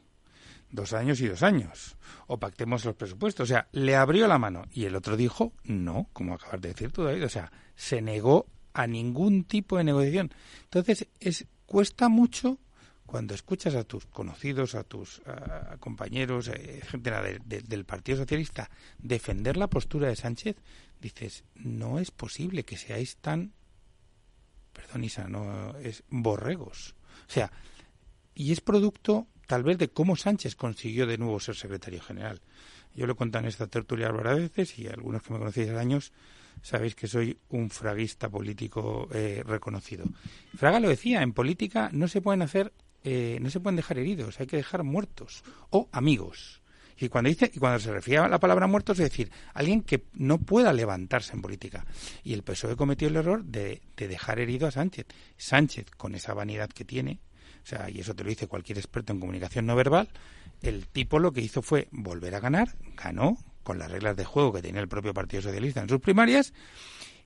Dos 0.72 0.92
años 0.94 1.20
y 1.20 1.28
dos 1.28 1.42
años. 1.44 1.96
O 2.26 2.38
pactemos 2.38 2.84
los 2.84 2.96
presupuestos. 2.96 3.44
O 3.44 3.46
sea, 3.52 3.68
le 3.72 3.94
abrió 3.94 4.26
la 4.26 4.38
mano. 4.38 4.64
Y 4.72 4.86
el 4.86 4.96
otro 4.96 5.16
dijo, 5.16 5.52
no, 5.64 6.08
como 6.12 6.34
acabas 6.34 6.60
de 6.62 6.68
decir 6.70 6.90
tú, 6.90 7.04
David. 7.04 7.24
O 7.24 7.28
sea, 7.28 7.52
se 7.76 8.00
negó 8.02 8.46
a 8.72 8.86
ningún 8.86 9.44
tipo 9.44 9.76
de 9.76 9.84
negociación. 9.84 10.32
Entonces, 10.64 11.06
es, 11.20 11.46
cuesta 11.66 12.08
mucho 12.08 12.58
cuando 13.04 13.34
escuchas 13.34 13.74
a 13.74 13.84
tus 13.84 14.06
conocidos, 14.06 14.74
a 14.74 14.84
tus 14.84 15.20
compañeros, 15.78 16.48
eh, 16.48 16.80
gente 16.88 17.10
de- 17.10 17.38
de- 17.44 17.60
del 17.60 17.84
Partido 17.84 18.16
Socialista, 18.16 18.70
defender 18.96 19.58
la 19.58 19.68
postura 19.68 20.08
de 20.08 20.16
Sánchez, 20.16 20.56
dices, 20.98 21.44
no 21.54 21.98
es 21.98 22.10
posible 22.10 22.64
que 22.64 22.78
seáis 22.78 23.16
tan, 23.18 23.52
perdón 24.72 25.04
Isa, 25.04 25.28
no, 25.28 25.76
es 25.78 26.02
borregos. 26.08 26.94
O 27.28 27.30
sea, 27.30 27.52
y 28.34 28.52
es 28.52 28.62
producto 28.62 29.26
tal 29.52 29.64
vez 29.64 29.76
de 29.76 29.88
cómo 29.88 30.16
Sánchez 30.16 30.56
consiguió 30.56 31.06
de 31.06 31.18
nuevo 31.18 31.38
ser 31.38 31.54
secretario 31.54 32.00
general. 32.00 32.40
Yo 32.94 33.06
lo 33.06 33.12
he 33.12 33.16
contado 33.16 33.44
en 33.44 33.50
esta 33.50 33.66
tertulia 33.66 34.10
varias 34.10 34.38
veces 34.38 34.78
y 34.78 34.86
algunos 34.86 35.22
que 35.22 35.34
me 35.34 35.38
conocéis 35.38 35.68
hace 35.68 35.78
años 35.78 36.12
sabéis 36.62 36.94
que 36.94 37.06
soy 37.06 37.36
un 37.50 37.68
fraguista 37.68 38.30
político 38.30 39.10
eh, 39.12 39.42
reconocido. 39.44 40.06
Fraga 40.56 40.80
lo 40.80 40.88
decía, 40.88 41.20
en 41.20 41.34
política 41.34 41.90
no 41.92 42.08
se 42.08 42.22
pueden 42.22 42.40
hacer, 42.40 42.72
eh, 43.04 43.36
no 43.42 43.50
se 43.50 43.60
pueden 43.60 43.76
dejar 43.76 43.98
heridos, 43.98 44.40
hay 44.40 44.46
que 44.46 44.56
dejar 44.56 44.84
muertos 44.84 45.44
o 45.68 45.86
amigos. 45.92 46.62
Y 46.98 47.10
cuando 47.10 47.28
dice 47.28 47.50
y 47.52 47.58
cuando 47.58 47.78
se 47.78 47.92
refiere 47.92 48.24
a 48.24 48.28
la 48.28 48.40
palabra 48.40 48.66
muertos 48.66 49.00
es 49.00 49.10
decir, 49.10 49.30
alguien 49.52 49.82
que 49.82 50.06
no 50.14 50.38
pueda 50.38 50.72
levantarse 50.72 51.34
en 51.34 51.42
política. 51.42 51.84
Y 52.24 52.32
el 52.32 52.42
PSOE 52.42 52.74
cometió 52.74 53.08
el 53.08 53.16
error 53.16 53.44
de, 53.44 53.82
de 53.98 54.08
dejar 54.08 54.38
herido 54.38 54.66
a 54.66 54.70
Sánchez. 54.70 55.08
Sánchez, 55.36 55.90
con 55.98 56.14
esa 56.14 56.32
vanidad 56.32 56.70
que 56.70 56.86
tiene, 56.86 57.20
o 57.62 57.66
sea, 57.66 57.88
y 57.90 58.00
eso 58.00 58.14
te 58.14 58.24
lo 58.24 58.30
dice 58.30 58.46
cualquier 58.48 58.78
experto 58.78 59.12
en 59.12 59.20
comunicación 59.20 59.66
no 59.66 59.76
verbal, 59.76 60.08
el 60.62 60.86
tipo 60.88 61.18
lo 61.18 61.32
que 61.32 61.40
hizo 61.40 61.62
fue 61.62 61.88
volver 61.90 62.34
a 62.34 62.40
ganar, 62.40 62.76
ganó 62.96 63.36
con 63.62 63.78
las 63.78 63.90
reglas 63.90 64.16
de 64.16 64.24
juego 64.24 64.52
que 64.52 64.62
tenía 64.62 64.80
el 64.80 64.88
propio 64.88 65.14
Partido 65.14 65.42
Socialista 65.42 65.80
en 65.82 65.88
sus 65.88 66.00
primarias 66.00 66.52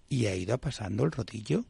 y 0.08 0.26
ha 0.26 0.34
ido 0.36 0.58
pasando 0.58 1.04
el 1.04 1.12
rotillo 1.12 1.64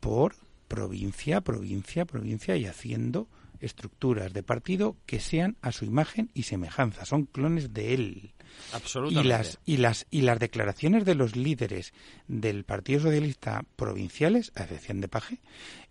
por 0.00 0.34
provincia, 0.68 1.40
provincia, 1.40 2.04
provincia 2.04 2.56
y 2.56 2.66
haciendo 2.66 3.28
estructuras 3.60 4.32
de 4.32 4.42
partido 4.42 4.96
que 5.04 5.20
sean 5.20 5.56
a 5.60 5.70
su 5.72 5.84
imagen 5.84 6.30
y 6.32 6.44
semejanza, 6.44 7.04
son 7.04 7.26
clones 7.26 7.74
de 7.74 7.92
él. 7.94 8.32
Absolutamente. 8.72 9.26
Y 9.26 9.28
las 9.28 9.58
y 9.66 9.76
las 9.76 10.06
y 10.10 10.20
las 10.22 10.38
declaraciones 10.38 11.04
de 11.04 11.14
los 11.14 11.36
líderes 11.36 11.92
del 12.26 12.64
Partido 12.64 13.00
Socialista 13.00 13.64
provinciales, 13.76 14.50
a 14.54 14.62
excepción 14.62 15.00
de 15.00 15.08
Paje, 15.08 15.40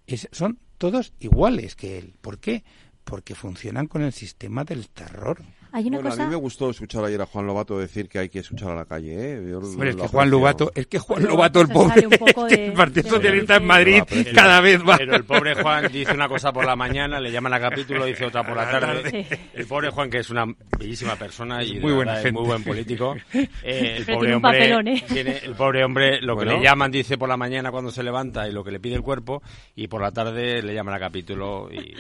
es- 0.08 0.28
son 0.32 0.60
todos 0.80 1.14
iguales 1.20 1.76
que 1.76 2.00
él. 2.00 2.16
¿Por 2.22 2.40
qué? 2.40 2.64
Porque 3.04 3.36
funcionan 3.36 3.86
con 3.86 4.02
el 4.02 4.14
sistema 4.14 4.64
del 4.64 4.90
terror. 4.90 5.44
Hay 5.72 5.88
una 5.88 5.98
Bueno, 5.98 6.10
cosa... 6.10 6.24
a 6.24 6.26
mí 6.26 6.32
me 6.32 6.36
gustó 6.38 6.70
escuchar 6.70 7.04
ayer 7.06 7.22
a 7.22 7.26
Juan 7.26 7.46
Lobato 7.48 7.78
decir 7.78 8.10
que 8.10 8.20
hay 8.20 8.30
que 8.30 8.40
escuchar 8.40 8.72
a 8.72 8.76
la 8.76 8.86
calle. 8.86 9.14
¿eh? 9.36 9.48
Yo 9.50 9.60
Hombre, 9.60 9.92
es 9.92 9.96
que 9.96 10.08
Juan. 10.08 10.30
Lobato, 10.30 10.72
es 10.76 10.88
que 10.88 11.00
Juan 11.00 11.24
Lobato, 11.24 11.62
el 11.62 11.68
pobre, 11.70 12.02
el 12.50 12.74
Partido 12.74 13.04
de- 13.04 13.10
Socialista 13.10 13.56
en 13.58 13.66
Madrid, 13.68 14.04
Pero- 14.10 14.32
cada 14.34 14.62
vez 14.62 14.82
va. 14.88 14.98
Pero 14.98 15.16
el 15.16 15.24
pobre 15.26 15.56
Juan 15.62 15.92
dice 15.92 16.14
una 16.14 16.28
cosa 16.28 16.52
por 16.52 16.66
la 16.66 16.76
mañana, 16.76 17.20
le 17.20 17.32
llaman 17.32 17.54
a 17.54 17.60
capítulo, 17.60 18.06
dice 18.06 18.26
otra 18.26 18.44
por 18.46 18.56
la 18.58 18.70
tarde. 18.70 19.26
Sí. 19.30 19.38
El 19.54 19.66
pobre 19.68 19.90
Juan, 19.92 20.10
que 20.10 20.20
es 20.20 20.30
una 20.30 20.46
bellísima 20.78 21.16
persona 21.16 21.64
y 21.64 21.80
Muy 21.80 21.94
buena 21.94 22.14
verdad 22.14 22.18
es 22.18 22.24
gente. 22.24 22.40
muy 22.40 22.48
buen 22.48 22.64
político. 22.64 23.16
eh, 23.34 23.96
el 23.98 24.06
Pero 24.06 24.18
pobre 24.18 24.36
hombre, 24.36 24.52
papelón, 24.60 24.88
¿eh? 24.88 25.04
tiene- 25.08 25.38
el 25.38 25.54
pobre 25.56 25.84
hombre, 25.84 26.22
lo 26.22 26.36
que 26.38 26.46
Bueno. 26.46 26.58
le 26.60 26.64
llaman, 26.64 26.92
dice 26.92 27.18
por 27.18 27.30
la 27.30 27.38
mañana 27.38 27.72
cuando 27.72 27.92
se 27.92 28.04
levanta 28.04 28.48
y 28.48 28.52
lo 28.52 28.64
que 28.64 28.72
le 28.72 28.80
pide 28.80 28.96
el 28.96 29.02
cuerpo, 29.04 29.42
y 29.76 29.88
por 29.88 30.02
la 30.02 30.12
tarde 30.12 30.62
le 30.62 30.74
llaman 30.74 30.96
a 30.96 31.00
capítulo 31.00 31.70
y 31.72 31.96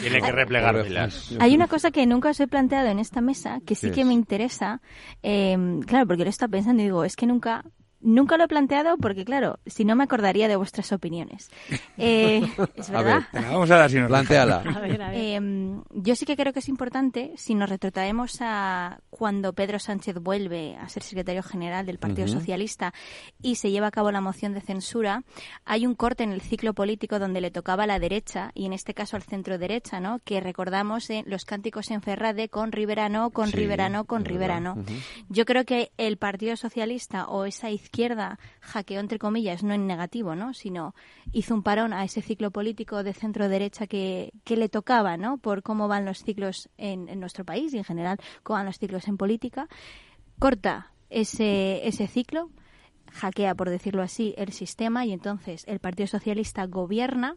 tiene 0.00 0.20
que 0.20 0.32
replegar 0.32 0.84
filas. 0.84 1.26
Juan. 1.28 1.42
Hay 1.42 1.54
una 1.54 1.68
cosa 1.68 1.90
que 1.90 2.06
nunca 2.06 2.30
os 2.30 2.40
he 2.40 2.48
planteado 2.48 2.88
en 2.88 2.98
esta 3.04 3.20
mesa 3.20 3.60
que 3.64 3.74
sí 3.76 3.90
¿Qué 3.90 3.92
que 3.92 4.00
es? 4.02 4.06
me 4.06 4.14
interesa. 4.14 4.80
eh, 5.22 5.56
claro, 5.86 6.06
porque 6.06 6.24
lo 6.24 6.30
estaba 6.30 6.50
pensando 6.50 6.82
y 6.82 6.86
digo, 6.86 7.04
es 7.04 7.16
que 7.16 7.26
nunca 7.26 7.64
Nunca 8.04 8.36
lo 8.36 8.44
he 8.44 8.48
planteado 8.48 8.96
porque, 8.98 9.24
claro, 9.24 9.58
si 9.66 9.84
no 9.86 9.96
me 9.96 10.04
acordaría 10.04 10.46
de 10.46 10.56
vuestras 10.56 10.92
opiniones. 10.92 11.50
Eh, 11.96 12.42
es 12.76 12.90
A 12.90 13.02
verdad. 13.02 13.22
ver, 13.32 13.42
vamos 13.44 13.70
a 13.70 13.76
dar 13.76 13.90
si 13.90 13.96
nos 13.98 14.08
Plantéala. 14.08 14.56
A 14.76 14.80
ver, 14.80 15.00
a 15.02 15.08
ver. 15.10 15.18
Eh, 15.18 15.80
yo 15.94 16.14
sí 16.14 16.26
que 16.26 16.36
creo 16.36 16.52
que 16.52 16.58
es 16.58 16.68
importante, 16.68 17.32
si 17.36 17.54
nos 17.54 17.70
retrotraemos 17.70 18.36
a 18.40 18.98
cuando 19.08 19.54
Pedro 19.54 19.78
Sánchez 19.78 20.16
vuelve 20.20 20.76
a 20.76 20.86
ser 20.90 21.02
secretario 21.02 21.42
general 21.42 21.86
del 21.86 21.98
Partido. 21.98 22.28
Socialista 22.28 22.92
y 23.40 23.54
se 23.54 23.70
lleva 23.70 23.86
a 23.86 23.90
cabo 23.90 24.10
la 24.12 24.20
moción 24.20 24.52
de 24.52 24.60
censura, 24.60 25.22
hay 25.64 25.86
un 25.86 25.94
corte 25.94 26.24
en 26.24 26.32
el 26.32 26.42
ciclo 26.42 26.74
político 26.74 27.18
donde 27.18 27.40
le 27.40 27.50
tocaba 27.50 27.84
a 27.84 27.86
la 27.86 27.98
derecha, 27.98 28.50
y 28.54 28.66
en 28.66 28.74
este 28.74 28.92
caso 28.92 29.16
al 29.16 29.22
centro 29.22 29.56
derecha, 29.56 30.00
¿no? 30.00 30.18
que 30.24 30.40
recordamos 30.40 31.08
eh, 31.08 31.22
los 31.26 31.44
cánticos 31.46 31.90
en 31.90 32.02
Ferrade 32.02 32.50
con 32.50 32.70
Rivera 32.70 33.08
no, 33.08 33.30
con 33.30 33.48
Sí, 33.48 33.56
Rivera 33.56 33.88
no, 33.88 34.04
con 34.04 34.22
es 34.22 34.28
Rivera 34.28 34.54
verdad. 34.60 34.74
no. 34.76 34.80
Ujú. 34.82 34.92
Yo 35.30 35.44
creo 35.46 35.64
que 35.64 35.90
el 35.96 36.18
Partido 36.18 36.56
Socialista 36.56 37.26
o 37.28 37.44
esa 37.46 37.70
izquierda 37.70 37.93
hackeó, 38.60 39.00
entre 39.00 39.18
comillas, 39.18 39.62
no 39.62 39.74
en 39.74 39.86
negativo, 39.86 40.34
¿no? 40.34 40.54
sino 40.54 40.94
hizo 41.32 41.54
un 41.54 41.62
parón 41.62 41.92
a 41.92 42.04
ese 42.04 42.22
ciclo 42.22 42.50
político 42.50 43.02
de 43.02 43.12
centro-derecha 43.12 43.86
que, 43.86 44.32
que 44.44 44.56
le 44.56 44.68
tocaba, 44.68 45.16
¿no? 45.16 45.38
por 45.38 45.62
cómo 45.62 45.88
van 45.88 46.04
los 46.04 46.18
ciclos 46.18 46.68
en, 46.76 47.08
en 47.08 47.20
nuestro 47.20 47.44
país 47.44 47.72
y 47.74 47.78
en 47.78 47.84
general 47.84 48.18
cómo 48.42 48.58
van 48.58 48.66
los 48.66 48.78
ciclos 48.78 49.08
en 49.08 49.16
política. 49.16 49.68
Corta 50.38 50.92
ese, 51.10 51.86
ese 51.86 52.06
ciclo, 52.06 52.50
hackea, 53.12 53.54
por 53.54 53.70
decirlo 53.70 54.02
así, 54.02 54.34
el 54.36 54.52
sistema 54.52 55.06
y 55.06 55.12
entonces 55.12 55.64
el 55.66 55.78
Partido 55.78 56.06
Socialista 56.06 56.66
gobierna 56.66 57.36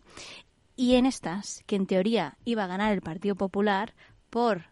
y 0.75 0.95
en 0.95 1.05
estas, 1.05 1.63
que 1.65 1.75
en 1.75 1.88
teoría 1.88 2.38
iba 2.45 2.63
a 2.63 2.67
ganar 2.67 2.93
el 2.93 3.01
Partido 3.01 3.35
Popular 3.35 3.93
por 4.29 4.65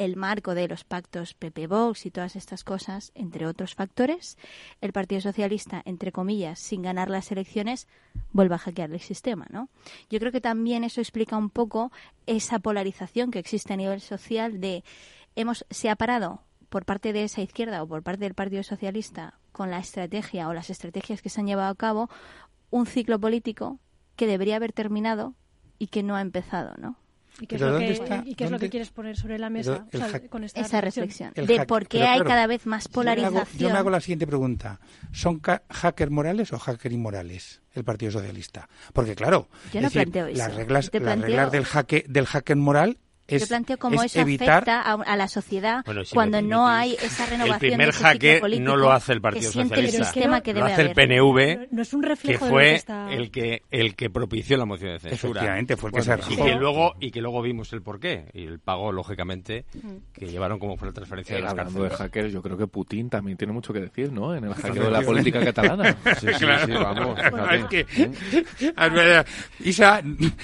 el 0.00 0.16
marco 0.16 0.54
de 0.54 0.66
los 0.66 0.82
pactos 0.82 1.34
PP-Vox 1.34 2.06
y 2.06 2.10
todas 2.10 2.34
estas 2.34 2.64
cosas, 2.64 3.12
entre 3.14 3.46
otros 3.46 3.74
factores, 3.74 4.38
el 4.80 4.94
Partido 4.94 5.20
Socialista, 5.20 5.82
entre 5.84 6.10
comillas, 6.10 6.58
sin 6.58 6.80
ganar 6.80 7.10
las 7.10 7.30
elecciones, 7.30 7.86
vuelve 8.32 8.54
a 8.54 8.58
hackear 8.58 8.90
el 8.90 9.00
sistema, 9.00 9.46
¿no? 9.50 9.68
Yo 10.08 10.18
creo 10.18 10.32
que 10.32 10.40
también 10.40 10.84
eso 10.84 11.02
explica 11.02 11.36
un 11.36 11.50
poco 11.50 11.92
esa 12.24 12.60
polarización 12.60 13.30
que 13.30 13.40
existe 13.40 13.74
a 13.74 13.76
nivel 13.76 14.00
social 14.00 14.58
de 14.58 14.84
hemos 15.36 15.66
se 15.68 15.90
ha 15.90 15.96
parado 15.96 16.40
por 16.70 16.86
parte 16.86 17.12
de 17.12 17.24
esa 17.24 17.42
izquierda 17.42 17.82
o 17.82 17.86
por 17.86 18.02
parte 18.02 18.24
del 18.24 18.32
Partido 18.32 18.62
Socialista 18.62 19.38
con 19.52 19.70
la 19.70 19.80
estrategia 19.80 20.48
o 20.48 20.54
las 20.54 20.70
estrategias 20.70 21.20
que 21.20 21.28
se 21.28 21.42
han 21.42 21.46
llevado 21.46 21.70
a 21.70 21.74
cabo 21.74 22.08
un 22.70 22.86
ciclo 22.86 23.20
político 23.20 23.78
que 24.16 24.26
debería 24.26 24.56
haber 24.56 24.72
terminado 24.72 25.34
y 25.78 25.88
que 25.88 26.02
no 26.02 26.16
ha 26.16 26.22
empezado, 26.22 26.74
¿no? 26.78 26.96
¿Y 27.40 27.46
qué, 27.46 27.54
es 27.56 27.60
lo, 27.60 27.70
¿dónde 27.72 27.86
que, 27.86 27.92
está- 27.92 28.22
¿y 28.26 28.34
qué 28.34 28.44
es 28.44 28.50
lo 28.50 28.54
dónde- 28.56 28.66
que 28.66 28.70
quieres 28.70 28.90
poner 28.90 29.16
sobre 29.16 29.38
la 29.38 29.48
mesa 29.50 29.86
o 29.92 29.96
sea, 29.96 30.28
con 30.28 30.44
esta 30.44 30.60
Esa 30.60 30.80
reflexión. 30.80 31.32
De 31.34 31.46
hack- 31.46 31.66
por 31.66 31.86
qué 31.88 31.98
pero 31.98 32.10
hay 32.10 32.16
claro, 32.18 32.28
cada 32.28 32.46
vez 32.46 32.66
más 32.66 32.84
yo 32.84 33.02
me 33.02 33.10
hago- 33.10 33.20
polarización. 33.20 33.58
Yo 33.58 33.70
me 33.70 33.78
hago 33.78 33.90
la 33.90 34.00
siguiente 34.00 34.26
pregunta. 34.26 34.78
¿Son 35.12 35.38
ca- 35.38 35.62
hacker 35.70 36.10
morales 36.10 36.52
o 36.52 36.58
hacker 36.58 36.92
inmorales 36.92 37.62
el 37.74 37.84
Partido 37.84 38.12
Socialista? 38.12 38.68
Porque 38.92 39.14
claro, 39.14 39.48
Yo 39.72 39.80
no 39.80 39.86
es 39.86 39.92
decir, 39.94 40.10
planteo 40.10 40.26
eso. 40.26 40.38
las 40.38 40.54
reglas, 40.54 40.90
Te 40.90 41.00
las 41.00 41.06
planteo- 41.16 41.26
reglas 41.26 41.52
del 41.52 41.64
hacker, 41.64 42.06
del 42.08 42.26
hacker 42.26 42.56
moral 42.56 42.98
es, 43.30 43.42
Yo 43.42 43.48
planteo 43.48 43.78
cómo 43.78 44.02
es 44.02 44.12
eso 44.12 44.20
evitar 44.20 44.50
afecta 44.50 44.80
a, 44.82 44.92
a 44.94 45.16
la 45.16 45.28
sociedad 45.28 45.82
Bueno, 45.84 46.04
si 46.04 46.14
cuando 46.14 46.42
no 46.42 46.66
hay 46.68 46.94
esa 46.94 47.24
El 47.24 47.30
renovación 47.30 47.58
primer 47.60 47.88
ese 47.88 47.98
ciclo 47.98 48.08
jaque 48.08 48.60
no 48.60 48.76
lo 48.76 48.92
hace 48.92 49.12
el 49.12 49.20
Partido 49.20 49.52
Socialista. 49.52 49.80
el 49.80 49.90
sistema 50.04 50.40
que 50.40 50.52
lo 50.52 50.60
debe 50.60 50.72
hace 50.72 50.82
el 50.82 50.88
haber. 50.90 51.08
PNV, 51.08 51.68
No 51.72 51.82
es 51.82 51.92
un 51.94 52.00
que 52.02 52.08
reflejo 52.08 52.44
de 52.46 52.50
lo 52.50 52.56
que 52.58 52.62
fue 52.64 52.74
está- 52.74 53.12
el 53.12 53.30
que 53.30 53.62
el 53.70 53.94
que 53.94 54.10
propició 54.10 54.56
la 54.56 54.64
moción 54.66 54.92
de 54.92 54.98
censura. 55.00 55.30
Efectivamente, 55.40 55.76
fue 55.76 55.90
el 55.90 55.94
que 55.96 56.02
se 56.02 56.18
y 56.30 56.36
que 56.36 56.54
luego 56.54 56.94
y 57.00 57.10
que 57.10 57.20
luego 57.20 57.42
vimos 57.42 57.72
el 57.72 57.82
porqué 57.82 58.26
y 58.34 58.44
el 58.44 58.58
pago 58.58 58.92
lógicamente 58.92 59.64
que 60.12 60.26
llevaron 60.26 60.58
como 60.58 60.76
fue 60.76 60.88
la 60.88 60.94
transferencia 60.94 61.34
de 61.36 61.40
Eh, 61.40 61.42
las 61.44 61.52
hablando 61.52 61.82
de 61.84 61.90
hackers, 61.90 62.32
yo 62.32 62.42
creo 62.42 62.56
que 62.56 62.66
Putin 62.66 63.08
también 63.10 63.36
tiene 63.38 63.52
mucho 63.52 63.72
que 63.72 63.80
decir, 63.80 64.12
¿no? 64.12 64.34
En 64.34 64.44
el 64.44 64.54
hackeo 64.54 64.84
de 64.84 64.90
la 64.90 65.02
política 65.02 65.42
catalana. 65.44 65.96
Sí, 66.20 66.26
sí, 66.38 66.44
sí, 66.66 66.72
vamos, 66.72 67.16
Bueno, 67.30 67.50
es 67.52 67.64
que, 67.66 67.86
verdad. 68.76 69.26
Isa, 69.60 70.02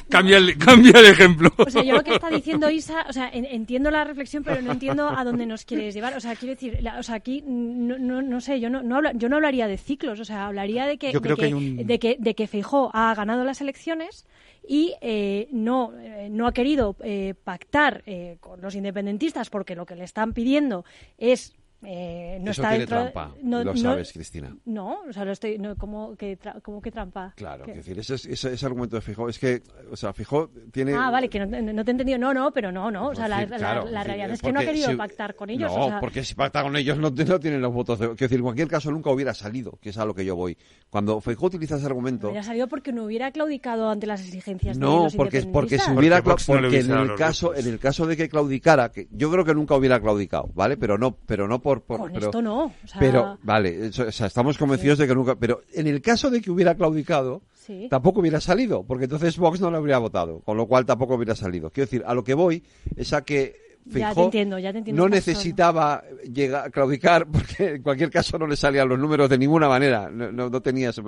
cambia 0.09 0.39
el, 0.39 0.57
cambia 0.59 0.93
el 1.01 1.07
ejemplo. 1.07 1.51
O 1.57 1.69
sea, 1.71 1.83
yo 1.83 1.95
lo 1.95 2.03
que 2.03 2.15
está 2.15 2.31
diciendo 2.31 2.71
O 3.09 3.13
sea, 3.13 3.29
en- 3.33 3.45
entiendo 3.45 3.91
la 3.91 4.05
reflexión, 4.05 4.43
pero 4.45 4.61
no 4.63 4.73
entiendo 4.73 5.09
a 5.09 5.25
dónde 5.25 5.47
nos 5.47 5.65
quieres 5.65 5.95
llevar. 5.95 6.17
O 6.17 6.21
sea, 6.21 6.35
quiero 6.37 6.55
decir, 6.55 6.79
la- 6.83 6.99
o 6.99 7.03
sea, 7.03 7.17
aquí 7.17 7.43
no, 7.47 7.99
no, 7.99 8.23
no 8.23 8.41
sé, 8.41 8.61
yo 8.61 8.71
no, 8.71 8.83
no 8.83 8.97
habla- 8.97 9.13
yo 9.15 9.29
no 9.29 9.37
hablaría 9.37 9.67
de 9.67 9.77
ciclos, 9.79 10.21
o 10.21 10.25
sea, 10.25 10.47
hablaría 10.47 10.87
de 10.87 10.99
que, 10.99 11.13
Yo 11.13 11.21
creo 11.21 11.37
de 11.37 11.49
que 11.49 11.55
un- 11.55 11.87
de 11.87 11.99
que, 11.99 12.17
de 12.19 12.35
que 12.35 12.47
Feijó 12.47 12.91
ha 12.95 13.15
ganado 13.15 13.45
las 13.45 13.61
elecciones 13.61 14.27
y 14.69 14.95
eh, 15.01 15.49
no, 15.53 15.93
eh, 15.99 16.29
no 16.31 16.47
ha 16.47 16.53
querido 16.53 16.97
eh, 17.03 17.35
pactar 17.45 18.03
eh, 18.07 18.37
con 18.41 18.61
los 18.61 18.75
independentistas 18.75 19.49
porque 19.51 19.75
lo 19.77 19.87
que 19.87 19.95
le 19.97 20.05
están 20.05 20.33
pidiendo 20.33 20.85
es 21.19 21.55
eh, 21.83 22.39
no 22.41 22.51
Eso 22.51 22.63
está 22.63 22.71
tiene 22.71 22.79
dentro 22.87 22.99
trampa, 23.13 23.35
no, 23.43 23.63
lo 23.65 23.75
no- 23.75 23.81
sabes, 23.81 24.13
Cristina. 24.13 24.57
No, 24.65 25.01
o 25.09 25.13
sea, 25.13 25.25
lo 25.25 25.33
estoy, 25.33 25.59
no, 25.59 25.77
¿cómo, 25.77 26.17
que 26.17 26.39
tra- 26.39 26.61
cómo 26.63 26.81
que 26.81 26.91
trampa? 26.91 27.33
Claro, 27.37 27.65
¿Qué? 27.65 27.73
es 27.73 27.77
decir, 27.79 27.99
ese, 27.99 28.15
es- 28.15 28.27
ese, 28.27 28.55
ese 28.55 28.67
argumento 28.67 28.97
de 28.97 29.03
Fijó 29.03 29.29
es 29.29 29.39
que, 29.39 29.63
o 29.91 29.97
sea, 29.97 30.13
Fijó 30.13 30.51
tiene... 30.73 30.95
Ah, 30.95 31.11
vale, 31.11 31.29
que 31.29 31.39
no, 31.39 31.47
no 31.47 31.85
te 31.85 31.91
he 31.91 31.93
entendido. 31.93 32.19
No, 32.19 32.33
no, 32.35 32.51
pero 32.53 32.73
no, 32.73 32.91
no. 32.91 33.09
O 33.09 33.15
sea, 33.15 33.29
la, 33.29 33.37
decir, 33.41 33.51
la- 33.53 33.59
claro, 33.59 33.87
realidad 34.05 34.31
es 34.31 34.41
que 34.43 34.53
no 34.53 34.61
ha 34.61 34.65
querido 34.65 34.91
si- 34.91 34.97
pactar 34.97 35.35
con 35.37 35.51
ellos. 35.51 35.71
No, 35.73 35.87
o 35.87 35.89
sea, 35.89 36.01
porque 36.01 36.25
si 36.25 36.35
pacta 36.35 36.63
con 36.63 36.77
ellos 36.77 36.97
no, 36.99 37.11
no 37.11 37.41
tienen 37.41 37.61
los 37.61 37.73
votos. 37.73 37.99
De... 37.99 38.09
Decir, 38.15 38.39
en 38.39 38.43
cualquier 38.43 38.69
caso 38.69 38.91
nunca 38.91 39.11
hubiera 39.11 39.35
salido, 39.35 39.79
que 39.81 39.91
es 39.91 39.99
a 39.99 40.05
lo 40.05 40.15
que 40.15 40.25
yo 40.25 40.35
voy. 40.35 40.57
Cuando 40.91 41.21
Feijóo 41.21 41.49
utiliza 41.49 41.77
ese 41.77 41.87
argumento... 41.87 42.29
hubiera 42.29 42.43
salido 42.43 42.69
porque 42.69 42.93
no 42.93 43.05
hubiera 43.05 43.31
claudicado 43.31 43.91
ante 43.91 44.07
las 44.07 44.21
exigencias 44.23 44.77
de 44.79 44.81
No, 44.85 45.05
los 45.05 45.15
porque, 45.17 45.43
porque 45.43 45.79
si 45.79 45.91
hubiera 45.91 46.23
Porque 46.23 46.43
porque 46.47 46.81
en 46.81 46.91
el 46.91 47.15
caso 47.17 47.55
en 47.55 47.67
el 47.67 47.79
caso 47.79 48.07
de 48.07 48.17
que 48.17 48.29
claudicara, 48.29 48.91
que 48.91 49.07
yo 49.11 49.31
creo 49.31 49.45
que 49.45 49.55
nunca 49.55 49.75
hubiera 49.77 50.01
claudicado, 50.01 50.49
¿vale? 50.55 50.77
Pero 50.77 50.97
no 50.99 51.17
pero 51.27 51.47
no 51.49 51.61
por, 51.61 51.76
por 51.83 51.99
Con 52.01 52.13
pero, 52.13 52.27
esto 52.27 52.43
no, 52.43 52.65
o 52.67 52.73
sea- 52.87 53.01
pero 53.01 53.39
vale, 53.43 53.87
eso- 53.87 54.05
o 54.07 54.13
sea, 54.13 54.27
estamos 54.27 54.57
convencidos 54.59 54.99
de 54.99 55.07
que 55.07 55.15
nunca, 55.15 55.35
pero 55.37 55.63
en 55.73 55.87
el 55.87 56.01
caso 56.03 56.31
de 56.31 56.41
que 56.41 56.51
hubiera 56.51 56.75
claudicado, 56.75 57.43
Sí. 57.55 57.89
tampoco 57.91 58.21
hubiera 58.21 58.41
salido, 58.41 58.85
porque 58.85 59.05
entonces 59.05 59.37
Vox 59.39 59.61
no 59.61 59.71
lo 59.71 59.79
habría 59.79 59.99
votado, 59.99 60.41
con 60.41 60.57
lo 60.57 60.67
cual 60.67 60.87
tampoco 60.87 61.15
hubiera 61.17 61.35
salido. 61.35 61.71
Quiero 61.71 61.87
decir, 61.87 62.03
a 62.07 62.15
lo 62.15 62.23
que 62.23 62.35
voy 62.35 62.63
es 62.97 63.13
a 63.13 63.23
que 63.25 63.65
Ya 63.89 63.93
te 63.93 64.01
Feijóo 64.15 64.25
entiendo, 64.25 64.59
ya 64.59 64.73
te 64.73 64.79
entiendo. 64.79 65.01
no 65.03 65.09
necesitaba 65.09 66.03
llegar, 66.33 66.71
claudicar 66.73 67.27
porque 67.33 67.75
en 67.77 67.83
cualquier 67.83 68.11
caso 68.11 68.37
no 68.39 68.47
le 68.49 68.57
salían 68.57 68.89
los 68.89 68.99
números 68.99 69.29
de 69.31 69.39
ninguna 69.39 69.69
manera. 69.69 70.11
No, 70.11 70.33
no, 70.33 70.49
no 70.51 70.61
tenía 70.61 70.91
ese- 70.91 71.03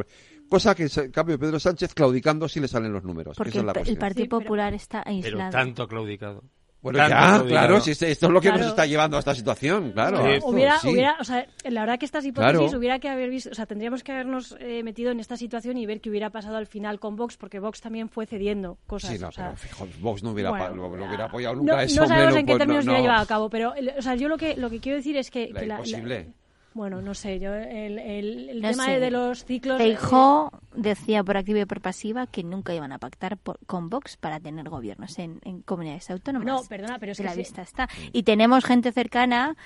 Cosa 0.48 0.74
que, 0.76 0.84
en 0.94 1.10
cambio, 1.10 1.38
Pedro 1.38 1.58
Sánchez 1.58 1.92
claudicando 1.92 2.48
sí 2.48 2.60
le 2.60 2.68
salen 2.68 2.92
los 2.92 3.02
números. 3.04 3.34
que 3.34 3.38
Porque 3.38 3.50
esa 3.50 3.58
es 3.58 3.60
el, 3.62 3.66
la 3.66 3.72
el 3.72 3.78
cuestión. 3.78 3.98
Partido 3.98 4.28
Popular 4.28 4.74
está 4.74 5.02
Pero 5.04 5.16
aislado. 5.16 5.50
tanto 5.50 5.88
claudicado. 5.88 6.44
Bueno, 6.80 6.98
Tanto 7.00 7.44
ya, 7.44 7.48
claro, 7.50 7.80
si 7.80 7.90
esto 7.90 8.06
es 8.06 8.22
lo 8.22 8.40
que 8.40 8.48
Claro. 8.48 8.58
nos 8.62 8.68
está 8.70 8.86
llevando 8.86 9.16
a 9.16 9.20
esta 9.20 9.34
situación, 9.34 9.90
claro. 9.90 10.18
No, 10.18 10.46
hubiera, 10.46 10.78
sí. 10.78 10.88
hubiera, 10.88 11.16
o 11.18 11.24
sea, 11.24 11.44
la 11.64 11.80
verdad 11.80 11.98
que 11.98 12.04
estas 12.04 12.24
hipótesis 12.24 12.56
Claro. 12.60 12.78
hubiera 12.78 12.98
que 13.00 13.08
haber 13.08 13.30
visto, 13.30 13.50
o 13.50 13.54
sea, 13.54 13.66
tendríamos 13.66 14.04
que 14.04 14.12
habernos 14.12 14.56
eh, 14.60 14.84
metido 14.84 15.10
en 15.10 15.18
esta 15.18 15.36
situación 15.36 15.76
y 15.76 15.86
ver 15.86 16.00
qué 16.00 16.08
hubiera 16.08 16.30
pasado 16.30 16.56
al 16.56 16.66
final 16.68 17.00
con 17.00 17.16
Vox, 17.16 17.36
porque 17.36 17.58
Vox 17.58 17.80
también 17.80 18.08
fue 18.08 18.26
cediendo 18.26 18.78
cosas. 18.86 19.10
Sí, 19.10 19.18
no, 19.18 19.28
o 19.28 19.32
sea, 19.32 19.46
pero 19.46 19.56
fijo, 19.56 19.88
Vox 20.00 20.22
no 20.22 20.30
hubiera, 20.30 20.50
bueno, 20.50 20.68
no, 20.76 20.96
no 20.96 21.06
hubiera 21.06 21.24
apoyado 21.24 21.54
no, 21.56 21.60
nunca 21.62 21.74
no 21.76 21.80
eso. 21.82 22.00
hombre, 22.02 22.16
sabemos 22.16 22.36
en 22.36 22.46
qué 22.46 22.52
pues, 22.52 22.58
términos 22.58 22.84
no, 22.84 22.92
hubiera 22.92 22.98
no. 23.00 23.04
llevado 23.08 23.22
a 23.24 23.26
cabo, 23.26 23.50
pero, 23.50 23.74
o 23.98 24.02
sea, 24.02 24.14
yo 24.14 24.28
lo 24.28 24.36
que 24.38 24.56
lo 24.56 24.70
que 24.70 24.78
quiero 24.78 24.98
decir 24.98 25.16
es 25.16 25.30
que, 25.32 25.50
La 25.52 25.60
que 25.60 25.66
imposible. 25.66 26.28
Bueno, 26.74 27.02
no 27.02 27.14
sé, 27.14 27.40
yo 27.40 27.54
el, 27.54 27.98
el, 27.98 28.48
el 28.50 28.60
No 28.62 28.70
tema 28.70 28.84
sé. 28.84 28.90
de, 28.92 29.00
de 29.00 29.10
los 29.10 29.44
ciclos. 29.44 29.78
Feijó 29.78 30.50
decía 30.74 31.24
por 31.24 31.36
activa 31.36 31.58
y 31.60 31.64
por 31.64 31.80
pasiva 31.80 32.26
que 32.28 32.44
nunca 32.44 32.72
iban 32.72 32.92
a 32.92 32.98
pactar 32.98 33.36
por- 33.36 33.58
con 33.66 33.88
Vox 33.90 34.16
para 34.16 34.38
tener 34.38 34.68
gobiernos 34.68 35.18
en, 35.18 35.40
en 35.44 35.62
comunidades 35.62 36.08
autónomas. 36.10 36.46
No, 36.46 36.62
perdona, 36.68 36.98
pero 37.00 37.12
es 37.12 37.18
De 37.18 37.24
que 37.24 37.28
la 37.28 37.32
sí. 37.34 37.38
vista 37.40 37.62
está. 37.62 37.88
Y 38.12 38.22
tenemos 38.22 38.64
gente 38.64 38.92
cercana 38.92 39.56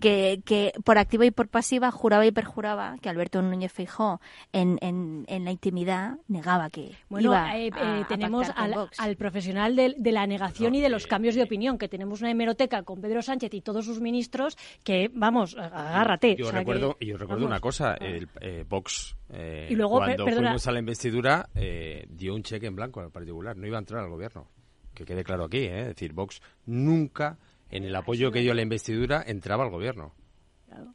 que, 0.00 0.42
que 0.44 0.72
por 0.84 0.98
activa 0.98 1.24
y 1.24 1.30
por 1.30 1.48
pasiva 1.48 1.90
juraba 1.90 2.26
y 2.26 2.32
perjuraba 2.32 2.96
que 3.00 3.08
Alberto 3.08 3.40
Núñez 3.40 3.72
Feijó 3.72 4.20
en, 4.52 4.78
en, 4.82 5.24
en 5.28 5.44
la 5.44 5.52
intimidad 5.52 6.16
negaba 6.28 6.68
que 6.68 6.92
Bueno, 7.08 7.30
iba 7.30 7.56
eh, 7.56 7.70
a- 7.72 7.98
eh, 7.98 8.02
a 8.02 8.06
tenemos 8.08 8.48
pactar 8.48 8.64
con 8.64 8.72
al, 8.74 8.78
Vox. 8.86 9.00
al 9.00 9.16
profesional 9.16 9.74
del- 9.76 9.94
de, 9.96 10.12
la 10.12 10.26
negación 10.26 10.74
y 10.74 10.80
de 10.82 10.88
los 10.90 11.06
cambios 11.06 11.34
de 11.34 11.44
opinión, 11.44 11.78
que 11.78 11.88
tenemos 11.88 12.20
una 12.20 12.30
hemeroteca 12.30 12.82
con 12.82 13.00
Pedro 13.00 13.22
Sánchez 13.22 13.54
y 13.54 13.60
todos 13.62 13.86
sus 13.86 14.00
ministros, 14.00 14.58
que, 14.84 15.10
vamos, 15.14 15.56
agárrate. 15.56 16.36
Yo 16.36 16.48
recuerdo, 16.58 16.96
que- 16.96 17.04
y 17.04 17.08
yo 17.08 17.16
recuerdo 17.16 17.44
vamos. 17.44 17.50
una 17.56 17.60
cosa, 17.60 17.94
el 17.94 18.28
eh, 18.40 18.64
Vox, 18.68 19.16
eh, 19.30 19.68
Y 19.70 19.74
luego, 19.74 19.98
cuando 19.98 20.24
perdona. 20.24 20.48
fuimos 20.48 20.66
a 20.66 20.72
la 20.72 20.78
investidura, 20.78 21.48
eh, 21.54 22.06
dio 22.08 22.34
un 22.34 22.42
cheque 22.42 22.66
en 22.66 22.76
blanco 22.76 23.00
al 23.00 23.10
particular, 23.10 23.56
no 23.56 23.66
iba 23.66 23.76
a 23.76 23.80
entrar 23.80 24.02
al 24.04 24.10
gobierno. 24.10 24.48
Que 24.94 25.04
quede 25.04 25.22
claro 25.24 25.44
aquí, 25.44 25.58
¿eh? 25.58 25.80
es 25.82 25.86
decir, 25.88 26.12
Vox 26.12 26.40
nunca, 26.66 27.38
en 27.70 27.84
el 27.84 27.94
apoyo 27.94 28.30
que 28.32 28.40
dio 28.40 28.52
a 28.52 28.54
la 28.54 28.62
investidura, 28.62 29.22
entraba 29.26 29.64
al 29.64 29.70
gobierno. 29.70 30.14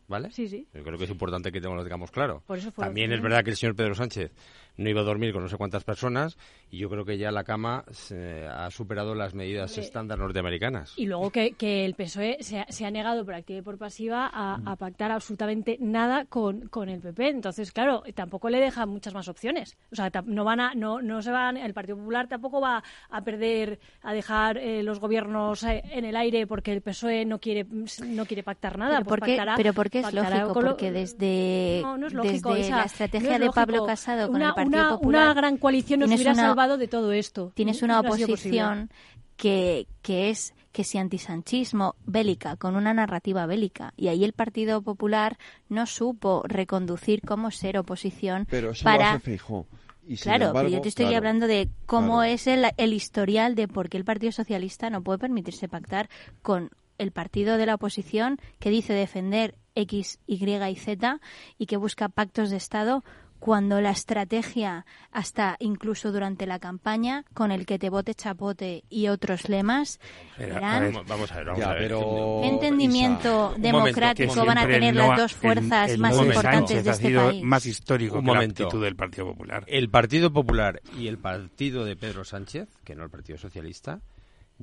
¿Vale? 0.07 0.30
Sí, 0.31 0.48
sí. 0.48 0.68
Yo 0.73 0.84
creo 0.84 0.98
que 0.99 1.06
es 1.06 1.10
importante 1.10 1.52
que 1.52 1.60
lo 1.60 1.81
tengamos 1.84 2.11
claro. 2.11 2.44
Por 2.45 2.60
eso 2.60 2.72
fue- 2.72 2.85
También 2.85 3.11
es 3.11 3.22
verdad 3.22 3.44
que 3.44 3.49
el 3.49 3.56
señor 3.57 3.76
Pedro 3.76 3.95
Sánchez 3.95 4.31
no 4.77 4.89
iba 4.89 5.01
a 5.01 5.03
dormir 5.03 5.33
con 5.33 5.43
no 5.43 5.49
sé 5.49 5.57
cuántas 5.57 5.83
personas 5.83 6.37
y 6.71 6.77
yo 6.79 6.89
creo 6.89 7.05
que 7.05 7.17
ya 7.17 7.31
la 7.31 7.43
cama 7.43 7.83
se 7.91 8.47
ha 8.47 8.69
superado 8.71 9.13
las 9.15 9.33
medidas 9.35 9.77
estándar 9.77 10.17
norteamericanas. 10.17 10.93
Y 10.97 11.05
luego 11.05 11.29
que, 11.29 11.51
que 11.51 11.85
el 11.85 11.93
PSOE 11.93 12.37
se 12.41 12.59
ha, 12.61 12.65
se 12.69 12.85
ha 12.85 12.91
negado 12.91 13.23
por 13.25 13.35
activa 13.35 13.59
y 13.59 13.61
por 13.61 13.77
pasiva 13.77 14.29
a, 14.33 14.59
a 14.65 14.75
pactar 14.75 15.11
absolutamente 15.11 15.77
nada 15.79 16.25
con, 16.25 16.67
con 16.69 16.89
el 16.89 16.99
PP. 17.01 17.27
Entonces, 17.29 17.71
claro, 17.71 18.03
tampoco 18.15 18.49
le 18.49 18.59
deja 18.59 18.85
muchas 18.87 19.13
más 19.13 19.27
opciones. 19.27 19.77
O 19.91 19.95
sea, 19.95 20.11
no 20.25 20.43
van 20.43 20.59
a, 20.59 20.73
no, 20.73 21.01
no 21.01 21.21
se 21.21 21.29
van, 21.31 21.57
el 21.57 21.73
Partido 21.73 21.97
Popular 21.97 22.27
tampoco 22.27 22.59
va 22.59 22.83
a 23.09 23.21
perder, 23.23 23.79
a 24.01 24.13
dejar 24.13 24.57
eh, 24.57 24.81
los 24.81 24.99
gobiernos 24.99 25.63
eh, 25.63 25.83
en 25.91 26.05
el 26.05 26.15
aire 26.15 26.47
porque 26.47 26.71
el 26.73 26.81
PSOE 26.81 27.25
no 27.25 27.39
quiere, 27.39 27.65
no 28.07 28.25
quiere 28.25 28.41
pactar 28.43 28.77
nada. 28.79 28.97
Pero 28.97 29.05
Pues 29.05 29.19
porque, 29.19 29.37
pactará- 29.37 29.55
pero 29.57 29.73
porque 29.73 29.99
es 29.99 30.13
lógico, 30.13 30.61
lo- 30.61 30.69
porque 30.71 30.91
desde, 30.91 31.81
No, 31.83 31.97
no 31.97 32.07
es 32.07 32.13
lógico, 32.13 32.53
desde 32.55 32.71
la 32.71 32.83
estrategia 32.83 33.29
no 33.29 33.35
es 33.35 33.41
de 33.41 33.49
Pablo. 33.51 33.85
Casado 33.85 34.27
con 34.27 34.37
Una- 34.37 34.49
el 34.49 34.53
Partido 34.64 34.81
una- 34.84 34.90
Popular... 34.98 35.23
una 35.26 35.34
gran 35.34 35.57
coalición 35.57 35.99
nos 36.02 36.11
hubiera 36.11 36.34
una- 36.34 36.44
salvado 36.48 36.77
de 36.77 36.88
todo 36.88 37.11
esto. 37.11 37.52
Tienes 37.56 37.81
No- 37.81 37.85
una 37.85 38.02
no 38.02 38.07
oposición 38.10 38.90
que, 39.38 39.88
que 40.02 40.30
es 40.30 40.53
que 40.72 40.84
si 40.84 40.98
antisanchismo 40.98 41.95
bélica, 42.06 42.56
con 42.56 42.76
una 42.76 42.94
narrativa 42.94 43.45
bélica, 43.45 43.94
y 43.95 44.07
ahí 44.07 44.23
el 44.23 44.34
Partido 44.34 44.81
Popular 44.81 45.38
no 45.69 45.85
supo 45.85 46.44
reconducir 46.48 47.22
cómo 47.22 47.52
ser 47.52 47.77
oposición 47.77 48.48
Pero 48.49 48.72
eso 48.72 48.84
para... 48.84 49.22
lo. 49.26 49.68
Y 50.06 50.18
Claro, 50.18 50.48
embargo, 50.48 50.68
pero 50.68 50.69
yo 50.69 50.81
te 50.81 50.90
estoy 50.90 51.06
claro, 51.06 51.18
hablando 51.18 51.48
de 51.48 51.69
cómo 51.85 52.18
claro. 52.18 52.23
es 52.34 52.48
el, 52.48 52.65
el 52.76 52.94
historial 52.94 53.56
de 53.56 53.69
por 53.69 53.88
qué 53.88 53.98
el 53.98 54.03
Partido 54.03 54.31
Socialista 54.34 54.90
no 54.90 55.02
puede 55.02 55.19
permitirse 55.19 55.69
pactar 55.69 56.10
con 56.41 56.72
el 56.98 57.11
partido 57.11 57.57
de 57.57 57.65
la 57.68 57.76
oposición 57.76 58.38
que 58.60 58.69
dice 58.69 58.94
defender 58.94 59.56
X, 59.76 60.19
Y 60.27 60.44
y 60.44 60.76
Z 60.76 61.19
y 61.57 61.65
que 61.68 61.77
busca 61.77 62.10
pactos 62.10 62.49
de 62.49 62.57
Estado 62.57 63.03
cuando 63.43 63.81
la 63.81 63.91
estrategia, 63.91 64.85
hasta 65.11 65.57
incluso 65.59 66.13
durante 66.13 66.45
la 66.45 66.59
campaña, 66.59 67.25
con 67.33 67.51
el 67.51 67.65
que 67.65 67.77
te 67.77 67.89
vote 67.89 68.15
chapote 68.15 68.85
y 68.89 69.09
otros 69.09 69.49
lemas, 69.49 69.99
Pero, 70.37 70.55
eran... 70.55 70.63
a 70.75 70.79
ver, 70.79 70.93
vamos 71.05 71.29
a 71.29 71.35
ver, 71.35 71.45
vamos 71.47 71.59
Ya, 71.59 71.69
a 71.71 71.73
ver. 71.73 71.81
pero- 71.83 72.39
¿Qué 72.41 72.47
entendimiento 72.47 73.49
Isa, 73.51 73.61
democrático 73.61 74.45
van 74.45 74.57
a 74.59 74.65
tener 74.65 74.95
no 74.95 75.09
las 75.09 75.17
dos 75.19 75.33
fuerzas 75.33 75.89
el- 75.89 75.95
el 75.95 75.99
más 75.99 76.15
importantes 76.17 76.69
Sánchez 76.69 76.83
de 76.85 76.89
ha 76.89 76.93
este 76.93 77.07
sido 77.07 77.25
país? 77.27 77.43
más 77.43 77.65
histórico 77.65 78.15
Un 78.19 78.21
que 78.23 78.27
la 78.27 78.33
momento. 78.35 78.63
actitud 78.63 78.81
del 78.81 78.95
Partido 78.95 79.25
Popular. 79.27 79.65
El 79.67 79.89
Partido 79.89 80.31
Popular 80.31 80.81
y 80.97 81.07
el 81.07 81.17
partido 81.17 81.83
de 81.83 81.97
Pedro 81.97 82.23
Sánchez, 82.23 82.69
que 82.85 82.95
no 82.95 83.03
el 83.03 83.09
Partido 83.09 83.37
Socialista, 83.37 83.99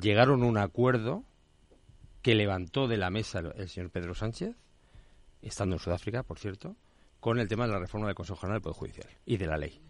llegaron 0.00 0.42
a 0.42 0.46
un 0.46 0.56
acuerdo 0.56 1.22
que 2.22 2.34
levantó 2.34 2.88
de 2.88 2.96
la 2.96 3.10
mesa 3.10 3.40
el, 3.40 3.52
el 3.56 3.68
señor 3.68 3.90
Pedro 3.90 4.14
Sánchez, 4.14 4.56
estando 5.42 5.76
en 5.76 5.80
Sudáfrica, 5.80 6.22
por 6.22 6.38
cierto, 6.38 6.76
con 7.20 7.38
el 7.38 7.48
tema 7.48 7.66
de 7.66 7.72
la 7.72 7.78
reforma 7.78 8.06
del 8.06 8.14
Consejo 8.16 8.38
General 8.40 8.56
del 8.56 8.62
Poder 8.62 8.76
Judicial 8.78 9.08
y 9.26 9.36
de 9.36 9.46
la 9.46 9.56
ley. 9.58 9.80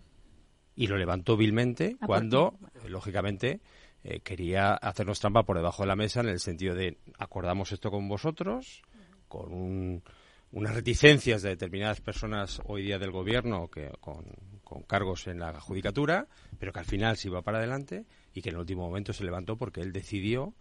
Y 0.76 0.86
lo 0.86 0.96
levantó 0.96 1.36
vilmente 1.36 1.96
Ah, 2.00 2.06
cuando, 2.06 2.58
eh, 2.84 2.88
lógicamente, 2.88 3.60
eh, 4.02 4.20
quería 4.20 4.74
hacernos 4.74 5.20
trampa 5.20 5.42
por 5.44 5.56
debajo 5.56 5.82
de 5.82 5.88
la 5.88 5.96
mesa 5.96 6.20
en 6.20 6.28
el 6.28 6.40
sentido 6.40 6.74
de 6.74 6.98
acordamos 7.18 7.72
esto 7.72 7.90
con 7.90 8.08
vosotros, 8.08 8.82
con 9.28 9.52
un- 9.52 10.02
unas 10.52 10.74
reticencias 10.74 11.42
de 11.42 11.50
determinadas 11.50 12.00
personas 12.00 12.60
hoy 12.64 12.82
día 12.82 12.98
del 12.98 13.12
gobierno 13.12 13.68
que 13.68 13.90
con, 14.00 14.24
con 14.64 14.82
cargos 14.82 15.26
en 15.28 15.38
la 15.38 15.60
judicatura, 15.60 16.26
pero 16.58 16.72
que 16.72 16.80
al 16.80 16.86
final 16.86 17.16
se 17.16 17.28
iba 17.28 17.42
para 17.42 17.58
adelante 17.58 18.04
y 18.34 18.42
que 18.42 18.48
en 18.48 18.56
el 18.56 18.60
último 18.62 18.82
momento 18.88 19.12
se 19.12 19.22
levantó 19.24 19.56
porque 19.56 19.80
él 19.80 19.92
decidió 19.92 20.54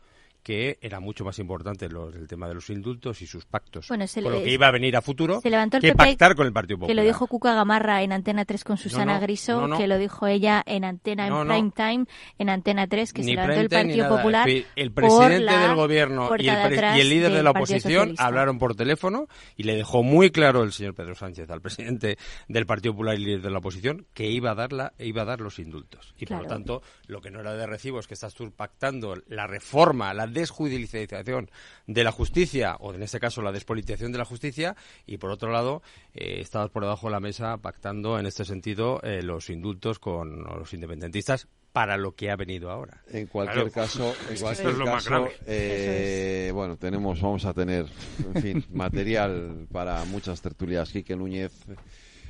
que 0.49 0.79
era 0.81 0.99
mucho 0.99 1.23
más 1.23 1.37
importante 1.37 1.87
los- 1.89 2.15
el 2.15 2.27
tema 2.27 2.47
de 2.47 2.55
los 2.55 2.71
indultos 2.71 3.21
y 3.21 3.27
sus 3.27 3.45
pactos 3.45 3.87
Bueno, 3.87 4.07
se 4.07 4.23
con 4.23 4.31
le- 4.31 4.39
lo 4.39 4.43
que 4.43 4.51
iba 4.51 4.65
a 4.67 4.71
venir 4.71 4.95
a 4.97 5.01
futuro 5.03 5.39
Se 5.41 5.49
levantó 5.51 5.77
el 5.77 5.81
que 5.81 5.89
PP, 5.91 5.97
pactar 5.97 6.33
con 6.35 6.47
el 6.47 6.53
Partido 6.53 6.77
Que 6.77 6.81
Popular. 6.81 6.95
lo 6.95 7.03
dijo 7.07 7.27
Cuca 7.27 7.53
Gamarra 7.53 8.01
en 8.01 8.11
Antena 8.13 8.45
3 8.45 8.63
con 8.63 8.77
Susana 8.77 9.13
no, 9.15 9.21
Griso, 9.21 9.61
no, 9.61 9.67
no. 9.67 9.77
que 9.77 9.85
lo 9.85 9.99
dijo 9.99 10.25
ella 10.25 10.63
en 10.65 10.85
Antena 10.85 11.27
en 11.27 11.33
No, 11.33 11.45
no. 11.45 11.53
Prime 11.53 11.71
Time, 11.75 12.05
en 12.39 12.49
Antena 12.49 12.87
3, 12.87 13.13
que 13.13 13.23
se 13.23 13.29
levantó 13.29 13.59
el 13.59 13.69
Partido. 13.69 14.09
Popular. 14.09 14.49
El, 14.49 14.91
por 14.91 15.03
presidente 15.03 15.55
del 15.57 15.75
gobierno 15.75 16.29
y 16.39 16.47
el, 16.49 16.55
pre- 16.67 16.97
y 16.97 17.01
el 17.01 17.09
líder 17.09 17.31
de 17.31 17.43
la 17.43 17.51
oposición 17.51 18.15
hablaron 18.17 18.57
por 18.57 18.73
teléfono 18.75 19.27
y 19.55 19.63
le 19.63 19.75
dejó 19.75 20.01
muy 20.01 20.31
claro 20.31 20.63
el 20.63 20.71
señor 20.71 20.95
Pedro 20.95 21.13
Sánchez 21.13 21.47
al 21.51 21.61
presidente 21.61 22.17
del 22.47 22.65
Partido 22.65 22.93
Popular 22.93 23.19
y 23.19 23.23
líder 23.25 23.41
de 23.43 23.51
la 23.51 23.59
oposición 23.59 24.07
que 24.15 24.25
iba 24.31 24.49
a 24.49 24.55
dar 24.55 24.73
la, 24.73 24.93
iba 24.97 25.21
a 25.21 25.25
dar 25.25 25.41
los 25.41 25.59
indultos 25.59 26.15
y 26.17 26.25
por 26.25 26.27
Claro. 26.29 26.43
lo 26.43 26.49
tanto 26.49 26.81
lo 27.05 27.21
que 27.21 27.29
no 27.29 27.39
era 27.39 27.53
de 27.53 27.67
recibo 27.67 27.99
es 27.99 28.07
que 28.07 28.15
estás 28.15 28.33
tú 28.33 28.51
pactando 28.51 29.15
la 29.27 29.45
reforma, 29.45 30.13
la 30.13 30.25
desjudicialización 30.39 31.49
de 31.87 32.03
la 32.03 32.11
justicia 32.11 32.75
o 32.79 32.93
en 32.93 33.03
este 33.03 33.19
caso 33.19 33.41
la 33.41 33.51
despolitización 33.51 34.11
de 34.11 34.17
la 34.17 34.25
justicia 34.25 34.75
y 35.05 35.17
por 35.17 35.31
otro 35.31 35.51
lado 35.51 35.81
eh, 36.13 36.37
estabas 36.41 36.69
por 36.69 36.83
debajo 36.83 37.07
de 37.07 37.11
la 37.11 37.19
mesa 37.19 37.57
pactando 37.57 38.19
en 38.19 38.25
este 38.25 38.45
sentido 38.45 38.99
eh, 39.03 39.21
los 39.21 39.49
indultos 39.49 39.99
con 39.99 40.43
los 40.43 40.73
independentistas 40.73 41.47
para 41.71 41.97
lo 41.97 42.15
que 42.15 42.31
ha 42.31 42.35
venido 42.35 42.71
ahora. 42.71 43.03
En 43.11 43.27
cualquier 43.27 43.69
Claro. 43.69 43.87
caso, 43.87 44.15
en 44.27 44.33
Es 44.33 44.39
que 44.39 44.41
cualquier 44.41 44.67
esto 44.67 44.69
es 44.69 44.77
lo 44.77 44.85
más 44.87 45.03
caso, 45.03 45.09
grave. 45.23 45.37
eh, 45.45 46.51
bueno, 46.51 46.77
tenemos, 46.77 47.21
vamos 47.21 47.45
a 47.45 47.53
tener, 47.53 47.85
en 48.33 48.41
fin, 48.41 48.65
material 48.73 49.67
para 49.71 50.03
muchas 50.05 50.41
tertulias. 50.41 50.91
Quique 50.91 51.15
Núñez, 51.15 51.51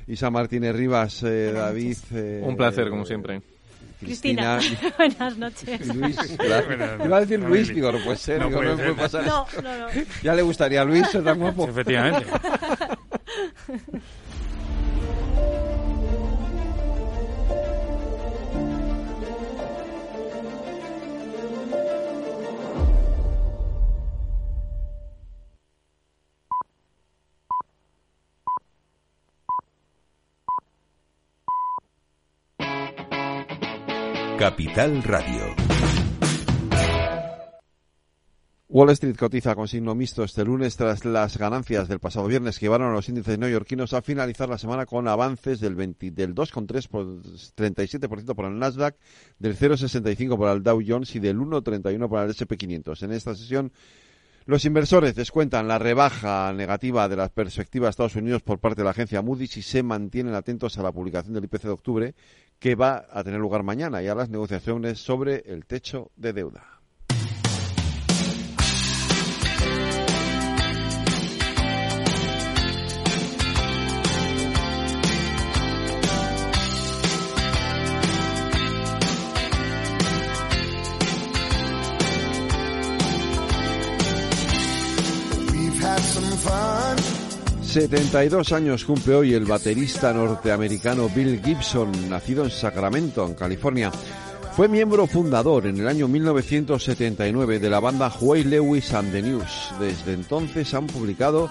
Isa 0.06 0.30
Martínez 0.30 0.74
Rivas, 0.76 1.22
eh, 1.22 1.52
David. 1.52 1.96
eh, 2.12 2.42
Un 2.44 2.54
placer, 2.56 2.90
como 2.90 3.06
siempre. 3.06 3.40
Cristina, 4.00 4.58
Cristina. 4.58 4.94
buenas 4.98 5.36
noches. 5.36 5.94
Luis, 5.94 6.16
claro. 6.38 7.04
Iba 7.04 7.16
a 7.16 7.20
decir 7.20 7.40
Luis, 7.40 7.68
digo, 7.74 7.92
no 7.92 7.98
puede 7.98 8.16
ser, 8.16 8.40
No 8.40 8.46
digo, 8.48 8.58
puede 8.58 8.70
no 8.70 8.76
ser. 8.76 8.86
puede 8.94 8.98
pasar 9.08 9.26
No, 9.26 9.46
no, 9.62 9.78
no. 9.78 9.86
Ya 10.22 10.34
le 10.34 10.42
gustaría 10.42 10.80
a 10.80 10.84
Luis 10.84 11.06
ser 11.08 11.22
tan 11.24 11.38
guapo. 11.38 11.68
Efectivamente. 11.68 12.26
Capital 34.40 35.02
Radio. 35.02 35.54
Wall 38.70 38.88
Street 38.92 39.16
cotiza 39.18 39.54
con 39.54 39.68
signo 39.68 39.94
mixto 39.94 40.24
este 40.24 40.46
lunes 40.46 40.78
tras 40.78 41.04
las 41.04 41.36
ganancias 41.36 41.88
del 41.88 41.98
pasado 41.98 42.26
viernes 42.26 42.58
que 42.58 42.64
llevaron 42.64 42.88
a 42.88 42.94
los 42.94 43.06
índices 43.10 43.38
neoyorquinos 43.38 43.92
a 43.92 44.00
finalizar 44.00 44.48
la 44.48 44.56
semana 44.56 44.86
con 44.86 45.08
avances 45.08 45.60
del, 45.60 45.74
20 45.74 46.12
del 46.12 46.34
2,3 46.34 46.88
por 46.88 47.04
37% 47.04 48.34
por 48.34 48.46
el 48.46 48.58
Nasdaq, 48.58 48.96
del 49.38 49.58
0,65 49.58 50.38
por 50.38 50.48
el 50.48 50.62
Dow 50.62 50.80
Jones 50.86 51.14
y 51.16 51.18
del 51.18 51.36
1,31 51.36 52.08
por 52.08 52.24
el 52.24 52.30
S&P 52.30 52.56
500. 52.56 53.02
En 53.02 53.12
esta 53.12 53.34
sesión 53.34 53.70
los 54.46 54.64
inversores 54.64 55.14
descuentan 55.14 55.68
la 55.68 55.78
rebaja 55.78 56.50
negativa 56.54 57.08
de 57.10 57.16
las 57.16 57.28
perspectivas 57.28 57.88
de 57.88 57.90
Estados 57.90 58.16
Unidos 58.16 58.40
por 58.40 58.58
parte 58.58 58.80
de 58.80 58.84
la 58.84 58.92
agencia 58.92 59.20
Moody's 59.20 59.58
y 59.58 59.62
se 59.62 59.82
mantienen 59.82 60.34
atentos 60.34 60.78
a 60.78 60.82
la 60.82 60.92
publicación 60.92 61.34
del 61.34 61.44
IPC 61.44 61.64
de 61.64 61.68
octubre 61.68 62.14
que 62.60 62.74
va 62.74 63.06
a 63.10 63.24
tener 63.24 63.40
lugar 63.40 63.62
mañana 63.62 64.02
y 64.02 64.08
a 64.08 64.14
las 64.14 64.28
negociaciones 64.28 65.00
sobre 65.00 65.42
el 65.46 65.64
techo 65.64 66.12
de 66.16 66.34
deuda. 66.34 66.79
72 87.70 88.50
años 88.50 88.84
cumple 88.84 89.14
hoy 89.14 89.32
el 89.32 89.44
baterista 89.44 90.12
norteamericano 90.12 91.08
Bill 91.08 91.40
Gibson, 91.40 92.10
nacido 92.10 92.42
en 92.42 92.50
Sacramento, 92.50 93.24
en 93.24 93.34
California. 93.34 93.92
Fue 94.56 94.66
miembro 94.66 95.06
fundador 95.06 95.68
en 95.68 95.78
el 95.78 95.86
año 95.86 96.08
1979 96.08 97.60
de 97.60 97.70
la 97.70 97.78
banda 97.78 98.10
Huey 98.10 98.42
Lewis 98.42 98.92
and 98.92 99.12
the 99.12 99.22
News. 99.22 99.70
Desde 99.78 100.14
entonces 100.14 100.74
han 100.74 100.88
publicado 100.88 101.48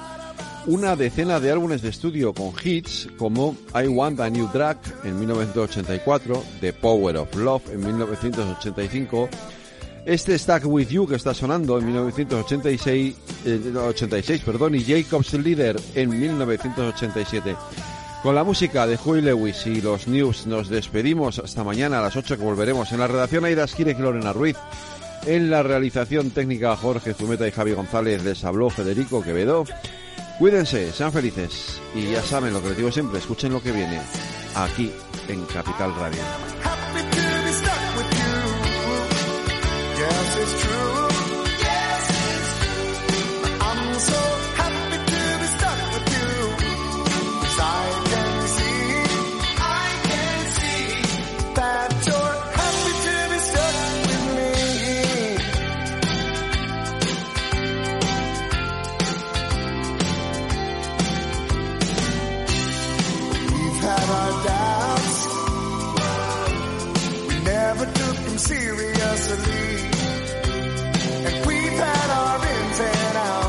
una 0.68 0.98
decena 0.98 1.40
de 1.40 1.52
álbumes 1.52 1.82
de 1.82 1.88
estudio 1.88 2.34
con 2.34 2.52
hits 2.62 3.08
como 3.18 3.56
I 3.74 3.88
Want 3.88 4.20
a 4.20 4.30
New 4.30 4.50
Drag 4.52 4.78
en 5.06 5.18
1984, 5.20 6.44
The 6.60 6.74
Power 6.74 7.16
of 7.16 7.34
Love 7.34 7.64
en 7.72 7.86
1985, 7.86 9.30
este 10.06 10.38
Stack 10.38 10.66
With 10.66 10.90
You 10.90 11.08
que 11.08 11.16
está 11.16 11.34
sonando 11.34 11.78
en 11.78 11.96
ah, 11.96 12.10
1986-86, 12.10 13.14
eh, 13.46 14.42
perdón, 14.46 14.76
y 14.76 14.84
Jacob's 14.84 15.34
Leader 15.34 15.80
en 15.96 16.10
1987. 16.10 17.56
Con 18.24 18.36
la 18.36 18.44
música 18.44 18.86
de 18.86 18.98
Huey 18.98 19.22
Lewis 19.22 19.66
y 19.66 19.82
los 19.82 20.08
news 20.08 20.46
nos 20.46 20.68
despedimos 20.68 21.40
hasta 21.40 21.64
mañana 21.64 22.00
a 22.00 22.02
las 22.02 22.16
8 22.16 22.38
que 22.38 22.44
volveremos. 22.44 22.92
En 22.92 23.00
la 23.00 23.08
redacción 23.08 23.46
Aida 23.46 23.64
Esquire 23.64 23.96
y 23.98 24.02
Lorena 24.02 24.34
Ruiz. 24.34 24.58
En 25.26 25.50
la 25.50 25.64
realización 25.64 26.32
técnica 26.32 26.76
Jorge 26.76 27.14
Zumeta 27.14 27.48
y 27.48 27.52
Javi 27.52 27.74
González 27.74 28.24
les 28.24 28.44
habló 28.44 28.70
Federico 28.70 29.22
Quevedo. 29.22 29.66
Cuídense, 30.38 30.92
sean 30.92 31.12
felices 31.12 31.82
y 31.94 32.12
ya 32.12 32.22
saben 32.22 32.54
lo 32.54 32.62
que 32.62 32.70
les 32.70 32.78
digo 32.78 32.92
siempre, 32.92 33.20
escuchen 33.20 33.52
lo 33.52 33.62
que 33.62 33.74
viene 33.74 34.00
aquí 34.56 34.92
en 35.28 35.44
Capital 35.46 35.94
Radio. 35.96 36.22
And 69.32 69.38
we've 71.46 71.78
had 71.78 72.10
our 72.10 72.38
ins 72.48 72.80
and 72.80 73.18
outs. 73.18 73.49